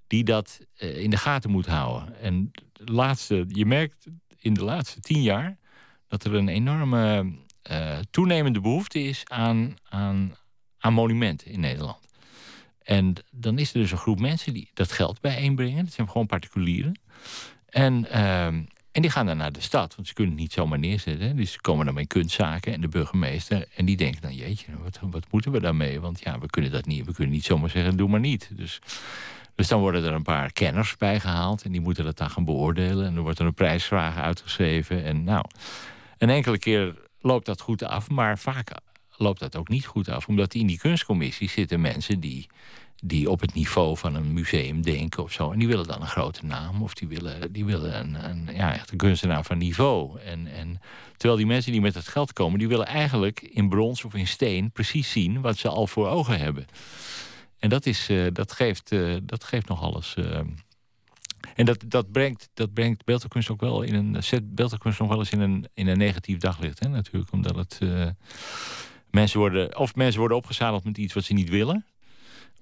die 0.06 0.24
dat 0.24 0.60
uh, 0.78 1.02
in 1.02 1.10
de 1.10 1.16
gaten 1.16 1.50
moet 1.50 1.66
houden. 1.66 2.20
En 2.20 2.50
de 2.72 2.92
laatste, 2.92 3.44
je 3.48 3.66
merkt 3.66 4.06
in 4.38 4.54
de 4.54 4.64
laatste 4.64 5.00
tien 5.00 5.22
jaar 5.22 5.58
dat 6.10 6.24
er 6.24 6.34
een 6.34 6.48
enorme 6.48 7.32
eh, 7.62 7.98
toenemende 8.10 8.60
behoefte 8.60 9.02
is 9.02 9.22
aan, 9.24 9.76
aan, 9.88 10.34
aan 10.78 10.92
monumenten 10.92 11.50
in 11.50 11.60
Nederland. 11.60 12.08
En 12.82 13.14
dan 13.30 13.58
is 13.58 13.74
er 13.74 13.80
dus 13.80 13.90
een 13.90 13.98
groep 13.98 14.20
mensen 14.20 14.54
die 14.54 14.70
dat 14.74 14.92
geld 14.92 15.20
bijeenbrengen. 15.20 15.84
Dat 15.84 15.94
zijn 15.94 16.08
gewoon 16.08 16.26
particulieren. 16.26 17.00
En, 17.68 18.10
ehm, 18.10 18.62
en 18.92 19.02
die 19.02 19.10
gaan 19.10 19.26
dan 19.26 19.36
naar 19.36 19.52
de 19.52 19.60
stad, 19.60 19.94
want 19.94 20.08
ze 20.08 20.14
kunnen 20.14 20.32
het 20.32 20.42
niet 20.42 20.52
zomaar 20.52 20.78
neerzetten. 20.78 21.36
Dus 21.36 21.52
ze 21.52 21.60
komen 21.60 21.84
dan 21.86 21.94
met 21.94 22.06
kunstzaken 22.06 22.72
en 22.72 22.80
de 22.80 22.88
burgemeester. 22.88 23.66
En 23.76 23.84
die 23.84 23.96
denken 23.96 24.20
dan, 24.20 24.34
jeetje, 24.34 24.66
wat, 24.82 24.98
wat 25.02 25.26
moeten 25.30 25.52
we 25.52 25.60
daarmee? 25.60 26.00
Want 26.00 26.20
ja, 26.20 26.38
we 26.38 26.46
kunnen 26.46 26.70
dat 26.70 26.86
niet. 26.86 27.06
We 27.06 27.12
kunnen 27.12 27.34
niet 27.34 27.44
zomaar 27.44 27.70
zeggen, 27.70 27.96
doe 27.96 28.08
maar 28.08 28.20
niet. 28.20 28.50
Dus, 28.56 28.80
dus 29.54 29.68
dan 29.68 29.80
worden 29.80 30.04
er 30.04 30.12
een 30.12 30.22
paar 30.22 30.52
kenners 30.52 30.96
bijgehaald. 30.96 31.62
En 31.62 31.72
die 31.72 31.80
moeten 31.80 32.04
dat 32.04 32.16
dan 32.16 32.30
gaan 32.30 32.44
beoordelen. 32.44 33.06
En 33.06 33.16
er 33.16 33.22
wordt 33.22 33.38
er 33.38 33.46
een 33.46 33.54
prijsvraag 33.54 34.16
uitgeschreven. 34.16 35.04
En 35.04 35.24
nou, 35.24 35.44
een 36.20 36.30
enkele 36.30 36.58
keer 36.58 36.94
loopt 37.20 37.46
dat 37.46 37.60
goed 37.60 37.82
af. 37.82 38.10
Maar 38.10 38.38
vaak 38.38 38.70
loopt 39.16 39.40
dat 39.40 39.56
ook 39.56 39.68
niet 39.68 39.86
goed 39.86 40.08
af. 40.08 40.28
Omdat 40.28 40.54
in 40.54 40.66
die 40.66 40.78
kunstcommissie 40.78 41.48
zitten 41.48 41.80
mensen 41.80 42.20
die 42.20 42.48
die 43.02 43.30
op 43.30 43.40
het 43.40 43.54
niveau 43.54 43.96
van 43.96 44.14
een 44.14 44.32
museum 44.32 44.82
denken 44.82 45.22
of 45.22 45.32
zo. 45.32 45.52
En 45.52 45.58
die 45.58 45.68
willen 45.68 45.86
dan 45.86 46.00
een 46.00 46.06
grote 46.06 46.44
naam 46.44 46.82
of 46.82 46.94
die 46.94 47.08
willen, 47.08 47.52
die 47.52 47.64
willen 47.64 47.98
een, 47.98 48.30
een, 48.30 48.54
ja, 48.54 48.74
echt 48.74 48.90
een 48.90 48.96
kunstenaar 48.96 49.44
van 49.44 49.58
niveau. 49.58 50.20
En, 50.20 50.46
en, 50.46 50.80
terwijl 51.16 51.36
die 51.36 51.46
mensen 51.46 51.72
die 51.72 51.80
met 51.80 51.94
het 51.94 52.08
geld 52.08 52.32
komen, 52.32 52.58
die 52.58 52.68
willen 52.68 52.86
eigenlijk 52.86 53.40
in 53.40 53.68
brons 53.68 54.04
of 54.04 54.14
in 54.14 54.26
steen 54.26 54.70
precies 54.70 55.10
zien 55.10 55.40
wat 55.40 55.56
ze 55.56 55.68
al 55.68 55.86
voor 55.86 56.08
ogen 56.08 56.38
hebben. 56.38 56.66
En 57.58 57.68
dat, 57.68 57.86
is, 57.86 58.10
uh, 58.10 58.26
dat, 58.32 58.52
geeft, 58.52 58.92
uh, 58.92 59.16
dat 59.22 59.44
geeft 59.44 59.68
nog 59.68 59.82
alles. 59.82 60.16
En 61.60 61.66
dat, 61.66 61.84
dat, 61.86 62.12
brengt, 62.12 62.48
dat 62.54 62.72
brengt 62.72 63.04
beeldkunst 63.04 63.50
ook 63.50 63.60
wel 63.60 63.82
in 63.82 63.94
een. 63.94 64.22
zet 64.22 64.54
beeldkunst 64.54 64.98
nog 64.98 65.08
wel 65.08 65.18
eens 65.18 65.30
in 65.30 65.40
een, 65.40 65.68
in 65.74 65.86
een 65.86 65.98
negatief 65.98 66.38
daglicht, 66.38 66.78
hè, 66.78 66.88
natuurlijk. 66.88 67.32
Omdat 67.32 67.56
het. 67.56 67.78
mensen 69.10 69.38
worden, 69.38 69.78
of 69.78 69.94
mensen 69.94 70.18
worden 70.18 70.36
opgezadeld 70.36 70.84
met 70.84 70.98
iets 70.98 71.14
wat 71.14 71.24
ze 71.24 71.32
niet 71.32 71.48
willen. 71.48 71.84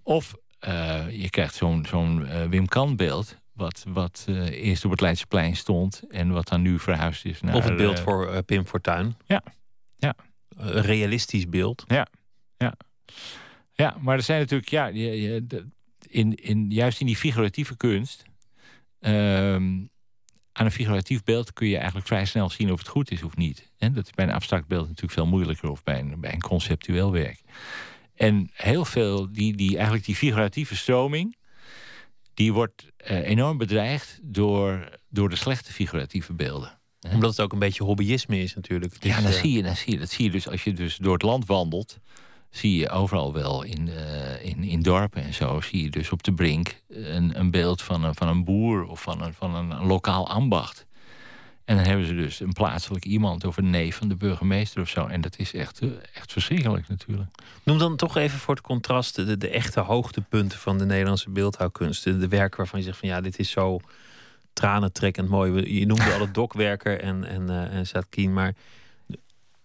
Of 0.03 0.35
uh, 0.69 1.11
je 1.11 1.31
krijgt 1.31 1.55
zo'n 1.55 1.87
zo'n 1.87 2.21
uh, 2.21 2.45
Wim 2.45 2.67
Kan 2.67 2.97
beeld... 2.97 3.37
Wat, 3.53 3.85
wat 3.89 4.27
eerst 4.51 4.85
op 4.85 4.91
het 4.91 5.01
Leidseplein 5.01 5.57
stond... 5.57 6.03
en 6.11 6.31
wat 6.31 6.49
dan 6.49 6.63
nu 6.63 6.79
verhuisd 6.79 7.25
is 7.25 7.41
naar... 7.41 7.55
Of 7.55 7.65
het 7.65 7.77
beeld 7.77 8.01
voor 8.01 8.43
Pim 8.43 8.67
Fortuyn. 8.67 9.17
Ja. 9.27 9.43
ja. 9.97 10.15
Een 10.57 10.83
realistisch 10.83 11.49
beeld. 11.49 11.85
Ja. 11.87 12.07
Ja. 12.57 12.75
Ja, 13.73 13.97
maar 14.01 14.17
er 14.17 14.23
zijn 14.23 14.41
natuurlijk... 14.41 14.71
Ja, 14.71 14.87
je, 14.87 15.21
je, 15.21 15.67
in, 16.09 16.35
in, 16.35 16.71
juist 16.71 17.01
in 17.01 17.07
die 17.07 17.17
figuratieve 17.17 17.77
kunst... 17.77 18.25
Ehm, 19.01 19.87
aan 20.53 20.67
een 20.67 20.73
figuratief 20.73 21.23
beeld 21.23 21.53
kun 21.53 21.69
je 21.69 21.77
eigenlijk 21.77 22.07
vrij 22.07 22.25
snel 22.25 22.51
zien 22.51 22.73
of 22.73 22.79
het 22.79 22.89
goed 22.89 23.11
is 23.11 23.23
of 23.23 23.37
niet. 23.37 23.71
En 23.79 23.93
dat 23.93 24.05
is 24.05 24.11
bij 24.11 24.25
een 24.25 24.33
abstract 24.33 24.67
beeld 24.67 24.87
natuurlijk 24.87 25.13
veel 25.13 25.27
moeilijker... 25.27 25.71
of 25.71 25.83
bij 25.83 25.99
een, 25.99 26.21
bij 26.21 26.33
een 26.33 26.41
conceptueel 26.41 27.13
werk. 27.13 27.41
En 28.15 28.51
heel 28.53 28.85
veel, 28.85 29.33
die, 29.33 29.57
die, 29.57 29.75
eigenlijk 29.75 30.05
die 30.05 30.15
figuratieve 30.15 30.77
stroming, 30.77 31.37
die 32.35 32.53
wordt 32.53 32.87
uh, 33.11 33.29
enorm 33.29 33.59
bedreigd 33.59 34.19
door, 34.23 34.99
door 35.09 35.29
de 35.29 35.37
slechte 35.37 35.73
figuratieve 35.73 36.33
beelden. 36.33 36.79
Omdat 37.13 37.31
het 37.31 37.41
ook 37.41 37.53
een 37.53 37.59
beetje 37.59 37.85
hobbyisme 37.85 38.39
is 38.39 38.55
natuurlijk. 38.55 38.97
ja, 39.01 39.17
is, 39.17 39.23
dan, 39.23 39.33
uh... 39.33 39.39
zie 39.39 39.53
je, 39.53 39.63
dan 39.63 39.77
zie 39.77 39.93
je, 39.93 39.99
dat 39.99 40.11
zie 40.11 40.25
je 40.25 40.31
dus 40.31 40.49
als 40.49 40.65
je 40.65 40.73
dus 40.73 40.97
door 40.97 41.13
het 41.13 41.23
land 41.23 41.47
wandelt. 41.47 41.99
Zie 42.51 42.79
je 42.79 42.89
overal 42.89 43.33
wel 43.33 43.63
in, 43.63 43.87
uh, 43.87 44.45
in, 44.45 44.63
in 44.63 44.83
dorpen 44.83 45.23
en 45.23 45.35
zo. 45.35 45.61
Zie 45.61 45.83
je 45.83 45.91
dus 45.91 46.11
op 46.13 46.23
de 46.23 46.33
brink 46.33 46.81
een, 46.89 47.39
een 47.39 47.51
beeld 47.51 47.83
van 47.83 48.05
een, 48.05 48.15
van 48.15 48.29
een 48.29 48.45
boer 48.45 48.87
of 48.87 49.03
van 49.03 49.23
een, 49.23 49.35
van 49.35 49.55
een 49.55 49.87
lokaal 49.87 50.29
ambacht. 50.29 50.87
En 51.65 51.77
dan 51.77 51.85
hebben 51.85 52.07
ze 52.07 52.15
dus 52.15 52.41
een 52.41 52.53
plaatselijk 52.53 53.05
iemand 53.05 53.45
of 53.45 53.57
een 53.57 53.71
neef 53.71 53.97
van 53.97 54.09
de 54.09 54.15
burgemeester 54.15 54.83
of 54.83 54.89
zo. 54.89 55.07
En 55.07 55.21
dat 55.21 55.39
is 55.39 55.55
echt, 55.55 55.81
echt 56.15 56.33
verschrikkelijk 56.33 56.89
natuurlijk. 56.89 57.31
Noem 57.63 57.79
dan 57.79 57.97
toch 57.97 58.17
even 58.17 58.39
voor 58.39 58.55
het 58.55 58.65
contrast 58.65 59.17
de, 59.17 59.37
de 59.37 59.49
echte 59.49 59.81
hoogtepunten 59.81 60.59
van 60.59 60.79
de 60.79 60.85
Nederlandse 60.85 61.31
beeldhouwkunst. 61.31 62.05
De, 62.05 62.19
de 62.19 62.29
werken 62.29 62.59
waarvan 62.59 62.79
je 62.79 62.85
zegt 62.85 62.99
van 62.99 63.09
ja, 63.09 63.21
dit 63.21 63.39
is 63.39 63.51
zo 63.51 63.81
tranentrekkend 64.53 65.29
mooi. 65.29 65.79
Je 65.79 65.87
noemde 65.87 66.13
al 66.13 66.21
het 66.21 66.35
dokwerker 66.35 67.01
en, 67.01 67.25
en, 67.25 67.43
uh, 67.43 67.75
en 67.75 67.87
Satkin, 67.87 68.33
maar 68.33 68.55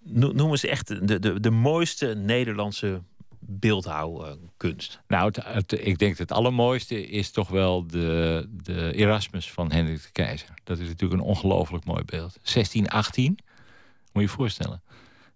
noem 0.04 0.50
eens 0.50 0.66
echt 0.66 1.08
de, 1.08 1.20
de, 1.20 1.40
de 1.40 1.52
mooiste 1.52 2.16
Nederlandse 2.16 3.02
beeldhouwkunst? 3.40 5.02
Nou, 5.08 5.26
het, 5.26 5.40
het, 5.46 5.72
ik 5.72 5.98
denk 5.98 6.18
dat 6.18 6.30
het 6.30 6.38
allermooiste 6.38 7.08
is 7.08 7.32
toch 7.32 7.50
wel 7.50 7.88
de, 7.88 8.48
de 8.64 8.94
Erasmus 8.96 9.52
van 9.52 9.72
Hendrik 9.72 10.02
de 10.02 10.12
Keizer. 10.12 10.50
Dat 10.64 10.80
is 10.80 10.88
natuurlijk 10.88 11.22
een 11.22 11.28
ongelooflijk 11.28 11.86
mooi 11.86 12.04
beeld. 12.04 12.34
1618, 12.34 13.26
moet 13.26 13.38
je 14.14 14.22
je 14.22 14.28
voorstellen. 14.28 14.82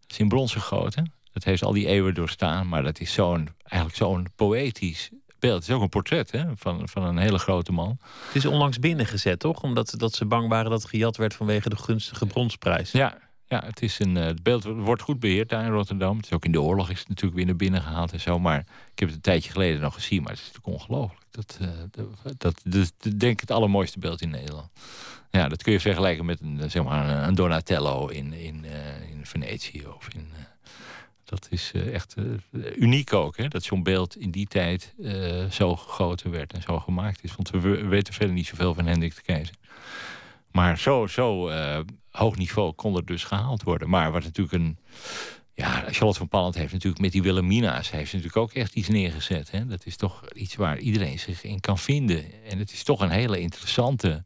Het 0.01 0.11
is 0.11 0.19
in 0.19 0.27
brons 0.27 0.53
gegoten. 0.53 1.11
Het 1.33 1.43
heeft 1.43 1.63
al 1.63 1.73
die 1.73 1.87
eeuwen 1.87 2.13
doorstaan, 2.13 2.67
maar 2.67 2.83
dat 2.83 2.99
is 2.99 3.13
zo'n, 3.13 3.49
eigenlijk 3.63 3.95
zo'n 3.95 4.27
poëtisch 4.35 5.09
beeld. 5.39 5.59
Het 5.59 5.69
is 5.69 5.75
ook 5.75 5.81
een 5.81 5.89
portret 5.89 6.31
hè, 6.31 6.43
van, 6.55 6.89
van 6.89 7.03
een 7.03 7.17
hele 7.17 7.37
grote 7.37 7.71
man. 7.71 7.99
Het 8.25 8.35
is 8.35 8.45
onlangs 8.45 8.79
binnengezet, 8.79 9.39
toch? 9.39 9.63
Omdat 9.63 9.93
dat 9.97 10.13
ze 10.13 10.25
bang 10.25 10.49
waren 10.49 10.71
dat 10.71 10.81
het 10.81 10.89
gejat 10.89 11.17
werd 11.17 11.33
vanwege 11.33 11.69
de 11.69 11.77
gunstige 11.77 12.25
bronsprijs. 12.25 12.91
Ja, 12.91 13.17
ja, 13.47 13.63
het, 13.65 13.81
is 13.81 13.99
een, 13.99 14.15
het 14.15 14.43
beeld 14.43 14.63
wordt 14.63 15.01
goed 15.01 15.19
beheerd 15.19 15.49
daar 15.49 15.65
in 15.65 15.71
Rotterdam. 15.71 16.17
Het 16.17 16.25
is 16.25 16.31
ook 16.31 16.45
in 16.45 16.51
de 16.51 16.61
oorlog 16.61 16.89
is 16.89 16.99
het 16.99 17.07
natuurlijk 17.07 17.35
weer 17.37 17.45
naar 17.45 17.55
binnen 17.55 17.81
gehaald 17.81 18.11
en 18.11 18.19
zo. 18.19 18.39
Maar 18.39 18.59
ik 18.91 18.99
heb 18.99 19.07
het 19.07 19.17
een 19.17 19.21
tijdje 19.21 19.51
geleden 19.51 19.81
nog 19.81 19.93
gezien. 19.93 20.21
Maar 20.21 20.31
het 20.31 20.39
is 20.39 20.45
natuurlijk 20.45 20.81
ongelooflijk. 20.81 21.25
Dat, 21.31 21.59
uh, 21.61 21.67
dat, 22.37 22.93
denk 23.17 23.33
ik 23.33 23.39
het 23.39 23.51
allermooiste 23.51 23.99
beeld 23.99 24.21
in 24.21 24.29
Nederland. 24.29 24.69
Ja, 25.31 25.47
dat 25.47 25.63
kun 25.63 25.71
je 25.71 25.79
vergelijken 25.79 26.25
met 26.25 26.41
een, 26.41 26.71
zeg 26.71 26.83
maar, 26.83 27.27
een 27.27 27.35
Donatello 27.35 28.07
in, 28.07 28.33
in, 28.33 28.65
in 29.11 29.25
Venetië. 29.25 29.85
Of 29.97 30.07
in, 30.15 30.27
dat 31.25 31.47
is 31.49 31.71
echt 31.91 32.15
uniek 32.75 33.13
ook. 33.13 33.37
Hè? 33.37 33.47
Dat 33.47 33.63
zo'n 33.63 33.83
beeld 33.83 34.17
in 34.17 34.31
die 34.31 34.47
tijd 34.47 34.93
zo 35.49 35.75
gegoten 35.75 36.31
werd 36.31 36.53
en 36.53 36.61
zo 36.61 36.79
gemaakt 36.79 37.23
is. 37.23 37.35
Want 37.35 37.49
we 37.49 37.59
weten 37.87 38.13
verder 38.13 38.35
niet 38.35 38.47
zoveel 38.47 38.73
van 38.73 38.85
Hendrik 38.85 39.15
de 39.15 39.21
Keizer. 39.21 39.55
Maar 40.51 40.79
zo, 40.79 41.07
zo 41.07 41.49
hoog 42.17 42.37
niveau 42.37 42.73
kon 42.73 42.95
er 42.95 43.05
dus 43.05 43.23
gehaald 43.23 43.63
worden. 43.63 43.89
Maar 43.89 44.11
wat 44.11 44.23
natuurlijk 44.23 44.55
een. 44.55 44.77
Ja, 45.53 45.83
Charlotte 45.89 46.19
van 46.19 46.27
Palland 46.27 46.55
heeft 46.55 46.73
natuurlijk 46.73 47.01
met 47.01 47.11
die 47.11 47.21
Wilhelmina's... 47.21 47.91
heeft 47.91 48.13
natuurlijk 48.13 48.37
ook 48.37 48.51
echt 48.51 48.75
iets 48.75 48.87
neergezet. 48.87 49.51
Hè? 49.51 49.65
Dat 49.65 49.85
is 49.85 49.95
toch 49.95 50.29
iets 50.33 50.55
waar 50.55 50.79
iedereen 50.79 51.19
zich 51.19 51.43
in 51.43 51.59
kan 51.59 51.77
vinden. 51.77 52.43
En 52.43 52.59
het 52.59 52.71
is 52.71 52.83
toch 52.83 53.01
een 53.01 53.09
hele 53.09 53.39
interessante, 53.39 54.23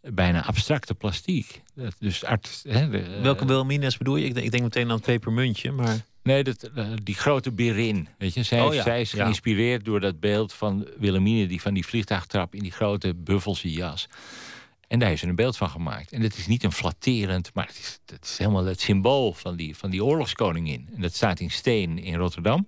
bijna 0.00 0.44
abstracte 0.44 0.94
plastiek. 0.94 1.62
Dat, 1.74 1.94
dus 1.98 2.24
art, 2.24 2.62
hè, 2.68 2.88
de, 2.88 3.20
Welke 3.22 3.46
Wilhelmina's 3.46 3.96
bedoel 3.96 4.16
je? 4.16 4.26
Ik 4.26 4.34
denk, 4.34 4.46
ik 4.46 4.52
denk 4.52 4.62
meteen 4.62 4.88
aan 4.88 4.96
het 4.96 5.04
pepermuntje, 5.04 5.72
maar... 5.72 6.04
Nee, 6.22 6.44
dat, 6.44 6.70
die 7.02 7.14
grote 7.14 7.52
berin. 7.52 8.08
Weet 8.18 8.34
je? 8.34 8.42
Zij, 8.42 8.60
oh, 8.60 8.74
ja. 8.74 8.82
zij 8.82 9.00
is 9.00 9.12
geïnspireerd 9.12 9.84
door 9.84 10.00
dat 10.00 10.20
beeld 10.20 10.52
van 10.52 10.88
Wilhelmine... 10.98 11.46
die 11.46 11.60
van 11.60 11.74
die 11.74 11.86
vliegtuigtrap 11.86 12.54
in 12.54 12.62
die 12.62 12.72
grote 12.72 13.14
buffelse 13.14 13.70
jas... 13.70 14.08
En 14.90 14.98
daar 14.98 15.08
heeft 15.08 15.20
ze 15.20 15.28
een 15.28 15.34
beeld 15.34 15.56
van 15.56 15.70
gemaakt. 15.70 16.12
En 16.12 16.22
dat 16.22 16.36
is 16.36 16.46
niet 16.46 16.64
een 16.64 16.72
flatterend, 16.72 17.50
maar 17.54 17.66
het 17.66 17.78
is, 17.78 18.00
het 18.06 18.24
is 18.24 18.38
helemaal 18.38 18.64
het 18.64 18.80
symbool 18.80 19.32
van 19.32 19.56
die, 19.56 19.76
van 19.76 19.90
die 19.90 20.04
oorlogskoningin. 20.04 20.88
En 20.94 21.02
dat 21.02 21.14
staat 21.14 21.40
in 21.40 21.50
steen 21.50 21.98
in 21.98 22.14
Rotterdam. 22.14 22.66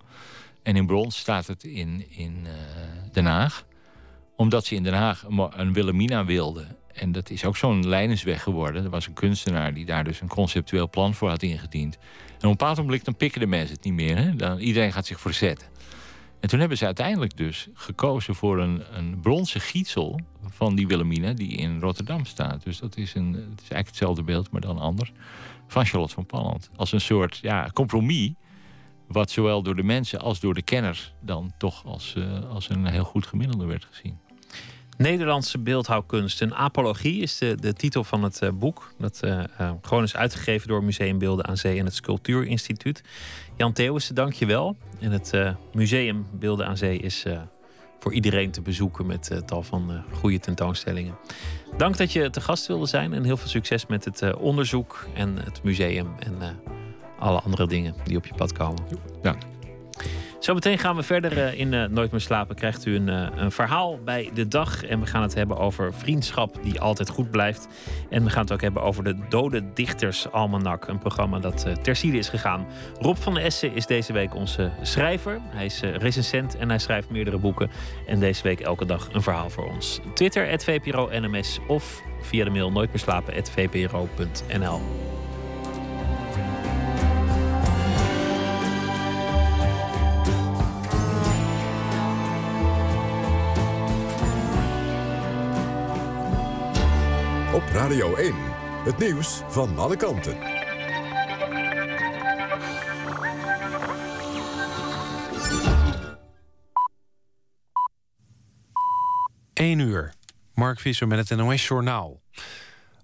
En 0.62 0.76
in 0.76 0.86
brons 0.86 1.18
staat 1.18 1.46
het 1.46 1.64
in, 1.64 2.04
in 2.10 2.38
uh, 2.44 2.50
Den 3.12 3.24
Haag. 3.24 3.66
Omdat 4.36 4.64
ze 4.64 4.74
in 4.74 4.82
Den 4.82 4.94
Haag 4.94 5.24
een, 5.28 5.72
Wilhelmina 5.72 6.24
wilde. 6.24 6.66
En 6.92 7.12
dat 7.12 7.30
is 7.30 7.44
ook 7.44 7.56
zo'n 7.56 7.88
lijnensweg 7.88 8.42
geworden. 8.42 8.84
Er 8.84 8.90
was 8.90 9.06
een 9.06 9.12
kunstenaar 9.12 9.74
die 9.74 9.84
daar 9.84 10.04
dus 10.04 10.20
een 10.20 10.28
conceptueel 10.28 10.90
plan 10.90 11.14
voor 11.14 11.28
had 11.28 11.42
ingediend. 11.42 11.94
En 11.94 12.36
op 12.36 12.42
een 12.42 12.50
bepaald 12.50 12.76
moment 12.76 13.04
dan 13.04 13.16
pikken 13.16 13.40
de 13.40 13.46
mensen 13.46 13.74
het 13.74 13.84
niet 13.84 13.94
meer. 13.94 14.16
Hè? 14.16 14.36
Dan, 14.36 14.58
iedereen 14.58 14.92
gaat 14.92 15.06
zich 15.06 15.20
verzetten. 15.20 15.68
En 16.42 16.48
toen 16.48 16.60
hebben 16.60 16.78
ze 16.78 16.84
uiteindelijk 16.84 17.36
dus 17.36 17.68
gekozen 17.74 18.34
voor 18.34 18.58
een, 18.58 18.82
een 18.96 19.20
bronzen 19.20 19.60
gietsel 19.60 20.20
van 20.46 20.74
die 20.74 20.86
Wilhelmina 20.86 21.32
die 21.32 21.56
in 21.56 21.80
Rotterdam 21.80 22.24
staat. 22.24 22.64
Dus 22.64 22.78
dat 22.78 22.96
is, 22.96 23.14
een, 23.14 23.32
het 23.32 23.42
is 23.42 23.68
eigenlijk 23.68 23.86
hetzelfde 23.86 24.22
beeld, 24.22 24.50
maar 24.50 24.60
dan 24.60 24.78
anders. 24.78 25.12
Van 25.66 25.86
Charlotte 25.86 26.14
van 26.14 26.26
Palland. 26.26 26.70
Als 26.76 26.92
een 26.92 27.00
soort 27.00 27.38
ja, 27.38 27.70
compromis. 27.72 28.32
Wat 29.06 29.30
zowel 29.30 29.62
door 29.62 29.76
de 29.76 29.82
mensen 29.82 30.20
als 30.20 30.40
door 30.40 30.54
de 30.54 30.62
kenners 30.62 31.14
dan 31.20 31.52
toch 31.58 31.84
als, 31.86 32.14
uh, 32.18 32.50
als 32.50 32.68
een 32.68 32.86
heel 32.86 33.04
goed 33.04 33.26
gemiddelde 33.26 33.66
werd 33.66 33.84
gezien. 33.90 34.18
Nederlandse 35.02 35.58
beeldhouwkunst. 35.58 36.40
Een 36.40 36.54
apologie 36.54 37.22
is 37.22 37.38
de, 37.38 37.54
de 37.60 37.72
titel 37.72 38.04
van 38.04 38.22
het 38.22 38.40
uh, 38.42 38.50
boek. 38.50 38.92
Dat 38.98 39.20
uh, 39.24 39.42
gewoon 39.82 40.02
is 40.02 40.16
uitgegeven 40.16 40.68
door 40.68 40.84
Museum 40.84 41.18
Beelden 41.18 41.46
aan 41.46 41.56
Zee 41.56 41.78
en 41.78 41.84
het 41.84 41.94
Sculptuurinstituut. 41.94 43.02
Jan 43.56 43.72
Theeuwissen, 43.72 44.14
dank 44.14 44.32
je 44.32 44.46
wel. 44.46 44.76
En 45.00 45.10
het 45.10 45.32
Museum 45.72 46.26
Beelden 46.32 46.66
aan 46.66 46.76
Zee 46.76 46.98
is 46.98 47.24
voor 47.98 48.12
iedereen 48.12 48.50
te 48.50 48.60
bezoeken 48.60 49.06
met 49.06 49.42
tal 49.46 49.62
van 49.62 50.04
goede 50.12 50.38
tentoonstellingen. 50.38 51.14
Dank 51.76 51.96
dat 51.96 52.12
je 52.12 52.30
te 52.30 52.40
gast 52.40 52.66
wilde 52.66 52.86
zijn 52.86 53.12
en 53.12 53.24
heel 53.24 53.36
veel 53.36 53.48
succes 53.48 53.86
met 53.86 54.04
het 54.04 54.34
onderzoek 54.34 55.06
en 55.14 55.36
het 55.36 55.62
museum 55.62 56.14
en 56.18 56.60
alle 57.18 57.40
andere 57.40 57.66
dingen 57.66 57.94
die 58.04 58.16
op 58.16 58.26
je 58.26 58.34
pad 58.34 58.52
komen. 58.52 58.82
Dank. 59.22 59.42
Zometeen 60.42 60.78
gaan 60.78 60.96
we 60.96 61.02
verder 61.02 61.38
eh, 61.38 61.58
in 61.58 61.72
uh, 61.72 61.84
Nooit 61.84 62.10
meer 62.10 62.20
slapen. 62.20 62.56
Krijgt 62.56 62.86
u 62.86 62.94
een, 62.94 63.08
uh, 63.08 63.26
een, 63.36 63.50
verhaal 63.50 63.98
bij 64.04 64.30
de 64.34 64.48
dag. 64.48 64.84
En 64.84 65.00
we 65.00 65.06
gaan 65.06 65.22
het 65.22 65.34
hebben 65.34 65.58
over 65.58 65.94
vriendschap 65.94 66.58
die 66.62 66.80
altijd 66.80 67.08
goed 67.08 67.30
blijft. 67.30 67.68
En 68.10 68.24
we 68.24 68.30
gaan 68.30 68.42
het 68.42 68.52
ook 68.52 68.60
hebben 68.60 68.82
over 68.82 69.04
de 69.04 69.16
Dode 69.28 69.72
Dichters 69.74 70.30
Almanak. 70.30 70.88
Een 70.88 70.98
programma 70.98 71.38
dat 71.38 71.66
uh, 71.66 71.74
is 72.14 72.28
gegaan. 72.28 72.66
Rob 73.00 73.16
van 73.16 73.38
Essen 73.38 73.74
is 73.74 73.86
deze 73.86 74.12
week 74.12 74.34
onze 74.34 74.70
schrijver. 74.82 75.40
Hij 75.44 75.64
is 75.64 75.80
recensent 75.80 76.56
en 76.56 76.68
hij 76.68 76.78
schrijft 76.78 77.10
meerdere 77.10 77.38
boeken. 77.38 77.70
En 78.06 78.20
deze 78.20 78.42
week 78.42 78.60
elke 78.60 78.84
dag 78.84 79.08
een 79.12 79.22
verhaal 79.22 79.50
voor 79.50 79.68
ons. 79.68 80.00
Twitter, 80.14 80.60
@vpro_nms 80.60 81.58
of 81.66 82.02
via 82.20 82.44
de 82.44 82.50
mail 82.50 82.72
nooitmeerslapen.vpro.nl. 82.72 84.80
Radio 97.70 98.14
1, 98.14 98.34
het 98.84 98.98
nieuws 98.98 99.42
van 99.48 99.78
alle 99.78 99.96
kanten. 99.96 100.36
1 109.54 109.78
uur. 109.78 110.12
Mark 110.54 110.80
Visser 110.80 111.06
met 111.06 111.28
het 111.28 111.38
NOS-journaal. 111.38 112.20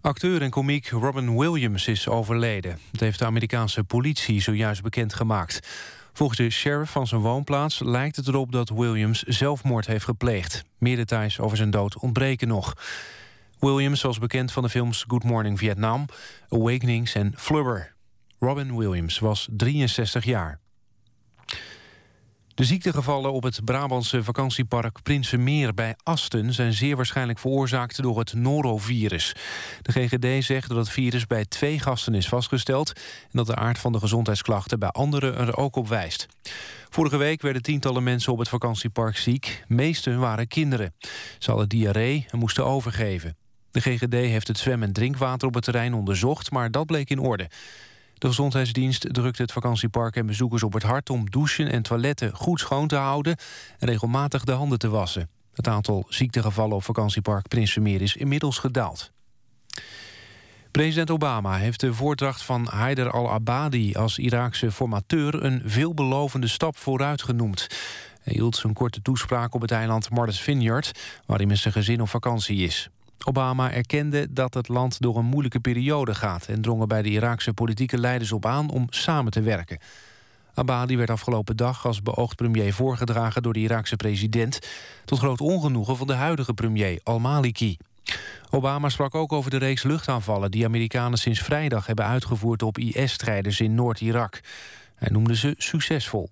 Acteur 0.00 0.42
en 0.42 0.50
komiek 0.50 0.88
Robin 0.88 1.38
Williams 1.38 1.86
is 1.86 2.08
overleden. 2.08 2.78
Dat 2.90 3.00
heeft 3.00 3.18
de 3.18 3.24
Amerikaanse 3.24 3.84
politie 3.84 4.40
zojuist 4.40 4.82
bekendgemaakt. 4.82 5.68
Volgens 6.12 6.38
de 6.38 6.50
sheriff 6.50 6.90
van 6.90 7.06
zijn 7.06 7.20
woonplaats 7.20 7.80
lijkt 7.84 8.16
het 8.16 8.28
erop 8.28 8.52
dat 8.52 8.68
Williams 8.68 9.22
zelfmoord 9.22 9.86
heeft 9.86 10.04
gepleegd. 10.04 10.64
Meer 10.78 10.96
details 10.96 11.40
over 11.40 11.56
zijn 11.56 11.70
dood 11.70 11.98
ontbreken 11.98 12.48
nog. 12.48 12.74
Williams 13.60 14.02
was 14.02 14.18
bekend 14.18 14.52
van 14.52 14.62
de 14.62 14.68
films 14.68 15.04
Good 15.08 15.24
Morning 15.24 15.58
Vietnam, 15.58 16.04
Awakenings 16.48 17.14
en 17.14 17.32
Flubber. 17.36 17.94
Robin 18.38 18.76
Williams 18.76 19.18
was 19.18 19.48
63 19.50 20.24
jaar. 20.24 20.60
De 22.58 22.64
ziektegevallen 22.64 23.32
op 23.32 23.42
het 23.42 23.64
Brabantse 23.64 24.24
vakantiepark 24.24 25.02
Prinsenmeer 25.02 25.74
bij 25.74 25.96
Asten... 26.02 26.52
zijn 26.54 26.72
zeer 26.72 26.96
waarschijnlijk 26.96 27.38
veroorzaakt 27.38 28.02
door 28.02 28.18
het 28.18 28.34
norovirus. 28.34 29.34
De 29.82 29.92
GGD 29.92 30.44
zegt 30.44 30.68
dat 30.68 30.76
het 30.76 30.88
virus 30.88 31.26
bij 31.26 31.44
twee 31.44 31.78
gasten 31.78 32.14
is 32.14 32.28
vastgesteld... 32.28 32.92
en 33.22 33.30
dat 33.32 33.46
de 33.46 33.54
aard 33.54 33.78
van 33.78 33.92
de 33.92 33.98
gezondheidsklachten 33.98 34.78
bij 34.78 34.88
anderen 34.88 35.36
er 35.36 35.56
ook 35.56 35.76
op 35.76 35.88
wijst. 35.88 36.26
Vorige 36.88 37.16
week 37.16 37.42
werden 37.42 37.62
tientallen 37.62 38.02
mensen 38.02 38.32
op 38.32 38.38
het 38.38 38.48
vakantiepark 38.48 39.16
ziek. 39.16 39.64
Meesten 39.66 40.18
waren 40.18 40.48
kinderen. 40.48 40.94
Ze 41.38 41.50
hadden 41.50 41.68
diarree 41.68 42.26
en 42.30 42.38
moesten 42.38 42.64
overgeven. 42.64 43.36
De 43.78 43.90
GGD 43.90 44.12
heeft 44.12 44.48
het 44.48 44.58
zwem- 44.58 44.82
en 44.82 44.92
drinkwater 44.92 45.48
op 45.48 45.54
het 45.54 45.64
terrein 45.64 45.94
onderzocht... 45.94 46.50
maar 46.50 46.70
dat 46.70 46.86
bleek 46.86 47.10
in 47.10 47.18
orde. 47.18 47.50
De 48.14 48.26
gezondheidsdienst 48.26 49.14
drukt 49.14 49.38
het 49.38 49.52
vakantiepark 49.52 50.16
en 50.16 50.26
bezoekers 50.26 50.62
op 50.62 50.72
het 50.72 50.82
hart... 50.82 51.10
om 51.10 51.30
douchen 51.30 51.70
en 51.70 51.82
toiletten 51.82 52.34
goed 52.34 52.60
schoon 52.60 52.88
te 52.88 52.96
houden... 52.96 53.36
en 53.78 53.88
regelmatig 53.88 54.44
de 54.44 54.52
handen 54.52 54.78
te 54.78 54.88
wassen. 54.88 55.28
Het 55.54 55.68
aantal 55.68 56.06
ziektegevallen 56.08 56.76
op 56.76 56.84
vakantiepark 56.84 57.48
Prinsenmeer 57.48 58.02
is 58.02 58.16
inmiddels 58.16 58.58
gedaald. 58.58 59.12
President 60.70 61.10
Obama 61.10 61.56
heeft 61.56 61.80
de 61.80 61.94
voordracht 61.94 62.42
van 62.42 62.66
Haider 62.66 63.10
al-Abadi... 63.10 63.94
als 63.94 64.18
Iraakse 64.18 64.72
formateur 64.72 65.44
een 65.44 65.62
veelbelovende 65.64 66.48
stap 66.48 66.76
vooruit 66.76 67.22
genoemd. 67.22 67.66
Hij 68.22 68.32
hield 68.34 68.56
zijn 68.56 68.72
korte 68.72 69.02
toespraak 69.02 69.54
op 69.54 69.60
het 69.60 69.70
eiland 69.70 70.10
Martha's 70.10 70.40
Vineyard... 70.40 70.92
waar 71.26 71.36
hij 71.36 71.46
met 71.46 71.58
zijn 71.58 71.74
gezin 71.74 72.00
op 72.00 72.08
vakantie 72.08 72.64
is. 72.64 72.90
Obama 73.24 73.72
erkende 73.72 74.32
dat 74.32 74.54
het 74.54 74.68
land 74.68 75.00
door 75.00 75.16
een 75.16 75.24
moeilijke 75.24 75.60
periode 75.60 76.14
gaat... 76.14 76.46
en 76.46 76.60
drong 76.60 76.80
er 76.80 76.86
bij 76.86 77.02
de 77.02 77.08
Iraakse 77.08 77.52
politieke 77.52 77.98
leiders 77.98 78.32
op 78.32 78.46
aan 78.46 78.70
om 78.70 78.86
samen 78.90 79.32
te 79.32 79.40
werken. 79.40 79.78
Abadi 80.54 80.96
werd 80.96 81.10
afgelopen 81.10 81.56
dag 81.56 81.86
als 81.86 82.02
beoogd 82.02 82.36
premier 82.36 82.72
voorgedragen 82.72 83.42
door 83.42 83.52
de 83.52 83.60
Iraakse 83.60 83.96
president... 83.96 84.58
tot 85.04 85.18
groot 85.18 85.40
ongenoegen 85.40 85.96
van 85.96 86.06
de 86.06 86.14
huidige 86.14 86.54
premier 86.54 87.00
al-Maliki. 87.02 87.76
Obama 88.50 88.88
sprak 88.88 89.14
ook 89.14 89.32
over 89.32 89.50
de 89.50 89.56
reeks 89.56 89.82
luchtaanvallen... 89.82 90.50
die 90.50 90.64
Amerikanen 90.64 91.18
sinds 91.18 91.40
vrijdag 91.40 91.86
hebben 91.86 92.04
uitgevoerd 92.04 92.62
op 92.62 92.78
IS-strijders 92.78 93.60
in 93.60 93.74
Noord-Irak. 93.74 94.40
Hij 94.94 95.08
noemde 95.10 95.36
ze 95.36 95.54
succesvol. 95.56 96.30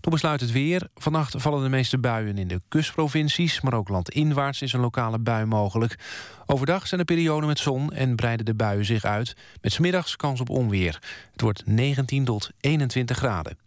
Toen 0.00 0.12
besluit 0.12 0.40
het 0.40 0.52
weer. 0.52 0.88
Vannacht 0.94 1.34
vallen 1.38 1.62
de 1.62 1.68
meeste 1.68 1.98
buien 1.98 2.38
in 2.38 2.48
de 2.48 2.60
kustprovincies... 2.68 3.60
maar 3.60 3.74
ook 3.74 3.88
landinwaarts 3.88 4.62
is 4.62 4.72
een 4.72 4.80
lokale 4.80 5.18
bui 5.18 5.44
mogelijk. 5.44 5.98
Overdag 6.46 6.86
zijn 6.86 7.00
er 7.00 7.06
perioden 7.06 7.48
met 7.48 7.58
zon 7.58 7.92
en 7.92 8.16
breiden 8.16 8.46
de 8.46 8.54
buien 8.54 8.84
zich 8.84 9.04
uit... 9.04 9.36
met 9.60 9.72
smiddags 9.72 10.16
kans 10.16 10.40
op 10.40 10.50
onweer. 10.50 10.98
Het 11.32 11.40
wordt 11.40 11.66
19 11.66 12.24
tot 12.24 12.50
21 12.60 13.16
graden. 13.16 13.58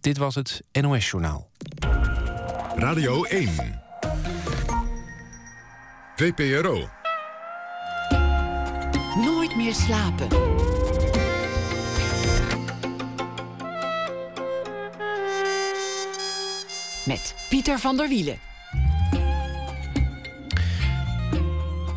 Dit 0.00 0.18
was 0.18 0.34
het 0.34 0.62
NOS 0.72 1.10
Journaal. 1.10 1.50
Radio 2.76 3.24
1. 3.24 3.82
VPRO. 6.16 6.88
Nooit 9.16 9.56
meer 9.56 9.74
slapen. 9.74 10.28
Met 17.06 17.46
Pieter 17.48 17.78
van 17.78 17.96
der 17.96 18.08
Wielen. 18.08 18.38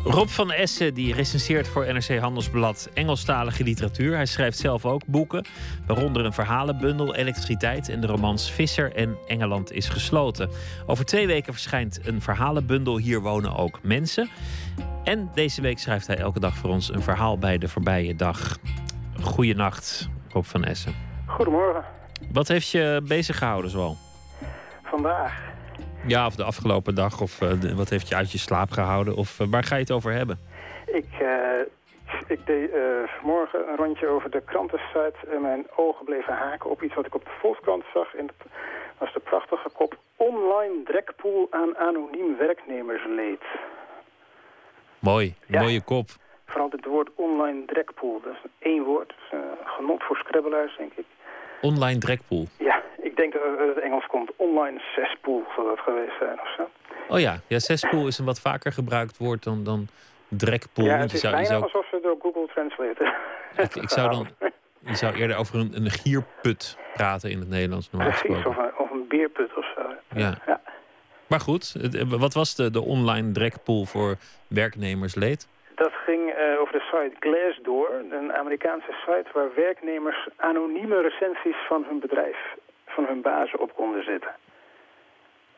Rob 0.04 0.28
van 0.28 0.52
Essen 0.52 0.94
die 0.94 1.14
recenseert 1.14 1.68
voor 1.68 1.92
NRC 1.92 2.18
Handelsblad 2.18 2.88
Engelstalige 2.94 3.64
literatuur. 3.64 4.14
Hij 4.14 4.26
schrijft 4.26 4.58
zelf 4.58 4.84
ook 4.84 5.06
boeken, 5.06 5.44
waaronder 5.86 6.24
een 6.24 6.32
verhalenbundel 6.32 7.14
Elektriciteit 7.14 7.88
en 7.88 8.00
de 8.00 8.06
romans 8.06 8.50
Visser 8.50 8.94
en 8.94 9.16
Engeland 9.26 9.72
is 9.72 9.88
gesloten. 9.88 10.50
Over 10.86 11.04
twee 11.04 11.26
weken 11.26 11.52
verschijnt 11.52 12.00
een 12.02 12.22
verhalenbundel 12.22 12.98
Hier 12.98 13.20
wonen 13.20 13.56
ook 13.56 13.82
mensen. 13.82 14.28
En 15.04 15.30
deze 15.34 15.60
week 15.60 15.78
schrijft 15.78 16.06
hij 16.06 16.16
elke 16.16 16.40
dag 16.40 16.56
voor 16.56 16.70
ons 16.70 16.92
een 16.92 17.02
verhaal 17.02 17.38
bij 17.38 17.58
de 17.58 17.68
voorbije 17.68 18.16
dag. 18.16 18.58
Goedenacht, 19.20 20.08
Rob 20.28 20.44
van 20.44 20.64
Essen. 20.64 20.94
Goedemorgen. 21.26 21.84
Wat 22.32 22.48
heeft 22.48 22.68
je 22.68 23.02
bezig 23.04 23.38
gehouden 23.38 23.70
zoal? 23.70 24.07
Vandaag? 24.88 25.56
Ja, 26.06 26.26
of 26.26 26.34
de 26.34 26.44
afgelopen 26.44 26.94
dag, 26.94 27.20
of 27.20 27.40
uh, 27.40 27.60
de, 27.60 27.74
wat 27.74 27.88
heeft 27.88 28.08
je 28.08 28.14
uit 28.14 28.32
je 28.32 28.38
slaap 28.38 28.70
gehouden, 28.70 29.16
of 29.16 29.38
uh, 29.40 29.46
waar 29.50 29.64
ga 29.64 29.74
je 29.74 29.80
het 29.80 29.90
over 29.90 30.12
hebben? 30.12 30.38
Ik, 30.86 31.06
uh, 31.20 31.60
ik 32.26 32.46
deed 32.46 32.70
vanmorgen 33.06 33.68
een 33.68 33.76
rondje 33.76 34.06
over 34.06 34.30
de 34.30 34.42
krantensite 34.44 35.16
en 35.34 35.42
mijn 35.42 35.66
ogen 35.76 36.04
bleven 36.04 36.34
haken 36.34 36.70
op 36.70 36.82
iets 36.82 36.94
wat 36.94 37.06
ik 37.06 37.14
op 37.14 37.24
de 37.24 37.36
Volkskrant 37.40 37.84
zag. 37.94 38.14
En 38.14 38.26
dat 38.26 38.46
was 38.98 39.12
de 39.12 39.20
prachtige 39.20 39.70
kop 39.74 39.96
Online 40.16 40.82
drekpool 40.84 41.46
aan 41.50 41.76
anoniem 41.76 42.36
werknemersleed. 42.36 43.42
Mooi, 44.98 45.34
ja. 45.46 45.60
mooie 45.60 45.82
kop. 45.82 46.08
Vooral 46.46 46.68
het 46.70 46.84
woord 46.84 47.08
online 47.14 47.64
drekpool, 47.66 48.20
dat 48.24 48.32
is 48.32 48.50
één 48.58 48.82
woord. 48.84 49.08
Dat 49.08 49.40
is 49.40 49.48
genot 49.64 50.02
voor 50.02 50.16
scrabbelaars, 50.16 50.76
denk 50.76 50.92
ik. 50.96 51.04
Online 51.60 51.98
drekpool? 51.98 52.46
Ja, 52.58 52.82
denk 53.18 53.32
dat 53.32 53.42
het 53.74 53.78
Engels 53.78 54.06
komt. 54.06 54.30
Online 54.36 54.78
cesspool 54.94 55.42
zou 55.54 55.68
dat 55.68 55.80
geweest 55.80 56.18
zijn 56.18 56.40
of 56.40 56.54
zo. 56.56 56.68
Oh 57.08 57.20
ja, 57.20 57.34
ja 57.46 57.58
cesspool 57.58 58.06
is 58.06 58.18
een 58.18 58.24
wat 58.24 58.40
vaker 58.40 58.72
gebruikt 58.72 59.18
woord 59.18 59.44
dan, 59.44 59.64
dan 59.64 59.88
drekpool. 60.28 60.84
Ja, 60.84 60.96
het 60.96 61.12
is 61.12 61.20
zou, 61.20 61.32
bijna 61.32 61.48
zou... 61.48 61.62
alsof 61.62 61.86
ze 61.90 61.98
door 62.02 62.16
Google 62.22 62.48
Translate 62.54 63.14
ik, 63.66 63.74
ik 63.74 63.90
zou 63.90 64.10
dan... 64.10 64.28
Je 64.78 64.94
zou 64.94 65.14
eerder 65.14 65.36
over 65.36 65.54
een, 65.54 65.70
een 65.74 65.90
gierput 65.90 66.78
praten 66.94 67.30
in 67.30 67.38
het 67.38 67.48
Nederlands. 67.48 67.88
Precies, 67.88 68.44
of 68.44 68.56
een, 68.56 68.76
of 68.78 68.90
een 68.90 69.04
beerput 69.08 69.56
of 69.56 69.72
zo. 69.76 69.82
Ja. 70.14 70.34
ja. 70.46 70.60
Maar 71.28 71.40
goed, 71.40 71.74
wat 72.08 72.34
was 72.34 72.54
de, 72.54 72.70
de 72.70 72.80
online 72.80 73.32
drekpool 73.32 73.84
voor 73.84 74.16
werknemersleed? 74.48 75.48
Dat 75.74 75.92
ging 76.06 76.22
uh, 76.28 76.60
over 76.60 76.72
de 76.72 76.84
site 76.90 77.16
Glassdoor, 77.20 77.90
een 78.10 78.32
Amerikaanse 78.32 78.92
site 79.06 79.30
waar 79.32 79.48
werknemers 79.54 80.28
anonieme 80.36 81.00
recensies 81.00 81.56
van 81.68 81.84
hun 81.88 82.00
bedrijf, 82.00 82.36
van 82.98 83.06
hun 83.06 83.22
bazen 83.22 83.60
op 83.60 83.74
konden 83.74 84.04
zetten. 84.04 84.30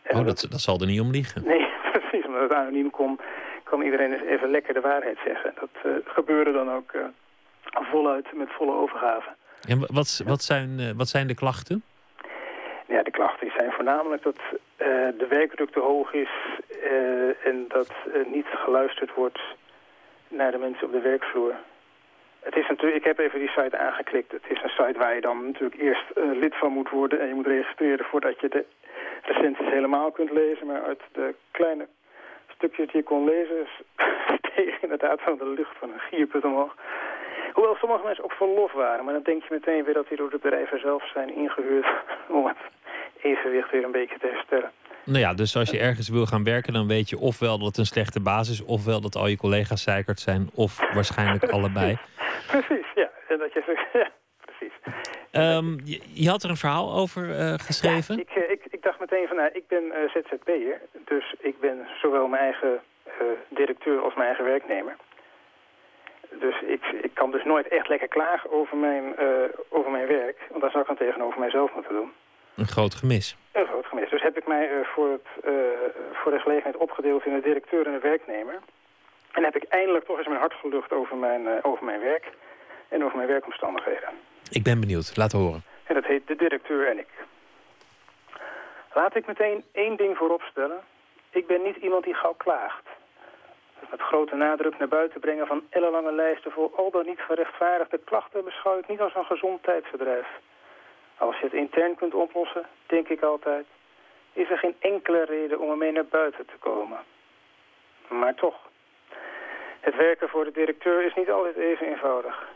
oh, 0.08 0.24
dat, 0.24 0.46
dat 0.50 0.60
zal 0.60 0.80
er 0.80 0.86
niet 0.86 1.00
om 1.00 1.10
liegen. 1.10 1.42
Nee, 1.44 1.66
precies. 1.92 2.26
Omdat 2.26 2.42
het 2.42 2.52
anoniem 2.52 2.90
kon, 2.90 3.20
kan 3.64 3.82
iedereen 3.82 4.12
eens 4.12 4.22
even 4.22 4.50
lekker 4.50 4.74
de 4.74 4.80
waarheid 4.80 5.18
zeggen. 5.24 5.54
Dat 5.60 5.74
uh, 5.86 5.92
gebeurde 6.04 6.52
dan 6.52 6.70
ook 6.72 6.92
uh, 6.92 7.02
voluit, 7.90 8.32
met 8.32 8.48
volle 8.50 8.72
overgave. 8.72 9.28
En 9.68 9.78
wat, 9.78 10.22
wat, 10.26 10.42
zijn, 10.42 10.96
wat 10.96 11.08
zijn 11.08 11.26
de 11.26 11.34
klachten? 11.34 11.82
Ja, 12.86 13.02
de 13.02 13.10
klachten 13.10 13.52
zijn 13.56 13.72
voornamelijk 13.72 14.22
dat 14.22 14.40
de 15.22 15.26
werkdruk 15.28 15.70
te 15.70 15.80
hoog 15.80 16.12
is 16.12 16.30
en 17.44 17.64
dat 17.68 17.92
niet 18.32 18.46
geluisterd 18.46 19.14
wordt 19.14 19.40
naar 20.28 20.50
de 20.50 20.58
mensen 20.58 20.86
op 20.86 20.92
de 20.92 21.00
werkvloer. 21.00 21.54
Het 22.40 22.56
is 22.56 22.68
natuurlijk, 22.68 22.96
ik 22.96 23.04
heb 23.04 23.18
even 23.18 23.38
die 23.38 23.48
site 23.48 23.78
aangeklikt. 23.78 24.32
Het 24.32 24.46
is 24.48 24.62
een 24.62 24.76
site 24.84 24.98
waar 24.98 25.14
je 25.14 25.20
dan 25.20 25.44
natuurlijk 25.46 25.80
eerst 25.80 26.04
uh, 26.14 26.38
lid 26.38 26.56
van 26.56 26.72
moet 26.72 26.90
worden... 26.90 27.20
en 27.20 27.28
je 27.28 27.34
moet 27.34 27.46
registreren 27.46 28.04
voordat 28.04 28.40
je 28.40 28.48
de 28.48 28.64
recensies 29.22 29.70
helemaal 29.70 30.10
kunt 30.10 30.30
lezen. 30.30 30.66
Maar 30.66 30.82
uit 30.82 31.00
de 31.12 31.34
kleine 31.50 31.86
stukjes 32.54 32.86
die 32.86 32.96
je 32.96 33.02
kon 33.02 33.24
lezen... 33.24 33.66
steeg 34.40 34.82
inderdaad 34.82 35.20
van 35.20 35.38
de 35.38 35.48
lucht 35.48 35.76
van 35.78 35.92
een 35.92 36.00
gierput 36.00 36.44
omhoog. 36.44 36.74
Hoewel 37.52 37.76
sommige 37.76 38.04
mensen 38.04 38.24
ook 38.24 38.32
vol 38.32 38.54
lof 38.54 38.72
waren. 38.72 39.04
Maar 39.04 39.14
dan 39.14 39.22
denk 39.22 39.42
je 39.42 39.54
meteen 39.54 39.84
weer 39.84 39.94
dat 39.94 40.08
die 40.08 40.16
door 40.16 40.30
de 40.30 40.38
bedrijven 40.42 40.80
zelf 40.80 41.10
zijn 41.12 41.34
ingehuurd... 41.34 41.86
om 42.38 42.46
het 42.46 42.62
evenwicht 43.22 43.70
weer 43.70 43.84
een 43.84 43.92
beetje 43.92 44.18
te 44.18 44.26
herstellen. 44.26 44.70
Nou 45.04 45.18
ja, 45.18 45.34
dus 45.34 45.56
als 45.56 45.70
je 45.70 45.78
ergens 45.78 46.08
wil 46.08 46.26
gaan 46.26 46.44
werken, 46.44 46.72
dan 46.72 46.86
weet 46.86 47.08
je 47.08 47.18
ofwel 47.18 47.58
dat 47.58 47.66
het 47.66 47.78
een 47.78 47.86
slechte 47.86 48.20
basis 48.20 48.60
is, 48.60 48.66
ofwel 48.66 49.00
dat 49.00 49.16
al 49.16 49.26
je 49.26 49.36
collega's 49.36 49.82
zeikerd 49.82 50.20
zijn, 50.20 50.50
of 50.54 50.92
waarschijnlijk 50.94 51.44
allebei. 51.56 51.98
Precies, 52.52 52.86
ja. 52.94 53.10
En 53.28 53.38
dat 53.38 53.52
je 53.52 53.62
zegt, 53.66 53.92
ja, 54.02 54.10
precies. 54.40 54.72
Um, 55.32 55.80
je, 55.84 56.00
je, 56.12 56.28
had 56.28 56.42
er 56.42 56.50
een 56.50 56.56
verhaal 56.56 56.92
over 56.92 57.28
uh, 57.28 57.54
geschreven? 57.54 58.16
Ja, 58.16 58.22
ik, 58.22 58.30
eh, 58.30 58.50
ik, 58.50 58.64
ik, 58.70 58.82
dacht 58.82 59.00
meteen 59.00 59.26
van, 59.26 59.36
nou, 59.36 59.50
ik 59.52 59.66
ben 59.68 59.84
uh, 59.84 60.10
ZZP'er, 60.14 60.80
dus 61.04 61.34
ik 61.38 61.60
ben 61.60 61.86
zowel 62.02 62.26
mijn 62.26 62.42
eigen 62.42 62.80
directeur 63.48 64.00
als 64.00 64.14
mijn 64.14 64.26
eigen 64.26 64.44
werknemer. 64.44 64.96
Dus 66.30 66.60
ik, 66.60 66.84
ik 67.02 67.14
kan 67.14 67.30
dus 67.30 67.44
nooit 67.44 67.68
echt 67.68 67.88
lekker 67.88 68.08
klagen 68.08 68.52
over 68.52 68.76
mijn, 68.76 69.14
over 69.68 69.90
mijn 69.90 70.06
werk, 70.06 70.38
want 70.48 70.60
dan 70.60 70.70
zou 70.70 70.82
ik 70.82 70.88
dan 70.88 71.06
tegenover 71.06 71.40
mijzelf 71.40 71.74
moeten 71.74 71.92
doen. 71.92 72.12
Een 72.60 72.66
groot 72.66 72.94
gemis. 72.94 73.36
Een 73.52 73.66
groot 73.66 73.86
gemis. 73.86 74.10
Dus 74.10 74.22
heb 74.22 74.36
ik 74.36 74.46
mij 74.46 74.70
uh, 74.70 74.86
voor, 74.94 75.10
het, 75.10 75.28
uh, 75.44 75.52
voor 76.12 76.32
de 76.32 76.38
gelegenheid 76.38 76.76
opgedeeld 76.76 77.26
in 77.26 77.34
de 77.34 77.40
directeur 77.40 77.86
en 77.86 77.92
de 77.92 77.98
werknemer. 77.98 78.58
En 79.32 79.44
heb 79.44 79.56
ik 79.56 79.62
eindelijk 79.62 80.04
toch 80.04 80.16
eens 80.18 80.26
mijn 80.26 80.40
hart 80.40 80.54
gelucht 80.54 80.92
over 80.92 81.16
mijn, 81.16 81.42
uh, 81.42 81.52
over 81.62 81.84
mijn 81.84 82.00
werk 82.00 82.32
en 82.88 83.04
over 83.04 83.16
mijn 83.16 83.28
werkomstandigheden. 83.28 84.08
Ik 84.50 84.62
ben 84.62 84.80
benieuwd. 84.80 85.16
Laat 85.16 85.32
horen. 85.32 85.62
En 85.84 85.94
dat 85.94 86.04
heet 86.04 86.26
de 86.26 86.36
directeur 86.36 86.88
en 86.88 86.98
ik. 86.98 87.08
Laat 88.94 89.16
ik 89.16 89.26
meteen 89.26 89.64
één 89.72 89.96
ding 89.96 90.16
voorop 90.16 90.42
stellen. 90.42 90.80
Ik 91.30 91.46
ben 91.46 91.62
niet 91.62 91.76
iemand 91.76 92.04
die 92.04 92.14
gauw 92.14 92.34
klaagt. 92.34 92.86
Dus 93.80 93.90
met 93.90 94.00
grote 94.00 94.34
nadruk 94.34 94.78
naar 94.78 94.88
buiten 94.88 95.20
brengen 95.20 95.46
van 95.46 95.62
ellenlange 95.70 96.12
lijsten 96.12 96.52
voor 96.52 96.70
al 96.76 96.90
dan 96.90 97.06
niet 97.06 97.20
gerechtvaardigde 97.20 97.98
klachten 98.04 98.44
beschouw 98.44 98.78
ik 98.78 98.88
niet 98.88 99.00
als 99.00 99.14
een 99.14 99.24
gezond 99.24 99.62
tijdverdrijf. 99.62 100.26
Als 101.16 101.36
je 101.38 101.44
het 101.44 101.52
intern 101.52 101.94
kunt 101.94 102.14
oplossen, 102.14 102.66
denk 102.86 103.08
ik 103.08 103.22
altijd, 103.22 103.66
is 104.32 104.50
er 104.50 104.58
geen 104.58 104.76
enkele 104.78 105.24
reden 105.24 105.60
om 105.60 105.70
ermee 105.70 105.92
naar 105.92 106.04
buiten 106.04 106.46
te 106.46 106.56
komen. 106.58 106.98
Maar 108.08 108.34
toch, 108.34 108.68
het 109.80 109.96
werken 109.96 110.28
voor 110.28 110.44
de 110.44 110.52
directeur 110.52 111.04
is 111.04 111.14
niet 111.14 111.30
altijd 111.30 111.56
even 111.56 111.86
eenvoudig. 111.86 112.48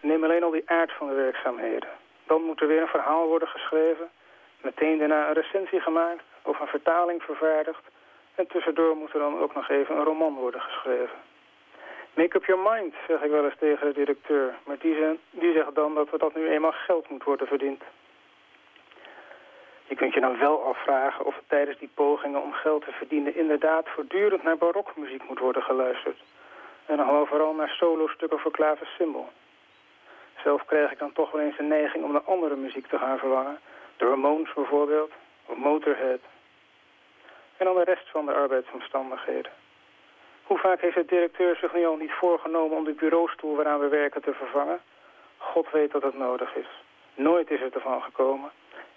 Neem 0.00 0.24
alleen 0.24 0.42
al 0.42 0.50
die 0.50 0.70
aard 0.70 0.92
van 0.92 1.08
de 1.08 1.14
werkzaamheden. 1.14 1.88
Dan 2.26 2.42
moet 2.42 2.60
er 2.60 2.66
weer 2.66 2.82
een 2.82 2.88
verhaal 2.88 3.26
worden 3.26 3.48
geschreven, 3.48 4.10
meteen 4.60 4.98
daarna 4.98 5.28
een 5.28 5.34
recensie 5.34 5.80
gemaakt 5.80 6.24
of 6.42 6.60
een 6.60 6.66
vertaling 6.66 7.22
vervaardigd 7.22 7.82
en 8.34 8.46
tussendoor 8.46 8.96
moet 8.96 9.12
er 9.12 9.18
dan 9.18 9.38
ook 9.38 9.54
nog 9.54 9.68
even 9.68 9.96
een 9.96 10.04
roman 10.04 10.34
worden 10.34 10.60
geschreven. 10.60 11.18
Make 12.14 12.36
up 12.36 12.44
your 12.44 12.70
mind, 12.70 12.94
zeg 13.08 13.22
ik 13.22 13.30
wel 13.30 13.44
eens 13.44 13.58
tegen 13.58 13.86
de 13.86 13.92
directeur. 13.92 14.54
Maar 14.64 14.78
die, 14.78 15.52
zegt 15.52 15.74
dan 15.74 15.94
dat 15.94 16.10
we 16.10 16.18
dat 16.18 16.34
nu 16.34 16.48
eenmaal 16.48 16.72
geld 16.72 17.08
moet 17.08 17.24
worden 17.24 17.46
verdiend. 17.46 17.82
Je 19.90 19.96
kunt 19.96 20.14
je 20.14 20.20
dan 20.20 20.38
wel 20.38 20.62
afvragen 20.64 21.24
of 21.24 21.40
tijdens 21.46 21.78
die 21.78 21.90
pogingen 21.94 22.42
om 22.42 22.52
geld 22.52 22.84
te 22.84 22.92
verdienen... 22.92 23.36
inderdaad 23.36 23.88
voortdurend 23.88 24.42
naar 24.42 24.56
barokmuziek 24.56 25.28
moet 25.28 25.38
worden 25.38 25.62
geluisterd. 25.62 26.18
En 26.86 26.96
dan 26.96 27.26
vooral 27.26 27.54
naar 27.54 27.68
solo-stukken 27.68 28.38
voor 28.38 28.50
klaversymbol. 28.50 29.28
Zelf 30.42 30.64
krijg 30.64 30.92
ik 30.92 30.98
dan 30.98 31.12
toch 31.12 31.30
wel 31.30 31.40
eens 31.40 31.58
een 31.58 31.68
neiging 31.68 32.04
om 32.04 32.12
naar 32.12 32.22
andere 32.22 32.56
muziek 32.56 32.86
te 32.86 32.98
gaan 32.98 33.18
verlangen. 33.18 33.58
De 33.96 34.08
Ramones 34.08 34.52
bijvoorbeeld, 34.52 35.12
of 35.46 35.56
Motorhead. 35.56 36.20
En 37.56 37.64
dan 37.64 37.74
de 37.74 37.84
rest 37.84 38.10
van 38.10 38.26
de 38.26 38.32
arbeidsomstandigheden. 38.32 39.52
Hoe 40.44 40.58
vaak 40.58 40.80
heeft 40.80 40.96
de 40.96 41.04
directeur 41.04 41.56
zich 41.56 41.74
nu 41.74 41.86
al 41.86 41.96
niet 41.96 42.12
voorgenomen 42.12 42.76
om 42.76 42.84
de 42.84 42.92
bureaustoel 42.92 43.56
waaraan 43.56 43.80
we 43.80 43.88
werken 43.88 44.22
te 44.22 44.32
vervangen? 44.32 44.80
God 45.36 45.70
weet 45.70 45.92
dat 45.92 46.02
het 46.02 46.18
nodig 46.18 46.54
is. 46.54 46.68
Nooit 47.14 47.50
is 47.50 47.60
het 47.60 47.74
ervan 47.74 48.02
gekomen. 48.02 48.50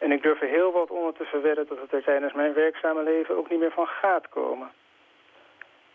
En 0.04 0.12
ik 0.12 0.24
durf 0.24 0.41
er 0.41 0.47
heel 0.47 0.72
wat 0.72 0.89
onder 0.89 1.14
te 1.14 1.26
verwedden 1.26 1.68
dat 1.68 1.80
het 1.80 1.93
er 1.93 2.04
tijdens 2.04 2.34
mijn 2.34 2.54
werkzame 2.54 3.04
leven 3.04 3.38
ook 3.38 3.49
niet 3.49 3.60
meer 3.60 3.72
van 3.72 3.88
gaat 3.88 4.30
komen. 4.30 4.72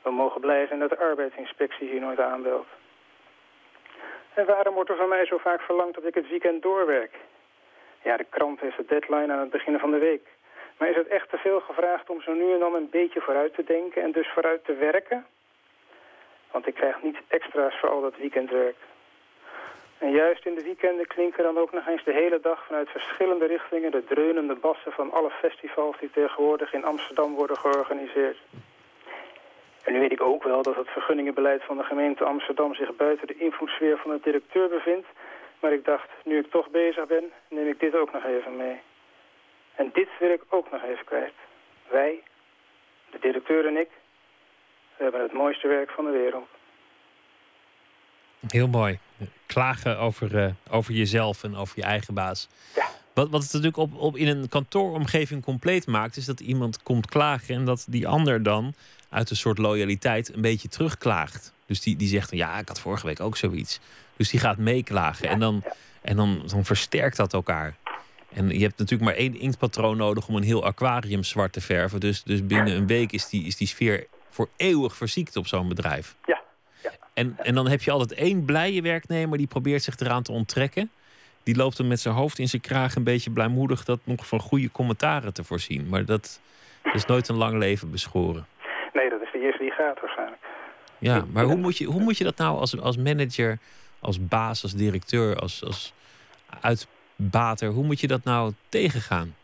We 0.02 0.10
mogen 0.10 0.40
blij 0.40 0.66
zijn 0.66 0.78
dat 0.78 0.90
de 0.90 0.98
arbeidsinspectie 0.98 1.88
hier 1.88 2.00
nooit 2.00 2.20
aanbelt. 2.20 2.66
En 4.34 4.46
waarom 4.46 4.74
wordt 4.74 4.90
er 4.90 4.96
van 4.96 5.08
mij 5.08 5.26
zo 5.26 5.38
vaak 5.38 5.60
verlangd 5.60 5.94
dat 5.94 6.04
ik 6.04 6.14
het 6.14 6.28
weekend 6.28 6.62
doorwerk? 6.62 7.14
Ja, 8.02 8.16
de 8.16 8.26
krant 8.30 8.60
heeft 8.60 8.76
de 8.76 8.84
deadline 8.86 9.32
aan 9.32 9.40
het 9.40 9.50
begin 9.50 9.78
van 9.78 9.90
de 9.90 9.98
week. 9.98 10.26
Maar 10.76 10.88
is 10.88 10.96
het 10.96 11.08
echt 11.08 11.30
te 11.30 11.38
veel 11.38 11.60
gevraagd 11.60 12.10
om 12.10 12.20
zo 12.20 12.32
nu 12.32 12.52
en 12.52 12.58
dan 12.58 12.74
een 12.74 12.90
beetje 12.90 13.20
vooruit 13.20 13.54
te 13.54 13.64
denken 13.64 14.02
en 14.02 14.12
dus 14.12 14.28
vooruit 14.28 14.64
te 14.64 14.74
werken? 14.74 15.26
Want 16.50 16.66
ik 16.66 16.74
krijg 16.74 17.02
niets 17.02 17.20
extra's 17.28 17.78
voor 17.80 17.88
al 17.88 18.00
dat 18.00 18.16
weekendwerk. 18.16 18.76
En 19.98 20.10
juist 20.10 20.46
in 20.46 20.54
de 20.54 20.62
weekenden 20.62 21.06
klinken 21.06 21.42
dan 21.44 21.58
ook 21.58 21.72
nog 21.72 21.86
eens 21.86 22.04
de 22.04 22.12
hele 22.12 22.40
dag 22.40 22.66
vanuit 22.66 22.88
verschillende 22.90 23.46
richtingen 23.46 23.90
de 23.90 24.04
dreunende 24.04 24.54
bassen 24.54 24.92
van 24.92 25.12
alle 25.12 25.30
festivals 25.30 25.98
die 25.98 26.10
tegenwoordig 26.10 26.72
in 26.72 26.84
Amsterdam 26.84 27.34
worden 27.34 27.56
georganiseerd. 27.56 28.38
En 29.82 29.92
nu 29.92 30.00
weet 30.00 30.12
ik 30.12 30.20
ook 30.20 30.42
wel 30.42 30.62
dat 30.62 30.76
het 30.76 30.88
vergunningenbeleid 30.88 31.64
van 31.64 31.76
de 31.76 31.84
gemeente 31.84 32.24
Amsterdam 32.24 32.74
zich 32.74 32.96
buiten 32.96 33.26
de 33.26 33.36
invloedssfeer 33.36 33.98
van 33.98 34.10
de 34.10 34.20
directeur 34.22 34.68
bevindt. 34.68 35.06
Maar 35.60 35.72
ik 35.72 35.84
dacht, 35.84 36.08
nu 36.24 36.38
ik 36.38 36.50
toch 36.50 36.70
bezig 36.70 37.06
ben, 37.06 37.32
neem 37.48 37.68
ik 37.68 37.80
dit 37.80 37.96
ook 37.96 38.12
nog 38.12 38.24
even 38.24 38.56
mee. 38.56 38.80
En 39.74 39.90
dit 39.92 40.08
wil 40.18 40.30
ik 40.30 40.42
ook 40.48 40.70
nog 40.70 40.82
even 40.82 41.04
kwijt. 41.04 41.34
Wij, 41.88 42.22
de 43.10 43.18
directeur 43.18 43.66
en 43.66 43.76
ik, 43.76 43.90
we 44.96 45.02
hebben 45.02 45.22
het 45.22 45.32
mooiste 45.32 45.68
werk 45.68 45.90
van 45.90 46.04
de 46.04 46.10
wereld. 46.10 46.48
Heel 48.46 48.68
mooi. 48.68 48.98
Klagen 49.46 49.98
over, 49.98 50.34
uh, 50.34 50.52
over 50.70 50.94
jezelf 50.94 51.44
en 51.44 51.56
over 51.56 51.72
je 51.76 51.82
eigen 51.82 52.14
baas. 52.14 52.48
Ja. 52.74 52.88
Wat, 53.14 53.30
wat 53.30 53.42
het 53.42 53.52
natuurlijk 53.52 53.76
op, 53.76 53.94
op 53.94 54.16
in 54.16 54.28
een 54.28 54.48
kantooromgeving 54.48 55.42
compleet 55.42 55.86
maakt, 55.86 56.16
is 56.16 56.24
dat 56.24 56.40
iemand 56.40 56.82
komt 56.82 57.06
klagen 57.06 57.54
en 57.54 57.64
dat 57.64 57.86
die 57.88 58.08
ander 58.08 58.42
dan 58.42 58.74
uit 59.08 59.30
een 59.30 59.36
soort 59.36 59.58
loyaliteit 59.58 60.34
een 60.34 60.40
beetje 60.40 60.68
terugklaagt. 60.68 61.52
Dus 61.66 61.80
die, 61.80 61.96
die 61.96 62.08
zegt, 62.08 62.30
ja, 62.30 62.58
ik 62.58 62.68
had 62.68 62.80
vorige 62.80 63.06
week 63.06 63.20
ook 63.20 63.36
zoiets. 63.36 63.80
Dus 64.16 64.30
die 64.30 64.40
gaat 64.40 64.58
meeklagen. 64.58 65.28
en 65.28 65.38
dan, 65.38 65.62
en 66.02 66.16
dan, 66.16 66.42
dan 66.46 66.64
versterkt 66.64 67.16
dat 67.16 67.32
elkaar. 67.32 67.76
En 68.32 68.48
je 68.48 68.62
hebt 68.62 68.78
natuurlijk 68.78 69.10
maar 69.10 69.18
één 69.18 69.40
inktpatroon 69.40 69.96
nodig 69.96 70.28
om 70.28 70.36
een 70.36 70.42
heel 70.42 70.64
aquarium 70.64 71.22
zwart 71.22 71.52
te 71.52 71.60
verven. 71.60 72.00
Dus, 72.00 72.22
dus 72.22 72.46
binnen 72.46 72.74
een 72.74 72.86
week 72.86 73.12
is 73.12 73.28
die, 73.28 73.44
is 73.44 73.56
die 73.56 73.66
sfeer 73.66 74.06
voor 74.30 74.48
eeuwig 74.56 74.96
verziekt 74.96 75.36
op 75.36 75.46
zo'n 75.46 75.68
bedrijf. 75.68 76.16
Ja. 76.24 76.37
Ja. 76.82 76.90
En, 77.14 77.36
en 77.38 77.54
dan 77.54 77.68
heb 77.68 77.82
je 77.82 77.90
altijd 77.90 78.12
één 78.12 78.44
blije 78.44 78.82
werknemer 78.82 79.38
die 79.38 79.46
probeert 79.46 79.82
zich 79.82 79.98
eraan 79.98 80.22
te 80.22 80.32
onttrekken. 80.32 80.90
Die 81.42 81.56
loopt 81.56 81.76
dan 81.76 81.88
met 81.88 82.00
zijn 82.00 82.14
hoofd 82.14 82.38
in 82.38 82.48
zijn 82.48 82.62
kraag 82.62 82.94
een 82.94 83.04
beetje 83.04 83.30
blijmoedig 83.30 83.84
dat 83.84 84.00
nog 84.04 84.26
van 84.26 84.40
goede 84.40 84.70
commentaren 84.70 85.32
te 85.34 85.44
voorzien. 85.44 85.88
Maar 85.88 86.04
dat 86.04 86.40
is 86.92 87.06
nooit 87.06 87.28
een 87.28 87.36
lang 87.36 87.58
leven 87.58 87.90
beschoren. 87.90 88.46
Nee, 88.92 89.10
dat 89.10 89.20
is 89.20 89.32
de 89.32 89.38
eerste 89.38 89.62
die 89.62 89.70
gaat 89.70 90.00
waarschijnlijk. 90.00 90.42
Ja, 90.98 91.24
maar 91.32 91.44
hoe 91.44 91.56
moet 91.56 91.78
je, 91.78 91.84
hoe 91.84 92.02
moet 92.02 92.18
je 92.18 92.24
dat 92.24 92.36
nou 92.36 92.58
als, 92.58 92.80
als 92.80 92.96
manager, 92.96 93.58
als 94.00 94.26
baas, 94.26 94.62
als 94.62 94.74
directeur, 94.74 95.36
als, 95.36 95.64
als 95.64 95.92
uitbater, 96.60 97.68
hoe 97.68 97.84
moet 97.84 98.00
je 98.00 98.06
dat 98.06 98.24
nou 98.24 98.52
tegengaan? 98.68 99.34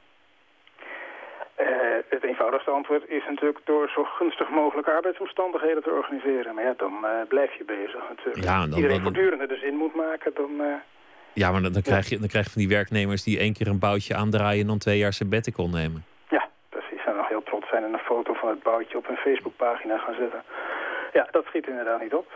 Antwoord 2.71 3.09
is 3.09 3.25
natuurlijk 3.29 3.61
door 3.65 3.89
zo 3.89 4.05
gunstig 4.05 4.51
mogelijke 4.51 4.91
arbeidsomstandigheden 4.91 5.82
te 5.82 5.91
organiseren. 5.91 6.55
Maar 6.55 6.65
ja, 6.65 6.74
dan 6.77 6.95
uh, 7.03 7.11
blijf 7.28 7.53
je 7.59 7.65
bezig 7.65 8.03
natuurlijk. 8.09 8.45
Ja, 8.45 8.66
dan, 8.66 8.77
Iedereen 8.77 9.03
voortdurend 9.03 9.49
de 9.49 9.57
zin 9.57 9.77
moet 9.77 9.95
maken, 9.95 10.32
dan... 10.35 10.51
Uh, 10.61 10.74
ja, 11.32 11.51
maar 11.51 11.62
dan, 11.62 11.73
dan, 11.73 11.82
krijg 11.82 12.09
je, 12.09 12.19
dan 12.19 12.28
krijg 12.28 12.45
je 12.45 12.51
van 12.51 12.61
die 12.61 12.70
werknemers 12.70 13.23
die 13.23 13.39
één 13.39 13.53
keer 13.53 13.66
een 13.69 13.78
boutje 13.78 14.15
aandraaien 14.15 14.61
en 14.61 14.66
dan 14.66 14.78
twee 14.78 14.99
jaar 14.99 15.12
sabbatical 15.12 15.69
nemen. 15.69 16.05
Ja, 16.28 16.49
precies. 16.69 17.05
En 17.07 17.16
nog 17.16 17.28
heel 17.28 17.43
trots 17.43 17.69
zijn 17.69 17.85
en 17.85 17.93
een 17.93 18.09
foto 18.12 18.32
van 18.35 18.49
het 18.49 18.62
boutje 18.62 18.97
op 18.97 19.07
hun 19.07 19.16
Facebookpagina 19.16 19.99
gaan 19.99 20.15
zetten. 20.15 20.43
Ja, 21.12 21.28
dat 21.31 21.45
schiet 21.45 21.66
inderdaad 21.66 22.03
niet 22.03 22.15
op. 22.15 22.32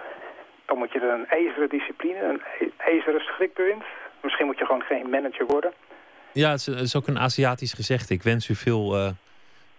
Dan 0.66 0.78
moet 0.78 0.92
je 0.92 1.00
er 1.00 1.12
een 1.12 1.26
ijzeren 1.26 1.68
discipline, 1.68 2.22
een 2.22 2.72
ijzeren 2.76 3.20
schrikbewind. 3.20 3.84
Misschien 4.22 4.46
moet 4.46 4.58
je 4.58 4.64
gewoon 4.64 4.82
geen 4.82 5.10
manager 5.10 5.46
worden. 5.46 5.72
Ja, 6.32 6.50
het 6.50 6.66
is, 6.66 6.96
ook 6.96 7.06
een 7.06 7.18
Aziatisch 7.18 7.72
gezegd. 7.72 8.10
Ik 8.10 8.22
wens 8.22 8.48
u 8.48 8.54
veel 8.54 8.96
uh, 8.96 9.08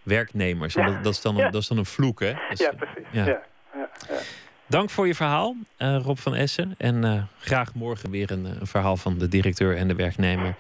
werknemers. 0.10 0.74
Ja. 0.74 0.86
Dat, 0.86 1.04
dat, 1.04 1.14
is 1.14 1.22
dan 1.22 1.40
een, 1.40 1.52
dat 1.52 1.62
is 1.62 1.68
dan 1.68 1.78
een 1.78 1.86
vloek, 1.86 2.20
hè? 2.20 2.34
Dus, 2.50 2.60
ja, 2.60 2.72
precies. 2.72 3.08
Ja. 3.12 3.26
Ja. 3.26 3.40
Dank 4.70 4.90
voor 4.90 5.08
je 5.08 5.16
verhaal, 5.16 5.56
uh, 5.78 6.00
Rob 6.04 6.18
van 6.18 6.36
Essen. 6.36 6.76
En 6.78 7.06
uh, 7.06 7.24
graag 7.40 7.74
morgen 7.74 8.12
weer 8.12 8.32
een, 8.32 8.46
een, 8.46 8.68
verhaal 8.68 8.98
van 8.98 9.18
de 9.18 9.28
directeur 9.28 9.78
en 9.78 9.88
de 9.88 9.96
werknemer. 9.96 10.56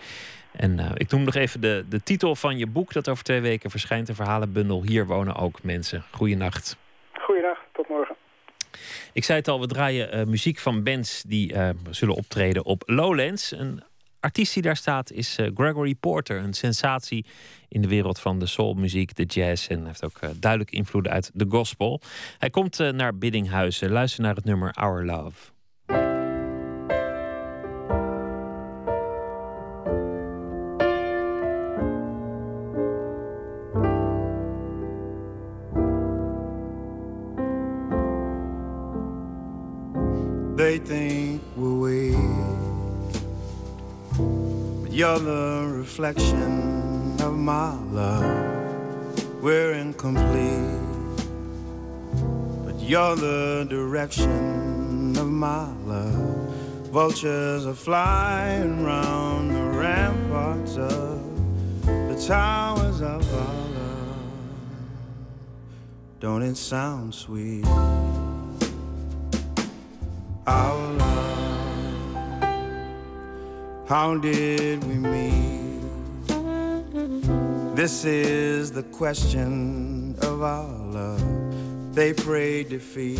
En 0.51 0.79
uh, 0.79 0.91
ik 0.93 1.11
noem 1.11 1.23
nog 1.23 1.35
even 1.35 1.61
de, 1.61 1.85
de 1.89 2.03
titel 2.03 2.35
van 2.35 2.57
je 2.57 2.67
boek... 2.67 2.93
dat 2.93 3.09
over 3.09 3.23
twee 3.23 3.41
weken 3.41 3.69
verschijnt, 3.69 4.07
de 4.07 4.15
verhalenbundel 4.15 4.83
Hier 4.83 5.05
wonen 5.05 5.35
ook 5.35 5.63
mensen. 5.63 6.03
Goeienacht. 6.11 6.77
Goeienacht, 7.13 7.61
tot 7.73 7.89
morgen. 7.89 8.15
Ik 9.13 9.23
zei 9.23 9.39
het 9.39 9.47
al, 9.47 9.59
we 9.59 9.67
draaien 9.67 10.29
muziek 10.29 10.59
van 10.59 10.83
bands 10.83 11.23
die 11.27 11.55
zullen 11.89 12.15
optreden 12.15 12.65
op 12.65 12.83
Lowlands. 12.85 13.51
Een 13.51 13.83
artiest 14.19 14.53
die 14.53 14.63
daar 14.63 14.75
staat 14.75 15.11
is 15.11 15.37
uh, 15.39 15.49
Gregory 15.53 15.95
Porter. 15.95 16.37
Een 16.37 16.53
sensatie 16.53 17.25
in 17.67 17.81
de 17.81 17.87
wereld 17.87 18.19
van 18.19 18.39
de 18.39 18.45
soulmuziek, 18.45 19.15
de 19.15 19.25
jazz. 19.25 19.67
En 19.67 19.85
heeft 19.85 20.03
ook 20.03 20.19
duidelijk 20.35 20.71
invloeden 20.71 21.11
uit 21.11 21.31
de 21.33 21.45
gospel. 21.49 22.01
Hij 22.37 22.49
komt 22.49 22.77
naar 22.77 23.17
Biddinghuizen. 23.17 23.91
Luister 23.91 24.23
naar 24.23 24.35
het 24.35 24.45
nummer 24.45 24.71
Our 24.71 25.05
Love. 25.05 25.51
They 40.59 40.77
you're 44.99 45.17
the 45.17 45.65
reflection 45.65 47.15
of 47.21 47.33
my 47.33 47.73
love. 47.83 49.41
We're 49.41 49.71
incomplete, 49.71 50.75
but 52.65 52.75
you're 52.81 53.15
the 53.15 53.65
direction 53.69 55.15
of 55.15 55.27
my 55.27 55.71
love. 55.85 56.49
Vultures 56.91 57.65
are 57.65 57.73
flying 57.73 58.83
round 58.83 59.51
the 59.55 59.63
ramparts 59.63 60.75
of 60.75 61.85
the 61.85 62.21
towers 62.27 62.99
of 62.99 63.21
our 63.33 63.55
love. 63.79 64.17
Don't 66.19 66.41
it 66.41 66.57
sound 66.57 67.15
sweet? 67.15 67.65
our 70.45 70.93
love. 70.93 71.58
How 73.89 74.15
did 74.17 74.83
we 74.83 74.93
meet? 74.93 75.81
This 77.75 78.05
is 78.05 78.71
the 78.71 78.83
question 78.83 80.15
of 80.21 80.43
our 80.43 80.77
love. 80.91 81.95
They 81.95 82.13
pray 82.13 82.65
defeat. 82.65 83.19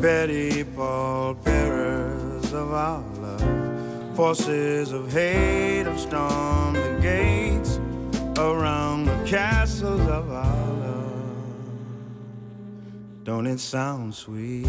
Betty 0.00 0.62
Paul 0.62 1.34
bearers 1.34 2.52
of 2.52 2.72
our 2.72 3.02
love. 3.18 4.14
Forces 4.14 4.92
of 4.92 5.12
hate 5.12 5.86
have 5.86 5.98
stormed 5.98 6.76
the 6.76 6.98
gates 7.02 7.80
around 8.38 9.06
the 9.06 9.24
castles 9.26 10.02
of 10.02 10.30
our 10.30 10.66
love. 10.84 11.24
don't 13.24 13.48
it 13.48 13.58
sound 13.58 14.14
sweet? 14.14 14.68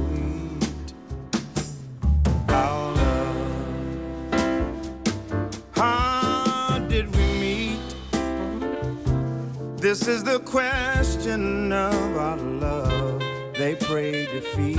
This 9.81 10.07
is 10.07 10.23
the 10.23 10.37
question 10.41 11.73
of 11.73 12.15
our 12.15 12.37
love. 12.37 13.19
They 13.55 13.73
pray 13.73 14.27
defeat. 14.27 14.77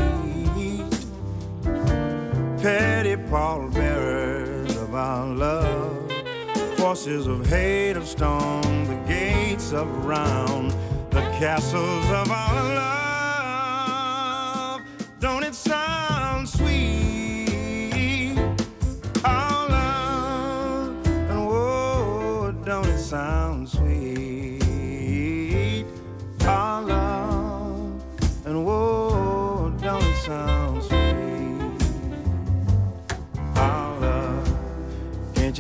Petty 2.63 3.17
pallbearers 3.17 4.77
of 4.77 4.95
our 4.95 5.27
love. 5.27 6.13
Forces 6.77 7.27
of 7.27 7.45
hate 7.47 7.97
have 7.97 8.07
stormed 8.07 8.87
the 8.87 9.03
gates 9.09 9.73
of 9.73 9.89
round 10.05 10.71
the 11.11 11.23
castles 11.41 12.07
of 12.07 12.31
our 12.31 12.63
love. 12.77 13.02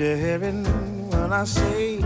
When 0.02 1.32
I 1.32 1.44
say? 1.44 1.98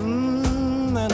Mm, 0.00 0.96
and 0.96 1.12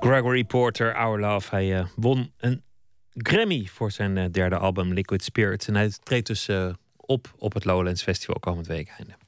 Gregory 0.00 0.44
Porter, 0.44 0.92
Our 0.94 1.20
Love. 1.20 1.50
Hij 1.50 1.78
uh, 1.78 1.86
won 1.96 2.32
een 2.36 2.62
Grammy 3.14 3.66
voor 3.66 3.90
zijn 3.90 4.16
uh, 4.16 4.24
derde 4.30 4.56
album 4.56 4.92
Liquid 4.92 5.24
Spirits. 5.24 5.68
En 5.68 5.74
hij 5.74 5.92
treedt 6.02 6.26
dus 6.26 6.48
uh, 6.48 6.72
op 6.96 7.34
op 7.36 7.54
het 7.54 7.64
Lowlands 7.64 8.02
Festival 8.02 8.40
komend 8.40 8.66
weekende. 8.66 9.27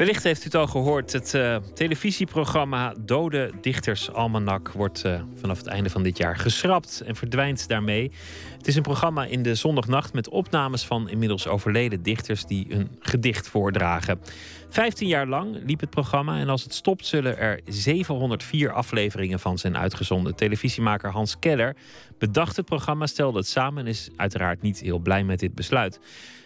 Wellicht 0.00 0.22
heeft 0.22 0.40
u 0.40 0.44
het 0.44 0.54
al 0.54 0.66
gehoord. 0.66 1.12
Het 1.12 1.34
uh, 1.34 1.56
televisieprogramma 1.74 2.94
Dode 3.00 3.50
Dichters 3.60 4.12
Almanak 4.12 4.72
wordt 4.72 5.04
uh, 5.04 5.20
vanaf 5.40 5.58
het 5.58 5.66
einde 5.66 5.90
van 5.90 6.02
dit 6.02 6.16
jaar 6.18 6.36
geschrapt 6.36 7.02
en 7.06 7.16
verdwijnt 7.16 7.68
daarmee. 7.68 8.12
Het 8.56 8.66
is 8.66 8.76
een 8.76 8.82
programma 8.82 9.24
in 9.24 9.42
de 9.42 9.54
zondagnacht 9.54 10.12
met 10.12 10.28
opnames 10.28 10.84
van 10.84 11.08
inmiddels 11.08 11.46
overleden 11.46 12.02
dichters 12.02 12.44
die 12.44 12.66
een 12.68 12.88
gedicht 13.00 13.48
voordragen. 13.48 14.20
Vijftien 14.68 15.08
jaar 15.08 15.26
lang 15.26 15.56
liep 15.66 15.80
het 15.80 15.90
programma 15.90 16.38
en 16.38 16.48
als 16.48 16.62
het 16.62 16.74
stopt 16.74 17.06
zullen 17.06 17.38
er 17.38 17.60
704 17.64 18.72
afleveringen 18.72 19.40
van 19.40 19.58
zijn 19.58 19.76
uitgezonden. 19.76 20.34
Televisiemaker 20.34 21.10
Hans 21.10 21.38
Keller 21.38 21.76
bedacht 22.18 22.56
het 22.56 22.66
programma, 22.66 23.06
stelde 23.06 23.38
het 23.38 23.48
samen 23.48 23.84
en 23.84 23.90
is 23.90 24.10
uiteraard 24.16 24.62
niet 24.62 24.80
heel 24.80 24.98
blij 24.98 25.24
met 25.24 25.38
dit 25.38 25.54
besluit. 25.54 26.00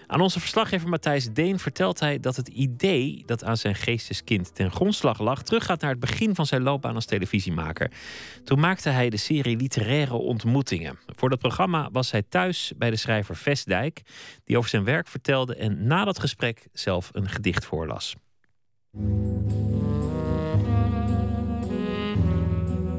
Aan 0.07 0.21
onze 0.21 0.41
verslaggever 0.41 0.89
Matthijs 0.89 1.33
Deen 1.33 1.59
vertelt 1.59 2.01
hij 2.01 2.21
dat 2.21 2.37
het 2.37 2.49
idee 2.49 3.23
dat 3.27 3.45
aan 3.45 3.57
zijn 3.57 3.75
geesteskind 3.75 4.55
ten 4.55 4.71
grondslag 4.71 5.19
lag, 5.19 5.43
teruggaat 5.43 5.81
naar 5.81 5.91
het 5.91 6.01
begin 6.01 6.35
van 6.35 6.47
zijn 6.47 6.63
loopbaan 6.63 6.95
als 6.95 7.05
televisiemaker. 7.05 7.91
Toen 8.45 8.61
maakte 8.61 8.89
hij 8.89 9.11
de 9.11 9.17
serie 9.17 9.57
Literaire 9.57 10.15
Ontmoetingen. 10.15 10.99
Voor 11.07 11.31
dat 11.31 11.39
programma 11.39 11.89
was 11.93 12.11
hij 12.11 12.23
thuis 12.29 12.73
bij 12.77 12.91
de 12.91 12.97
schrijver 12.97 13.37
Vestdijk, 13.37 14.03
die 14.45 14.57
over 14.57 14.71
zijn 14.71 14.85
werk 14.85 15.09
vertelde 15.09 15.57
en 15.57 15.87
na 15.87 16.05
dat 16.05 16.19
gesprek 16.19 16.67
zelf 16.73 17.11
een 17.13 17.29
gedicht 17.29 17.65
voorlas. 17.65 18.15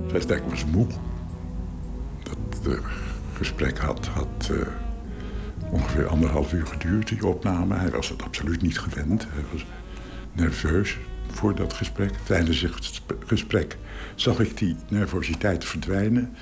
Vestdijk 0.08 0.50
was 0.50 0.66
moe. 0.66 0.88
Dat 2.24 2.68
uh, 2.68 2.80
gesprek 3.34 3.78
had. 3.78 4.08
had 4.08 4.50
uh 4.52 4.85
ongeveer 5.70 6.08
anderhalf 6.08 6.54
uur 6.54 6.68
geduurd, 6.68 7.08
die 7.08 7.26
opname. 7.26 7.76
Hij 7.76 7.90
was 7.90 8.10
het 8.10 8.24
absoluut 8.24 8.62
niet 8.62 8.80
gewend. 8.80 9.28
Hij 9.30 9.44
was 9.52 9.66
nerveus 10.34 10.98
voor 11.28 11.56
dat 11.56 11.74
gesprek. 11.74 12.12
Tijdens 12.24 12.62
het 12.62 13.02
gesprek 13.26 13.78
zag 14.16 14.40
ik 14.40 14.58
die 14.58 14.76
nervositeit 14.88 15.66
verdwijnen. 15.66 16.34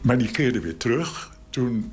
Maar 0.00 0.18
die 0.18 0.30
keerde 0.30 0.60
weer 0.60 0.76
terug 0.76 1.36
toen 1.50 1.92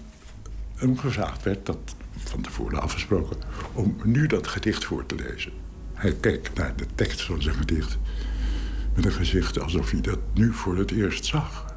hem 0.75 0.97
gevraagd 0.97 1.43
werd, 1.43 1.65
dat 1.65 1.95
van 2.17 2.41
tevoren 2.41 2.81
afgesproken, 2.81 3.37
om 3.73 3.95
nu 4.03 4.27
dat 4.27 4.47
gedicht 4.47 4.85
voor 4.85 5.05
te 5.05 5.15
lezen. 5.15 5.51
Hij 5.93 6.13
keek 6.13 6.51
naar 6.53 6.75
de 6.75 6.85
tekst 6.95 7.21
van 7.21 7.41
zijn 7.41 7.55
gedicht 7.55 7.97
met 8.95 9.05
een 9.05 9.11
gezicht 9.11 9.59
alsof 9.59 9.91
hij 9.91 10.01
dat 10.01 10.19
nu 10.33 10.53
voor 10.53 10.77
het 10.77 10.91
eerst 10.91 11.25
zag. 11.25 11.75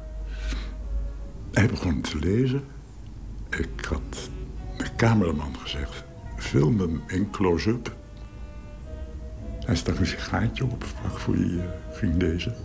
Hij 1.51 1.67
begon 1.67 2.01
te 2.01 2.19
lezen. 2.19 2.63
Ik 3.57 3.85
had 3.85 4.29
de 4.77 4.95
cameraman 4.95 5.55
gezegd, 5.57 6.03
film 6.37 6.79
hem 6.79 7.03
in 7.07 7.31
close-up. 7.31 7.95
Hij 9.59 9.75
stak 9.75 9.99
een 9.99 10.05
sigaartje 10.05 10.63
op 10.63 10.83
vlak 10.83 11.17
voor 11.17 11.35
hij 11.35 11.43
uh, 11.43 11.63
ging 11.91 12.21
lezen. 12.21 12.55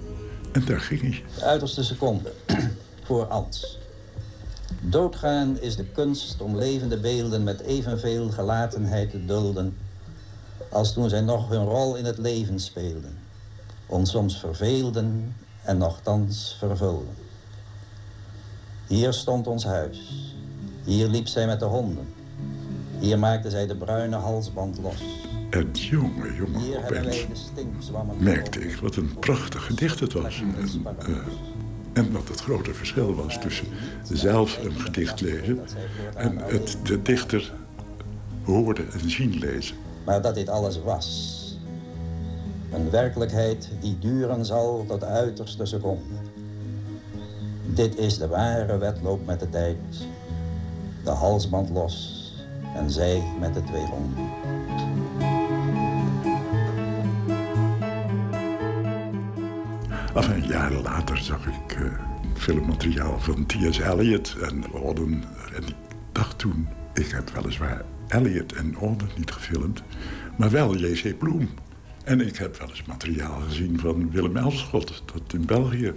En 0.52 0.65
daar 0.65 0.81
ging 0.81 1.01
hij. 1.01 1.24
De 1.35 1.44
uiterste 1.44 1.85
seconde 1.85 2.32
voor 3.06 3.27
Ans. 3.27 3.78
Doodgaan 4.81 5.60
is 5.60 5.77
de 5.77 5.85
kunst 5.85 6.40
om 6.40 6.56
levende 6.56 6.98
beelden 7.01 7.43
met 7.43 7.60
evenveel 7.60 8.31
gelatenheid 8.31 9.10
te 9.10 9.24
dulden... 9.24 9.77
als 10.69 10.93
toen 10.93 11.09
zij 11.09 11.20
nog 11.20 11.48
hun 11.48 11.65
rol 11.65 11.97
in 11.97 12.05
het 12.05 12.19
leven 12.19 12.60
speelden. 12.60 13.19
Ons 13.86 14.10
soms 14.10 14.39
verveelden 14.39 15.36
en 15.62 15.78
nogthans 15.78 16.56
vervulden. 16.59 17.15
Hier 18.86 19.12
stond 19.12 19.47
ons 19.47 19.65
huis. 19.65 20.28
Hier 20.85 21.09
liep 21.09 21.27
zij 21.27 21.47
met 21.47 21.61
de 21.61 21.67
honden. 21.67 22.07
Hier 22.99 23.19
maakte 23.19 23.51
zij 23.51 23.67
de 23.67 23.77
bruine 23.77 24.17
halsband 24.17 24.79
los. 24.83 25.03
En 25.51 25.71
jongen, 25.73 26.35
jongen, 26.35 26.85
opeens 26.85 27.27
merkte 28.19 28.61
ik 28.61 28.77
wat 28.77 28.97
een 28.97 29.19
prachtig 29.19 29.65
gedicht 29.65 30.01
het 30.01 30.13
was. 30.13 30.43
En, 30.57 30.87
uh, 31.09 31.17
en 31.93 32.13
wat 32.13 32.29
het 32.29 32.41
grote 32.41 32.75
verschil 32.75 33.15
was 33.15 33.39
tussen 33.41 33.67
zelf 34.13 34.65
een 34.65 34.81
gedicht 34.81 35.21
lezen... 35.21 35.61
en 36.15 36.39
het 36.39 36.77
de 36.83 37.03
dichter 37.03 37.53
horen 38.45 38.93
en 38.93 39.11
zien 39.11 39.39
lezen. 39.39 39.77
Maar 40.05 40.23
dat 40.23 40.35
dit 40.35 40.49
alles 40.49 40.83
was. 40.83 41.37
Een 42.73 42.91
werkelijkheid 42.91 43.69
die 43.81 43.99
duren 43.99 44.45
zal 44.45 44.85
tot 44.89 45.01
de 45.01 45.07
uiterste 45.07 45.65
seconde. 45.65 46.15
Dit 47.67 47.97
is 47.97 48.19
de 48.19 48.29
ware 48.29 48.79
wedloop 48.79 49.27
met 49.27 49.41
de 49.41 49.51
tijd. 49.51 49.77
De 51.09 51.14
halsband 51.14 51.70
los 51.70 52.22
en 52.74 52.90
zij 52.90 53.22
met 53.40 53.55
de 53.55 53.64
twee 53.64 53.85
honden. 53.85 54.30
Enfin, 60.14 60.47
jaren 60.47 60.82
later 60.82 61.18
zag 61.18 61.47
ik 61.47 61.78
uh, 61.78 61.93
filmmateriaal 62.35 63.20
van 63.20 63.47
T.S. 63.47 63.78
Eliot 63.78 64.36
en 64.43 64.64
Auden. 64.74 65.24
En 65.55 65.62
ik 65.66 65.74
dacht 66.12 66.39
toen, 66.39 66.68
ik 66.94 67.10
heb 67.10 67.30
weliswaar 67.30 67.85
Eliot 68.09 68.52
en 68.52 68.74
Auden 68.80 69.09
niet 69.16 69.30
gefilmd... 69.30 69.82
maar 70.36 70.51
wel 70.51 70.76
J.C. 70.76 71.18
Bloem. 71.18 71.48
En 72.05 72.20
ik 72.20 72.36
heb 72.36 72.59
wel 72.59 72.68
eens 72.68 72.85
materiaal 72.85 73.40
gezien 73.40 73.80
van 73.80 74.10
Willem 74.10 74.36
Elschot... 74.36 75.02
dat 75.14 75.32
in 75.32 75.47
België 75.47 75.94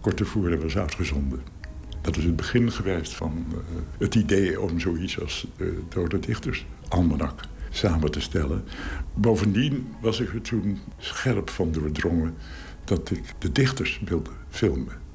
kort 0.00 0.16
tevoren 0.16 0.62
was 0.62 0.76
uitgezonden. 0.76 1.57
Dat 2.00 2.16
is 2.16 2.24
het 2.24 2.36
begin 2.36 2.72
geweest 2.72 3.14
van 3.14 3.46
uh, 3.52 3.58
het 3.98 4.14
idee 4.14 4.60
om 4.60 4.80
zoiets 4.80 5.20
als 5.20 5.46
uh, 5.56 5.68
Dode 5.88 6.18
Dichters 6.18 6.66
almanak 6.88 7.40
samen 7.70 8.10
te 8.10 8.20
stellen. 8.20 8.64
Bovendien 9.14 9.94
was 10.00 10.20
ik 10.20 10.34
er 10.34 10.40
toen 10.40 10.78
scherp 10.98 11.50
van 11.50 11.72
doordrongen 11.72 12.34
dat 12.84 13.10
ik 13.10 13.34
de 13.38 13.52
dichters 13.52 14.00
wilde 14.04 14.30
filmen. 14.48 15.06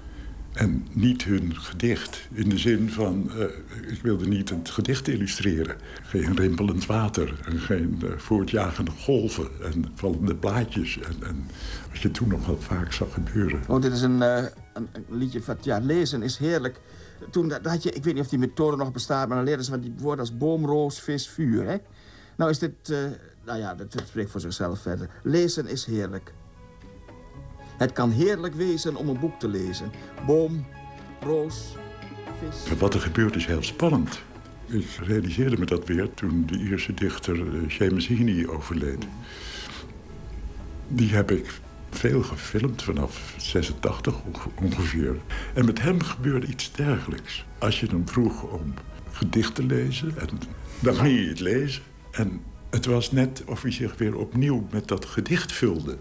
En 0.53 0.87
niet 0.91 1.23
hun 1.23 1.55
gedicht. 1.55 2.27
In 2.33 2.49
de 2.49 2.57
zin 2.57 2.89
van, 2.89 3.31
uh, 3.37 3.43
ik 3.91 3.99
wilde 4.01 4.27
niet 4.27 4.49
het 4.49 4.69
gedicht 4.69 5.07
illustreren. 5.07 5.75
Geen 6.03 6.35
rimpelend 6.35 6.85
water 6.85 7.39
en 7.45 7.59
geen 7.59 8.03
voortjagende 8.17 8.91
golven 8.91 9.47
en 9.63 9.85
vallende 9.95 10.35
blaadjes. 10.35 10.99
En, 10.99 11.27
en, 11.27 11.45
wat 11.91 12.01
je 12.01 12.11
toen 12.11 12.27
nog 12.27 12.45
wel 12.45 12.61
vaak 12.61 12.91
zag 12.93 13.13
gebeuren. 13.13 13.61
Oh, 13.67 13.81
dit 13.81 13.93
is 13.93 14.01
een, 14.01 14.21
een, 14.73 14.89
liedje 15.09 15.41
van, 15.41 15.57
ja, 15.61 15.79
lezen 15.79 16.21
is 16.21 16.37
heerlijk. 16.37 16.79
Toen 17.29 17.47
dat 17.47 17.65
had 17.65 17.83
je, 17.83 17.91
ik 17.91 18.03
weet 18.03 18.13
niet 18.13 18.23
of 18.23 18.29
die 18.29 18.39
methode 18.39 18.77
nog 18.77 18.91
bestaat... 18.91 19.27
maar 19.27 19.37
dan 19.37 19.45
leerden 19.45 19.65
ze 19.65 19.71
van 19.71 19.79
die 19.79 19.93
woorden 19.97 20.19
als 20.19 20.37
boom, 20.37 20.65
roos, 20.65 20.99
vis, 20.99 21.29
vuur, 21.29 21.67
hè? 21.67 21.77
Nou 22.35 22.49
is 22.49 22.59
dit, 22.59 22.93
nou 23.45 23.59
ja, 23.59 23.75
dat 23.75 24.03
spreekt 24.05 24.31
voor 24.31 24.41
zichzelf 24.41 24.79
verder. 24.79 25.09
Lezen 25.23 25.67
is 25.67 25.85
heerlijk. 25.85 26.33
Het 27.77 27.91
kan 27.91 28.11
heerlijk 28.11 28.53
wezen 28.53 28.95
om 28.95 29.09
een 29.09 29.19
boek 29.19 29.39
te 29.39 29.47
lezen. 29.47 29.91
Boom, 30.25 30.65
roos, 31.21 31.75
vis... 32.39 32.77
Wat 32.77 32.93
er 32.93 32.99
gebeurt 32.99 33.35
is 33.35 33.45
heel 33.45 33.63
spannend. 33.63 34.21
Ik 34.65 34.87
realiseerde 35.01 35.57
me 35.57 35.65
dat 35.65 35.87
weer 35.87 36.13
toen 36.13 36.45
de 36.45 36.57
Ierse 36.57 36.93
dichter 36.93 37.37
Seamus 37.67 38.07
Heaney 38.07 38.47
overleed. 38.47 39.05
Die 40.87 41.13
heb 41.13 41.31
ik 41.31 41.59
veel 41.93 42.23
gefilmd, 42.23 42.83
vanaf 42.83 43.33
86 43.37 44.15
ongeveer. 44.61 45.15
En 45.53 45.65
met 45.65 45.81
hem 45.81 46.01
gebeurde 46.01 46.47
iets 46.47 46.71
dergelijks. 46.71 47.45
Als 47.57 47.79
je 47.79 47.87
hem 47.87 48.07
vroeg 48.07 48.43
om 48.43 48.73
gedicht 49.11 49.55
te 49.55 49.63
lezen, 49.63 50.17
en 50.17 50.29
dan 50.79 50.95
ging 50.95 51.19
je 51.19 51.27
het 51.27 51.39
lezen. 51.39 51.81
En 52.11 52.41
het 52.69 52.85
was 52.85 53.11
net 53.11 53.43
of 53.45 53.61
hij 53.61 53.71
zich 53.71 53.97
weer 53.97 54.17
opnieuw 54.17 54.67
met 54.71 54.87
dat 54.87 55.05
gedicht 55.05 55.51
vulde 55.51 55.97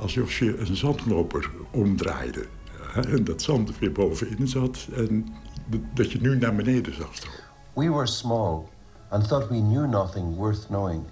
alsof 0.00 0.38
je 0.38 0.58
een 0.58 0.76
zandloper 0.76 1.50
omdraaide. 1.70 2.46
En 2.94 3.24
dat 3.24 3.42
zand 3.42 3.78
weer 3.78 3.92
bovenin 3.92 4.48
zat 4.48 4.88
en 4.96 5.26
dat 5.94 6.12
je 6.12 6.20
nu 6.20 6.36
naar 6.36 6.54
beneden 6.54 6.94
zag 6.94 7.14
stromen. 7.14 7.40
We 7.74 7.90
were 7.90 8.06
small 8.06 8.68
and 9.08 9.28
thought 9.28 9.48
we 9.48 9.60
knew 9.60 9.86
nothing 9.86 10.34
worth 10.34 10.66
knowing. 10.66 11.02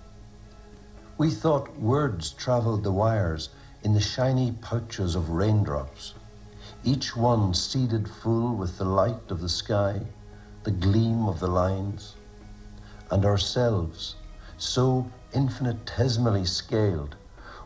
We 1.17 1.39
thought 1.39 1.69
words 1.81 2.35
traveled 2.35 2.83
the 2.83 2.95
wires 2.95 3.51
in 3.89 3.95
the 3.95 4.01
shiny 4.03 4.53
pouches 4.61 5.15
of 5.15 5.31
raindrops, 5.31 6.13
each 6.85 7.17
one 7.17 7.55
seeded 7.55 8.07
full 8.07 8.55
with 8.55 8.77
the 8.77 8.85
light 8.85 9.31
of 9.31 9.41
the 9.41 9.49
sky, 9.49 9.99
the 10.65 10.71
gleam 10.71 11.27
of 11.27 11.41
the 11.41 11.47
lines, 11.47 12.15
and 13.11 13.25
ourselves 13.25 14.17
so 14.59 15.11
infinitesimally 15.33 16.45
scaled 16.45 17.17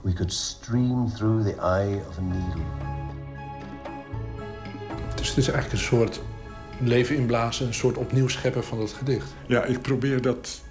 we 0.05 0.12
could 0.12 0.32
stream 0.32 1.09
through 1.09 1.43
the 1.43 1.61
eye 1.61 2.01
of 2.09 2.19
a 2.19 2.23
needle. 2.23 2.65
Dus 5.15 5.28
het 5.28 5.39
is 5.39 5.49
eigenlijk 5.49 5.73
een 5.73 5.89
soort 5.89 6.20
leven 6.81 7.16
inblazen, 7.16 7.66
een 7.66 7.74
soort 7.74 7.97
opnieuw 7.97 8.28
scheppen 8.28 8.65
van 8.65 8.78
dat 8.78 8.93
gedicht. 8.93 9.35
Ja, 9.47 9.65
ik 9.65 9.82
probeer 9.82 10.23
dat 10.23 10.62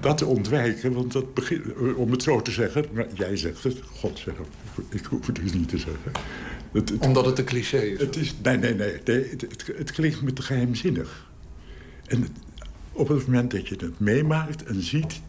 dat 0.00 0.18
te 0.18 0.26
ontwijken, 0.26 0.92
want 0.92 1.12
dat 1.12 1.34
begint, 1.34 1.62
om 1.96 2.10
het 2.10 2.22
zo 2.22 2.42
te 2.42 2.50
zeggen, 2.50 2.84
maar 2.92 3.06
jij 3.14 3.36
zegt 3.36 3.62
het, 3.62 3.80
God 3.94 4.18
zeg, 4.18 4.34
ik 4.88 5.04
hoef 5.04 5.26
het 5.26 5.34
dus 5.34 5.52
niet 5.52 5.68
te 5.68 5.78
zeggen. 5.78 6.12
Het, 6.72 6.88
het, 6.88 7.06
Omdat 7.06 7.26
het 7.26 7.38
een 7.38 7.44
cliché 7.44 7.78
is? 7.78 8.00
Het 8.00 8.16
is 8.16 8.34
nee, 8.42 8.56
nee, 8.56 8.74
nee, 8.74 9.00
nee 9.04 9.28
het, 9.30 9.70
het, 9.76 9.92
klinkt 9.92 10.22
me 10.22 10.32
te 10.32 10.42
geheimzinnig. 10.42 11.26
En 12.06 12.26
op 12.92 13.08
het 13.08 13.26
moment 13.26 13.50
dat 13.50 13.68
je 13.68 13.76
het 13.78 14.00
meemaakt 14.00 14.64
en 14.64 14.82
ziet, 14.82 15.20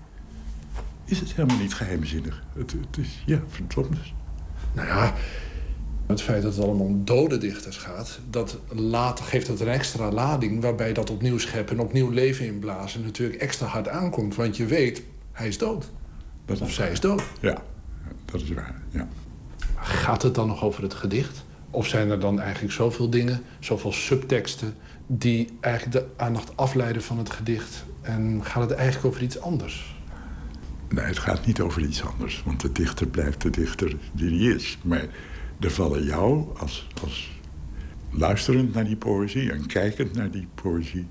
is 1.06 1.20
het 1.20 1.34
helemaal 1.34 1.58
niet 1.58 1.74
geheimzinnig. 1.74 2.44
Het, 2.54 2.72
het 2.72 2.98
is, 2.98 3.24
ja, 3.26 3.42
verdomd. 3.48 3.98
Nou 4.74 4.88
ja, 4.88 5.16
het 6.10 6.22
feit 6.22 6.42
dat 6.42 6.56
het 6.56 6.64
allemaal 6.64 6.86
om 6.86 7.06
dode 7.06 7.38
dichters 7.38 7.78
gaat... 7.78 8.20
dat 8.30 8.58
laat, 8.70 9.20
geeft 9.20 9.48
dat 9.48 9.60
een 9.60 9.68
extra 9.68 10.12
lading 10.12 10.62
waarbij 10.62 10.94
dat 10.94 11.10
opnieuw 11.10 11.38
scheppen... 11.38 11.78
en 11.78 11.84
opnieuw 11.84 12.10
leven 12.10 12.46
inblazen 12.46 13.04
natuurlijk 13.04 13.42
extra 13.42 13.66
hard 13.66 13.88
aankomt. 13.88 14.36
Want 14.36 14.58
je 14.58 14.66
weet, 14.66 15.04
hij 15.32 15.48
is 15.48 15.58
dood. 15.58 15.90
Dat 16.46 16.62
of 16.62 16.72
zij 16.72 16.92
is 16.92 17.00
dood. 17.00 17.24
Ja, 17.40 17.62
dat 18.26 18.42
is 18.42 18.50
waar, 18.50 18.82
ja. 18.92 19.08
Gaat 19.76 20.22
het 20.22 20.36
dan 20.36 20.48
nog 20.48 20.64
over 20.64 20.84
het 20.84 20.94
gedicht? 20.94 21.46
Of 21.70 21.88
zijn 21.88 22.10
er 22.10 22.20
dan 22.20 22.40
eigenlijk 22.40 22.74
zoveel 22.74 23.10
dingen, 23.10 23.42
zoveel 23.60 23.94
subteksten... 23.94 24.74
die 25.08 25.50
eigenlijk 25.60 26.06
de 26.06 26.24
aandacht 26.24 26.58
afleiden 26.58 27.04
van 27.04 27.18
het 27.18 27.30
gedicht... 27.30 27.84
en 28.02 28.46
gaat 28.46 28.70
het 28.70 28.72
eigenlijk 28.72 29.06
over 29.08 29.22
iets 29.22 29.42
anders? 29.42 29.98
Nee, 30.90 31.06
het 31.06 31.20
gaat 31.20 31.46
niet 31.46 31.62
over 31.62 31.82
iets 31.82 32.04
anders. 32.04 32.44
Want 32.46 32.62
de 32.62 32.72
dichter 32.72 33.08
blijft 33.08 33.42
de 33.42 33.50
dichter 33.50 33.96
die 34.12 34.30
hij 34.30 34.56
is. 34.56 34.78
Maar 34.82 35.06
er 35.60 35.72
vallen 35.72 36.04
jou, 36.04 36.58
als, 36.58 36.88
als 37.02 37.40
luisterend 38.12 38.74
naar 38.74 38.86
die 38.86 38.96
poëzie... 38.96 39.52
en 39.52 39.66
kijkend 39.66 40.14
naar 40.14 40.32
die 40.32 40.48
poëzie... 40.56 41.08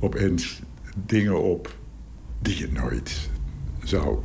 opeens 0.00 0.60
dingen 0.96 1.42
op 1.42 1.76
die 2.40 2.58
je 2.58 2.68
nooit 2.72 3.30
zou 3.82 4.18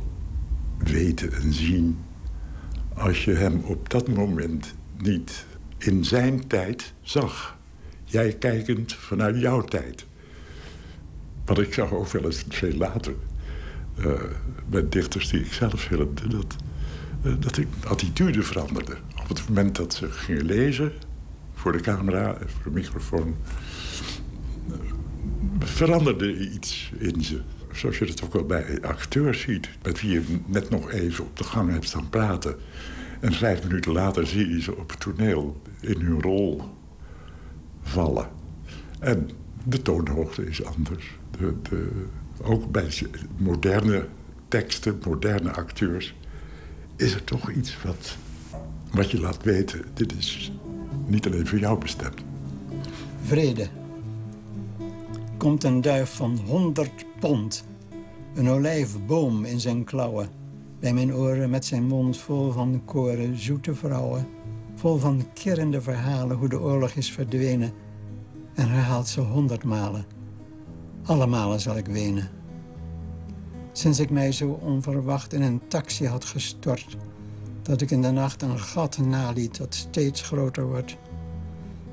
weten 0.78 1.32
en 1.32 1.52
zien... 1.52 1.98
als 2.94 3.24
je 3.24 3.32
hem 3.32 3.60
op 3.64 3.90
dat 3.90 4.08
moment 4.08 4.74
niet 4.96 5.46
in 5.78 6.04
zijn 6.04 6.46
tijd 6.46 6.92
zag. 7.00 7.58
Jij 8.04 8.32
kijkend 8.32 8.92
vanuit 8.92 9.40
jouw 9.40 9.62
tijd. 9.62 10.06
Want 11.44 11.58
ik 11.58 11.74
zag 11.74 11.92
ook 11.92 12.08
wel 12.08 12.24
eens 12.24 12.44
veel 12.48 12.76
later... 12.76 13.14
Uh, 13.98 14.12
bij 14.68 14.88
dichters 14.88 15.28
die 15.28 15.40
ik 15.40 15.52
zelf 15.52 15.80
filmde... 15.80 16.28
dat, 16.28 16.56
uh, 17.22 17.34
dat 17.38 17.54
de 17.54 17.66
attitude 17.86 18.42
veranderde. 18.42 18.96
Op 19.28 19.36
het 19.36 19.48
moment 19.48 19.76
dat 19.76 19.94
ze 19.94 20.10
gingen 20.10 20.44
lezen... 20.44 20.92
voor 21.54 21.72
de 21.72 21.80
camera 21.80 22.34
en 22.34 22.48
voor 22.48 22.62
de 22.64 22.70
microfoon... 22.70 23.36
Uh, 24.68 24.74
veranderde 25.58 26.50
iets 26.50 26.92
in 26.98 27.24
ze. 27.24 27.40
Zoals 27.72 27.98
je 27.98 28.04
het 28.04 28.24
ook 28.24 28.32
wel 28.32 28.44
bij 28.44 28.82
acteurs 28.82 29.40
ziet... 29.40 29.68
met 29.82 30.00
wie 30.00 30.10
je 30.10 30.38
net 30.46 30.70
nog 30.70 30.90
even 30.90 31.24
op 31.24 31.36
de 31.36 31.44
gang 31.44 31.70
hebt 31.70 31.84
staan 31.84 32.08
praten... 32.08 32.56
en 33.20 33.32
vijf 33.32 33.62
minuten 33.62 33.92
later 33.92 34.26
zie 34.26 34.48
je 34.48 34.62
ze 34.62 34.76
op 34.76 34.90
het 34.90 35.00
toneel 35.00 35.62
in 35.80 36.00
hun 36.00 36.22
rol 36.22 36.62
vallen. 37.82 38.28
En 38.98 39.30
de 39.64 39.82
toonhoogte 39.82 40.46
is 40.46 40.64
anders. 40.64 41.16
De, 41.38 41.54
de, 41.62 41.88
ook 42.42 42.70
bij 42.70 42.92
moderne 43.36 44.06
teksten, 44.48 45.00
moderne 45.04 45.52
acteurs... 45.52 46.14
is 46.96 47.14
er 47.14 47.24
toch 47.24 47.50
iets 47.50 47.82
wat, 47.82 48.16
wat 48.92 49.10
je 49.10 49.20
laat 49.20 49.42
weten... 49.42 49.84
dit 49.94 50.16
is 50.16 50.52
niet 51.06 51.26
alleen 51.26 51.46
voor 51.46 51.58
jou 51.58 51.78
bestemd. 51.78 52.20
Vrede. 53.22 53.68
Komt 55.36 55.64
een 55.64 55.80
duif 55.80 56.14
van 56.14 56.38
100 56.46 56.90
pond. 57.20 57.64
Een 58.34 58.48
olijfboom 58.48 59.44
in 59.44 59.60
zijn 59.60 59.84
klauwen. 59.84 60.28
Bij 60.80 60.92
mijn 60.92 61.14
oren 61.14 61.50
met 61.50 61.64
zijn 61.64 61.86
mond 61.86 62.16
vol 62.16 62.52
van 62.52 62.82
koren 62.84 63.38
zoete 63.38 63.74
vrouwen. 63.74 64.26
Vol 64.74 64.96
van 64.96 65.26
kerende 65.32 65.80
verhalen 65.80 66.36
hoe 66.36 66.48
de 66.48 66.60
oorlog 66.60 66.90
is 66.90 67.12
verdwenen 67.12 67.72
en 68.54 68.68
herhaalt 68.68 69.08
ze 69.08 69.20
honderd 69.20 69.64
malen. 69.64 70.06
Alle 71.02 71.26
malen 71.26 71.60
zal 71.60 71.76
ik 71.76 71.86
wenen. 71.86 72.30
Sinds 73.72 73.98
ik 73.98 74.10
mij 74.10 74.32
zo 74.32 74.48
onverwacht 74.48 75.32
in 75.32 75.42
een 75.42 75.60
taxi 75.68 76.06
had 76.06 76.24
gestort... 76.24 76.96
dat 77.68 77.80
ik 77.80 77.90
in 77.90 78.02
de 78.02 78.10
nacht 78.10 78.42
een 78.42 78.58
gat 78.58 78.98
naliet 78.98 79.58
dat 79.58 79.74
steeds 79.74 80.22
groter 80.22 80.66
wordt. 80.66 80.96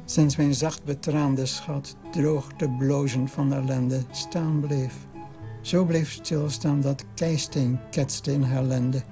Sinds 0.06 0.36
mijn 0.36 0.54
zacht 0.54 0.84
betraande 0.84 1.46
schat 1.46 1.96
droog 2.12 2.48
te 2.58 2.70
blozen 2.78 3.28
van 3.28 3.54
ellende 3.54 4.02
staan 4.12 4.60
bleef. 4.60 4.96
Zo 5.62 5.86
bleef 5.86 6.12
stilstaan 6.12 6.82
dat 6.82 7.06
keisteen 7.14 7.80
ketste 7.92 8.32
in 8.32 8.42
haar 8.42 8.64
lende. 8.64 9.04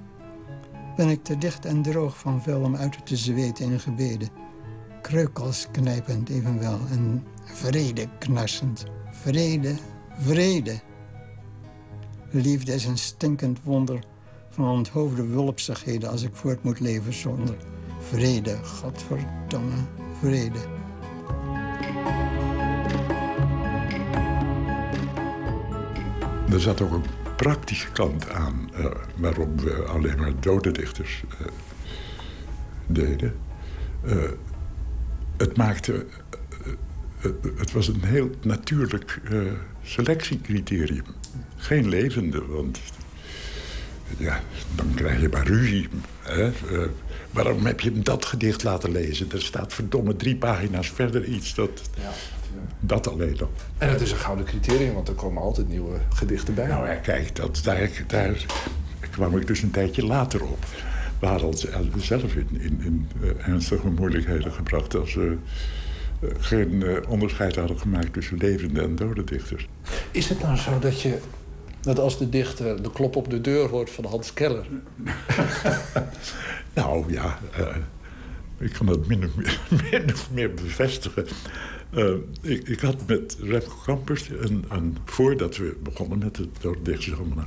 Ben 0.96 1.08
ik 1.08 1.24
te 1.24 1.38
dicht 1.38 1.64
en 1.64 1.82
droog 1.82 2.18
van 2.18 2.42
vel 2.42 2.60
om 2.60 2.76
uit 2.76 3.06
te 3.06 3.16
zweten 3.16 3.64
in 3.70 3.80
gebeden. 3.80 4.28
Kreukels 5.02 5.68
knijpend 5.70 6.28
evenwel 6.28 6.78
en 6.90 7.24
vrede 7.44 8.08
knarsend. 8.18 8.84
Vrede, 9.10 9.74
vrede. 10.18 10.80
Liefde 12.30 12.74
is 12.74 12.84
een 12.84 12.98
stinkend 12.98 13.62
wonder 13.62 14.04
van 14.54 14.68
onthoofde 14.68 15.26
wulpsigheden 15.26 16.10
als 16.10 16.22
ik 16.22 16.34
voort 16.34 16.62
moet 16.62 16.80
leven 16.80 17.12
zonder 17.12 17.56
vrede, 17.98 18.56
godverdomme, 18.64 19.76
vrede. 20.20 20.58
Er 26.50 26.60
zat 26.60 26.80
ook 26.80 26.92
een 26.92 27.04
praktische 27.36 27.90
kant 27.90 28.30
aan 28.30 28.70
uh, 28.78 28.86
waarop 29.16 29.60
we 29.60 29.84
alleen 29.84 30.18
maar 30.18 30.40
dode 30.40 30.70
dichters 30.70 31.24
uh, 31.40 31.46
deden. 32.86 33.34
Uh, 34.04 34.14
het 35.36 35.56
maakte 35.56 36.06
het 37.56 37.72
was 37.72 37.88
een 37.88 38.04
heel 38.04 38.30
natuurlijk 38.42 39.20
selectiecriterium. 39.82 41.04
Geen 41.56 41.88
levende, 41.88 42.46
want 42.46 42.80
ja, 44.16 44.40
dan 44.74 44.94
krijg 44.94 45.20
je 45.20 45.28
maar 45.28 45.46
ruzie. 45.46 45.88
Hè? 46.22 46.46
Uh, 46.46 46.86
waarom 47.30 47.66
heb 47.66 47.80
je 47.80 47.90
hem 47.90 48.02
dat 48.04 48.24
gedicht 48.24 48.62
laten 48.62 48.92
lezen? 48.92 49.32
Er 49.32 49.42
staat 49.42 49.72
verdomme 49.72 50.16
drie 50.16 50.36
pagina's 50.36 50.90
verder 50.90 51.24
iets. 51.24 51.54
Dat, 51.54 51.82
ja, 51.98 52.10
dat 52.80 53.08
alleen 53.08 53.40
al. 53.40 53.52
En 53.78 53.88
het 53.88 54.00
is 54.00 54.10
een 54.10 54.16
gouden 54.16 54.44
criterium, 54.44 54.94
want 54.94 55.08
er 55.08 55.14
komen 55.14 55.42
altijd 55.42 55.68
nieuwe 55.68 55.98
gedichten 56.14 56.54
bij. 56.54 56.66
Nou 56.66 56.86
ja, 56.86 56.94
kijk, 56.94 57.36
dat, 57.36 57.60
daar, 57.64 57.90
daar 58.06 58.44
kwam 59.10 59.36
ik 59.36 59.46
dus 59.46 59.62
een 59.62 59.70
tijdje 59.70 60.06
later 60.06 60.42
op. 60.42 60.64
We 61.18 61.26
hadden 61.26 61.54
zelf 61.96 62.34
in, 62.34 62.48
in, 62.50 62.80
in 62.80 63.08
uh, 63.22 63.48
ernstige 63.48 63.86
moeilijkheden 63.86 64.52
gebracht... 64.52 64.94
als 64.94 65.18
geen 66.38 66.72
uh, 66.72 66.96
onderscheid 67.08 67.56
hadden 67.56 67.78
gemaakt 67.78 68.12
tussen 68.12 68.36
levende 68.36 68.82
en 68.82 68.96
dode 68.96 69.24
dichters. 69.24 69.68
Is 70.10 70.28
het 70.28 70.40
nou 70.40 70.56
zo 70.56 70.78
dat 70.78 71.00
je 71.00 71.18
dat 71.84 71.98
als 71.98 72.18
de 72.18 72.28
dichter 72.28 72.82
de 72.82 72.90
klop 72.90 73.16
op 73.16 73.30
de 73.30 73.40
deur 73.40 73.68
hoort 73.68 73.90
van 73.90 74.04
Hans 74.04 74.32
Keller? 74.32 74.66
nou 76.74 77.12
ja, 77.12 77.38
uh, 77.58 77.76
ik 78.58 78.72
kan 78.72 78.86
dat 78.86 79.06
min 79.06 79.24
of 80.12 80.30
meer, 80.30 80.54
bevestigen. 80.62 81.26
Uh, 81.90 82.14
ik, 82.40 82.68
ik, 82.68 82.80
had 82.80 83.06
met 83.06 83.36
Remco 83.40 83.74
Campers, 83.84 84.28
een, 84.28 84.96
voordat 85.04 85.56
we 85.56 85.76
begonnen 85.82 86.18
met 86.18 86.36
het 86.36 86.48
Dode 86.60 86.82
Dichtersroman... 86.82 87.46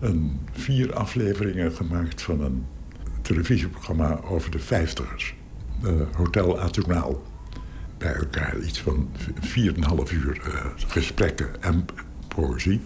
een 0.00 0.40
vier 0.52 0.94
afleveringen 0.94 1.72
gemaakt 1.72 2.22
van 2.22 2.40
een 2.40 2.66
televisieprogramma 3.22 4.20
over 4.24 4.50
de 4.50 4.58
vijftigers. 4.58 5.34
Hotel 6.12 6.60
Atonaal 6.60 7.22
bij 7.98 8.14
elkaar 8.14 8.58
iets 8.58 8.80
van 8.80 9.08
4,5 9.40 10.12
uur 10.12 10.40
gesprekken 10.76 11.62
en 11.62 11.84
poëzie. 12.28 12.80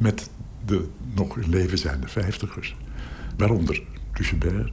Met 0.00 0.30
de 0.64 0.88
nog 1.14 1.36
in 1.36 1.48
leven 1.48 1.78
zijnde 1.78 2.08
vijftigers. 2.08 2.76
Waaronder 3.36 3.82
Lucebert. 4.14 4.72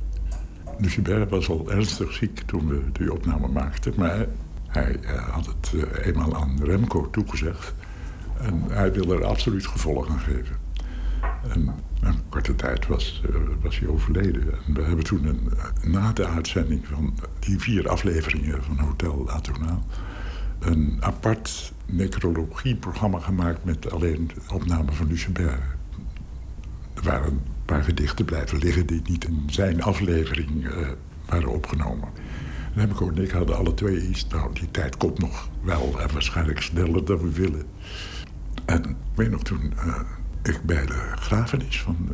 Lucebert 0.78 1.30
was 1.30 1.50
al 1.50 1.72
ernstig 1.72 2.14
ziek 2.14 2.40
toen 2.40 2.68
we 2.68 2.82
die 2.92 3.14
opname 3.14 3.48
maakten. 3.48 3.94
Maar 3.98 4.26
hij 4.68 5.00
uh, 5.02 5.30
had 5.30 5.46
het 5.46 5.72
uh, 5.76 6.06
eenmaal 6.06 6.36
aan 6.36 6.64
Remco 6.64 7.10
toegezegd. 7.10 7.74
En 8.40 8.64
hij 8.68 8.92
wilde 8.94 9.16
er 9.16 9.26
absoluut 9.26 9.68
gevolg 9.68 10.10
aan 10.10 10.20
geven. 10.20 10.56
En 11.50 11.74
een 12.02 12.22
korte 12.30 12.56
tijd 12.56 12.88
was, 12.88 13.24
uh, 13.30 13.36
was 13.62 13.80
hij 13.80 13.88
overleden. 13.88 14.54
En 14.68 14.74
we 14.74 14.82
hebben 14.82 15.06
toen 15.06 15.26
een, 15.26 15.50
na 15.92 16.14
de 16.14 16.28
uitzending 16.28 16.88
van 16.88 17.14
die 17.40 17.60
vier 17.60 17.90
afleveringen 17.90 18.64
van 18.64 18.80
Hotel 18.80 19.24
Latournaal... 19.26 19.86
een 20.60 20.98
apart 21.00 21.74
necrologieprogramma 21.88 23.20
gemaakt 23.20 23.64
met 23.64 23.92
alleen 23.92 24.32
opnamen 24.54 24.94
van 24.94 25.08
Lucebert. 25.08 25.62
Er 26.94 27.04
waren 27.04 27.32
een 27.32 27.42
paar 27.66 27.84
gedichten 27.84 28.26
blijven 28.26 28.58
liggen 28.58 28.86
die 28.86 29.02
niet 29.04 29.26
in 29.26 29.44
zijn 29.48 29.82
aflevering 29.82 30.66
uh, 30.66 30.88
waren 31.26 31.50
opgenomen. 31.50 32.10
Ook 33.00 33.16
en 33.16 33.24
ik 33.24 33.32
hadden 33.32 33.58
alle 33.58 33.74
twee 33.74 34.08
iets. 34.08 34.28
Nou, 34.28 34.54
die 34.54 34.72
tijd 34.72 34.98
komt 34.98 35.20
nog 35.20 35.50
wel 35.62 36.02
en 36.02 36.14
waarschijnlijk 36.14 36.62
sneller 36.62 37.06
dan 37.06 37.18
we 37.18 37.32
willen. 37.32 37.66
En 38.66 38.84
ik 38.84 38.96
weet 39.16 39.30
nog 39.30 39.44
toen... 39.44 39.74
Uh, 39.86 40.00
ik 40.44 40.62
bij 40.64 40.86
de 40.86 41.12
grafenis 41.16 41.82
van 41.82 42.10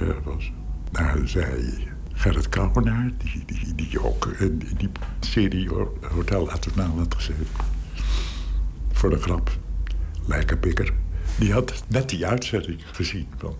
uh, 0.00 0.10
was. 0.24 0.52
Daar 0.90 1.20
zei 1.24 1.88
Gerrit 2.12 2.48
Kouwenaar, 2.48 3.12
die, 3.18 3.44
die, 3.46 3.74
die 3.74 4.04
ook 4.04 4.26
in 4.26 4.58
die 4.76 4.90
serie 5.20 5.68
Hotel 6.14 6.50
Atonaal 6.50 6.98
had 6.98 7.14
gezeten. 7.14 7.46
Voor 8.98 9.10
de 9.10 9.18
grap, 9.18 9.50
lijkenpikker. 10.26 10.92
Die 11.38 11.52
had 11.52 11.82
net 11.88 12.08
die 12.08 12.26
uitzending 12.26 12.80
gezien. 12.92 13.28
Uh, 13.44 13.50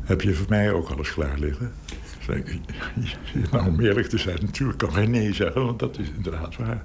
heb 0.00 0.20
je 0.20 0.34
voor 0.34 0.46
mij 0.48 0.72
ook 0.72 0.88
alles 0.88 1.12
klaar 1.12 1.38
liggen? 1.38 1.72
Zei 2.20 2.44
nou, 3.50 3.68
om 3.68 3.80
eerlijk 3.80 4.08
te 4.08 4.18
zijn, 4.18 4.38
natuurlijk 4.40 4.78
kan 4.78 4.92
hij 4.92 5.06
nee 5.06 5.34
zeggen, 5.34 5.64
want 5.64 5.78
dat 5.78 5.98
is 5.98 6.10
inderdaad 6.16 6.56
waar. 6.56 6.84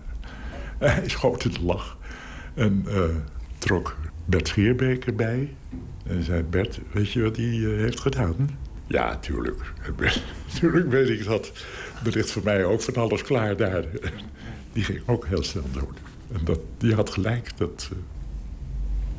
Hij 0.77 1.09
schoot 1.09 1.45
in 1.45 1.51
de 1.51 1.63
lach 1.63 1.97
en 2.53 2.85
uh, 2.87 3.03
trok 3.57 3.97
Bert 4.25 4.47
Schierbeek 4.47 5.05
erbij. 5.05 5.55
En 6.03 6.23
zei 6.23 6.43
Bert, 6.43 6.79
weet 6.91 7.11
je 7.11 7.21
wat 7.21 7.35
hij 7.35 7.45
uh, 7.45 7.81
heeft 7.81 7.99
gedaan? 7.99 8.49
Ja, 8.87 9.17
tuurlijk. 9.17 9.73
tuurlijk 10.59 10.89
weet 10.89 11.09
ik 11.09 11.25
dat. 11.25 11.51
Er 12.05 12.11
ligt 12.11 12.31
voor 12.31 12.43
mij 12.43 12.65
ook 12.65 12.81
van 12.81 12.95
alles 12.95 13.21
klaar 13.23 13.57
daar. 13.57 13.85
Die 14.73 14.83
ging 14.83 15.01
ook 15.05 15.25
heel 15.25 15.43
snel 15.43 15.65
dood. 15.71 16.06
En 16.31 16.39
dat, 16.43 16.59
die 16.77 16.93
had 16.93 17.09
gelijk. 17.09 17.57
Dat, 17.57 17.89
uh... 17.93 17.97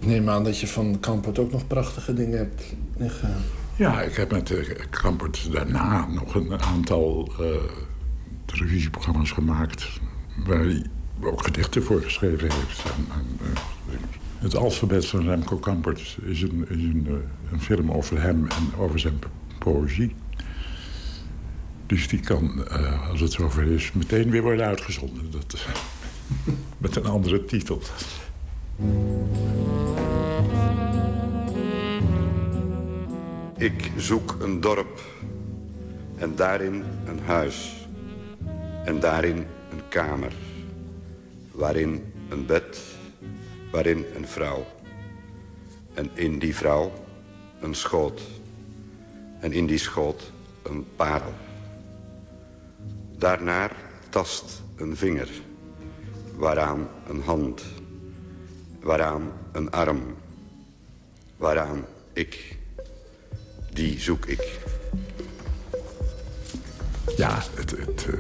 Neem 0.09 0.29
aan 0.29 0.45
dat 0.45 0.61
je 0.61 0.67
van 0.67 1.01
Kampert 1.01 1.39
ook 1.39 1.53
nog 1.53 1.67
prachtige 1.67 2.15
dingen 2.15 2.39
hebt 2.39 2.63
liggen. 2.97 3.35
Ja, 3.77 4.03
ik 4.03 4.15
heb 4.15 4.31
met 4.31 4.51
uh, 4.51 4.69
Kampert 4.91 5.53
daarna 5.53 6.07
nog 6.07 6.35
een 6.35 6.61
aantal 6.61 7.33
uh, 7.41 7.47
televisieprogramma's 8.45 9.31
gemaakt... 9.31 9.89
waar 10.47 10.59
hij 10.59 10.85
ook 11.21 11.43
gedichten 11.43 11.83
voor 11.83 12.03
geschreven 12.03 12.53
heeft. 12.53 12.83
En, 12.85 13.07
en, 13.13 13.55
het 14.39 14.57
alfabet 14.57 15.07
van 15.07 15.23
Remco 15.23 15.57
Kampert 15.57 16.17
is, 16.23 16.43
een, 16.43 16.67
is 16.69 16.83
een, 16.83 17.23
een, 17.53 17.61
film 17.61 17.93
over 17.93 18.23
hem 18.23 18.47
en 18.47 18.75
over 18.79 18.99
zijn 18.99 19.19
poëzie. 19.59 20.15
Dus 21.87 22.09
die 22.09 22.21
kan, 22.21 22.69
als 23.11 23.21
het 23.21 23.33
zover 23.33 23.73
is, 23.73 23.93
meteen 23.93 24.31
weer 24.31 24.43
worden 24.43 24.67
uitgezonden. 24.67 25.31
Dat, 25.31 25.67
met 26.79 26.97
een 26.97 27.07
andere 27.07 27.45
titel. 27.45 27.81
Ik 33.57 33.91
zoek 33.97 34.37
een 34.41 34.61
dorp 34.61 35.01
en 36.17 36.37
daarin 36.37 36.85
een 37.07 37.21
huis 37.25 37.87
en 38.85 39.01
daarin 39.01 39.37
een 39.71 39.89
kamer, 39.89 40.33
waarin 41.53 42.13
een 42.29 42.47
bed, 42.47 42.81
waarin 43.71 44.05
een 44.17 44.29
vrouw 44.29 44.67
en 45.95 46.11
in 46.15 46.39
die 46.39 46.57
vrouw 46.57 46.93
een 47.61 47.75
schoot 47.75 48.21
en 49.41 49.53
in 49.53 49.67
die 49.67 49.79
schoot 49.79 50.33
een 50.63 50.87
parel. 50.97 51.35
Daarnaar 53.17 53.73
tast 54.09 54.63
een 54.77 54.97
vinger 54.97 55.29
waaraan 56.39 56.89
een 57.09 57.23
hand, 57.23 57.65
waaraan 58.81 59.33
een 59.53 59.71
arm, 59.71 60.03
waaraan 61.37 61.85
ik. 62.13 62.57
Die 63.73 64.01
zoek 64.01 64.27
ik. 64.27 64.59
Ja, 67.17 67.39
het, 67.55 67.71
het, 67.71 68.07
uh, 68.11 68.15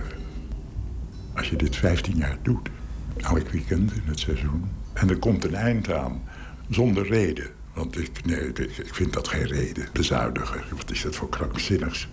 als 1.34 1.48
je 1.48 1.56
dit 1.56 1.76
15 1.76 2.16
jaar 2.16 2.38
doet, 2.42 2.68
elk 3.16 3.48
weekend 3.48 3.92
in 3.92 4.02
het 4.04 4.18
seizoen... 4.18 4.70
en 4.92 5.08
er 5.08 5.18
komt 5.18 5.44
een 5.44 5.54
eind 5.54 5.92
aan, 5.92 6.22
zonder 6.70 7.06
reden. 7.06 7.50
Want 7.74 7.98
ik, 7.98 8.24
nee, 8.24 8.52
ik 8.52 8.94
vind 8.94 9.12
dat 9.12 9.28
geen 9.28 9.46
reden, 9.46 9.88
bezuinigen. 9.92 10.62
Wat 10.76 10.90
is 10.90 11.02
dat 11.02 11.16
voor 11.16 11.28
krankzinnigs? 11.28 12.08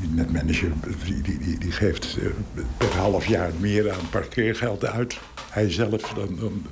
Die 0.00 0.08
netmanager 0.08 0.72
die, 1.04 1.22
die, 1.38 1.58
die, 1.58 1.72
geeft 1.72 2.18
uh, 2.18 2.26
per 2.76 2.96
half 2.96 3.26
jaar 3.26 3.50
meer 3.60 3.92
aan 3.92 4.08
parkeergeld 4.10 4.84
uit. 4.84 5.18
Hij 5.50 5.70
zelf 5.70 6.00
dan... 6.00 6.66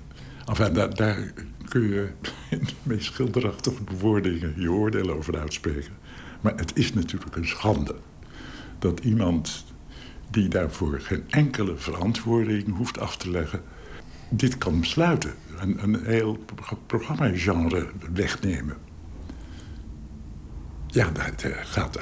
enfin, 0.47 0.73
daar, 0.73 0.95
daar 0.95 1.33
kun 1.69 1.89
je 1.89 2.09
de 2.51 2.75
meest 2.83 3.05
schilderachtige 3.05 3.83
bewoordingen 3.83 4.55
je 4.57 4.71
oordeel 4.71 5.11
over 5.11 5.39
uitspreken. 5.39 5.93
Maar 6.41 6.57
het 6.57 6.77
is 6.77 6.95
natuurlijk 6.95 7.37
een 7.37 7.47
schande 7.47 7.95
dat 8.79 9.01
iemand 9.01 9.65
die 10.31 10.49
daarvoor 10.49 11.01
geen 11.01 11.25
enkele 11.29 11.77
verantwoording 11.77 12.77
hoeft 12.77 12.99
af 12.99 13.17
te 13.17 13.31
leggen, 13.31 13.63
dit 14.29 14.59
kan 14.59 14.81
besluiten. 14.81 15.35
Een, 15.59 15.83
een 15.83 16.05
heel 16.05 16.45
programma-genre 16.87 17.87
wegnemen. 18.13 18.77
Ja, 20.91 21.11
dat 21.11 21.45
gaat 21.63 21.99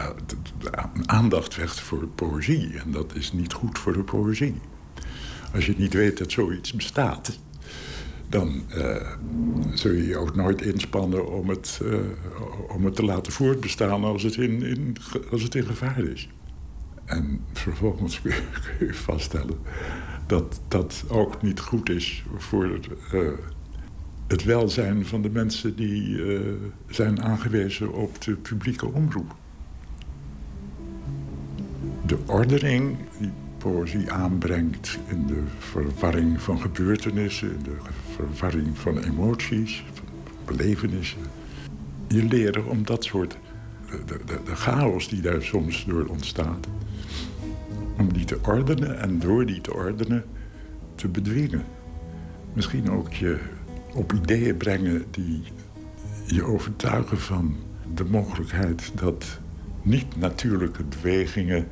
aandacht 1.06 1.56
weg 1.56 1.82
voor 1.82 2.06
poëzie. 2.06 2.78
En 2.78 2.90
dat 2.90 3.14
is 3.14 3.32
niet 3.32 3.52
goed 3.52 3.78
voor 3.78 3.92
de 3.92 4.02
poëzie. 4.02 4.54
Als 5.54 5.66
je 5.66 5.74
niet 5.76 5.94
weet 5.94 6.18
dat 6.18 6.32
zoiets 6.32 6.72
bestaat, 6.72 7.38
dan 8.28 8.62
uh, 8.76 9.12
zul 9.74 9.92
je 9.92 10.06
je 10.06 10.16
ook 10.16 10.36
nooit 10.36 10.62
inspannen 10.62 11.32
om 11.32 11.48
het, 11.48 11.80
uh, 11.82 11.94
om 12.68 12.84
het 12.84 12.96
te 12.96 13.04
laten 13.04 13.32
voortbestaan 13.32 14.04
als 14.04 14.22
het 14.22 14.36
in, 14.36 14.96
als 15.30 15.42
het 15.42 15.54
in 15.54 15.66
gevaar 15.66 15.98
is. 15.98 16.28
En 17.04 17.40
vervolgens 17.52 18.20
kun 18.78 18.86
je 18.86 18.94
vaststellen 18.94 19.58
dat 20.26 20.60
dat 20.68 21.04
ook 21.08 21.42
niet 21.42 21.60
goed 21.60 21.88
is 21.88 22.24
voor 22.36 22.78
uh, 23.14 23.28
het 24.26 24.44
welzijn 24.44 25.06
van 25.06 25.22
de 25.22 25.30
mensen 25.30 25.76
die 25.76 26.08
uh, 26.08 26.40
zijn 26.88 27.22
aangewezen 27.22 27.92
op 27.92 28.22
de 28.22 28.32
publieke 28.32 28.92
omroep. 28.92 29.34
De 32.06 32.18
ordening 32.26 32.96
die 33.18 33.30
poëzie 33.58 34.12
aanbrengt 34.12 34.98
in 35.08 35.26
de 35.26 35.42
verwarring 35.58 36.40
van 36.40 36.60
gebeurtenissen, 36.60 37.48
in 37.48 37.62
de 37.62 37.76
verwarring 38.14 38.78
van 38.78 38.98
emoties, 38.98 39.84
van 39.92 40.06
belevenissen. 40.44 41.20
Je 42.08 42.24
leren 42.24 42.66
om 42.66 42.84
dat 42.84 43.04
soort, 43.04 43.38
de, 44.06 44.18
de, 44.26 44.38
de 44.44 44.56
chaos 44.56 45.08
die 45.08 45.20
daar 45.20 45.42
soms 45.42 45.84
door 45.84 46.06
ontstaat, 46.06 46.66
om 47.98 48.12
die 48.12 48.24
te 48.24 48.38
ordenen 48.46 49.00
en 49.00 49.18
door 49.18 49.46
die 49.46 49.60
te 49.60 49.74
ordenen 49.74 50.24
te 50.94 51.08
bedwingen. 51.08 51.64
Misschien 52.52 52.90
ook 52.90 53.12
je 53.12 53.38
op 53.96 54.12
ideeën 54.12 54.56
brengen 54.56 55.04
die 55.10 55.42
je 56.26 56.44
overtuigen 56.44 57.20
van 57.20 57.56
de 57.94 58.04
mogelijkheid 58.04 58.92
dat 58.94 59.40
niet-natuurlijke 59.82 60.84
bewegingen 60.84 61.68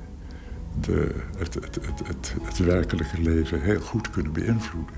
de, 0.81 1.15
het, 1.39 1.55
het, 1.55 1.79
het, 2.05 2.35
het, 2.43 2.59
werkelijke 2.59 3.21
leven 3.21 3.61
heel 3.61 3.81
goed 3.81 4.11
kunnen 4.11 4.33
beïnvloeden. 4.33 4.95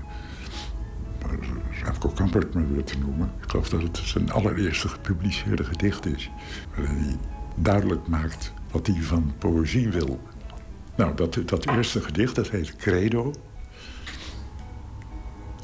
Radko 1.83 2.09
Kampert 2.09 2.53
me 2.53 2.67
weer 2.67 2.83
te 2.83 2.97
noemen. 2.97 3.31
Ik 3.41 3.49
geloof 3.49 3.69
dat 3.69 3.81
het 3.81 3.97
zijn 3.97 4.31
allereerste 4.31 4.87
gepubliceerde 4.87 5.63
gedicht 5.63 6.05
is. 6.05 6.31
Waarin 6.75 6.97
hij 6.97 7.15
duidelijk 7.55 8.07
maakt 8.07 8.53
wat 8.71 8.87
hij 8.87 9.01
van 9.01 9.33
poëzie 9.37 9.89
wil. 9.89 10.19
Nou, 10.95 11.15
dat, 11.15 11.39
dat 11.45 11.67
eerste 11.67 12.01
gedicht, 12.01 12.35
dat 12.35 12.49
heet 12.49 12.75
Credo. 12.75 13.33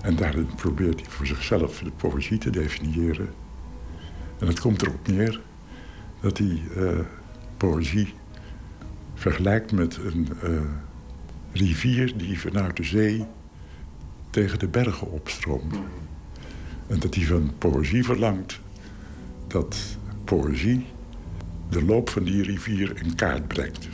En 0.03 0.15
daarin 0.15 0.49
probeert 0.55 0.99
hij 0.99 1.09
voor 1.09 1.25
zichzelf 1.25 1.79
de 1.79 1.91
poëzie 1.91 2.37
te 2.37 2.49
definiëren. 2.49 3.29
En 4.39 4.47
het 4.47 4.59
komt 4.59 4.81
erop 4.81 5.07
neer 5.07 5.41
dat 6.21 6.37
hij 6.37 6.61
uh, 6.77 6.99
poëzie 7.57 8.13
vergelijkt 9.13 9.71
met 9.71 9.97
een 9.97 10.27
uh, 10.43 10.61
rivier 11.51 12.17
die 12.17 12.39
vanuit 12.39 12.77
de 12.77 12.83
zee 12.83 13.25
tegen 14.29 14.59
de 14.59 14.67
bergen 14.67 15.11
opstroomt. 15.11 15.75
En 16.87 16.99
dat 16.99 17.15
hij 17.15 17.25
van 17.25 17.53
poëzie 17.57 18.03
verlangt 18.03 18.59
dat 19.47 19.97
poëzie 20.23 20.85
de 21.69 21.83
loop 21.83 22.09
van 22.09 22.23
die 22.23 22.43
rivier 22.43 23.01
in 23.03 23.15
kaart 23.15 23.47
brengt. 23.47 23.87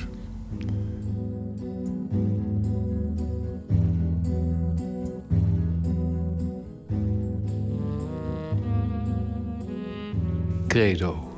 Credo. 10.70 11.32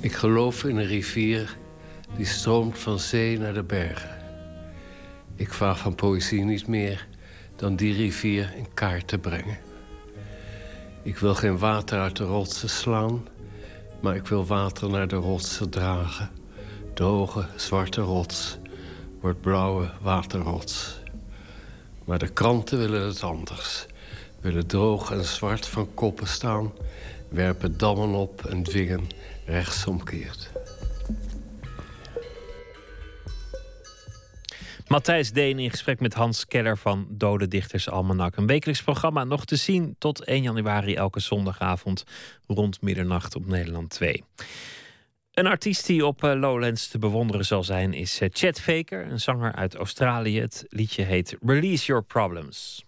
Ik 0.00 0.12
geloof 0.12 0.64
in 0.64 0.76
een 0.76 0.86
rivier 0.86 1.56
die 2.16 2.26
stroomt 2.26 2.78
van 2.78 2.98
zee 2.98 3.38
naar 3.38 3.54
de 3.54 3.62
bergen. 3.62 4.18
Ik 5.36 5.52
vraag 5.52 5.78
van 5.78 5.94
poëzie 5.94 6.44
niet 6.44 6.66
meer 6.66 7.06
dan 7.56 7.76
die 7.76 7.94
rivier 7.94 8.52
in 8.56 8.66
kaart 8.74 9.08
te 9.08 9.18
brengen. 9.18 9.58
Ik 11.02 11.18
wil 11.18 11.34
geen 11.34 11.58
water 11.58 12.00
uit 12.00 12.16
de 12.16 12.24
rotsen 12.24 12.68
slaan, 12.68 13.26
maar 14.00 14.16
ik 14.16 14.26
wil 14.26 14.46
water 14.46 14.90
naar 14.90 15.08
de 15.08 15.16
rotsen 15.16 15.70
dragen. 15.70 16.30
De 16.94 17.02
hoge 17.02 17.46
zwarte 17.56 18.00
rots 18.00 18.58
wordt 19.20 19.40
blauwe 19.40 19.90
waterrots. 20.00 21.00
Maar 22.04 22.18
de 22.18 22.28
kranten 22.28 22.78
willen 22.78 23.06
het 23.06 23.22
anders. 23.22 23.86
Willen 24.40 24.66
droog 24.66 25.10
en 25.10 25.24
zwart 25.24 25.66
van 25.66 25.94
koppen 25.94 26.26
staan 26.26 26.72
werpen 27.34 27.78
dammen 27.78 28.14
op 28.14 28.44
en 28.44 28.62
dwingen 28.62 29.06
rechtsomkeert. 29.44 30.52
Matthijs 34.86 35.32
Deen 35.32 35.58
in 35.58 35.70
gesprek 35.70 36.00
met 36.00 36.14
Hans 36.14 36.46
Keller 36.46 36.78
van 36.78 37.06
Dode 37.10 37.48
Dichters 37.48 37.90
Almanak. 37.90 38.36
Een 38.36 38.46
wekelijks 38.46 38.82
programma 38.82 39.24
nog 39.24 39.44
te 39.44 39.56
zien 39.56 39.96
tot 39.98 40.24
1 40.24 40.42
januari 40.42 40.94
elke 40.94 41.20
zondagavond 41.20 42.04
rond 42.46 42.82
middernacht 42.82 43.36
op 43.36 43.46
Nederland 43.46 43.90
2. 43.90 44.24
Een 45.32 45.46
artiest 45.46 45.86
die 45.86 46.06
op 46.06 46.24
eh, 46.24 46.34
Lowlands 46.34 46.88
te 46.88 46.98
bewonderen 46.98 47.44
zal 47.44 47.64
zijn 47.64 47.92
is 47.92 48.20
eh, 48.20 48.28
Chet 48.32 48.60
Faker, 48.60 49.06
een 49.10 49.20
zanger 49.20 49.54
uit 49.54 49.74
Australië. 49.74 50.40
Het 50.40 50.64
liedje 50.68 51.02
heet 51.02 51.36
Release 51.40 51.86
Your 51.86 52.04
Problems. 52.04 52.84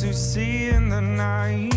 To 0.00 0.14
see 0.14 0.68
in 0.68 0.88
the 0.88 1.00
night. 1.00 1.67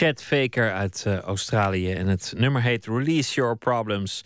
Chad 0.00 0.22
Faker 0.22 0.72
uit 0.72 1.02
eh, 1.06 1.18
Australië. 1.18 1.92
En 1.92 2.06
het 2.06 2.32
nummer 2.36 2.62
heet 2.62 2.86
Release 2.86 3.34
Your 3.34 3.56
Problems. 3.56 4.24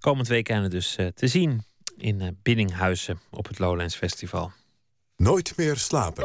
Komend 0.00 0.28
weekend 0.28 0.70
dus 0.70 0.96
eh, 0.96 1.06
te 1.06 1.26
zien 1.26 1.64
in 1.96 2.20
eh, 2.20 2.28
Biddinghuizen 2.42 3.20
op 3.30 3.48
het 3.48 3.58
Lowlands 3.58 3.96
Festival. 3.96 4.52
Nooit 5.16 5.52
meer 5.56 5.76
slapen. 5.76 6.24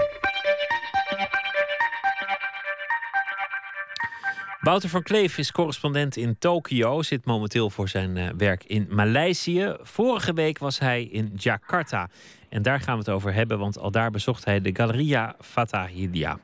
Wouter 4.60 4.90
van 4.90 5.04
Kleef 5.04 5.38
is 5.38 5.52
correspondent 5.52 6.16
in 6.18 6.38
Tokio, 6.38 7.02
zit 7.02 7.26
momenteel 7.26 7.70
voor 7.70 7.90
zijn 7.90 8.38
werk 8.38 8.64
in 8.64 8.88
Maleisië. 8.90 9.76
Vorige 9.82 10.34
week 10.34 10.58
was 10.58 10.80
hij 10.80 11.04
in 11.04 11.32
Jakarta. 11.38 12.10
En 12.50 12.62
daar 12.62 12.80
gaan 12.80 12.94
we 12.94 13.00
het 13.00 13.10
over 13.10 13.34
hebben, 13.34 13.60
want 13.60 13.78
al 13.78 13.92
daar 13.92 14.12
bezocht 14.12 14.46
hij 14.46 14.62
de 14.62 14.76
Galeria 14.76 15.36
Fatahilya. 15.40 16.40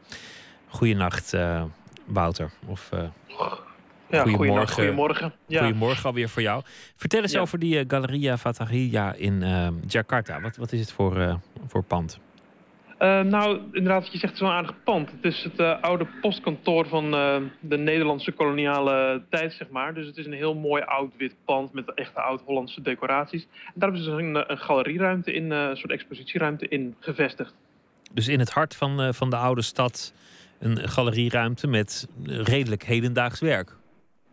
Goedenacht, 0.68 1.34
eh 1.34 1.64
Wouter. 2.14 2.52
Of, 2.68 2.90
eh, 2.92 3.04
Ja, 4.10 4.24
goedemorgen. 4.24 4.74
goedemorgen. 4.74 5.34
Ja. 5.48 5.60
Goedemorgen 5.64 6.06
alweer 6.06 6.30
voor 6.30 6.42
jou. 6.42 6.64
Vertel 6.96 7.22
eens 7.22 7.32
Ja. 7.32 7.40
over 7.40 7.60
die 7.60 7.80
eh, 7.80 7.86
Galeria 7.88 8.38
Fatahilya 8.38 9.14
in 9.14 9.44
eh, 9.44 9.68
Jakarta. 9.88 10.42
Wat, 10.42 10.56
wat 10.58 10.72
is 10.72 10.80
het 10.80 10.92
voor, 10.92 11.18
eh, 11.20 11.36
voor 11.68 11.84
pand? 11.84 12.20
Nou, 13.24 13.60
inderdaad, 13.72 14.06
je 14.12 14.18
zegt, 14.18 14.22
het 14.24 14.34
is 14.34 14.40
wel 14.40 14.50
een 14.50 14.56
aardig 14.56 14.76
pand. 14.84 15.12
Het 15.12 15.24
is 15.34 15.44
het 15.44 15.82
oude 15.82 16.08
postkantoor 16.22 16.88
van 16.88 17.12
de 17.60 17.78
Nederlandse 17.78 18.32
koloniale 18.32 19.24
tijd, 19.30 19.54
zeg 19.54 19.70
maar. 19.70 19.94
Dus 19.94 20.06
het 20.06 20.18
is 20.18 20.26
een 20.26 20.34
heel 20.34 20.56
mooi 20.56 20.84
oud 20.84 21.12
wit 21.18 21.36
pand 21.46 21.74
met 21.74 21.94
echte 21.94 22.22
oud-Hollandse 22.22 22.82
decoraties. 22.82 23.44
En 23.44 23.50
daar 23.74 23.90
hebben 23.90 24.04
ze 24.04 24.10
dus 24.10 24.20
een, 24.20 24.52
een 24.52 24.58
galerieruimte 24.58 25.34
in, 25.34 25.52
een 25.52 25.78
soort 25.78 25.92
expositieruimte 25.92 26.68
in 26.68 26.96
gevestigd. 27.00 27.54
Dus 28.12 28.28
in 28.28 28.40
het 28.40 28.50
hart 28.52 28.76
van, 28.76 29.14
van 29.14 29.30
de 29.30 29.36
oude 29.38 29.62
stad 29.62 30.14
een 30.62 30.90
galerieruimte 30.90 31.68
met 31.68 32.08
redelijk 32.26 32.84
hedendaags 32.84 33.40
werk. 33.40 33.76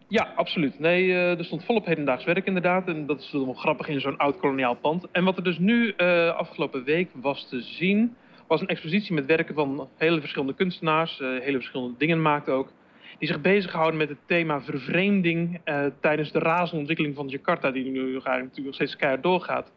Ja, 0.09 0.33
absoluut. 0.37 0.79
Nee, 0.79 1.13
eh, 1.13 1.39
er 1.39 1.45
stond 1.45 1.65
volop 1.65 1.87
hedendaags 1.87 2.25
werk 2.25 2.47
inderdaad. 2.47 2.89
En 2.89 3.07
dat 3.07 3.21
is 3.21 3.33
wel 3.33 3.53
grappig 3.53 3.89
in 3.89 4.01
zo'n 4.01 4.17
oud 4.17 4.39
koloniaal 4.39 4.75
pand. 4.75 5.07
En 5.13 5.25
wat 5.25 5.37
er 5.37 5.45
dus 5.45 5.59
nu 5.59 5.91
eh, 5.91 6.29
afgelopen 6.29 6.85
week 6.85 7.11
was 7.15 7.49
te 7.49 7.61
zien... 7.61 8.17
was 8.47 8.61
een 8.61 8.69
expositie 8.69 9.15
met 9.15 9.27
werken 9.27 9.55
van 9.55 9.89
hele 9.97 10.21
verschillende 10.21 10.55
kunstenaars. 10.55 11.21
eh, 11.21 11.29
hele 11.29 11.57
verschillende 11.57 11.99
dingen 11.99 12.23
maakten 12.23 12.55
ook. 12.55 12.73
Die 13.19 13.29
zich 13.29 13.41
bezighouden 13.41 13.99
met 13.99 14.09
het 14.09 14.19
thema 14.27 14.61
vervreemding... 14.61 15.61
tijdens 16.01 16.33
de 16.33 16.39
razende 16.39 16.79
ontwikkeling 16.79 17.15
van 17.15 17.29
Jakarta... 17.29 17.71
die 17.71 17.85
nu 17.85 18.13
natuurlijk 18.13 18.57
nog 18.65 18.75
steeds 18.75 18.97
keihard 18.97 19.23
doorgaat. 19.23 19.73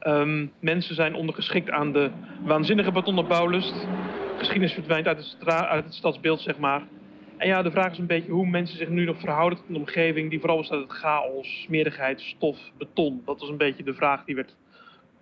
Ehm, 0.00 0.46
mensen 0.60 0.94
zijn 0.94 1.14
ondergeschikt 1.14 1.70
aan 1.70 1.92
de 1.92 2.10
waanzinnige 2.44 2.92
betonnen 2.92 3.28
bouwlust. 3.28 3.86
Geschiedenis 4.42 4.74
verdwijnt 4.74 5.06
uit 5.06 5.18
het, 5.18 5.46
uit 5.46 5.84
het 5.84 5.94
stadsbeeld, 5.94 6.40
zeg 6.40 6.58
maar. 6.58 6.82
En 7.36 7.48
ja, 7.48 7.62
de 7.62 7.70
vraag 7.70 7.92
is 7.92 7.98
een 7.98 8.06
beetje 8.06 8.30
hoe 8.30 8.46
mensen 8.46 8.76
zich 8.76 8.88
nu 8.88 9.04
nog 9.04 9.20
verhouden 9.20 9.58
tot 9.58 9.68
een 9.68 9.76
omgeving 9.76 10.30
die 10.30 10.40
vooral 10.40 10.58
bestaat 10.58 10.78
uit 10.78 10.90
chaos, 10.90 11.62
smerigheid, 11.62 12.20
stof, 12.20 12.58
beton. 12.78 13.22
Dat 13.24 13.40
was 13.40 13.48
een 13.48 13.56
beetje 13.56 13.82
de 13.82 13.94
vraag 13.94 14.24
die 14.24 14.34
werd 14.34 14.54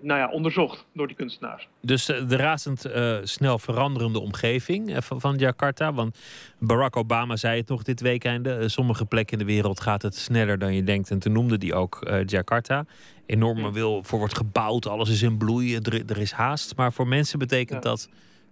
nou 0.01 0.21
ja, 0.21 0.29
onderzocht 0.29 0.87
door 0.95 1.07
die 1.07 1.17
kunstenaars. 1.17 1.69
Dus 1.81 2.05
de 2.05 2.37
razend 2.37 2.85
eh, 2.85 3.17
snel 3.23 3.59
veranderende 3.59 4.21
omgeving 4.21 4.95
eh, 4.95 5.01
van, 5.01 5.21
van 5.21 5.37
Jakarta. 5.37 5.93
Want 5.93 6.19
Barack 6.59 6.97
Obama 6.97 7.37
zei 7.37 7.61
het 7.61 7.69
nog 7.69 7.83
dit 7.83 8.01
weekend. 8.01 8.47
eh, 8.47 8.59
sommige 8.67 9.05
plekken 9.05 9.39
in 9.39 9.47
de 9.47 9.53
wereld 9.53 9.81
gaat 9.81 10.03
het 10.03 10.17
sneller 10.17 10.59
dan 10.59 10.75
je 10.75 10.83
denkt. 10.83 11.11
En 11.11 11.19
toen 11.19 11.33
noemde 11.33 11.59
die 11.59 11.75
ook 11.75 12.23
Jakarta. 12.27 12.85
Enorme 13.27 13.73
wil 13.73 14.03
voor 14.03 14.19
wordt 14.19 14.37
gebouwd, 14.37 14.87
alles 14.87 15.11
is 15.11 15.23
in 15.23 15.39
bloei, 15.39 15.77
er, 15.77 16.03
er 16.07 16.19
is 16.19 16.33
haast. 16.33 16.77
Maar 16.77 16.93
voor 16.93 17.07
mensen 17.07 17.39
betekent 17.39 17.83
dat 17.83 18.09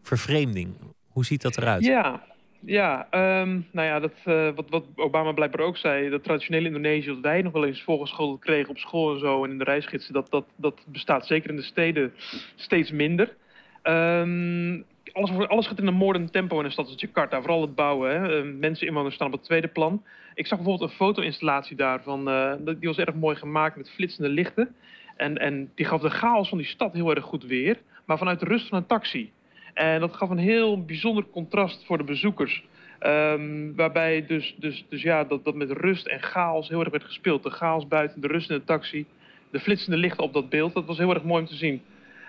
vervreemding. 0.09 0.74
Hoe 1.09 1.24
ziet 1.24 1.43
dat 1.43 1.56
eruit? 1.56 1.85
Ja, 1.85 2.22
ja 2.60 3.06
ehm, 3.10 3.60
nou 3.72 3.86
ja, 3.86 4.01
dat, 4.01 4.14
eh, 4.24 4.48
wat, 4.55 4.68
wat 4.68 4.85
Obama 4.97 5.32
blijkbaar 5.32 5.66
ook 5.66 5.76
zei, 5.76 6.09
dat 6.09 6.24
traditionele 6.24 6.66
Indonesië, 6.66 7.06
dat 7.06 7.20
wij 7.20 7.43
nog 7.43 7.52
wel 7.52 7.66
eens 7.66 7.82
voorgeschoteld 7.82 8.40
kregen 8.40 8.70
op 8.70 8.78
school 8.78 9.14
en 9.14 9.18
zo 9.18 9.44
en 9.44 9.51
in 9.51 9.59
de 9.59 9.64
reisgidsen, 9.64 10.12
dat, 10.12 10.30
dat, 10.30 10.44
dat 10.56 10.85
bestaat 10.86 11.26
zeker 11.26 11.51
in 11.51 11.56
de 11.56 11.62
steden 11.62 12.12
steeds 12.56 12.90
minder. 12.90 13.36
Ehm, 13.82 14.80
alles, 15.12 15.48
alles 15.48 15.66
gaat 15.66 15.78
in 15.78 15.86
een 15.86 15.94
moordend 15.94 16.32
tempo 16.32 16.59
in 16.59 16.64
een 16.64 16.72
stad 16.72 16.86
als 16.86 17.01
Jakarta, 17.01 17.40
vooral 17.40 17.60
het 17.60 17.74
bouwen. 17.74 18.10
Hè. 18.10 18.39
Ehm, 18.39 18.59
mensen, 18.59 18.86
inwoners 18.86 19.14
staan 19.14 19.26
op 19.26 19.32
het 19.32 19.44
tweede 19.44 19.68
plan. 19.68 20.02
Ik 20.35 20.47
zag 20.47 20.59
bijvoorbeeld 20.59 20.90
een 20.90 20.97
foto-installatie 20.97 21.76
daarvan, 21.76 22.28
eh, 22.28 22.52
die 22.64 22.89
was 22.89 22.98
erg 22.98 23.14
mooi 23.14 23.36
gemaakt 23.36 23.76
met 23.76 23.90
flitsende 23.90 24.28
lichten. 24.28 24.74
En, 25.16 25.39
en 25.39 25.70
die 25.74 25.86
gaf 25.86 26.01
de 26.01 26.10
chaos 26.10 26.48
van 26.48 26.59
die 26.59 26.66
stad 26.66 26.93
heel 26.93 27.14
erg 27.14 27.24
goed 27.24 27.44
weer, 27.44 27.80
maar 28.05 28.18
vanuit 28.18 28.40
de 28.40 28.47
rust 28.47 28.68
van 28.68 28.78
een 28.78 28.86
taxi. 28.86 29.32
En 29.79 30.01
dat 30.01 30.17
gaf 30.17 30.31
een 30.31 30.39
heel 30.39 30.85
bijzonder 30.85 31.25
contrast 31.31 31.85
voor 31.87 31.99
de 31.99 32.05
bezoekers. 32.05 32.65
Ehm, 32.99 33.75
waarbij 33.75 34.27
dus, 34.27 34.55
dus, 34.59 34.85
dus 34.89 35.03
ja, 35.03 35.25
dat, 35.25 35.45
dat 35.45 35.55
met 35.55 35.71
rust 35.71 36.07
en 36.07 36.23
chaos 36.23 36.69
heel 36.69 36.81
erg 36.81 36.91
werd 36.91 37.05
gespeeld. 37.05 37.43
De 37.43 37.51
chaos 37.51 37.89
buiten, 37.89 38.21
de 38.21 38.27
rust 38.27 38.51
in 38.51 38.57
de 38.57 38.65
taxi, 38.65 39.07
de 39.51 39.61
flitsende 39.61 39.97
lichten 39.97 40.25
op 40.25 40.33
dat 40.33 40.49
beeld. 40.49 40.75
Dat 40.75 40.85
was 40.85 40.99
heel 40.99 41.15
erg 41.15 41.23
mooi 41.23 41.43
om 41.43 41.49
te 41.49 41.55
zien. 41.55 41.83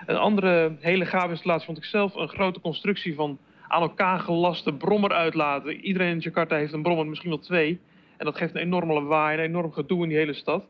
Een 0.05 0.15
andere 0.15 0.75
hele 0.79 1.05
gave 1.05 1.29
installatie 1.29 1.65
vond 1.65 1.77
ik 1.77 1.83
zelf 1.83 2.15
een 2.15 2.27
grote 2.27 2.59
constructie 2.59 3.15
van 3.15 3.37
aan 3.67 3.81
elkaar 3.81 4.19
gelaste 4.19 4.73
brommeruitlaten. 4.73 5.75
Iedereen 5.75 6.11
in 6.11 6.19
Jakarta 6.19 6.55
heeft 6.55 6.73
een 6.73 6.83
brommer, 6.83 7.07
misschien 7.07 7.29
wel 7.29 7.39
twee. 7.39 7.79
En 8.17 8.25
dat 8.25 8.37
geeft 8.37 8.55
een 8.55 8.61
enorme 8.61 8.93
lawaai, 8.93 9.37
een 9.37 9.43
enorm 9.43 9.71
gedoe 9.71 10.03
in 10.03 10.09
die 10.09 10.17
hele 10.17 10.33
stad. 10.33 10.65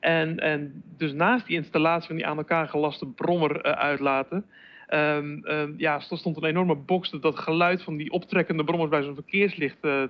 En, 0.00 0.38
en 0.38 0.82
dus 0.96 1.12
naast 1.12 1.46
die 1.46 1.56
installatie 1.56 2.06
van 2.06 2.16
die 2.16 2.26
aan 2.26 2.36
elkaar 2.36 2.68
gelaste 2.68 3.06
brommer 3.06 3.60
eh, 3.60 3.72
ehm, 4.86 5.38
ehm, 5.42 5.72
ja, 5.76 5.94
er 5.94 6.16
stond 6.18 6.36
een 6.36 6.44
enorme 6.44 6.74
box 6.74 7.10
dat 7.10 7.38
geluid 7.38 7.82
van 7.82 7.96
die 7.96 8.10
optrekkende 8.10 8.64
brommers 8.64 8.90
bij 8.90 9.02
zo'n 9.02 9.14
verkeerslicht 9.14 9.76
eh, 9.80 10.02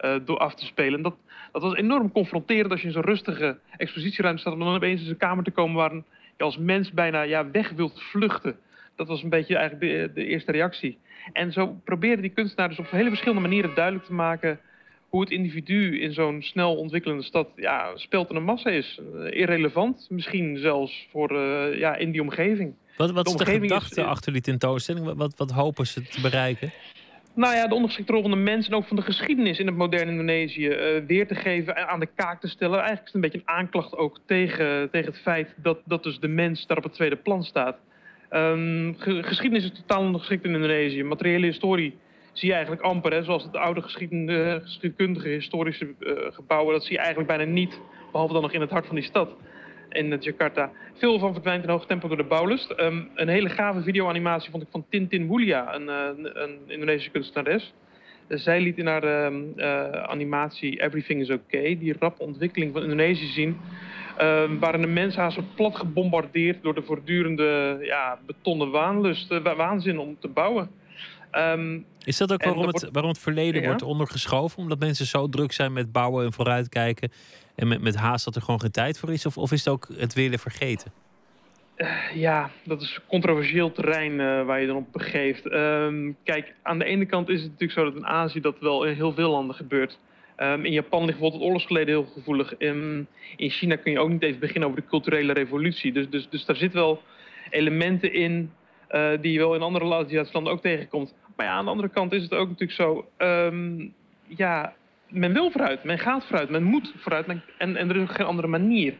eh, 0.00 0.16
door 0.24 0.38
af 0.38 0.54
te 0.54 0.64
spelen. 0.64 1.02
Dat, 1.02 1.14
dat 1.52 1.62
was 1.62 1.74
enorm 1.74 2.12
confronterend 2.12 2.70
als 2.70 2.80
je 2.80 2.86
in 2.86 2.92
zo'n 2.92 3.02
rustige 3.02 3.58
expositieruimte 3.76 4.40
staat... 4.40 4.52
om 4.52 4.58
dan 4.58 4.74
opeens 4.74 5.02
in 5.02 5.08
een 5.08 5.16
kamer 5.16 5.44
te 5.44 5.50
komen 5.50 5.76
waar 5.76 5.94
je 6.36 6.44
als 6.44 6.58
mens 6.58 6.92
bijna 6.92 7.22
ja, 7.22 7.50
weg 7.50 7.70
wilt 7.70 8.02
vluchten. 8.02 8.56
Dat 8.96 9.08
was 9.08 9.22
een 9.22 9.28
beetje 9.28 9.56
eigenlijk 9.56 10.14
de, 10.14 10.24
eerste 10.24 10.52
reactie. 10.52 10.98
En 11.32 11.52
zo 11.52 11.80
probeerde 11.84 12.22
die 12.22 12.30
kunstenaar 12.30 12.68
dus 12.68 12.78
op 12.78 12.90
hele 12.90 13.08
verschillende 13.08 13.40
manieren 13.40 13.74
duidelijk 13.74 14.04
te 14.04 14.12
maken 14.12 14.60
hoe 15.08 15.20
het 15.20 15.30
individu 15.30 16.00
in 16.00 16.12
zo'n 16.12 16.42
snel 16.42 16.76
ontwikkelende 16.76 17.22
stad 17.22 17.48
ja, 17.56 17.96
speelt 17.96 18.30
in 18.30 18.36
een 18.36 18.42
massa 18.42 18.70
is. 18.70 19.00
Eh, 19.14 19.38
irrelevant, 19.38 20.06
misschien 20.10 20.58
zelfs 20.58 21.08
voor 21.10 21.38
ja, 21.76 21.96
in 21.96 22.10
die 22.10 22.22
omgeving. 22.22 22.74
Wat, 23.00 23.10
wat 23.10 23.24
De 23.24 23.30
is 23.52 23.68
de 23.68 24.00
is- 24.00 24.06
achter 24.06 24.32
die 24.32 24.42
tentoonstelling? 24.42 25.14
Wat, 25.14 25.32
wat, 25.36 25.50
hopen 25.50 25.86
ze 25.86 26.02
te 26.02 26.20
bereiken? 26.20 26.72
Nou 27.34 27.54
ja, 27.54 27.66
de 27.66 27.74
ondergeschikte 27.74 28.12
rol 28.12 28.22
van 28.22 28.30
de 28.30 28.36
mens 28.36 28.66
en 28.66 28.74
ook 28.74 28.86
van 28.86 28.96
de 28.96 29.02
geschiedenis 29.02 29.58
in 29.58 29.66
het 29.66 29.76
moderne 29.76 30.10
Indonesië 30.10 30.68
eh, 30.68 31.02
weer 31.06 31.26
te 31.26 31.34
geven, 31.34 31.76
en 31.76 31.88
aan 31.88 32.00
de 32.00 32.08
kaak 32.14 32.40
te 32.40 32.48
stellen. 32.48 32.78
Eigenlijk 32.78 33.06
is 33.06 33.12
het 33.12 33.14
een 33.14 33.30
beetje 33.30 33.38
een 33.46 33.56
aanklacht 33.56 33.96
ook 33.96 34.18
tegen, 34.26 34.90
tegen 34.90 35.12
het 35.12 35.20
feit 35.20 35.54
dat, 35.56 35.78
dat 35.84 36.02
dus 36.02 36.18
de 36.18 36.28
mens 36.28 36.66
daar 36.66 36.76
op 36.76 36.82
het 36.82 36.92
tweede 36.92 37.16
plan 37.16 37.44
staat. 37.44 37.76
Ehm, 38.28 38.92
ge- 38.98 39.22
geschiedenis 39.22 39.64
is 39.64 39.72
totaal 39.78 40.00
ondergeschikt 40.02 40.44
in 40.44 40.54
Indonesië. 40.54 41.02
Materiële 41.02 41.46
historie 41.46 41.98
zie 42.32 42.48
je 42.48 42.54
eigenlijk 42.54 42.82
amper, 42.84 43.12
hè, 43.12 43.22
zoals 43.24 43.42
het 43.42 43.56
oude 43.56 43.82
geschieden- 43.82 44.60
geschiedkundige 44.62 45.28
historische 45.28 45.94
eh, 46.00 46.12
gebouwen, 46.34 46.72
dat 46.72 46.82
zie 46.82 46.92
je 46.92 46.98
eigenlijk 46.98 47.28
bijna 47.28 47.44
niet, 47.52 47.80
behalve 48.12 48.32
dan 48.32 48.42
nog 48.42 48.52
in 48.52 48.60
het 48.60 48.70
hart 48.70 48.86
van 48.86 48.94
die 48.94 49.04
stad 49.04 49.30
in 49.92 50.16
Jakarta. 50.20 50.70
Veel 50.94 51.18
van 51.18 51.32
verdwijnt 51.32 51.64
in 51.64 51.70
hoog 51.70 51.86
tempo 51.86 52.08
door 52.08 52.16
de 52.16 52.22
bouwlust. 52.24 52.70
Ehm, 52.70 53.00
een 53.14 53.28
hele 53.28 53.48
gave 53.48 53.82
videoanimatie 53.82 54.50
vond 54.50 54.62
ik 54.62 54.68
van 54.70 54.84
Tintin 54.90 55.28
Wulia, 55.28 55.74
een, 55.74 55.88
eh, 55.88 56.30
een 56.42 56.58
Indonesische 56.66 57.10
kunstenares. 57.10 57.72
Zij 58.28 58.60
liet 58.60 58.78
in 58.78 58.86
haar 58.86 59.02
ehm, 59.02 59.34
eh, 59.56 59.90
animatie 60.02 60.82
Everything 60.82 61.20
is 61.20 61.30
Okay 61.30 61.78
die 61.78 61.96
rappe 61.98 62.22
ontwikkeling 62.22 62.72
van 62.72 62.82
Indonesië 62.82 63.26
zien. 63.26 63.56
ehm, 64.16 64.58
waarin 64.58 64.80
de 64.80 64.86
mens 64.86 65.16
haast 65.16 65.38
plat 65.54 65.76
gebombardeerd 65.76 66.62
door 66.62 66.74
de 66.74 66.82
voortdurende 66.82 67.78
ja, 67.82 68.18
betonnen 68.26 68.70
waanlust, 68.70 69.30
eh, 69.30 69.38
wa- 69.42 69.56
waanzin 69.56 69.98
om 69.98 70.16
te 70.20 70.28
bouwen. 70.28 70.70
Is 72.04 72.16
dat 72.16 72.32
ook 72.32 72.44
waarom 72.44 72.62
het, 72.62 72.70
wordt- 72.70 72.88
waarom 72.94 73.10
het 73.10 73.20
verleden 73.20 73.60
Ja? 73.60 73.66
wordt 73.66 73.82
ondergeschoven? 73.82 74.58
Omdat 74.58 74.78
mensen 74.78 75.06
zo 75.06 75.28
druk 75.28 75.52
zijn 75.52 75.72
met 75.72 75.92
bouwen 75.92 76.24
en 76.24 76.32
vooruitkijken... 76.32 77.10
en 77.60 77.68
met, 77.68 77.80
met 77.80 77.96
haast 77.96 78.24
dat 78.24 78.36
er 78.36 78.42
gewoon 78.42 78.60
geen 78.60 78.70
tijd 78.70 78.98
voor 78.98 79.12
is? 79.12 79.26
Of, 79.26 79.38
of 79.38 79.52
is 79.52 79.64
het 79.64 79.74
ook 79.74 79.88
het 79.96 80.14
willen 80.14 80.38
vergeten? 80.38 80.92
Ja, 82.14 82.50
dat 82.64 82.82
is 82.82 83.00
controversieel 83.06 83.72
terrein 83.72 84.20
eh, 84.20 84.44
waar 84.44 84.60
je 84.60 84.66
dan 84.66 84.76
op 84.76 84.92
begeeft. 84.92 85.48
Ehm, 85.48 86.12
kijk, 86.24 86.54
aan 86.62 86.78
de 86.78 86.84
ene 86.84 87.06
kant 87.06 87.28
is 87.28 87.42
het 87.42 87.50
natuurlijk 87.50 87.78
zo 87.78 87.84
dat 87.84 87.94
in 87.94 88.06
Azië 88.06 88.40
dat 88.40 88.58
wel 88.58 88.84
in 88.84 88.94
heel 88.94 89.12
veel 89.12 89.30
landen 89.30 89.56
gebeurt. 89.56 89.98
Ehm, 90.36 90.64
in 90.64 90.72
Japan 90.72 91.04
ligt 91.04 91.10
bijvoorbeeld 91.10 91.32
het 91.32 91.42
oorlogsgeleden 91.42 91.94
heel 91.94 92.12
gevoelig. 92.14 92.56
In, 92.56 93.06
in 93.36 93.50
China 93.50 93.76
kun 93.76 93.92
je 93.92 93.98
ook 93.98 94.08
niet 94.08 94.22
even 94.22 94.40
beginnen 94.40 94.68
over 94.68 94.80
de 94.80 94.88
culturele 94.88 95.32
revolutie. 95.32 95.92
Dus, 95.92 96.08
dus, 96.08 96.28
dus 96.28 96.44
daar 96.44 96.56
zit 96.56 96.72
wel 96.72 97.02
elementen 97.50 98.12
in 98.12 98.52
eh, 98.88 99.10
die 99.20 99.32
je 99.32 99.38
wel 99.38 99.54
in 99.54 99.62
andere 99.62 99.94
Aziatische 99.94 100.34
landen 100.34 100.52
ook 100.52 100.62
tegenkomt. 100.62 101.14
Maar 101.36 101.46
ja, 101.46 101.52
aan 101.52 101.64
de 101.64 101.70
andere 101.70 101.88
kant 101.88 102.12
is 102.12 102.22
het 102.22 102.34
ook 102.34 102.48
natuurlijk 102.48 102.78
zo... 102.78 103.08
ehm, 103.16 103.88
ja, 104.26 104.74
men 105.10 105.32
wil 105.32 105.50
vooruit, 105.50 105.84
men 105.84 105.98
gaat 105.98 106.26
vooruit, 106.26 106.50
men 106.50 106.62
moet 106.62 106.94
vooruit 106.96 107.26
en, 107.58 107.76
en 107.76 107.88
er 107.88 107.96
is 107.96 108.08
geen 108.10 108.26
andere 108.26 108.48
manier. 108.48 108.94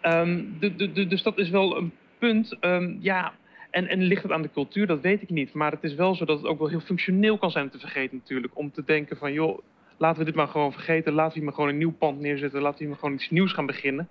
Ehm, 0.00 0.42
de, 0.58 0.74
de, 0.74 0.92
de, 0.92 1.06
dus 1.06 1.22
dat 1.22 1.38
is 1.38 1.50
wel 1.50 1.76
een 1.76 1.92
punt. 2.18 2.56
Ehm, 2.60 2.96
ja, 3.00 3.32
en, 3.70 3.86
en 3.86 4.02
ligt 4.02 4.22
het 4.22 4.32
aan 4.32 4.42
de 4.42 4.50
cultuur? 4.50 4.86
Dat 4.86 5.00
weet 5.00 5.22
ik 5.22 5.30
niet. 5.30 5.52
Maar 5.52 5.72
het 5.72 5.82
is 5.84 5.94
wel 5.94 6.14
zo 6.14 6.24
dat 6.24 6.38
het 6.38 6.46
ook 6.46 6.58
wel 6.58 6.68
heel 6.68 6.80
functioneel 6.80 7.38
kan 7.38 7.50
zijn 7.50 7.64
om 7.64 7.70
te 7.70 7.78
vergeten 7.78 8.16
natuurlijk. 8.16 8.58
Om 8.58 8.72
te 8.72 8.84
denken 8.84 9.16
van, 9.16 9.32
joh, 9.32 9.58
laten 9.96 10.18
we 10.18 10.24
dit 10.24 10.34
maar 10.34 10.48
gewoon 10.48 10.72
vergeten. 10.72 11.12
Laten 11.12 11.32
we 11.32 11.38
hier 11.38 11.44
maar 11.44 11.54
gewoon 11.54 11.68
een 11.68 11.78
nieuw 11.78 11.94
pand 11.98 12.20
neerzetten. 12.20 12.60
Laten 12.60 12.78
we 12.78 12.84
hier 12.84 12.88
maar 12.88 12.98
gewoon 12.98 13.14
iets 13.14 13.30
nieuws 13.30 13.52
gaan 13.52 13.66
beginnen. 13.66 14.08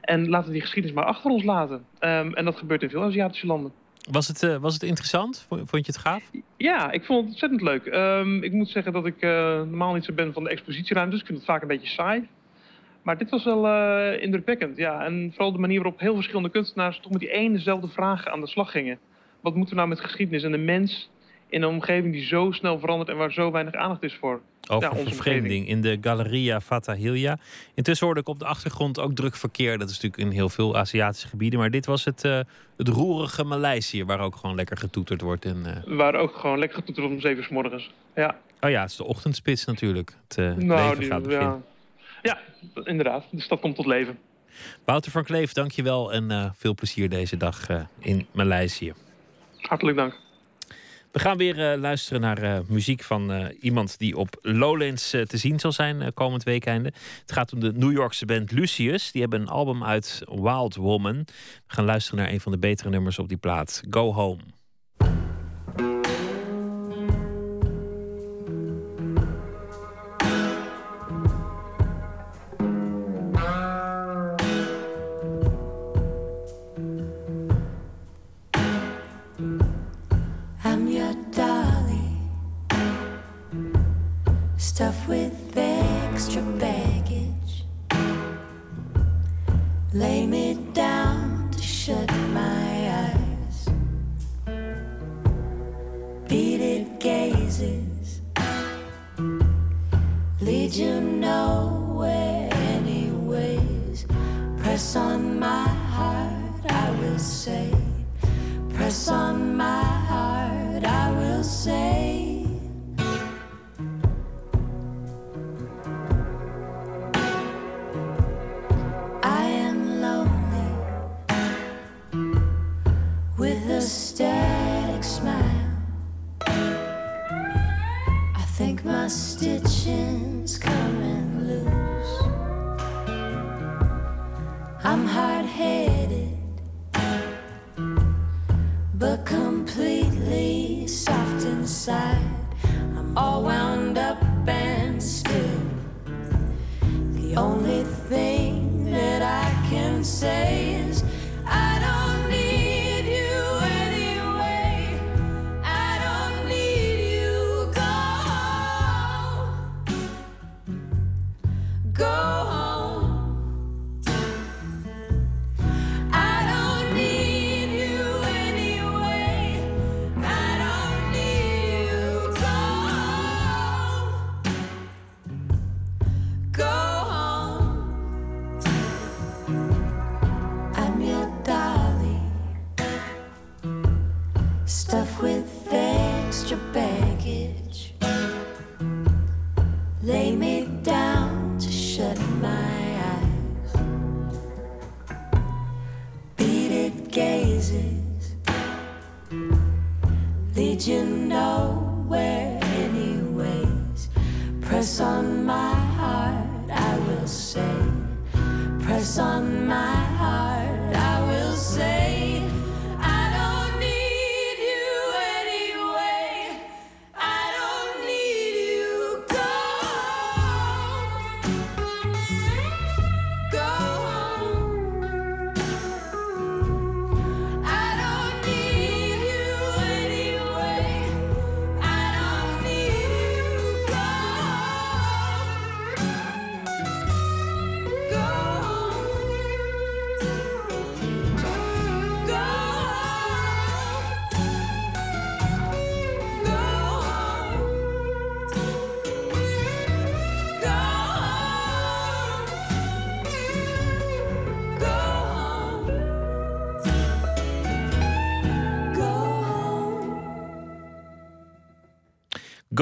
En 0.00 0.28
laten 0.28 0.46
we 0.46 0.52
die 0.52 0.62
geschiedenis 0.62 0.96
maar 0.96 1.06
achter 1.06 1.30
ons 1.30 1.44
laten. 1.44 1.84
Ehm, 1.98 2.32
en 2.32 2.44
dat 2.44 2.56
gebeurt 2.56 2.82
in 2.82 2.90
veel 2.90 3.02
Aziatische 3.02 3.46
landen. 3.46 3.72
Was 4.06 4.28
het, 4.28 4.42
eh, 4.42 4.56
was 4.56 4.74
het 4.74 4.82
interessant? 4.82 5.44
Vond, 5.48 5.70
je 5.70 5.82
het 5.86 5.98
gaaf? 5.98 6.30
Ja, 6.56 6.90
ik 6.90 7.04
vond 7.04 7.18
het 7.18 7.28
ontzettend 7.28 7.62
leuk. 7.62 7.86
Ehm, 7.86 8.42
ik 8.42 8.52
moet 8.52 8.68
zeggen 8.68 8.92
dat 8.92 9.06
ik 9.06 9.20
eh, 9.20 9.30
normaal 9.56 9.94
niet 9.94 10.04
zo 10.04 10.12
ben 10.12 10.32
van 10.32 10.44
de 10.44 10.50
expositieruimtes. 10.50 11.20
Ik 11.20 11.26
vind 11.26 11.38
het 11.38 11.46
vaak 11.46 11.62
een 11.62 11.68
beetje 11.68 11.88
saai. 11.88 12.28
Maar 13.02 13.18
dit 13.18 13.30
was 13.30 13.44
wel 13.44 13.66
eh, 13.66 14.22
indrukwekkend, 14.22 14.76
ja. 14.76 15.04
En 15.04 15.30
vooral 15.30 15.52
de 15.52 15.58
manier 15.58 15.82
waarop 15.82 16.00
heel 16.00 16.14
verschillende 16.14 16.50
kunstenaars... 16.50 17.00
toch 17.00 17.12
met 17.12 17.20
die 17.20 17.30
enezelfde 17.30 17.88
vragen 17.88 18.32
aan 18.32 18.40
de 18.40 18.48
slag 18.48 18.70
gingen. 18.70 18.98
Wat 19.40 19.54
moeten 19.54 19.74
we 19.74 19.80
nou 19.80 19.88
met 19.88 20.00
geschiedenis 20.00 20.42
en 20.42 20.50
de 20.50 20.58
mens... 20.58 21.10
in 21.48 21.62
een 21.62 21.68
omgeving 21.68 22.12
die 22.12 22.24
zo 22.24 22.50
snel 22.52 22.78
verandert... 22.78 23.08
en 23.08 23.16
waar 23.16 23.32
zo 23.32 23.50
weinig 23.50 23.74
aandacht 23.74 24.02
is 24.02 24.14
voor 24.14 24.40
Over 24.68 24.96
vervreemding 24.96 25.68
in 25.68 25.80
de 25.80 25.98
Galleria 26.00 26.60
Fatahilya. 26.60 27.38
Intussen 27.74 28.06
hoorde 28.06 28.20
ik 28.20 28.28
op 28.28 28.38
de 28.38 28.44
achtergrond 28.44 29.00
ook 29.00 29.14
druk 29.14 29.36
verkeer. 29.36 29.78
Dat 29.78 29.90
is 29.90 29.94
natuurlijk 29.94 30.22
in 30.22 30.36
heel 30.36 30.48
veel 30.48 30.76
Aziatische 30.76 31.28
gebieden. 31.28 31.58
Maar 31.58 31.70
dit 31.70 31.86
was 31.86 32.04
het, 32.04 32.24
eh, 32.24 32.40
het 32.76 32.88
roerige 32.88 33.44
Maleisië, 33.44 34.04
waar 34.04 34.20
ook 34.20 34.36
gewoon 34.36 34.56
lekker 34.56 34.76
getoeterd 34.76 35.20
wordt. 35.20 35.44
En, 35.44 35.84
eh, 35.86 35.96
Waar 35.96 36.14
ook 36.14 36.36
gewoon 36.36 36.58
lekker 36.58 36.78
getoeterd 36.78 37.06
wordt 37.06 37.14
om 37.14 37.28
zeven 37.28 37.38
uur 37.38 37.48
's 37.48 37.50
morgens. 37.50 37.90
Ja, 38.14 38.36
Oh 38.60 38.70
ja, 38.70 38.80
het 38.80 38.90
is 38.90 38.96
de 38.96 39.04
ochtendspits 39.04 39.64
natuurlijk. 39.64 40.16
Het, 40.28 40.38
eh, 40.38 40.54
nou, 40.54 40.88
leven 40.88 41.04
gaat 41.04 41.22
beginnen. 41.22 41.64
ja. 42.22 42.38
ja, 42.74 42.82
inderdaad. 42.84 43.24
De 43.30 43.40
stad 43.40 43.60
komt 43.60 43.76
tot 43.76 43.86
leven. 43.86 44.18
Wouter 44.84 45.10
van 45.10 45.24
Kleef, 45.24 45.52
dankjewel 45.52 46.12
en 46.12 46.54
veel 46.56 46.74
plezier 46.74 47.08
deze 47.08 47.36
dag 47.36 47.66
in 47.98 48.26
Maleisië. 48.32 48.92
Hartelijk 49.60 49.96
dank. 49.96 50.25
We 51.16 51.22
gaan 51.22 51.36
weer 51.36 51.72
eh, 51.72 51.78
luisteren 51.78 52.20
naar 52.20 52.42
eh, 52.42 52.58
muziek 52.66 53.02
van 53.02 53.32
eh, 53.32 53.46
iemand 53.60 53.98
die 53.98 54.16
op 54.16 54.38
Lowlands 54.42 55.10
te 55.10 55.36
zien 55.36 55.60
zal 55.60 55.72
zijn 55.72 56.14
komend 56.14 56.42
weekende. 56.42 56.92
Het 57.20 57.32
gaat 57.32 57.52
om 57.52 57.60
de 57.60 57.72
New 57.72 57.92
Yorkse 57.92 58.26
band 58.26 58.50
Lucius. 58.50 59.12
Die 59.12 59.20
hebben 59.20 59.40
een 59.40 59.48
album 59.48 59.84
uit 59.84 60.22
Wild 60.24 60.74
Woman. 60.74 61.16
We 61.16 61.34
gaan 61.66 61.84
luisteren 61.84 62.18
naar 62.18 62.32
een 62.32 62.40
van 62.40 62.52
de 62.52 62.58
betere 62.58 62.90
nummers 62.90 63.18
op 63.18 63.28
die 63.28 63.36
plaat, 63.36 63.82
Go 63.90 64.12
Home. 64.12 64.40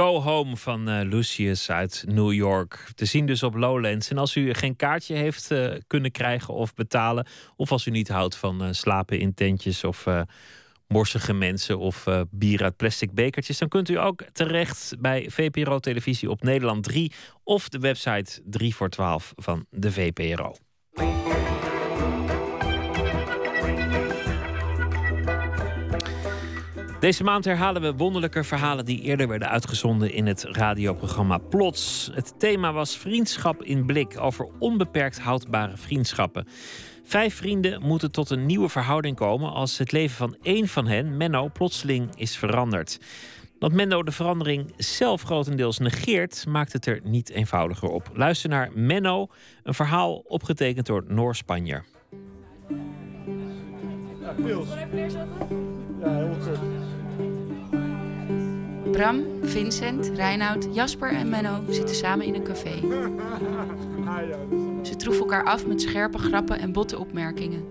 Home 0.04 0.56
van 0.56 0.88
eh, 0.88 1.08
Lucius 1.08 1.70
uit 1.70 2.04
New 2.06 2.32
York. 2.32 2.90
Te 2.94 3.04
zien 3.04 3.26
dus 3.26 3.42
op 3.42 3.54
Lowlands. 3.54 4.10
En 4.10 4.18
als 4.18 4.36
u 4.36 4.54
geen 4.54 4.76
kaartje 4.76 5.14
heeft 5.14 5.50
eh, 5.50 5.72
kunnen 5.86 6.10
krijgen 6.10 6.54
of 6.54 6.74
betalen... 6.74 7.26
of 7.56 7.72
als 7.72 7.86
u 7.86 7.90
niet 7.90 8.08
houdt 8.08 8.36
van 8.36 8.62
eh, 8.62 8.68
slapen 8.72 9.18
in 9.18 9.34
tentjes 9.34 9.84
of 9.84 10.06
morsige 10.88 11.32
mensen... 11.32 11.78
of 11.78 12.06
bier 12.30 12.62
uit 12.62 12.76
plastic 12.76 13.12
bekertjes... 13.12 13.58
dan 13.58 13.68
kunt 13.68 13.88
u 13.88 13.98
ook 13.98 14.22
terecht 14.32 14.94
bij 14.98 15.26
VPRO 15.30 15.78
Televisie 15.78 16.30
op 16.30 16.42
Nederland 16.42 16.82
3... 16.82 17.12
of 17.44 17.68
de 17.68 17.78
website 17.78 18.42
3 18.44 18.74
voor 18.74 18.88
12 18.88 19.32
van 19.36 19.66
de 19.70 19.92
VPRO. 19.92 20.54
Deze 27.04 27.24
maand 27.24 27.44
herhalen 27.44 27.82
we 27.82 27.94
wonderlijke 27.94 28.44
verhalen 28.44 28.84
die 28.84 29.00
eerder 29.00 29.28
werden 29.28 29.48
uitgezonden 29.48 30.12
in 30.12 30.26
het 30.26 30.42
radioprogramma 30.42 31.38
Plots. 31.38 32.10
Het 32.14 32.34
thema 32.38 32.72
was 32.72 32.96
vriendschap 32.96 33.62
in 33.62 33.86
blik 33.86 34.20
over 34.20 34.48
onbeperkt 34.58 35.18
houdbare 35.18 35.76
vriendschappen. 35.76 36.46
Vijf 37.02 37.34
vrienden 37.34 37.82
moeten 37.82 38.10
tot 38.10 38.30
een 38.30 38.46
nieuwe 38.46 38.68
verhouding 38.68 39.16
komen 39.16 39.52
als 39.52 39.78
het 39.78 39.92
leven 39.92 40.16
van 40.16 40.36
één 40.42 40.68
van 40.68 40.86
hen, 40.86 41.16
Menno, 41.16 41.48
plotseling 41.48 42.16
is 42.16 42.36
veranderd. 42.36 42.98
Dat 43.58 43.72
Menno 43.72 44.02
de 44.02 44.12
verandering 44.12 44.72
zelf 44.76 45.22
grotendeels 45.22 45.78
negeert, 45.78 46.46
maakt 46.48 46.72
het 46.72 46.86
er 46.86 47.00
niet 47.02 47.30
eenvoudiger 47.30 47.88
op. 47.88 48.10
Luister 48.12 48.50
naar 48.50 48.70
Menno, 48.74 49.28
een 49.62 49.74
verhaal 49.74 50.14
opgetekend 50.14 50.86
door 50.86 51.04
Noor 51.08 51.34
Spanjer. 51.34 51.84
Ja. 56.00 56.73
Bram, 58.94 59.24
Vincent, 59.42 60.10
Reinoud, 60.14 60.68
Jasper 60.72 61.12
en 61.12 61.28
Menno 61.28 61.60
zitten 61.68 61.94
samen 61.94 62.26
in 62.26 62.34
een 62.34 62.42
café. 62.42 62.70
Ze 64.88 64.96
troeven 64.96 65.22
elkaar 65.22 65.44
af 65.44 65.66
met 65.66 65.80
scherpe 65.80 66.18
grappen 66.18 66.58
en 66.58 66.72
botte 66.72 66.98
opmerkingen. 66.98 67.64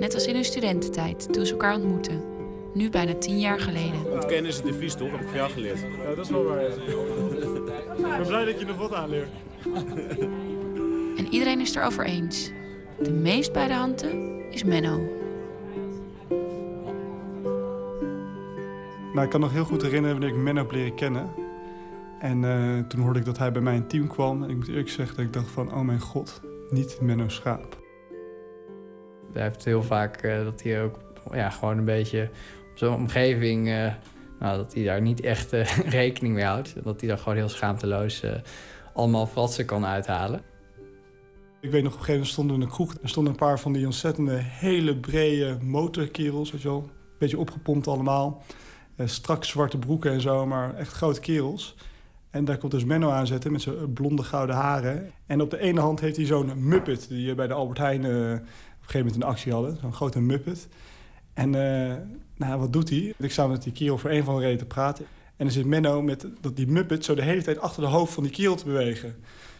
Net 0.00 0.14
als 0.14 0.26
in 0.26 0.34
hun 0.34 0.44
studententijd, 0.44 1.32
toen 1.32 1.46
ze 1.46 1.52
elkaar 1.52 1.74
ontmoetten. 1.74 2.22
Nu 2.74 2.90
bijna 2.90 3.14
tien 3.14 3.40
jaar 3.40 3.60
geleden. 3.60 4.12
Ontkennen 4.12 4.50
is 4.50 4.56
het 4.56 4.64
devies 4.64 4.94
toch? 4.94 5.10
Heb 5.10 5.20
ik 5.20 5.26
van 5.26 5.36
jou 5.36 5.50
geleerd. 5.50 5.80
Ja, 5.80 6.14
dat 6.14 6.24
is 6.24 6.30
wel 6.30 6.44
waar. 6.44 6.60
ja. 6.60 6.68
Ik 6.68 8.16
ben 8.16 8.26
blij 8.26 8.44
dat 8.44 8.60
je 8.60 8.66
nog 8.66 8.76
wat 8.76 8.92
aanleert. 8.92 9.28
En 11.16 11.26
iedereen 11.30 11.60
is 11.60 11.74
erover 11.74 12.04
eens. 12.04 12.50
De 13.00 13.12
meest 13.12 13.52
bij 13.52 13.66
de 13.66 13.74
handen 13.74 14.40
is 14.50 14.64
Menno. 14.64 15.00
Nou, 19.12 19.24
ik 19.24 19.30
kan 19.30 19.40
nog 19.40 19.52
heel 19.52 19.64
goed 19.64 19.82
herinneren 19.82 20.18
wanneer 20.18 20.36
ik 20.36 20.42
Menno 20.42 20.60
heb 20.62 20.72
leren 20.72 20.94
kennen. 20.94 21.30
En 22.18 22.44
eh, 22.44 22.86
toen 22.86 23.00
hoorde 23.00 23.18
ik 23.18 23.24
dat 23.24 23.38
hij 23.38 23.52
bij 23.52 23.62
mij 23.62 23.74
in 23.74 23.80
het 23.80 23.90
team 23.90 24.06
kwam. 24.06 24.42
En 24.42 24.50
ik 24.50 24.56
moet 24.56 24.68
eerlijk 24.68 24.88
zeggen 24.88 25.16
dat 25.16 25.24
ik 25.24 25.32
dacht 25.32 25.50
van, 25.50 25.74
oh 25.74 25.80
mijn 25.80 26.00
god, 26.00 26.40
niet 26.70 26.98
Menno 27.00 27.28
Schaap. 27.28 27.80
Hij 29.32 29.42
heeft 29.42 29.64
heel 29.64 29.82
vaak 29.82 30.16
eh, 30.16 30.44
dat 30.44 30.62
hij 30.62 30.82
ook 30.82 30.98
ja, 31.32 31.50
gewoon 31.50 31.78
een 31.78 31.84
beetje 31.84 32.30
op 32.70 32.78
zo'n 32.78 32.94
omgeving... 32.94 33.68
eh, 33.68 33.92
nou, 34.38 34.56
dat 34.56 34.74
hij 34.74 34.84
daar 34.84 35.00
niet 35.00 35.20
echt 35.20 35.52
rekening 36.00 36.34
mee 36.34 36.44
houdt. 36.44 36.74
Dat 36.84 37.00
hij 37.00 37.08
daar 37.08 37.18
gewoon 37.18 37.36
heel 37.36 37.48
schaamteloos 37.48 38.24
allemaal 38.94 39.26
fratsen 39.26 39.64
kan 39.64 39.86
uithalen. 39.86 40.40
Ik 41.60 41.70
weet 41.70 41.82
nog, 41.82 41.92
op 41.92 41.98
een 41.98 42.04
gegeven 42.04 42.12
moment 42.12 42.32
stonden 42.32 42.56
we 42.56 42.62
in 42.62 42.68
een 42.68 42.74
kroeg. 42.74 42.94
Er 43.02 43.08
stonden 43.08 43.32
een 43.32 43.38
paar 43.38 43.60
van 43.60 43.72
die 43.72 43.86
ontzettende 43.86 44.36
hele 44.36 44.96
brede 44.96 45.58
motorkerels, 45.62 46.52
weet 46.52 46.62
je 46.62 46.68
wel. 46.68 46.90
Beetje 47.18 47.38
opgepompt 47.38 47.86
allemaal. 47.86 48.42
Eh, 48.96 49.06
strak 49.06 49.44
zwarte 49.44 49.78
broeken 49.78 50.12
en 50.12 50.20
zo, 50.20 50.46
maar 50.46 50.74
echt 50.74 50.92
grote 50.92 51.20
kerels. 51.20 51.76
En 52.30 52.44
daar 52.44 52.58
komt 52.58 52.72
dus 52.72 52.84
Menno 52.84 53.10
aanzetten 53.10 53.52
met 53.52 53.62
zijn 53.62 53.92
blonde 53.92 54.22
gouden 54.22 54.56
haren. 54.56 55.10
En 55.26 55.40
op 55.40 55.50
de 55.50 55.58
ene 55.58 55.80
hand 55.80 56.00
heeft 56.00 56.16
hij 56.16 56.26
zo'n 56.26 56.68
muppet 56.68 57.08
die 57.08 57.26
je 57.26 57.34
bij 57.34 57.46
de 57.46 57.54
Albert 57.54 57.78
Heijn 57.78 58.04
eh, 58.04 58.10
op 58.10 58.16
een 58.16 58.40
gegeven 58.80 58.98
moment 58.98 59.14
in 59.14 59.22
actie 59.22 59.52
hadden. 59.52 59.78
Zo'n 59.80 59.94
grote 59.94 60.20
muppet. 60.20 60.68
En 61.34 61.54
eh, 61.54 61.96
nou, 62.36 62.60
wat 62.60 62.72
doet 62.72 62.90
hij? 62.90 63.14
Ik 63.18 63.30
sta 63.30 63.46
met 63.46 63.62
die 63.62 63.72
kerel 63.72 63.98
voor 63.98 64.10
een 64.10 64.24
van 64.24 64.34
de 64.34 64.40
reden 64.40 64.58
te 64.58 64.64
praten. 64.64 65.04
En 65.36 65.44
dan 65.48 65.50
zit 65.50 65.66
Menno 65.66 66.02
met 66.02 66.26
dat 66.40 66.56
die 66.56 66.66
muppet 66.66 67.04
zo 67.04 67.14
de 67.14 67.22
hele 67.22 67.42
tijd 67.42 67.58
achter 67.58 67.82
de 67.82 67.88
hoofd 67.88 68.12
van 68.12 68.22
die 68.22 68.32
kerel 68.32 68.54
te 68.54 68.64
bewegen. 68.64 69.14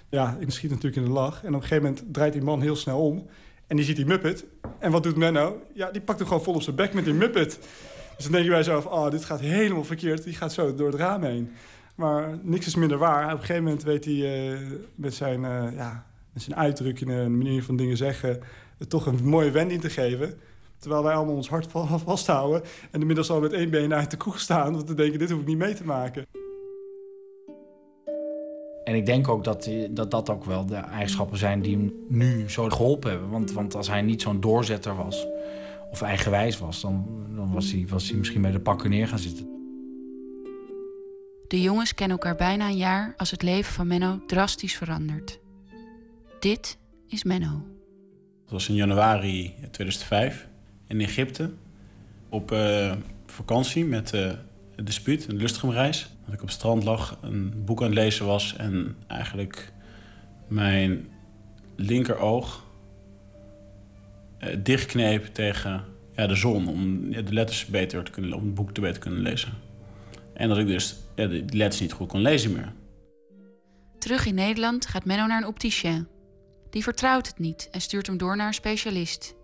Ja, 0.09 0.37
ik 0.41 0.51
schiet 0.51 0.71
natuurlijk 0.71 0.97
in 0.97 1.05
de 1.05 1.11
lach. 1.11 1.43
En 1.43 1.49
op 1.49 1.55
een 1.55 1.69
gegeven 1.69 1.83
moment 1.83 2.05
draait 2.13 2.33
die 2.33 2.43
man 2.43 2.61
heel 2.61 2.77
snel 2.77 2.99
om. 2.99 3.27
En 3.67 3.77
die 3.77 3.85
ziet 3.85 3.97
die 3.97 4.07
muppet. 4.07 4.45
En 4.79 4.91
wat 4.91 5.03
doet 5.03 5.17
Menno? 5.17 5.63
Ja, 5.75 5.91
die 5.91 6.01
pakt 6.01 6.19
hem 6.19 6.29
gewoon 6.29 6.43
vol 6.43 6.55
op 6.55 6.63
zijn 6.63 6.77
bek 6.77 6.93
met 6.93 7.05
die 7.05 7.15
muppet. 7.15 7.59
Dus 8.17 8.25
dan 8.25 8.33
denk 8.33 8.45
je 8.45 8.51
bij 8.51 8.59
jezelf, 8.59 8.87
oh, 8.87 9.11
dit 9.11 9.25
gaat 9.25 9.41
helemaal 9.41 9.85
verkeerd. 9.85 10.25
Die 10.25 10.35
gaat 10.35 10.53
zo 10.53 10.75
door 10.75 10.87
het 10.87 11.01
raam 11.01 11.23
heen. 11.23 11.51
Maar 11.95 12.39
niks 12.43 12.67
is 12.67 12.75
minder 12.75 12.99
waar. 12.99 13.25
Op 13.25 13.31
een 13.31 13.39
gegeven 13.39 13.63
moment 13.63 13.83
weet 13.83 14.05
hij 14.05 14.51
eh, 14.53 14.59
met, 14.95 15.15
zijn, 15.15 15.45
eh, 15.45 15.77
ja, 15.77 16.07
met 16.33 16.43
zijn 16.43 16.57
uitdrukkingen 16.57 17.25
en 17.25 17.39
manier 17.39 17.63
van 17.63 17.77
dingen 17.77 17.97
zeggen... 17.97 18.41
het 18.79 18.91
toch 18.91 19.07
een 19.07 19.25
mooie 19.25 19.51
wending 19.51 19.81
te 19.81 19.91
geven. 19.91 20.35
Terwijl 20.79 21.03
wij 21.03 21.15
allemaal 21.15 21.35
ons 21.35 21.49
hart 21.49 21.67
va- 21.67 21.99
vasthouden... 21.99 22.63
en 22.91 23.01
inmiddels 23.01 23.31
al 23.31 23.41
met 23.41 23.53
één 23.53 23.71
been 23.71 23.95
uit 23.95 24.11
de 24.11 24.17
kroeg 24.17 24.41
staan... 24.41 24.73
want 24.73 24.89
we 24.89 24.95
denken, 24.95 25.19
dit 25.19 25.31
hoef 25.31 25.41
ik 25.41 25.47
niet 25.47 25.59
mee 25.59 25.75
te 25.75 25.85
maken. 25.85 26.27
En 28.85 28.95
ik 28.95 29.07
denk 29.07 29.29
ook 29.29 29.45
dat, 29.45 29.71
dat 29.91 30.11
dat 30.11 30.31
ook 30.31 30.45
wel 30.45 30.67
de 30.67 30.75
eigenschappen 30.75 31.39
zijn 31.39 31.63
die 31.63 31.77
hem 31.77 31.93
nu 32.09 32.51
zo 32.51 32.69
geholpen 32.69 33.11
hebben. 33.11 33.31
Want, 33.31 33.53
want 33.53 33.75
als 33.75 33.89
hij 33.89 34.03
niet 34.03 34.23
zo'n 34.23 34.41
doorzetter 34.41 34.97
was, 34.97 35.27
of 35.93 36.03
eigenwijs 36.03 36.59
was, 36.59 36.81
dan, 36.81 37.07
dan 37.37 37.53
was, 37.53 37.73
hij, 37.73 37.85
was 37.89 38.09
hij 38.09 38.19
misschien 38.19 38.43
bij 38.43 38.51
de 38.51 38.61
pakken 38.61 38.91
neer 38.91 39.09
gaan 39.09 39.19
zitten. 39.19 39.51
De 41.49 41.61
jongens 41.61 41.95
kennen 41.95 42.17
elkaar 42.17 42.37
bijna 42.37 42.69
een 42.69 42.77
jaar 42.77 43.15
als 43.17 43.31
het 43.31 43.43
leven 43.43 43.73
van 43.73 43.87
Menno 43.87 44.21
drastisch 44.27 44.77
verandert. 44.77 45.41
Dit 46.41 46.79
is 47.09 47.25
Menno. 47.25 47.67
Dat 48.43 48.53
was 48.53 48.69
in 48.69 48.75
januari 48.75 49.55
2005 49.71 50.49
in 50.87 51.01
Egypte. 51.01 51.53
Op 52.29 52.53
eh, 52.53 52.93
vakantie 53.27 53.85
met 53.85 54.13
eh 54.13 54.33
de 54.77 54.83
dispuut, 54.83 55.29
een 55.29 55.37
Lustrum-reis. 55.37 56.11
Dat 56.25 56.35
ik 56.35 56.41
op 56.41 56.47
het 56.47 56.57
strand 56.57 56.85
lag, 56.85 57.19
een 57.23 57.65
boek 57.65 57.81
aan 57.81 57.87
het 57.87 57.95
lezen 57.95 58.27
was... 58.27 58.57
en 58.57 58.97
eigenlijk 59.07 59.73
mijn 60.49 61.09
linkeroog 61.77 62.65
dichtkneep 64.59 65.27
tegen 65.27 65.85
ja, 66.17 66.27
de 66.27 66.35
zon... 66.35 66.69
om 66.69 67.11
de 67.11 67.33
letters 67.35 67.67
beter 67.67 68.05
te 68.05 68.11
kunnen, 68.11 68.33
om 68.33 68.45
het 68.45 68.55
boek 68.55 68.73
te 68.73 68.81
beter 68.81 68.95
te 68.95 69.01
kunnen 69.01 69.23
lezen. 69.23 69.53
En 70.35 70.49
dat 70.49 70.59
ik 70.59 70.67
dus 70.67 70.97
ja, 71.15 71.27
de 71.27 71.45
letters 71.51 71.81
niet 71.81 71.93
goed 71.93 72.09
kon 72.09 72.21
lezen 72.21 72.53
meer. 72.53 72.73
Terug 73.99 74.27
in 74.27 74.35
Nederland 74.35 74.87
gaat 74.87 75.05
Menno 75.05 75.27
naar 75.27 75.43
een 75.43 75.49
opticien. 75.49 76.09
Die 76.71 76.83
vertrouwt 76.83 77.27
het 77.27 77.39
niet 77.39 77.69
en 77.71 77.81
stuurt 77.81 78.07
hem 78.07 78.17
door 78.17 78.37
naar 78.37 78.47
een 78.47 78.55
specialist. 78.55 79.35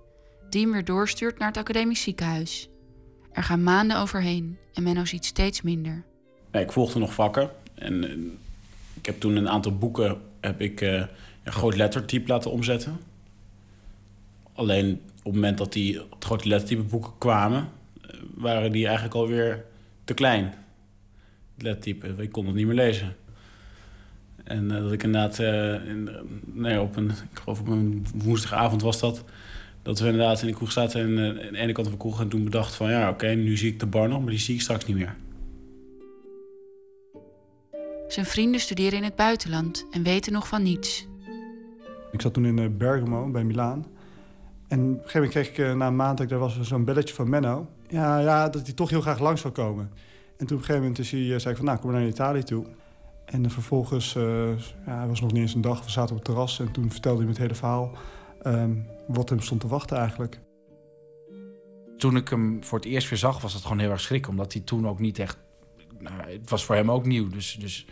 Die 0.51 0.63
hem 0.63 0.73
weer 0.73 0.85
doorstuurt 0.85 1.39
naar 1.39 1.49
het 1.49 1.57
academisch 1.57 2.03
ziekenhuis. 2.03 2.69
Er 3.33 3.43
gaan 3.43 3.63
maanden 3.63 3.99
overheen 3.99 4.59
en 4.73 4.83
Menno 4.83 5.05
ziet 5.05 5.25
steeds 5.25 5.63
minder. 5.63 6.05
Ja, 6.53 6.61
ik 6.61 6.73
volgde 6.73 6.99
nog 6.99 7.15
vakken. 7.15 7.51
En 7.75 8.05
eh, 8.05 8.17
ik 8.95 9.07
heb 9.07 9.21
toen 9.21 9.37
een 9.37 9.49
aantal 9.49 9.77
boeken 9.77 10.21
heb 10.41 10.61
ik, 10.61 10.81
eh, 10.81 11.03
een 11.45 11.53
groot 11.53 11.77
lettertype 11.77 12.29
laten 12.29 12.51
omzetten. 12.51 12.99
Alleen 14.59 15.01
op 15.19 15.25
het 15.25 15.35
moment 15.35 15.59
dat 15.59 15.73
die 15.73 15.99
het 15.99 16.25
grote 16.25 16.49
lettertype 16.49 16.83
boeken 16.83 17.13
kwamen... 17.19 17.69
eh, 18.01 18.21
waren 18.35 18.73
die 18.73 18.85
eigenlijk 18.85 19.15
alweer 19.15 19.65
te 20.05 20.15
klein. 20.15 20.55
lettertype. 21.59 22.15
Ik 22.23 22.33
kon 22.33 22.47
het 22.47 22.55
niet 22.55 22.67
meer 22.67 22.75
lezen. 22.75 23.17
En 24.45 24.71
eh, 24.71 24.83
dat 24.83 24.93
ik 24.93 25.03
inderdaad, 25.03 25.39
eh, 25.39 25.89
in, 25.89 26.11
nee, 26.45 26.81
op 26.81 26.97
een, 26.97 27.09
ik 27.09 27.39
geloof 27.39 27.61
op 27.61 27.69
een 27.69 28.07
woensdagavond 28.15 28.83
was 28.83 29.01
dat, 29.01 29.25
dat 29.83 29.99
we 29.99 30.07
inderdaad 30.07 30.41
in 30.41 30.47
de 30.47 30.55
kroeg 30.55 30.73
zaten 30.73 31.01
en 31.01 31.29
aan 31.29 31.53
de 31.53 31.59
ene 31.59 31.73
kant 31.73 31.87
van 31.87 31.97
de 31.97 32.03
kroeg 32.03 32.21
en 32.21 32.29
toen 32.29 32.45
bedacht 32.45 32.75
van 32.75 32.91
ja, 32.91 33.11
oké, 33.11 33.29
nu 33.29 33.57
zie 33.57 33.73
ik 33.73 33.81
de 33.81 33.87
bar 33.87 34.09
nog, 34.09 34.21
maar 34.21 34.31
die 34.31 34.39
zie 34.39 34.55
ik 34.55 34.61
straks 34.61 34.87
niet 34.87 34.97
meer. 34.97 35.17
Zijn 38.09 38.27
vrienden 38.27 38.61
studeren 38.61 38.99
in 38.99 39.05
het 39.05 39.17
buitenland 39.17 39.87
en 39.91 40.03
weten 40.03 40.33
nog 40.33 40.49
van 40.49 40.63
niets. 40.63 41.07
Ik 42.13 42.21
zat 42.21 42.35
toen 42.35 42.45
in 42.45 42.77
Bergamo 42.77 43.31
bij 43.31 43.45
Milaan. 43.45 43.97
En 44.69 44.81
op 44.81 44.87
een 44.87 44.95
gegeven 44.95 45.21
moment 45.21 45.31
kreeg 45.31 45.49
ik 45.49 45.59
eh, 45.59 45.75
na 45.75 45.87
een 45.87 45.97
maand 45.97 46.17
dat 46.17 46.27
ik 46.27 46.33
daar 46.33 46.41
was 46.41 46.61
zo'n 46.61 46.85
belletje 46.85 47.15
van 47.15 47.29
Menno. 47.29 47.69
Ja, 47.87 48.19
ja, 48.19 48.49
dat 48.49 48.63
hij 48.63 48.75
toch 48.75 48.91
heel 48.91 49.01
graag 49.01 49.19
langs 49.19 49.41
zou 49.41 49.53
komen. 49.53 49.91
En 50.37 50.47
toen 50.47 50.57
op 50.57 50.63
een 50.63 50.69
gegeven 50.69 50.81
moment 50.83 51.11
hij, 51.11 51.21
eh, 51.21 51.39
zei 51.39 51.51
ik 51.51 51.57
van 51.57 51.65
nou, 51.65 51.79
kom 51.79 51.91
maar 51.91 52.01
naar 52.01 52.09
Italië 52.09 52.43
toe. 52.43 52.67
En 53.25 53.45
eh, 53.45 53.51
vervolgens, 53.51 54.17
eh 54.17 54.59
ja, 54.87 55.01
het 55.01 55.09
was 55.09 55.21
nog 55.21 55.33
niet 55.33 55.43
eens 55.43 55.55
een 55.55 55.61
dag, 55.61 55.85
we 55.85 55.91
zaten 55.91 56.11
op 56.11 56.17
het 56.17 56.25
terras. 56.25 56.61
En 56.61 56.73
toen 56.73 56.91
vertelde 56.91 57.17
hij 57.17 57.27
me 57.27 57.33
het 57.33 57.43
hele 57.43 57.55
verhaal. 57.55 57.93
ehm, 58.43 58.73
wat 59.07 59.29
hem 59.29 59.41
stond 59.41 59.61
te 59.61 59.69
wachten 59.69 59.97
eigenlijk. 59.97 60.41
Toen 61.97 62.17
ik 62.17 62.29
hem 62.29 62.65
voor 62.65 62.79
het 62.79 62.89
eerst 62.89 63.09
weer 63.09 63.19
zag, 63.19 63.41
was 63.41 63.53
het 63.53 63.63
gewoon 63.63 63.79
heel 63.79 63.91
erg 63.91 64.01
schrik. 64.01 64.29
Omdat 64.29 64.53
hij 64.53 64.63
toen 64.63 64.89
ook 64.89 64.99
niet 64.99 65.19
echt... 65.19 65.39
Nou, 65.99 66.31
het 66.31 66.51
was 66.51 66.65
voor 66.65 66.75
hem 66.75 66.91
ook 66.91 67.07
nieuw. 67.07 67.29
Dus, 67.29 67.57
dus 67.61 67.87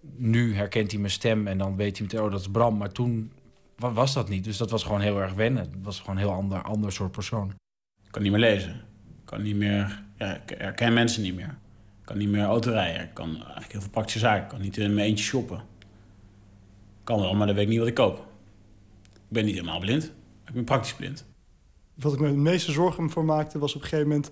nu 0.00 0.54
herkent 0.54 0.90
hij 0.90 1.00
mijn 1.00 1.12
stem 1.12 1.46
en 1.46 1.58
dan 1.58 1.76
weet 1.76 1.98
hij 1.98 2.06
meteen... 2.06 2.24
oh, 2.24 2.30
dat 2.30 2.40
is 2.40 2.48
Bram. 2.48 2.76
Maar 2.76 2.92
toen 2.92 3.32
was 3.90 4.14
dat 4.14 4.28
niet. 4.28 4.44
Dus 4.44 4.56
dat 4.56 4.70
was 4.70 4.82
gewoon 4.82 5.00
heel 5.00 5.20
erg 5.20 5.32
wennen. 5.32 5.62
Het 5.62 5.82
was 5.82 6.00
gewoon 6.00 6.16
een 6.16 6.22
heel 6.22 6.32
ander, 6.32 6.62
ander 6.62 6.92
soort 6.92 7.12
persoon. 7.12 7.48
Ik 8.04 8.10
kan 8.10 8.22
niet 8.22 8.30
meer 8.30 8.40
lezen. 8.40 8.70
Ik 8.70 9.24
kan 9.24 9.42
niet 9.42 9.56
meer, 9.56 10.02
ja, 10.16 10.36
ik 10.36 10.54
herken 10.58 10.92
mensen 10.92 11.22
niet 11.22 11.34
meer. 11.34 11.58
Ik 12.00 12.08
kan 12.08 12.18
niet 12.18 12.28
meer 12.28 12.44
auto 12.44 12.70
rijden. 12.70 13.02
Ik 13.02 13.14
kan 13.14 13.36
eigenlijk 13.36 13.72
heel 13.72 13.80
veel 13.80 13.90
praktische 13.90 14.18
zaken. 14.18 14.42
Ik 14.42 14.48
kan 14.48 14.60
niet 14.60 14.76
in 14.76 14.94
mijn 14.94 15.06
eentje 15.06 15.24
shoppen. 15.24 15.58
Ik 15.58 17.04
kan 17.04 17.20
wel, 17.20 17.34
maar 17.34 17.46
dan 17.46 17.56
weet 17.56 17.64
ik 17.64 17.70
niet 17.70 17.78
wat 17.78 17.88
ik 17.88 17.94
koop. 17.94 18.16
Ik 19.12 19.28
ben 19.28 19.44
niet 19.44 19.54
helemaal 19.54 19.80
blind. 19.80 20.04
Ik 20.46 20.52
ben 20.54 20.64
praktisch 20.64 20.94
blind. 20.94 21.24
Wat 21.94 22.12
ik 22.12 22.20
me 22.20 22.26
het 22.26 22.36
meeste 22.36 22.72
zorgen 22.72 23.10
voor 23.10 23.24
maakte 23.24 23.58
was 23.58 23.74
op 23.74 23.82
een 23.82 23.88
gegeven 23.88 24.08
moment... 24.08 24.30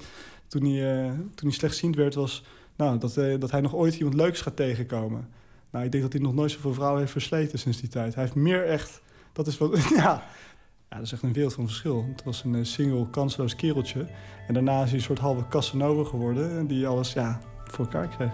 toen 0.48 0.64
hij, 0.64 1.04
eh, 1.04 1.12
toen 1.12 1.48
hij 1.48 1.50
slechtziend 1.50 1.96
werd, 1.96 2.14
was 2.14 2.44
nou, 2.76 2.98
dat, 2.98 3.16
eh, 3.16 3.38
dat 3.38 3.50
hij 3.50 3.60
nog 3.60 3.74
ooit 3.74 3.96
iemand 3.96 4.14
leuks 4.14 4.40
gaat 4.40 4.56
tegenkomen. 4.56 5.28
Nou, 5.70 5.84
ik 5.84 5.90
denk 5.90 6.02
dat 6.02 6.12
hij 6.12 6.22
nog 6.22 6.34
nooit 6.34 6.50
zoveel 6.50 6.74
vrouwen 6.74 7.00
heeft 7.00 7.12
versleten 7.12 7.58
sinds 7.58 7.80
die 7.80 7.88
tijd. 7.88 8.14
Hij 8.14 8.22
heeft 8.22 8.34
meer 8.34 8.66
echt... 8.66 9.02
Dat 9.32 9.46
is 9.46 9.58
wat... 9.58 9.82
Ja, 9.96 10.22
dat 10.88 11.02
is 11.02 11.12
echt 11.12 11.22
een 11.22 11.32
wereld 11.32 11.54
van 11.54 11.66
verschil. 11.66 12.04
Het 12.08 12.24
was 12.24 12.44
een 12.44 12.54
eh, 12.54 12.64
single, 12.64 13.10
kansloos 13.10 13.56
kereltje. 13.56 14.06
En 14.46 14.54
daarna 14.54 14.82
is 14.82 14.88
hij 14.88 14.98
een 14.98 15.04
soort 15.04 15.18
halve 15.18 15.48
Casanova 15.48 16.10
geworden... 16.10 16.58
en 16.58 16.66
die 16.66 16.86
alles 16.86 17.12
ja, 17.12 17.40
voor 17.64 17.84
elkaar 17.84 18.08
kreeg. 18.08 18.32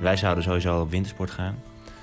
Wij 0.00 0.16
zouden 0.16 0.44
sowieso 0.44 0.80
op 0.80 0.90
wintersport 0.90 1.30
gaan. 1.30 1.56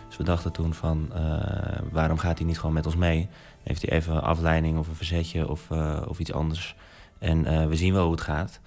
Dus 0.08 0.18
we 0.18 0.24
dachten 0.24 0.52
toen 0.52 0.74
van, 0.74 1.10
eh, 1.14 1.80
waarom 1.92 2.18
gaat 2.18 2.38
hij 2.38 2.48
niet 2.48 2.60
gewoon 2.60 2.74
met 2.74 2.86
ons 2.86 2.96
mee? 2.96 3.28
Heeft 3.64 3.82
hij 3.82 3.98
even 3.98 4.24
afleiding 4.24 4.78
of 4.78 4.88
een 4.88 4.96
verzetje 4.96 5.50
of, 5.50 5.72
eh, 5.72 6.02
of 6.08 6.20
iets 6.20 6.34
anders. 6.34 6.76
En 7.20 7.46
eh, 7.46 7.68
we 7.68 7.76
zien 7.76 7.94
wel 7.94 8.04
hoe 8.04 8.12
het 8.12 8.22
gaat. 8.22 8.60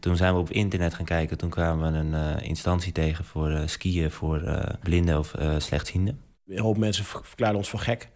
Toen 0.00 0.16
zijn 0.16 0.34
we 0.34 0.40
op 0.40 0.50
internet 0.50 0.94
gaan 0.94 1.04
kijken. 1.04 1.38
Toen 1.38 1.50
kwamen 1.50 1.92
we 1.92 1.98
een 1.98 2.36
eh, 2.38 2.48
instantie 2.48 2.92
tegen 2.92 3.24
voor 3.24 3.50
eh, 3.50 3.60
skiën 3.66 4.10
voor 4.10 4.40
eh, 4.42 4.74
blinden 4.82 5.18
of 5.18 5.34
eh, 5.34 5.54
slechtzienden. 5.58 6.20
Een 6.46 6.58
hoop 6.58 6.76
mensen 6.76 7.04
ver- 7.04 7.24
verklaren 7.24 7.56
ons 7.56 7.68
voor 7.70 7.78
gek. 7.80 8.08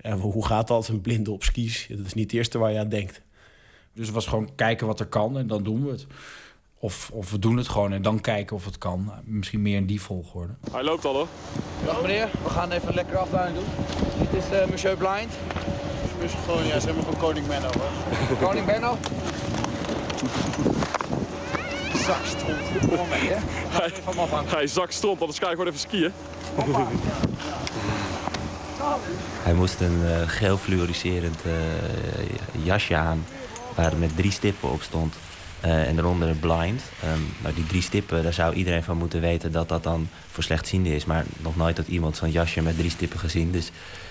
En 0.00 0.18
hoe 0.18 0.46
gaat 0.46 0.68
dat, 0.68 0.88
een 0.88 1.00
blinde 1.00 1.30
op 1.30 1.42
skis? 1.42 1.86
Dat 1.90 2.06
is 2.06 2.14
niet 2.14 2.24
het 2.24 2.32
eerste 2.32 2.58
waar 2.58 2.72
je 2.72 2.78
aan 2.78 2.88
denkt. 2.88 3.22
Dus 3.94 4.06
het 4.06 4.14
was 4.14 4.26
gewoon 4.26 4.54
kijken 4.54 4.86
wat 4.86 5.00
er 5.00 5.06
kan 5.06 5.38
en 5.38 5.46
dan 5.46 5.62
doen 5.62 5.84
we 5.84 5.90
het. 5.90 6.06
Of, 6.78 7.10
of 7.12 7.30
we 7.30 7.38
doen 7.38 7.56
het 7.56 7.68
gewoon 7.68 7.92
en 7.92 8.02
dan 8.02 8.20
kijken 8.20 8.56
of 8.56 8.64
het 8.64 8.78
kan. 8.78 9.12
Misschien 9.24 9.62
meer 9.62 9.76
in 9.76 9.86
die 9.86 10.00
volgorde. 10.00 10.52
Hij 10.72 10.82
loopt 10.84 11.04
al 11.04 11.14
hoor. 11.14 11.26
Dag 11.84 12.00
meneer, 12.02 12.28
we 12.42 12.48
gaan 12.50 12.70
even 12.70 12.88
een 12.88 12.94
lekkere 12.94 13.18
afdaling 13.18 13.56
doen. 13.56 13.64
Dit 14.18 14.42
is 14.42 14.50
eh 14.58 14.66
Monsieur 14.68 14.96
Blind. 14.96 15.32
Dus 16.20 16.32
gewoon, 16.44 16.66
ja, 16.66 16.80
zeg 16.80 16.94
maar 16.94 17.02
gewoon 17.04 17.18
koning 17.20 17.46
Menno 17.46 17.68
hoor. 17.78 18.38
Koning 18.38 18.66
Benno. 18.66 18.96
Zakstront. 22.06 22.88
Kom 22.88 22.96
maar 22.96 23.06
mee, 23.08 23.28
hè. 23.28 23.36
Hij, 23.68 23.92
hij 24.46 24.66
zakt 24.66 24.94
stront, 24.94 25.20
anders 25.20 25.38
ga 25.38 25.46
ik 25.46 25.50
gewoon 25.50 25.66
even 25.66 25.78
skiën. 25.78 26.12
Hij 29.42 29.54
moest 29.54 29.80
een 29.80 30.06
eh, 30.06 30.28
geel 30.28 30.56
fluoriserend 30.56 31.42
eh, 31.44 31.52
jasje 32.64 32.96
aan... 32.96 33.24
waar 33.74 33.96
met 33.96 34.16
drie 34.16 34.30
stippen 34.30 34.70
op 34.70 34.82
stond. 34.82 35.14
Eh, 35.60 35.88
en 35.88 35.94
daaronder 35.94 36.34
blind. 36.34 36.82
Ehm, 37.02 37.20
nou, 37.42 37.54
die 37.54 37.66
drie 37.66 37.82
stippen, 37.82 38.22
daar 38.22 38.32
zou 38.32 38.54
iedereen 38.54 38.82
van 38.82 38.96
moeten 38.96 39.20
weten... 39.20 39.52
dat 39.52 39.68
dat 39.68 39.82
dan 39.82 40.08
voor 40.30 40.42
slechtzienden 40.42 40.92
is. 40.92 41.04
Maar 41.04 41.24
nog 41.38 41.56
nooit 41.56 41.76
had 41.76 41.86
iemand 41.86 42.16
zo'n 42.16 42.30
jasje 42.30 42.62
met 42.62 42.76
drie 42.76 42.90
stippen 42.90 43.18
gezien. 43.18 43.50
Dus 43.50 43.66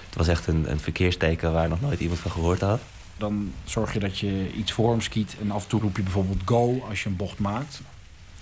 het 0.05 0.15
was 0.15 0.27
echt 0.27 0.47
een, 0.47 0.71
een 0.71 0.79
verkeersteken 0.79 1.53
waar 1.53 1.69
nog 1.69 1.81
nooit 1.81 1.99
iemand 1.99 2.19
van 2.19 2.31
gehoord 2.31 2.61
had. 2.61 2.79
Dan 3.22 3.53
zorg 3.64 3.93
je 3.93 3.99
dat 3.99 4.19
je 4.19 4.52
iets 4.53 4.72
voor 4.72 4.89
hem 4.89 5.02
skiet. 5.02 5.35
En 5.41 5.52
af 5.52 5.64
en 5.64 5.69
toe 5.69 5.81
roep 5.81 5.95
je 5.95 6.03
bijvoorbeeld 6.03 6.41
go 6.45 6.85
als 6.89 7.03
je 7.03 7.10
een 7.10 7.15
bocht 7.15 7.39
maakt. 7.39 7.81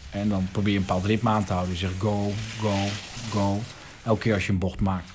En 0.10 0.30
dan 0.30 0.48
probeer 0.52 0.72
je 0.72 0.80
een 0.80 0.86
bepaald 0.86 1.06
ritme 1.06 1.30
aan 1.30 1.44
te 1.44 1.54
houden. 1.54 1.74
Je 1.74 1.80
zegt 1.80 1.94
go, 2.00 2.32
go, 2.60 2.76
go. 3.32 3.62
Elke 4.04 4.22
keer 4.22 4.34
als 4.34 4.46
je 4.46 4.52
een 4.52 4.58
bocht 4.58 4.80
maakt. 4.80 5.10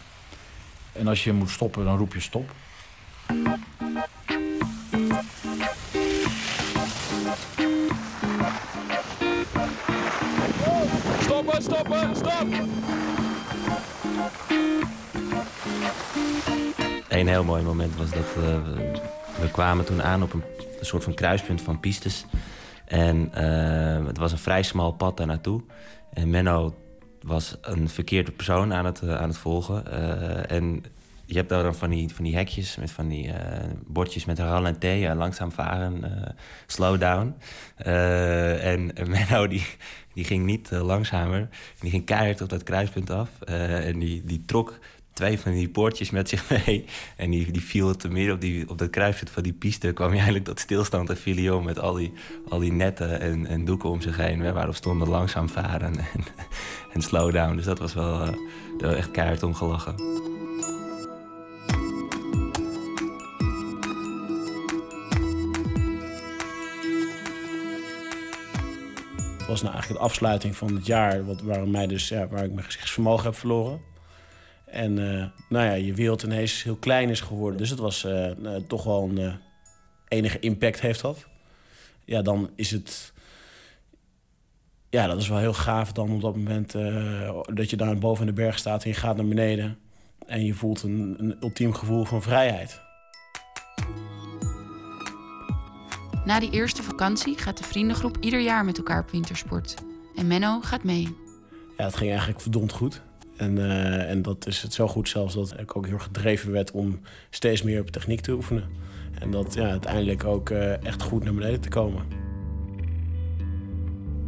En 0.92 1.06
als 1.06 1.24
je 1.24 1.32
moet 1.32 1.50
stoppen, 1.50 1.84
dan 1.84 1.96
roep 1.96 2.14
je 2.14 2.20
stop. 2.20 2.50
Stoppen, 11.20 11.62
stoppen, 11.62 12.16
stop! 12.16 12.46
Een 17.08 17.28
heel 17.28 17.44
mooi 17.44 17.62
moment 17.62 17.96
was 17.96 18.10
dat 18.10 18.26
eh, 18.36 18.58
we, 19.40 19.50
kwamen 19.50 19.84
toen 19.84 20.02
aan 20.02 20.22
op 20.22 20.32
een, 20.32 20.42
soort 20.80 21.04
van 21.04 21.14
kruispunt 21.14 21.62
van 21.62 21.80
pistes. 21.80 22.24
En 22.84 23.30
eh, 23.32 24.06
het 24.06 24.18
was 24.18 24.32
een 24.32 24.38
vrij 24.38 24.62
smal 24.62 24.92
pad 24.92 25.16
daar 25.16 25.26
naartoe. 25.26 25.62
En 26.12 26.30
Menno 26.30 26.74
was 27.22 27.56
een 27.60 27.88
verkeerde 27.88 28.30
persoon 28.30 28.72
aan 28.72 28.84
het, 28.84 29.00
eh, 29.00 29.14
aan 29.14 29.28
het 29.28 29.38
volgen. 29.38 29.86
Eh, 29.92 30.56
en 30.56 30.84
je 31.24 31.36
hebt 31.36 31.48
daar 31.48 31.62
dan 31.62 31.74
van 31.74 31.90
die, 31.90 32.14
van 32.14 32.24
die 32.24 32.36
hekjes 32.36 32.76
met 32.76 32.90
van 32.90 33.08
die 33.08 33.32
bordjes 33.86 34.24
met 34.24 34.38
ralenti, 34.38 34.88
ja, 34.88 35.14
langzaam 35.14 35.52
varen, 35.52 36.02
slow 36.66 37.00
down. 37.00 37.34
En 37.76 38.92
Menno 39.10 39.46
die, 39.46 39.66
die 40.14 40.24
ging 40.24 40.44
niet 40.44 40.70
langzamer. 40.70 41.48
Die 41.80 41.90
ging 41.90 42.04
keihard 42.04 42.40
op 42.40 42.48
dat 42.48 42.62
kruispunt 42.62 43.10
af. 43.10 43.40
En 43.40 43.98
die, 43.98 44.22
die 44.24 44.44
trok 44.46 44.78
twee 45.14 45.38
van 45.38 45.52
die 45.52 45.68
poortjes 45.68 46.10
met 46.10 46.28
zich 46.28 46.50
mee. 46.50 46.84
En 47.16 47.30
die, 47.30 47.52
die 47.52 47.62
viel 47.62 47.96
te 47.96 48.08
midden 48.08 48.34
op, 48.34 48.40
die, 48.40 48.68
op 48.68 48.78
dat 48.78 48.90
kruispunt 48.90 49.30
van 49.30 49.42
die 49.42 49.52
piste. 49.52 49.92
kwam 49.92 50.06
hij 50.06 50.16
eigenlijk 50.16 50.44
tot 50.44 50.60
stilstand 50.60 51.10
en 51.10 51.16
viel 51.16 51.60
met 51.60 51.78
al 51.78 51.94
die, 51.94 52.12
al 52.48 52.58
die 52.58 52.72
netten 52.72 53.20
en, 53.20 53.46
en 53.46 53.64
doeken 53.64 53.88
om 53.88 54.00
zich 54.00 54.16
heen. 54.16 54.52
Waarop 54.52 54.74
stonden 54.74 55.08
langzaam 55.08 55.48
varen 55.48 55.98
en, 55.98 56.04
en 56.94 57.02
slow 57.02 57.32
down. 57.32 57.56
Dus 57.56 57.64
dat 57.64 57.78
was 57.78 57.94
wel, 57.94 58.34
wel 58.78 58.92
echt 58.92 59.10
keihard 59.10 59.42
om 59.42 59.54
gelachen. 59.54 59.94
Het 69.38 69.52
was 69.52 69.62
nou 69.62 69.74
eigenlijk 69.74 70.02
de 70.02 70.08
afsluiting 70.08 70.56
van 70.56 70.74
het 70.74 70.86
jaar... 70.86 71.24
Wat, 71.24 71.40
waar, 71.42 71.68
mij 71.68 71.86
dus, 71.86 72.08
ja, 72.08 72.28
waar 72.28 72.44
ik 72.44 72.52
mijn 72.52 72.66
gezichtsvermogen 72.66 73.24
heb 73.24 73.36
verloren. 73.36 73.93
En 74.74 74.98
eh, 74.98 75.26
nou 75.48 75.64
ja, 75.64 75.72
je 75.72 75.94
wereld 75.94 76.22
ineens 76.22 76.62
heel 76.62 76.76
klein 76.76 77.08
is 77.08 77.20
geworden. 77.20 77.58
Dus 77.58 77.70
het 77.70 77.78
was 77.78 78.04
eh, 78.04 78.30
nou, 78.36 78.62
toch 78.66 78.84
wel 78.84 79.02
een 79.02 79.18
eh, 79.18 79.34
enige 80.08 80.38
impact 80.38 80.80
heeft 80.80 81.00
dat. 81.00 81.26
Ja, 82.04 82.22
dan 82.22 82.50
is 82.54 82.70
het... 82.70 83.12
Ja, 84.90 85.06
dat 85.06 85.20
is 85.20 85.28
wel 85.28 85.38
heel 85.38 85.52
gaaf 85.52 85.92
dan 85.92 86.10
op 86.10 86.20
dat 86.20 86.36
moment... 86.36 86.74
eh, 86.74 87.40
dat 87.54 87.70
je 87.70 87.76
daar 87.76 87.98
boven 87.98 88.26
in 88.28 88.34
de 88.34 88.42
berg 88.42 88.58
staat 88.58 88.82
en 88.82 88.88
je 88.88 88.96
gaat 88.96 89.16
naar 89.16 89.26
beneden... 89.26 89.78
en 90.26 90.44
je 90.44 90.54
voelt 90.54 90.82
een, 90.82 91.14
een 91.18 91.36
ultiem 91.40 91.74
gevoel 91.74 92.04
van 92.04 92.22
vrijheid. 92.22 92.80
Na 96.24 96.40
die 96.40 96.50
eerste 96.50 96.82
vakantie 96.82 97.38
gaat 97.38 97.58
de 97.58 97.64
vriendengroep 97.64 98.16
ieder 98.20 98.40
jaar 98.40 98.64
met 98.64 98.78
elkaar 98.78 99.02
op 99.02 99.10
wintersport. 99.10 99.74
En 100.16 100.26
Menno 100.26 100.60
gaat 100.60 100.84
mee. 100.84 101.16
Ja, 101.76 101.84
het 101.84 101.96
ging 101.96 102.10
eigenlijk 102.10 102.40
verdomd 102.40 102.72
goed. 102.72 103.02
En, 103.36 103.58
eh, 103.58 104.10
en 104.10 104.22
dat 104.22 104.46
is 104.46 104.62
het 104.62 104.72
zo 104.72 104.88
goed 104.88 105.08
zelfs 105.08 105.34
dat 105.34 105.60
ik 105.60 105.76
ook 105.76 105.86
heel 105.86 105.98
gedreven 105.98 106.52
werd 106.52 106.70
om 106.70 107.00
steeds 107.30 107.62
meer 107.62 107.80
op 107.80 107.90
techniek 107.90 108.20
te 108.20 108.32
oefenen. 108.32 108.64
En 109.18 109.30
dat 109.30 109.54
ja, 109.54 109.68
uiteindelijk 109.68 110.24
ook 110.24 110.50
eh, 110.50 110.84
echt 110.84 111.02
goed 111.02 111.24
naar 111.24 111.34
beneden 111.34 111.60
te 111.60 111.68
komen. 111.68 112.02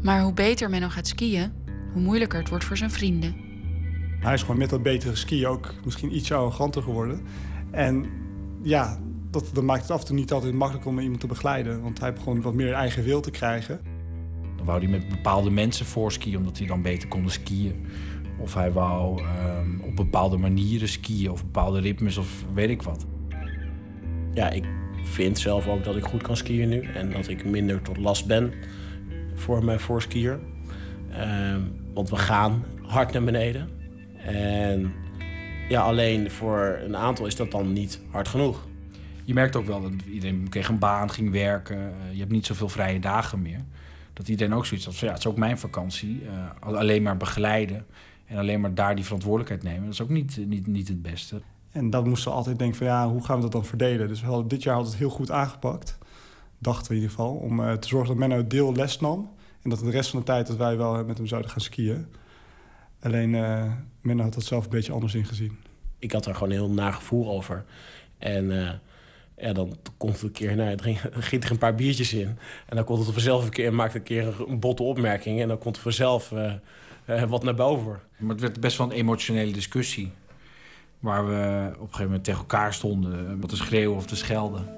Maar 0.03 0.23
hoe 0.23 0.33
beter 0.33 0.71
Menno 0.71 0.89
gaat 0.89 1.07
skiën, 1.07 1.53
hoe 1.93 2.03
moeilijker 2.03 2.39
het 2.39 2.49
wordt 2.49 2.65
voor 2.65 2.77
zijn 2.77 2.91
vrienden. 2.91 3.35
Hij 4.21 4.35
is 4.35 4.41
gewoon 4.41 4.59
met 4.59 4.71
dat 4.71 4.83
betere 4.83 5.15
skiën 5.15 5.47
ook 5.47 5.75
misschien 5.85 6.17
iets 6.17 6.33
arroganter 6.33 6.83
geworden. 6.83 7.21
En 7.71 8.07
ja, 8.63 8.99
dat, 9.31 9.51
dat 9.53 9.65
maakt 9.65 9.83
het 9.83 9.91
af 9.91 10.01
en 10.01 10.07
toe 10.07 10.17
niet 10.17 10.33
altijd 10.33 10.55
makkelijk 10.55 10.87
om 10.87 10.99
iemand 10.99 11.21
te 11.21 11.27
begeleiden. 11.27 11.83
Want 11.83 12.01
hij 12.01 12.13
begon 12.13 12.41
wat 12.41 12.55
meer 12.55 12.73
eigen 12.73 13.03
wil 13.03 13.21
te 13.21 13.31
krijgen. 13.31 13.81
Dan 14.57 14.67
wou 14.67 14.79
hij 14.79 14.89
met 14.89 15.09
bepaalde 15.09 15.51
mensen 15.51 15.87
voorskiën, 15.87 16.37
omdat 16.37 16.59
hij 16.59 16.67
dan 16.67 16.83
beter 16.83 17.09
konden 17.09 17.33
skiën. 17.33 17.87
Of 18.39 18.55
hij 18.55 18.73
wou 18.73 19.23
ehm, 19.23 19.81
op 19.81 19.97
bepaalde 19.97 20.37
manieren 20.37 20.89
skiën, 20.89 21.31
of 21.31 21.45
bepaalde 21.45 21.81
ritmes, 21.81 22.17
of 22.17 22.45
weet 22.55 22.71
ik 22.71 22.83
wat. 22.83 23.07
Ja, 24.35 24.51
ik 24.51 24.65
vind 25.03 25.39
zelf 25.39 25.69
ook 25.69 25.85
dat 25.85 25.97
ik 25.97 26.05
goed 26.05 26.23
kan 26.23 26.37
skiën 26.37 26.69
nu. 26.69 26.81
En 26.81 27.11
dat 27.11 27.29
ik 27.29 27.45
minder 27.45 27.83
tot 27.83 27.97
last 27.97 28.27
ben 28.27 28.53
voor 29.35 29.65
mijn 29.65 29.81
voorskier. 29.81 30.39
Ehm, 31.11 31.61
want 31.95 32.11
we 32.11 32.17
gaan 32.17 32.65
hard 32.83 33.13
naar 33.13 33.25
beneden. 33.25 33.69
En 34.17 34.93
ja, 35.69 35.81
alleen 35.81 36.31
voor 36.31 36.79
een 36.85 36.97
aantal 36.97 37.27
is 37.27 37.37
dat 37.37 37.51
dan 37.51 37.73
niet 37.73 38.01
hard 38.11 38.29
genoeg. 38.29 38.67
Je 39.25 39.35
merkt 39.35 39.57
ook 39.57 39.67
wel 39.67 39.81
dat 39.81 39.93
iedereen 40.11 40.49
kreeg 40.49 40.69
een 40.69 40.79
baan, 40.79 41.11
ging 41.11 41.31
werken. 41.31 41.77
Eh, 41.77 42.13
je 42.13 42.19
hebt 42.19 42.33
niet 42.33 42.47
zoveel 42.47 42.69
vrije 42.69 42.99
dagen 42.99 43.43
meer. 43.43 43.65
Dat 44.13 44.29
iedereen 44.29 44.55
ook 44.55 44.67
zoiets 44.67 44.87
had 44.87 44.97
van, 44.97 45.09
ja, 45.09 45.15
het 45.15 45.23
is 45.23 45.31
ook 45.31 45.37
mijn 45.37 45.59
vakantie. 45.59 46.23
Eh, 46.27 46.69
alleen 46.69 47.03
maar 47.03 47.17
begeleiden 47.17 47.87
en 48.27 48.39
alleen 48.39 48.61
maar 48.61 48.75
daar 48.75 48.95
die 48.95 49.05
verantwoordelijkheid 49.05 49.63
nemen. 49.63 49.85
Dat 49.85 49.93
is 49.93 50.03
ook 50.03 50.09
niet, 50.09 50.37
niet, 50.47 50.67
niet 50.67 50.89
het 50.89 51.03
beste. 51.03 51.41
En 51.73 51.91
dat 51.91 52.07
moesten 52.07 52.31
we 52.31 52.37
altijd 52.37 52.59
denken 52.59 52.77
van 52.77 52.87
ja, 52.87 53.09
hoe 53.09 53.25
gaan 53.25 53.37
we 53.37 53.43
dat 53.43 53.53
dan 53.53 53.65
verdelen? 53.65 54.09
Dus 54.09 54.21
we 54.21 54.27
hadden 54.27 54.49
dit 54.49 54.63
jaar 54.63 54.75
hadden 54.75 54.93
we 54.93 54.99
het 54.99 55.09
heel 55.09 55.17
goed 55.17 55.31
aangepakt. 55.31 55.99
Dachten 56.59 56.89
we 56.89 56.95
in 56.95 57.01
ieder 57.01 57.17
geval. 57.17 57.35
Om 57.35 57.61
eh, 57.61 57.73
te 57.73 57.89
zorgen 57.89 58.09
dat 58.09 58.17
Menno 58.17 58.37
het 58.37 58.51
deel 58.51 58.75
les 58.75 59.01
nam. 59.01 59.31
En 59.63 59.71
dat 59.71 59.79
de 59.79 59.91
rest 59.91 60.11
van 60.11 60.19
de 60.19 60.25
tijd 60.25 60.47
dat 60.47 60.57
wij 60.57 60.77
wel 60.77 61.05
met 61.05 61.17
hem 61.17 61.27
zouden 61.27 61.51
gaan 61.51 61.61
skiën. 61.61 62.07
Alleen 63.01 63.33
uh, 63.33 63.73
Menno 64.01 64.23
had 64.23 64.35
dat 64.35 64.45
zelf 64.45 64.65
een 64.65 64.71
beetje 64.71 64.93
anders 64.93 65.15
ingezien. 65.15 65.59
Ik 65.99 66.13
had 66.13 66.27
er 66.27 66.35
gewoon 66.35 66.51
een 66.51 66.57
heel 66.57 66.71
naar 66.71 66.93
gevoel 66.93 67.31
over. 67.31 67.65
En 68.19 68.67
eh, 68.67 68.73
ja, 69.37 69.53
dan 69.53 69.77
komt 69.97 70.13
het 70.13 70.23
een 70.23 70.33
keer, 70.33 70.57
nou, 70.57 70.71
er 70.71 70.83
ging, 70.83 71.01
er 71.01 71.23
giet 71.23 71.45
er 71.45 71.51
een 71.51 71.59
paar 71.59 71.75
biertjes 71.75 72.13
in. 72.13 72.39
En 72.67 72.77
dan 72.77 72.85
komt 72.85 73.05
het 73.05 73.13
vanzelf 73.13 73.45
een 73.45 73.51
keer, 73.51 73.75
maakte 73.75 73.99
een 73.99 74.05
keer 74.05 74.35
een 74.49 74.61
botte 74.61 74.83
opmerking. 74.83 75.41
En 75.41 75.49
dan 75.49 75.59
komt 75.59 75.77
er 75.77 75.83
vanzelf 75.83 76.33
eh, 76.33 76.53
eh, 77.07 77.23
wat 77.23 77.43
naar 77.43 77.55
boven. 77.55 78.01
Maar 78.17 78.31
het 78.31 78.41
werd 78.41 78.61
best 78.61 78.79
wel 78.79 78.87
een 78.87 78.97
emotionele 78.97 79.53
discussie. 79.53 80.13
Waar 80.99 81.27
we 81.27 81.67
op 81.69 81.81
een 81.81 81.87
gegeven 81.87 82.05
moment 82.05 82.25
tegen 82.25 82.41
elkaar 82.41 82.75
stonden. 82.75 83.41
Wat 83.41 83.51
te 83.51 83.57
schreeuwen 83.57 83.97
of 83.97 84.07
te 84.07 84.17
schelden. 84.17 84.75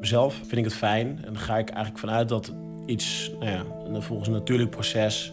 Zelf 0.00 0.34
vind 0.34 0.56
ik 0.56 0.64
het 0.64 0.74
fijn. 0.74 1.06
En 1.06 1.32
dan 1.32 1.38
ga 1.38 1.58
ik 1.58 1.68
eigenlijk 1.68 1.98
vanuit 1.98 2.28
dat 2.28 2.52
iets, 2.86 3.30
nou 3.40 3.50
ja, 3.50 3.64
volgens 4.00 4.28
een 4.28 4.34
natuurlijk 4.34 4.70
proces, 4.70 5.32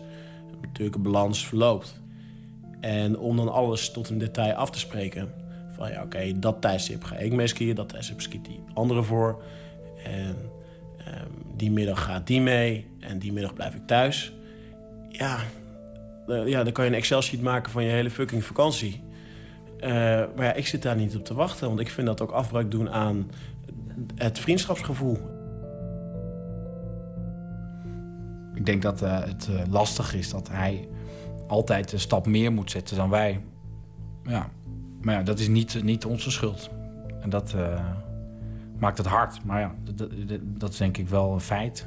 een 0.51 0.57
natuurlijke 0.61 0.99
balans 0.99 1.47
verloopt. 1.47 2.01
En 2.79 3.17
om 3.17 3.37
dan 3.37 3.51
alles 3.51 3.91
tot 3.91 4.09
een 4.09 4.17
detail 4.17 4.53
af 4.53 4.69
te 4.69 4.79
spreken. 4.79 5.33
Van 5.75 5.89
ja, 5.89 6.03
oké, 6.03 6.39
dat 6.39 6.61
tijdstip 6.61 7.03
ga 7.03 7.17
ik 7.17 7.33
mee 7.33 7.47
skiën, 7.47 7.75
dat 7.75 7.89
tijdstip 7.89 8.21
skiet 8.21 8.45
die 8.45 8.59
andere 8.73 9.03
voor. 9.03 9.43
En 10.03 10.35
ehm, 10.97 11.29
die 11.55 11.71
middag 11.71 12.03
gaat 12.03 12.27
die 12.27 12.41
mee 12.41 12.87
en 12.99 13.19
die 13.19 13.33
middag 13.33 13.53
blijf 13.53 13.75
ik 13.75 13.87
thuis. 13.87 14.33
Ja, 15.11 15.37
ja, 16.45 16.63
dan 16.63 16.73
kan 16.73 16.85
je 16.85 16.91
een 16.91 16.97
Excel-sheet 16.97 17.41
maken 17.41 17.71
van 17.71 17.83
je 17.83 17.89
hele 17.89 18.09
fucking 18.11 18.43
vakantie. 18.43 19.03
Eh, 19.79 19.89
maar 20.35 20.45
ja, 20.45 20.53
ik 20.53 20.67
zit 20.67 20.81
daar 20.81 20.95
niet 20.95 21.15
op 21.15 21.25
te 21.25 21.33
wachten, 21.33 21.67
want 21.67 21.79
ik 21.79 21.89
vind 21.89 22.07
dat 22.07 22.21
ook 22.21 22.31
afbreuk 22.31 22.71
doen 22.71 22.89
aan 22.89 23.31
het 24.15 24.39
vriendschapsgevoel. 24.39 25.17
Ik 28.53 28.65
denk 28.65 28.81
dat 28.81 29.01
eh, 29.01 29.19
het 29.23 29.49
eh, 29.51 29.61
lastig 29.71 30.13
is 30.15 30.29
dat 30.29 30.49
hij 30.49 30.87
altijd 31.47 31.91
een 31.91 31.99
stap 31.99 32.25
meer 32.27 32.51
moet 32.51 32.71
zetten 32.71 32.95
dan 32.97 33.09
wij. 33.09 33.41
Ja. 34.23 34.49
Maar 35.01 35.13
ja, 35.15 35.23
dat 35.23 35.39
is 35.39 35.47
niet, 35.47 35.83
niet 35.83 36.05
onze 36.05 36.31
schuld. 36.31 36.69
En 37.21 37.29
dat 37.29 37.55
maakt 38.79 38.97
het 38.97 39.07
hard. 39.07 39.43
Maar 39.43 39.59
ja, 39.59 39.75
dat- 39.93 40.09
dat 40.41 40.69
is 40.71 40.77
denk 40.77 40.97
ik 40.97 41.09
wel 41.09 41.33
een 41.33 41.39
feit. 41.39 41.85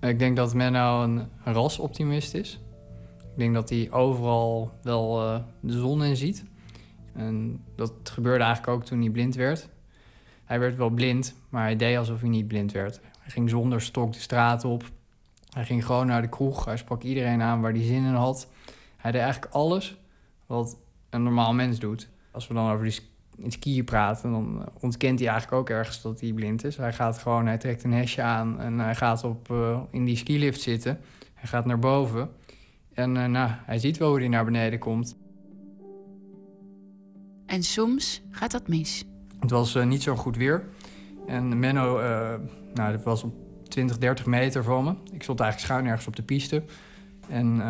Ik 0.00 0.18
denk 0.18 0.36
dat 0.36 0.54
Menno 0.54 1.02
een, 1.02 1.28
een 1.44 1.52
rasoptimist 1.52 2.34
is. 2.34 2.60
Ik 3.18 3.36
denk 3.36 3.54
dat 3.54 3.68
hij 3.68 3.90
overal 3.90 4.70
wel 4.82 5.20
eh, 5.20 5.40
de 5.60 5.72
zon 5.72 6.04
in 6.04 6.16
ziet. 6.16 6.44
En 7.14 7.64
dat 7.76 7.92
gebeurde 8.04 8.44
eigenlijk 8.44 8.76
ook 8.76 8.84
toen 8.84 9.00
hij 9.00 9.10
blind 9.10 9.34
werd. 9.34 9.68
Hij 10.44 10.60
werd 10.60 10.76
wel 10.76 10.90
blind, 10.90 11.34
maar 11.48 11.62
hij 11.62 11.76
deed 11.76 11.96
alsof 11.96 12.20
hij 12.20 12.28
niet 12.28 12.46
blind 12.46 12.72
werd. 12.72 13.00
Hij 13.18 13.30
ging 13.30 13.50
zonder 13.50 13.80
stok 13.80 14.12
de 14.12 14.18
straat 14.18 14.64
op. 14.64 14.90
Hij 15.50 15.64
ging 15.64 15.86
gewoon 15.86 16.06
naar 16.06 16.22
de 16.22 16.28
kroeg. 16.28 16.64
Hij 16.64 16.76
sprak 16.76 17.02
iedereen 17.02 17.42
aan 17.42 17.60
waar 17.60 17.72
hij 17.72 17.84
zin 17.84 18.04
in 18.04 18.14
had. 18.14 18.48
Hij 18.96 19.12
deed 19.12 19.20
eigenlijk 19.20 19.52
alles 19.52 19.96
wat 20.46 20.76
een 21.10 21.22
normaal 21.22 21.52
mens 21.52 21.78
doet. 21.78 22.08
Als 22.30 22.46
we 22.46 22.54
dan 22.54 22.70
over 22.70 22.84
die 22.84 22.92
het 23.42 23.52
skiën 23.52 23.84
praten, 23.84 24.30
dan 24.30 24.68
ontkent 24.80 25.18
hij 25.18 25.28
eigenlijk 25.28 25.60
ook 25.60 25.70
ergens 25.70 26.02
dat 26.02 26.20
hij 26.20 26.32
blind 26.32 26.64
is. 26.64 26.76
Hij 26.76 26.92
gaat 26.92 27.18
gewoon, 27.18 27.46
hij 27.46 27.58
trekt 27.58 27.84
een 27.84 27.92
hesje 27.92 28.22
aan 28.22 28.60
en 28.60 28.78
hij 28.78 28.94
gaat 28.94 29.24
op, 29.24 29.50
eh, 29.50 29.80
in 29.90 30.04
die 30.04 30.16
skilift 30.16 30.60
zitten. 30.60 31.00
Hij 31.34 31.48
gaat 31.48 31.64
naar 31.64 31.78
boven. 31.78 32.30
En 32.94 33.16
eh, 33.16 33.24
nou, 33.24 33.50
hij 33.52 33.78
ziet 33.78 33.98
wel 33.98 34.08
hoe 34.08 34.18
hij 34.18 34.28
naar 34.28 34.44
beneden 34.44 34.78
komt. 34.78 35.16
En 37.46 37.62
soms 37.62 38.22
gaat 38.30 38.50
dat 38.50 38.68
mis. 38.68 39.04
Het 39.40 39.50
was 39.50 39.74
eh, 39.74 39.84
niet 39.84 40.02
zo 40.02 40.16
goed 40.16 40.36
weer. 40.36 40.64
En 41.26 41.58
Menno, 41.58 42.00
nou, 42.74 42.92
dat 42.92 43.02
was 43.02 43.22
op 43.22 43.34
20, 43.68 43.98
30 43.98 44.26
meter 44.26 44.64
van 44.64 44.84
me. 44.84 44.94
Ik 45.12 45.22
stond 45.22 45.40
eigenlijk 45.40 45.70
schuin 45.70 45.86
ergens 45.86 46.06
op 46.06 46.16
de 46.16 46.22
piste. 46.22 46.62
En 47.28 47.62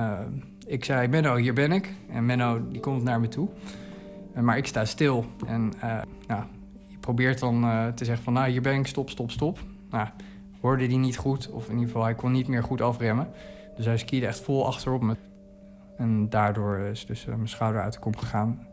ik 0.67 0.85
zei, 0.85 1.09
Menno, 1.09 1.37
hier 1.37 1.55
ben 1.55 1.73
ik. 1.73 1.95
En 2.09 2.27
Menno, 2.27 2.69
die 2.71 2.81
komt 2.81 3.03
naar 3.03 3.21
me 3.21 3.29
toe. 3.29 3.49
Eh, 4.35 4.43
maar 4.43 4.57
ik 4.57 4.67
sta 4.67 4.85
stil. 4.85 5.25
En 5.47 5.73
eh, 5.81 6.01
nou, 6.27 6.45
je 6.87 6.99
probeert 6.99 7.39
dan 7.39 7.65
eh, 7.65 7.87
te 7.87 8.05
zeggen 8.05 8.25
van, 8.25 8.33
nou, 8.33 8.51
hier 8.51 8.63
ben 8.63 8.75
ik, 8.75 8.87
stop, 8.87 9.11
stop, 9.11 9.31
stop. 9.31 9.59
Nou, 9.91 10.09
hoorde 10.61 10.87
die 10.87 10.99
niet 10.99 11.17
goed. 11.17 11.51
Of 11.51 11.65
in 11.65 11.73
ieder 11.73 11.87
geval, 11.87 12.05
hij 12.05 12.15
kon 12.15 12.33
niet 12.33 12.49
meer 12.49 12.63
goed 12.63 12.81
afremmen. 12.81 13.29
Dus 13.77 13.85
hij 13.85 13.99
skiede 13.99 14.27
echt 14.27 14.41
vol 14.41 14.67
achterop 14.67 15.03
me. 15.03 15.17
En 15.97 16.29
daardoor 16.29 16.79
is 16.79 17.07
dus 17.07 17.25
mijn 17.25 17.49
schouder 17.49 17.83
uit 17.83 17.93
de 17.93 17.99
kom 17.99 18.17
gegaan. 18.17 18.67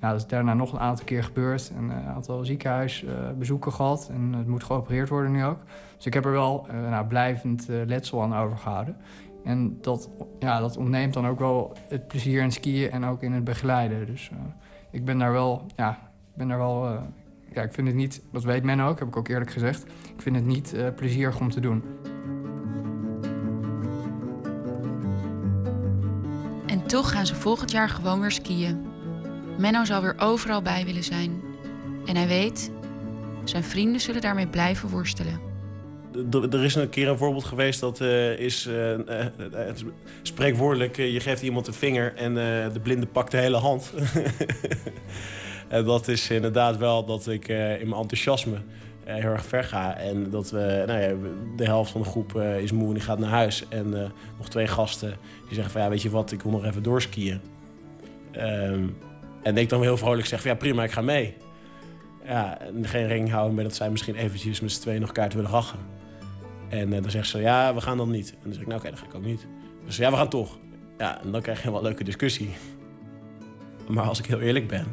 Ja, 0.00 0.10
dat 0.10 0.20
is 0.20 0.26
daarna 0.26 0.54
nog 0.54 0.72
een 0.72 0.78
aantal 0.78 1.04
keer 1.04 1.24
gebeurd. 1.24 1.72
En 1.76 1.90
een 1.90 2.06
aantal 2.06 2.44
ziekenhuisbezoeken 2.44 3.72
gehad. 3.72 4.10
En 4.12 4.32
het 4.32 4.46
moet 4.46 4.64
geopereerd 4.64 5.08
worden 5.08 5.32
nu 5.32 5.44
ook. 5.44 5.60
Dus 5.96 6.06
ik 6.06 6.14
heb 6.14 6.24
er 6.24 6.32
wel 6.32 6.66
nou, 6.90 7.06
blijvend 7.06 7.66
letsel 7.68 8.22
aan 8.22 8.36
overgehouden. 8.36 8.96
En 9.44 9.78
dat, 9.80 10.10
ja, 10.38 10.60
dat 10.60 10.76
ontneemt 10.76 11.14
dan 11.14 11.26
ook 11.26 11.38
wel 11.38 11.76
het 11.88 12.08
plezier 12.08 12.42
in 12.42 12.52
skiën 12.52 12.90
en 12.90 13.04
ook 13.04 13.22
in 13.22 13.32
het 13.32 13.44
begeleiden. 13.44 14.06
Dus 14.06 14.30
ik 14.92 15.04
ben 15.04 15.18
daar 15.18 15.32
wel, 15.32 15.66
ja, 15.76 15.90
ik 16.30 16.36
ben 16.36 16.48
daar 16.48 16.58
wel... 16.58 16.86
eh, 16.86 17.02
ja, 17.52 17.62
ik 17.62 17.72
vind 17.72 17.86
het 17.86 17.96
niet, 17.96 18.22
dat 18.32 18.44
weet 18.44 18.62
men 18.62 18.80
ook, 18.80 18.98
heb 18.98 19.08
ik 19.08 19.16
ook 19.16 19.28
eerlijk 19.28 19.50
gezegd. 19.50 19.82
Ik 20.14 20.22
vind 20.22 20.36
het 20.36 20.44
niet 20.44 20.74
eh, 20.74 20.88
plezierig 20.96 21.40
om 21.40 21.50
te 21.50 21.60
doen. 21.60 21.84
En 26.66 26.86
toch 26.86 27.10
gaan 27.12 27.26
ze 27.26 27.34
volgend 27.34 27.70
jaar 27.70 27.88
gewoon 27.88 28.20
weer 28.20 28.30
skiën. 28.30 28.86
Menno 29.58 29.84
zal 29.84 30.02
weer 30.02 30.14
overal 30.18 30.62
bij 30.62 30.84
willen 30.84 31.04
zijn. 31.04 31.42
En 32.06 32.16
hij 32.16 32.26
weet, 32.26 32.70
zijn 33.44 33.64
vrienden 33.64 34.00
zullen 34.00 34.20
daarmee 34.20 34.48
blijven 34.48 34.88
worstelen. 34.88 35.51
Er 36.50 36.64
is 36.64 36.74
een 36.74 36.88
keer 36.88 37.08
een 37.08 37.18
voorbeeld 37.18 37.44
geweest 37.44 37.80
dat 37.80 38.00
eh, 38.00 38.38
is 38.38 38.66
eh, 38.66 38.92
eh, 38.92 39.26
het 39.52 39.84
spreekwoordelijk: 40.22 40.96
je 40.96 41.20
geeft 41.20 41.42
iemand 41.42 41.66
een 41.66 41.74
vinger 41.74 42.14
en 42.16 42.34
de 42.72 42.80
blinde 42.82 43.06
pakt 43.06 43.30
de 43.30 43.36
hele 43.36 43.56
hand. 43.56 43.92
en 45.68 45.84
dat 45.84 46.08
is 46.08 46.30
inderdaad 46.30 46.76
wel 46.76 47.04
dat 47.04 47.28
ik 47.28 47.48
in 47.48 47.88
mijn 47.88 48.00
enthousiasme 48.00 48.56
heel 49.04 49.30
erg 49.30 49.44
ver 49.44 49.64
ga. 49.64 49.96
En 49.96 50.30
dat 50.30 50.50
we, 50.50 50.84
nou 50.86 51.00
ja, 51.00 51.14
de 51.56 51.64
helft 51.64 51.90
van 51.90 52.00
de 52.00 52.08
groep 52.08 52.36
is 52.40 52.72
moe 52.72 52.88
en 52.88 52.94
die 52.94 53.02
gaat 53.02 53.18
naar 53.18 53.30
huis. 53.30 53.64
En 53.68 53.90
nog 54.38 54.48
twee 54.48 54.66
gasten 54.66 55.16
die 55.46 55.54
zeggen 55.54 55.72
van 55.72 55.82
ja, 55.82 55.88
weet 55.88 56.02
je 56.02 56.10
wat, 56.10 56.32
ik 56.32 56.42
wil 56.42 56.52
nog 56.52 56.64
even 56.64 56.82
doorskiën. 56.82 57.40
Ehm, 58.30 58.84
en 59.42 59.56
ik 59.56 59.68
dan 59.68 59.82
heel 59.82 59.96
vrolijk 59.96 60.26
zeg 60.26 60.40
van 60.40 60.50
ja, 60.50 60.56
prima, 60.56 60.84
ik 60.84 60.90
ga 60.90 61.00
mee. 61.00 61.34
Ja, 62.24 62.58
en 62.60 62.86
geen 62.86 63.06
rekening 63.06 63.32
houden 63.32 63.54
met 63.54 63.64
dat 63.64 63.74
zij 63.74 63.90
misschien 63.90 64.14
eventjes 64.14 64.60
met 64.60 64.72
z'n 64.72 64.80
tweeën 64.80 65.00
nog 65.00 65.12
kaart 65.12 65.34
willen 65.34 65.50
rachen. 65.50 65.78
En 66.72 66.92
eh, 66.92 67.02
dan 67.02 67.10
zegt 67.10 67.28
ze, 67.28 67.40
ja, 67.40 67.74
we 67.74 67.80
gaan 67.80 67.96
dan 67.96 68.10
niet. 68.10 68.30
En 68.30 68.38
dan 68.42 68.52
zeg 68.52 68.60
ik, 68.62 68.68
nou 68.68 68.80
oké, 68.80 68.88
dan 68.88 68.98
ga 68.98 69.06
ik 69.06 69.14
ook 69.14 69.24
niet. 69.24 69.46
Dus 69.84 69.96
ja, 69.96 70.10
we 70.10 70.16
gaan 70.16 70.28
toch. 70.28 70.58
Ja, 70.98 71.20
en 71.22 71.32
dan 71.32 71.40
krijg 71.40 71.62
je 71.62 71.68
een 71.68 71.82
leuke 71.82 72.04
discussie. 72.04 72.50
Maar 73.88 74.04
als 74.04 74.18
ik 74.18 74.26
heel 74.26 74.40
eerlijk 74.40 74.68
ben... 74.68 74.86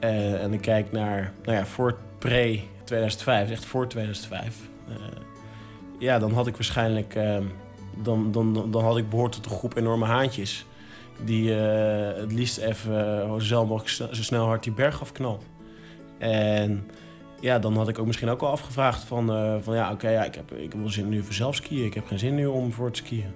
eh, 0.00 0.42
en 0.42 0.52
ik 0.52 0.60
kijk 0.60 0.92
naar, 0.92 1.32
nou 1.42 1.56
ja, 1.56 1.66
voor 1.66 1.98
pre-2005, 2.18 3.50
echt 3.50 3.64
voor 3.64 3.88
2005... 3.88 4.56
eh, 4.88 4.94
ja, 5.98 6.18
dan 6.18 6.32
had 6.32 6.46
ik 6.46 6.54
waarschijnlijk... 6.54 7.14
eh, 7.14 7.38
dan, 8.02 8.32
dan, 8.32 8.70
dan 8.70 8.84
had 8.84 8.96
ik 8.96 9.10
behoord 9.10 9.32
tot 9.32 9.44
een 9.44 9.50
groep 9.50 9.76
enorme 9.76 10.04
haantjes... 10.04 10.66
die 11.24 11.50
het 11.52 12.32
liefst 12.32 12.58
even 12.58 13.26
zo 13.26 13.38
snel 13.38 13.66
mogelijk 13.66 14.14
zo 14.14 14.22
snel 14.22 14.44
hard 14.44 14.62
die 14.62 14.72
berg 14.72 15.00
afknalt. 15.00 15.44
En 16.18 16.86
ja, 17.40 17.58
dan 17.58 17.76
had 17.76 17.88
ik 17.88 17.98
ook 17.98 18.06
misschien 18.06 18.28
ook 18.28 18.42
al 18.42 18.50
afgevraagd 18.50 19.04
van, 19.04 19.32
eh, 19.32 19.54
van 19.60 19.74
ja, 19.74 19.92
oké, 19.92 20.08
ja, 20.08 20.24
ik, 20.24 20.34
heb, 20.34 20.52
ik 20.52 20.72
wel 20.72 20.88
zin 20.88 21.08
nu 21.08 21.22
voor 21.22 21.34
zelf 21.34 21.54
skiën. 21.54 21.84
Ik 21.84 21.94
heb 21.94 22.06
geen 22.06 22.18
zin 22.18 22.34
nu 22.34 22.46
om 22.46 22.72
voor 22.72 22.90
te 22.90 22.98
skiën. 22.98 23.34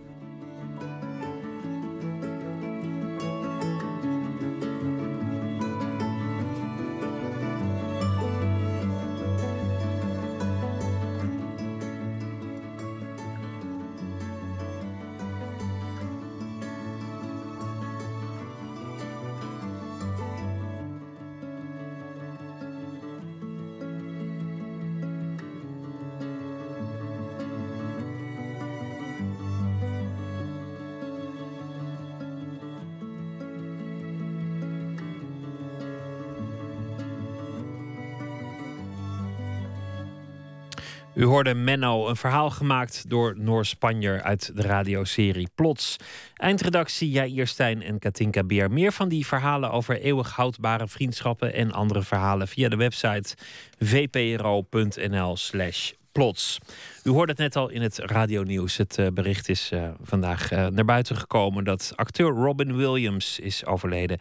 U 41.15 41.25
hoorde 41.25 41.55
Menno, 41.55 42.09
een 42.09 42.17
verhaal 42.17 42.51
gemaakt 42.51 43.11
door 43.11 43.35
Noor 43.39 43.67
Spanjer 43.67 44.23
uit 44.23 44.57
de 44.57 44.63
radioserie 44.63 45.49
Plots. 45.55 45.97
Eindredactie 46.35 47.11
Jair 47.11 47.47
Stijn 47.47 47.83
en 47.83 47.99
Katinka 47.99 48.45
Beer. 48.45 48.71
Meer 48.71 48.93
van 48.93 49.09
die 49.09 49.27
verhalen 49.27 49.71
over 49.71 50.01
eeuwig 50.01 50.31
houdbare 50.31 50.89
vriendschappen 50.89 51.55
en 51.55 51.73
andere 51.73 52.03
verhalen 52.03 52.49
via 52.49 52.69
de 52.69 52.77
website 52.77 53.37
vpro.nl 53.79 55.37
slash 55.37 55.93
plots. 56.15 56.59
U 57.05 57.11
hoorde 57.11 57.33
het 57.33 57.41
net 57.41 57.57
al 57.57 57.69
in 57.69 57.83
het 57.83 57.99
radionieuws. 57.99 58.77
Het 58.77 58.99
eh, 58.99 59.07
bericht 59.15 59.49
is 59.49 59.71
eh, 59.73 59.89
vandaag 60.03 60.51
eh, 60.51 60.67
naar 60.67 60.85
buiten 60.85 61.17
gekomen 61.17 61.65
dat 61.65 61.93
acteur 61.97 62.31
Robin 62.31 62.77
Williams 62.77 63.39
is 63.39 63.67
overleden. 63.67 64.19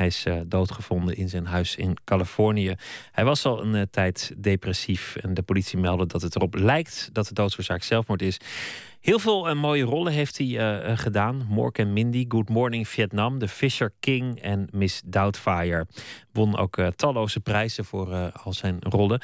Hij 0.00 0.08
is 0.08 0.24
eh, 0.24 0.40
doodgevonden 0.46 1.16
in 1.16 1.28
zijn 1.28 1.46
huis 1.46 1.76
in 1.76 1.96
Californië. 2.04 2.74
Hij 3.12 3.24
was 3.24 3.44
al 3.44 3.62
een 3.62 3.74
eh, 3.74 3.82
tijd 3.90 4.32
depressief 4.36 5.16
en 5.16 5.34
de 5.34 5.42
politie 5.42 5.78
meldde 5.78 6.06
dat 6.06 6.22
het 6.22 6.36
erop 6.36 6.54
lijkt 6.54 7.08
dat 7.12 7.26
de 7.26 7.34
doodsoorzaak 7.34 7.82
zelfmoord 7.82 8.22
is. 8.22 8.36
Heel 9.00 9.18
veel 9.18 9.48
eh, 9.48 9.54
mooie 9.54 9.84
rollen 9.84 10.12
heeft 10.12 10.38
hij 10.38 10.96
gedaan. 10.96 11.46
Mork 11.48 11.78
en 11.78 11.92
Mindy, 11.92 12.24
Good 12.28 12.48
Morning 12.48 12.88
Vietnam, 12.88 13.38
The 13.38 13.48
Fisher 13.48 13.92
King 14.00 14.40
en 14.40 14.68
Miss 14.72 15.02
Doubtfire. 15.04 15.86
Won 16.32 16.56
ook 16.56 16.78
talloze 16.96 17.40
prijzen 17.40 17.84
voor 17.84 18.30
al 18.32 18.52
zijn 18.52 18.76
rollen. 18.80 19.20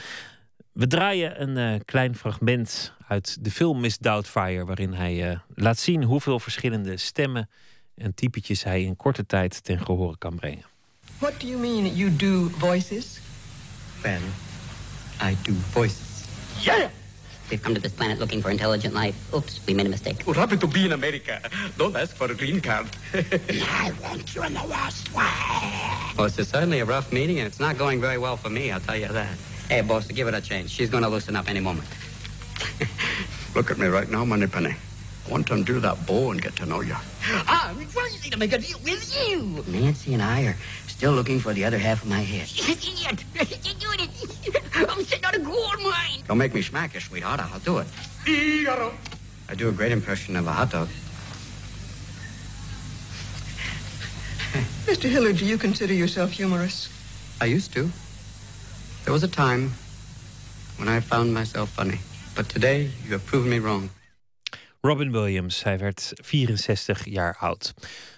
We 0.72 0.86
draaien 0.86 1.42
een 1.42 1.84
klein 1.84 2.14
fragment 2.14 2.92
uit 3.08 3.44
de 3.44 3.50
film 3.50 3.80
Miss 3.80 3.98
Doubtfire, 3.98 4.64
waarin 4.64 4.92
hij 4.92 5.40
laat 5.54 5.78
zien 5.78 6.02
hoeveel 6.02 6.40
verschillende 6.40 6.96
stemmen 6.96 7.48
en 7.96 8.14
typetjes 8.14 8.62
hij 8.64 8.82
in 8.82 8.96
korte 8.96 9.26
tijd 9.26 9.64
ten 9.64 9.78
gehore 9.78 10.18
kan 10.18 10.36
brengen. 10.36 10.64
What 11.18 11.40
do 11.40 11.46
you 11.46 11.58
mean 11.58 11.96
you 11.96 12.16
do 12.16 12.50
voices? 12.58 13.20
Well, 14.02 14.20
I 15.20 15.36
do 15.42 15.52
voices. 15.72 16.24
Yeah! 16.60 16.90
We've 17.48 17.62
come 17.62 17.74
to 17.74 17.80
this 17.80 17.92
planet 17.92 18.18
looking 18.18 18.42
for 18.42 18.50
intelligent 18.50 18.92
life. 18.92 19.14
Oops, 19.32 19.60
we 19.66 19.74
made 19.74 19.86
a 19.86 19.88
mistake. 19.88 20.22
What 20.24 20.36
happened 20.36 20.60
to 20.60 20.66
be 20.66 20.84
in 20.84 20.92
America? 20.92 21.40
Don't 21.76 21.96
ask 21.96 22.16
for 22.16 22.30
a 22.30 22.34
green 22.34 22.60
card. 22.60 22.86
I 23.14 23.92
want 24.02 24.34
you 24.34 24.42
in 24.42 24.54
the 24.54 24.66
worst 24.66 25.14
way. 25.14 25.22
Well, 26.16 26.26
it's 26.26 26.48
certainly 26.48 26.80
a 26.80 26.84
rough 26.84 27.12
meeting, 27.12 27.38
and 27.38 27.46
it's 27.46 27.60
not 27.60 27.78
going 27.78 28.00
very 28.00 28.18
well 28.18 28.36
for 28.36 28.50
me, 28.50 28.72
I'll 28.72 28.80
tell 28.80 28.96
you 28.96 29.08
that. 29.08 29.36
Hey, 29.68 29.80
boss, 29.82 30.08
give 30.08 30.26
it 30.26 30.34
a 30.34 30.40
chance. 30.40 30.70
She's 30.70 30.90
going 30.90 31.04
to 31.04 31.08
loosen 31.08 31.36
up 31.36 31.48
any 31.48 31.60
moment. 31.60 31.86
Look 33.54 33.70
at 33.70 33.78
me 33.78 33.86
right 33.86 34.10
now, 34.10 34.24
Moneypenny. 34.24 34.70
I 34.70 34.85
want 35.28 35.46
to 35.48 35.54
undo 35.54 35.80
that 35.80 36.06
bow 36.06 36.30
and 36.30 36.40
get 36.40 36.56
to 36.56 36.66
know 36.66 36.80
you. 36.80 36.96
I'm 37.46 37.86
crazy 37.86 38.30
to 38.30 38.38
make 38.38 38.52
a 38.52 38.58
deal 38.58 38.78
with 38.84 39.28
you. 39.28 39.64
Nancy 39.66 40.14
and 40.14 40.22
I 40.22 40.42
are 40.44 40.56
still 40.86 41.12
looking 41.12 41.40
for 41.40 41.52
the 41.52 41.64
other 41.64 41.78
half 41.78 42.02
of 42.02 42.08
my 42.08 42.20
head. 42.20 42.48
Idiot! 42.68 43.24
You're 43.34 43.74
doing 43.74 44.08
it. 44.08 44.62
I'm 44.90 45.04
sitting 45.04 45.24
on 45.24 45.34
a 45.34 45.38
gold 45.38 45.80
mine. 45.82 46.22
Don't 46.28 46.38
make 46.38 46.54
me 46.54 46.62
smack 46.62 46.94
you, 46.94 47.00
sweetheart. 47.00 47.40
I'll 47.40 47.58
do 47.60 47.78
it. 47.78 47.86
I 49.48 49.54
do 49.54 49.68
a 49.68 49.72
great 49.72 49.92
impression 49.92 50.36
of 50.36 50.46
a 50.46 50.52
hot 50.52 50.70
dog. 50.70 50.88
Mr. 54.86 55.08
Hillard, 55.08 55.36
do 55.36 55.44
you 55.44 55.58
consider 55.58 55.92
yourself 55.92 56.30
humorous? 56.30 56.88
I 57.40 57.46
used 57.46 57.72
to. 57.74 57.90
There 59.04 59.12
was 59.12 59.22
a 59.22 59.28
time 59.28 59.72
when 60.76 60.88
I 60.88 61.00
found 61.00 61.34
myself 61.34 61.70
funny. 61.70 61.98
But 62.34 62.48
today, 62.48 62.90
you 63.04 63.12
have 63.12 63.26
proven 63.26 63.50
me 63.50 63.58
wrong. 63.58 63.90
Robin 64.86 65.12
Williams, 65.12 65.62
hij 65.62 65.78
werd 65.78 66.12
64 66.14 67.04
jaar 67.04 67.36
oud. 67.38 67.74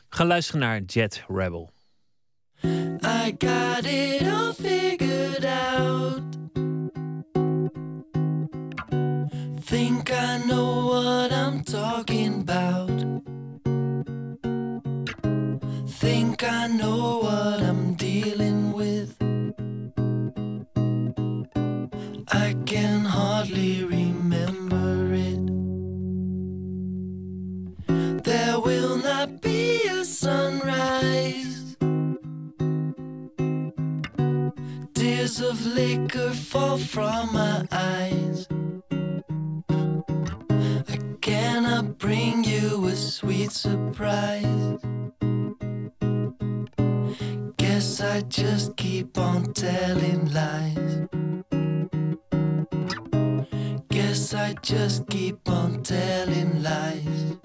Gaan 0.09 0.27
luisteren 0.27 0.61
naar 0.61 0.81
Jet 0.81 1.25
Rebel. 1.29 1.71
I 2.63 3.35
got 3.39 3.85
it 3.85 4.23
all 4.23 4.53
figured 4.53 5.45
out. 5.45 6.23
Think 9.65 10.11
I 10.11 10.43
know 10.47 10.89
what 10.89 11.31
I'm 11.31 11.63
talking 11.63 12.49
about. 12.49 13.07
Think 15.99 16.43
I 16.43 16.67
know 16.67 17.23
what 17.23 17.61
I'm 17.61 17.95
dealing 17.97 18.75
with. 18.75 19.17
I 22.27 22.55
can 22.65 23.05
hardly 23.05 23.88
sunrise. 30.19 31.77
Tears 34.93 35.41
of 35.41 35.65
liquor 35.65 36.33
fall 36.33 36.77
from 36.77 37.33
my 37.33 37.65
eyes. 37.71 38.49
I 40.93 40.99
cannot 41.21 41.99
bring 41.99 42.43
you 42.43 42.87
a 42.87 42.97
sweet 42.97 43.53
surprise. 43.53 44.79
Guess 47.57 48.01
I 48.01 48.23
just 48.23 48.77
keep 48.77 49.17
on 49.19 49.53
telling 49.53 50.33
lies. 50.33 50.95
Guess 53.89 54.35
I 54.35 54.55
just 54.63 55.07
keep 55.09 55.49
on 55.49 55.85
telling 55.85 56.61
lies. 56.61 57.39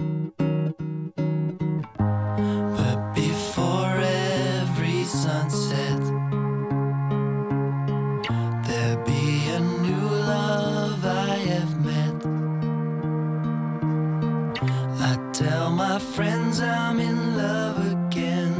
My 15.94 16.00
friends 16.00 16.60
I'm 16.60 17.00
in 17.00 17.38
love 17.38 17.78
again. 17.92 18.54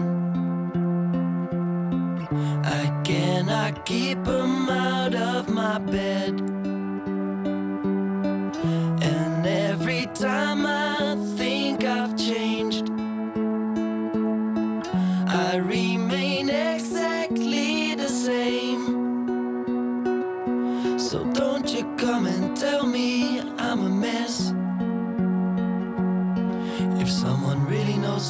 I 2.64 3.02
cannot 3.04 3.88
keep 3.88 4.24
them 4.24 4.70
out 4.70 5.16
of 5.16 5.50
my 5.50 5.80
bed. 5.80 6.34
And 9.12 9.48
every 9.48 10.06
time 10.14 10.68
I 10.68 10.83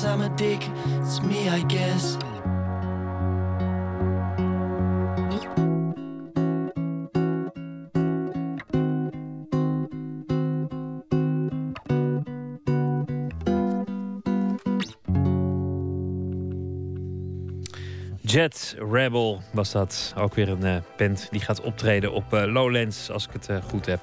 a 0.02 0.34
dick, 0.36 0.68
it's 1.02 1.22
me, 1.22 1.50
I 1.50 1.62
guess. 1.66 2.18
Jet 18.22 18.76
Rebel 18.92 19.42
was 19.52 19.72
dat. 19.72 20.14
Ook 20.18 20.34
weer 20.34 20.50
een 20.50 20.64
eh, 20.64 20.76
band 20.98 21.28
die 21.32 21.42
gaat 21.42 21.62
optreden 21.62 22.12
op 22.12 22.34
eh, 22.34 22.44
Lowlands, 22.46 23.12
als 23.12 23.28
ik 23.28 23.34
het 23.34 23.50
eh, 23.50 23.58
goed 23.64 23.86
heb. 23.86 24.00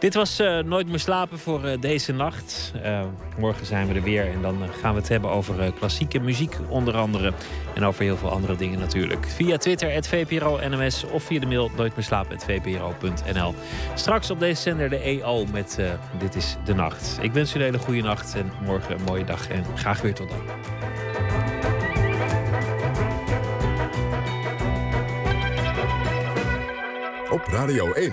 Dit 0.00 0.14
was 0.14 0.38
eh, 0.38 0.58
Nooit 0.58 0.88
meer 0.88 0.98
slapen 0.98 1.38
voor 1.38 1.64
eh, 1.64 1.80
deze 1.80 2.12
nacht. 2.12 2.72
Eh, 2.82 3.02
morgen 3.38 3.66
zijn 3.66 3.88
we 3.88 3.94
er 3.94 4.02
weer 4.02 4.26
en 4.26 4.42
dan 4.42 4.62
gaan 4.80 4.94
we 4.94 5.00
het 5.00 5.08
hebben 5.08 5.30
over 5.30 5.72
klassieke 5.72 6.18
muziek 6.18 6.56
onder 6.68 6.96
andere. 6.96 7.32
En 7.74 7.84
over 7.84 8.02
heel 8.02 8.16
veel 8.16 8.30
andere 8.30 8.56
dingen 8.56 8.78
natuurlijk. 8.78 9.26
Via 9.28 9.56
Twitter, 9.56 9.92
het 9.92 10.08
VPRO 10.08 10.58
NMS 10.68 11.04
of 11.04 11.22
via 11.22 11.40
de 11.40 11.46
mail 11.46 11.70
nooitmeerslapen.vpro.nl. 11.76 13.54
Straks 13.94 14.30
op 14.30 14.40
deze 14.40 14.62
zender 14.62 14.88
de 14.88 14.98
EO 14.98 15.44
met 15.52 15.78
Dit 16.18 16.34
is 16.34 16.56
de 16.64 16.74
Nacht. 16.74 17.18
Ik 17.20 17.32
wens 17.32 17.54
u 17.54 17.56
een 17.56 17.64
hele 17.64 17.78
goede 17.78 18.02
nacht 18.02 18.34
en 18.34 18.52
morgen 18.64 18.94
een 18.94 19.04
mooie 19.04 19.24
dag 19.24 19.48
en 19.48 19.64
graag 19.74 20.00
weer 20.00 20.14
tot 20.14 20.28
dan. 20.28 20.40
Op 27.30 27.46
Radio 27.46 27.92
1, 27.92 28.12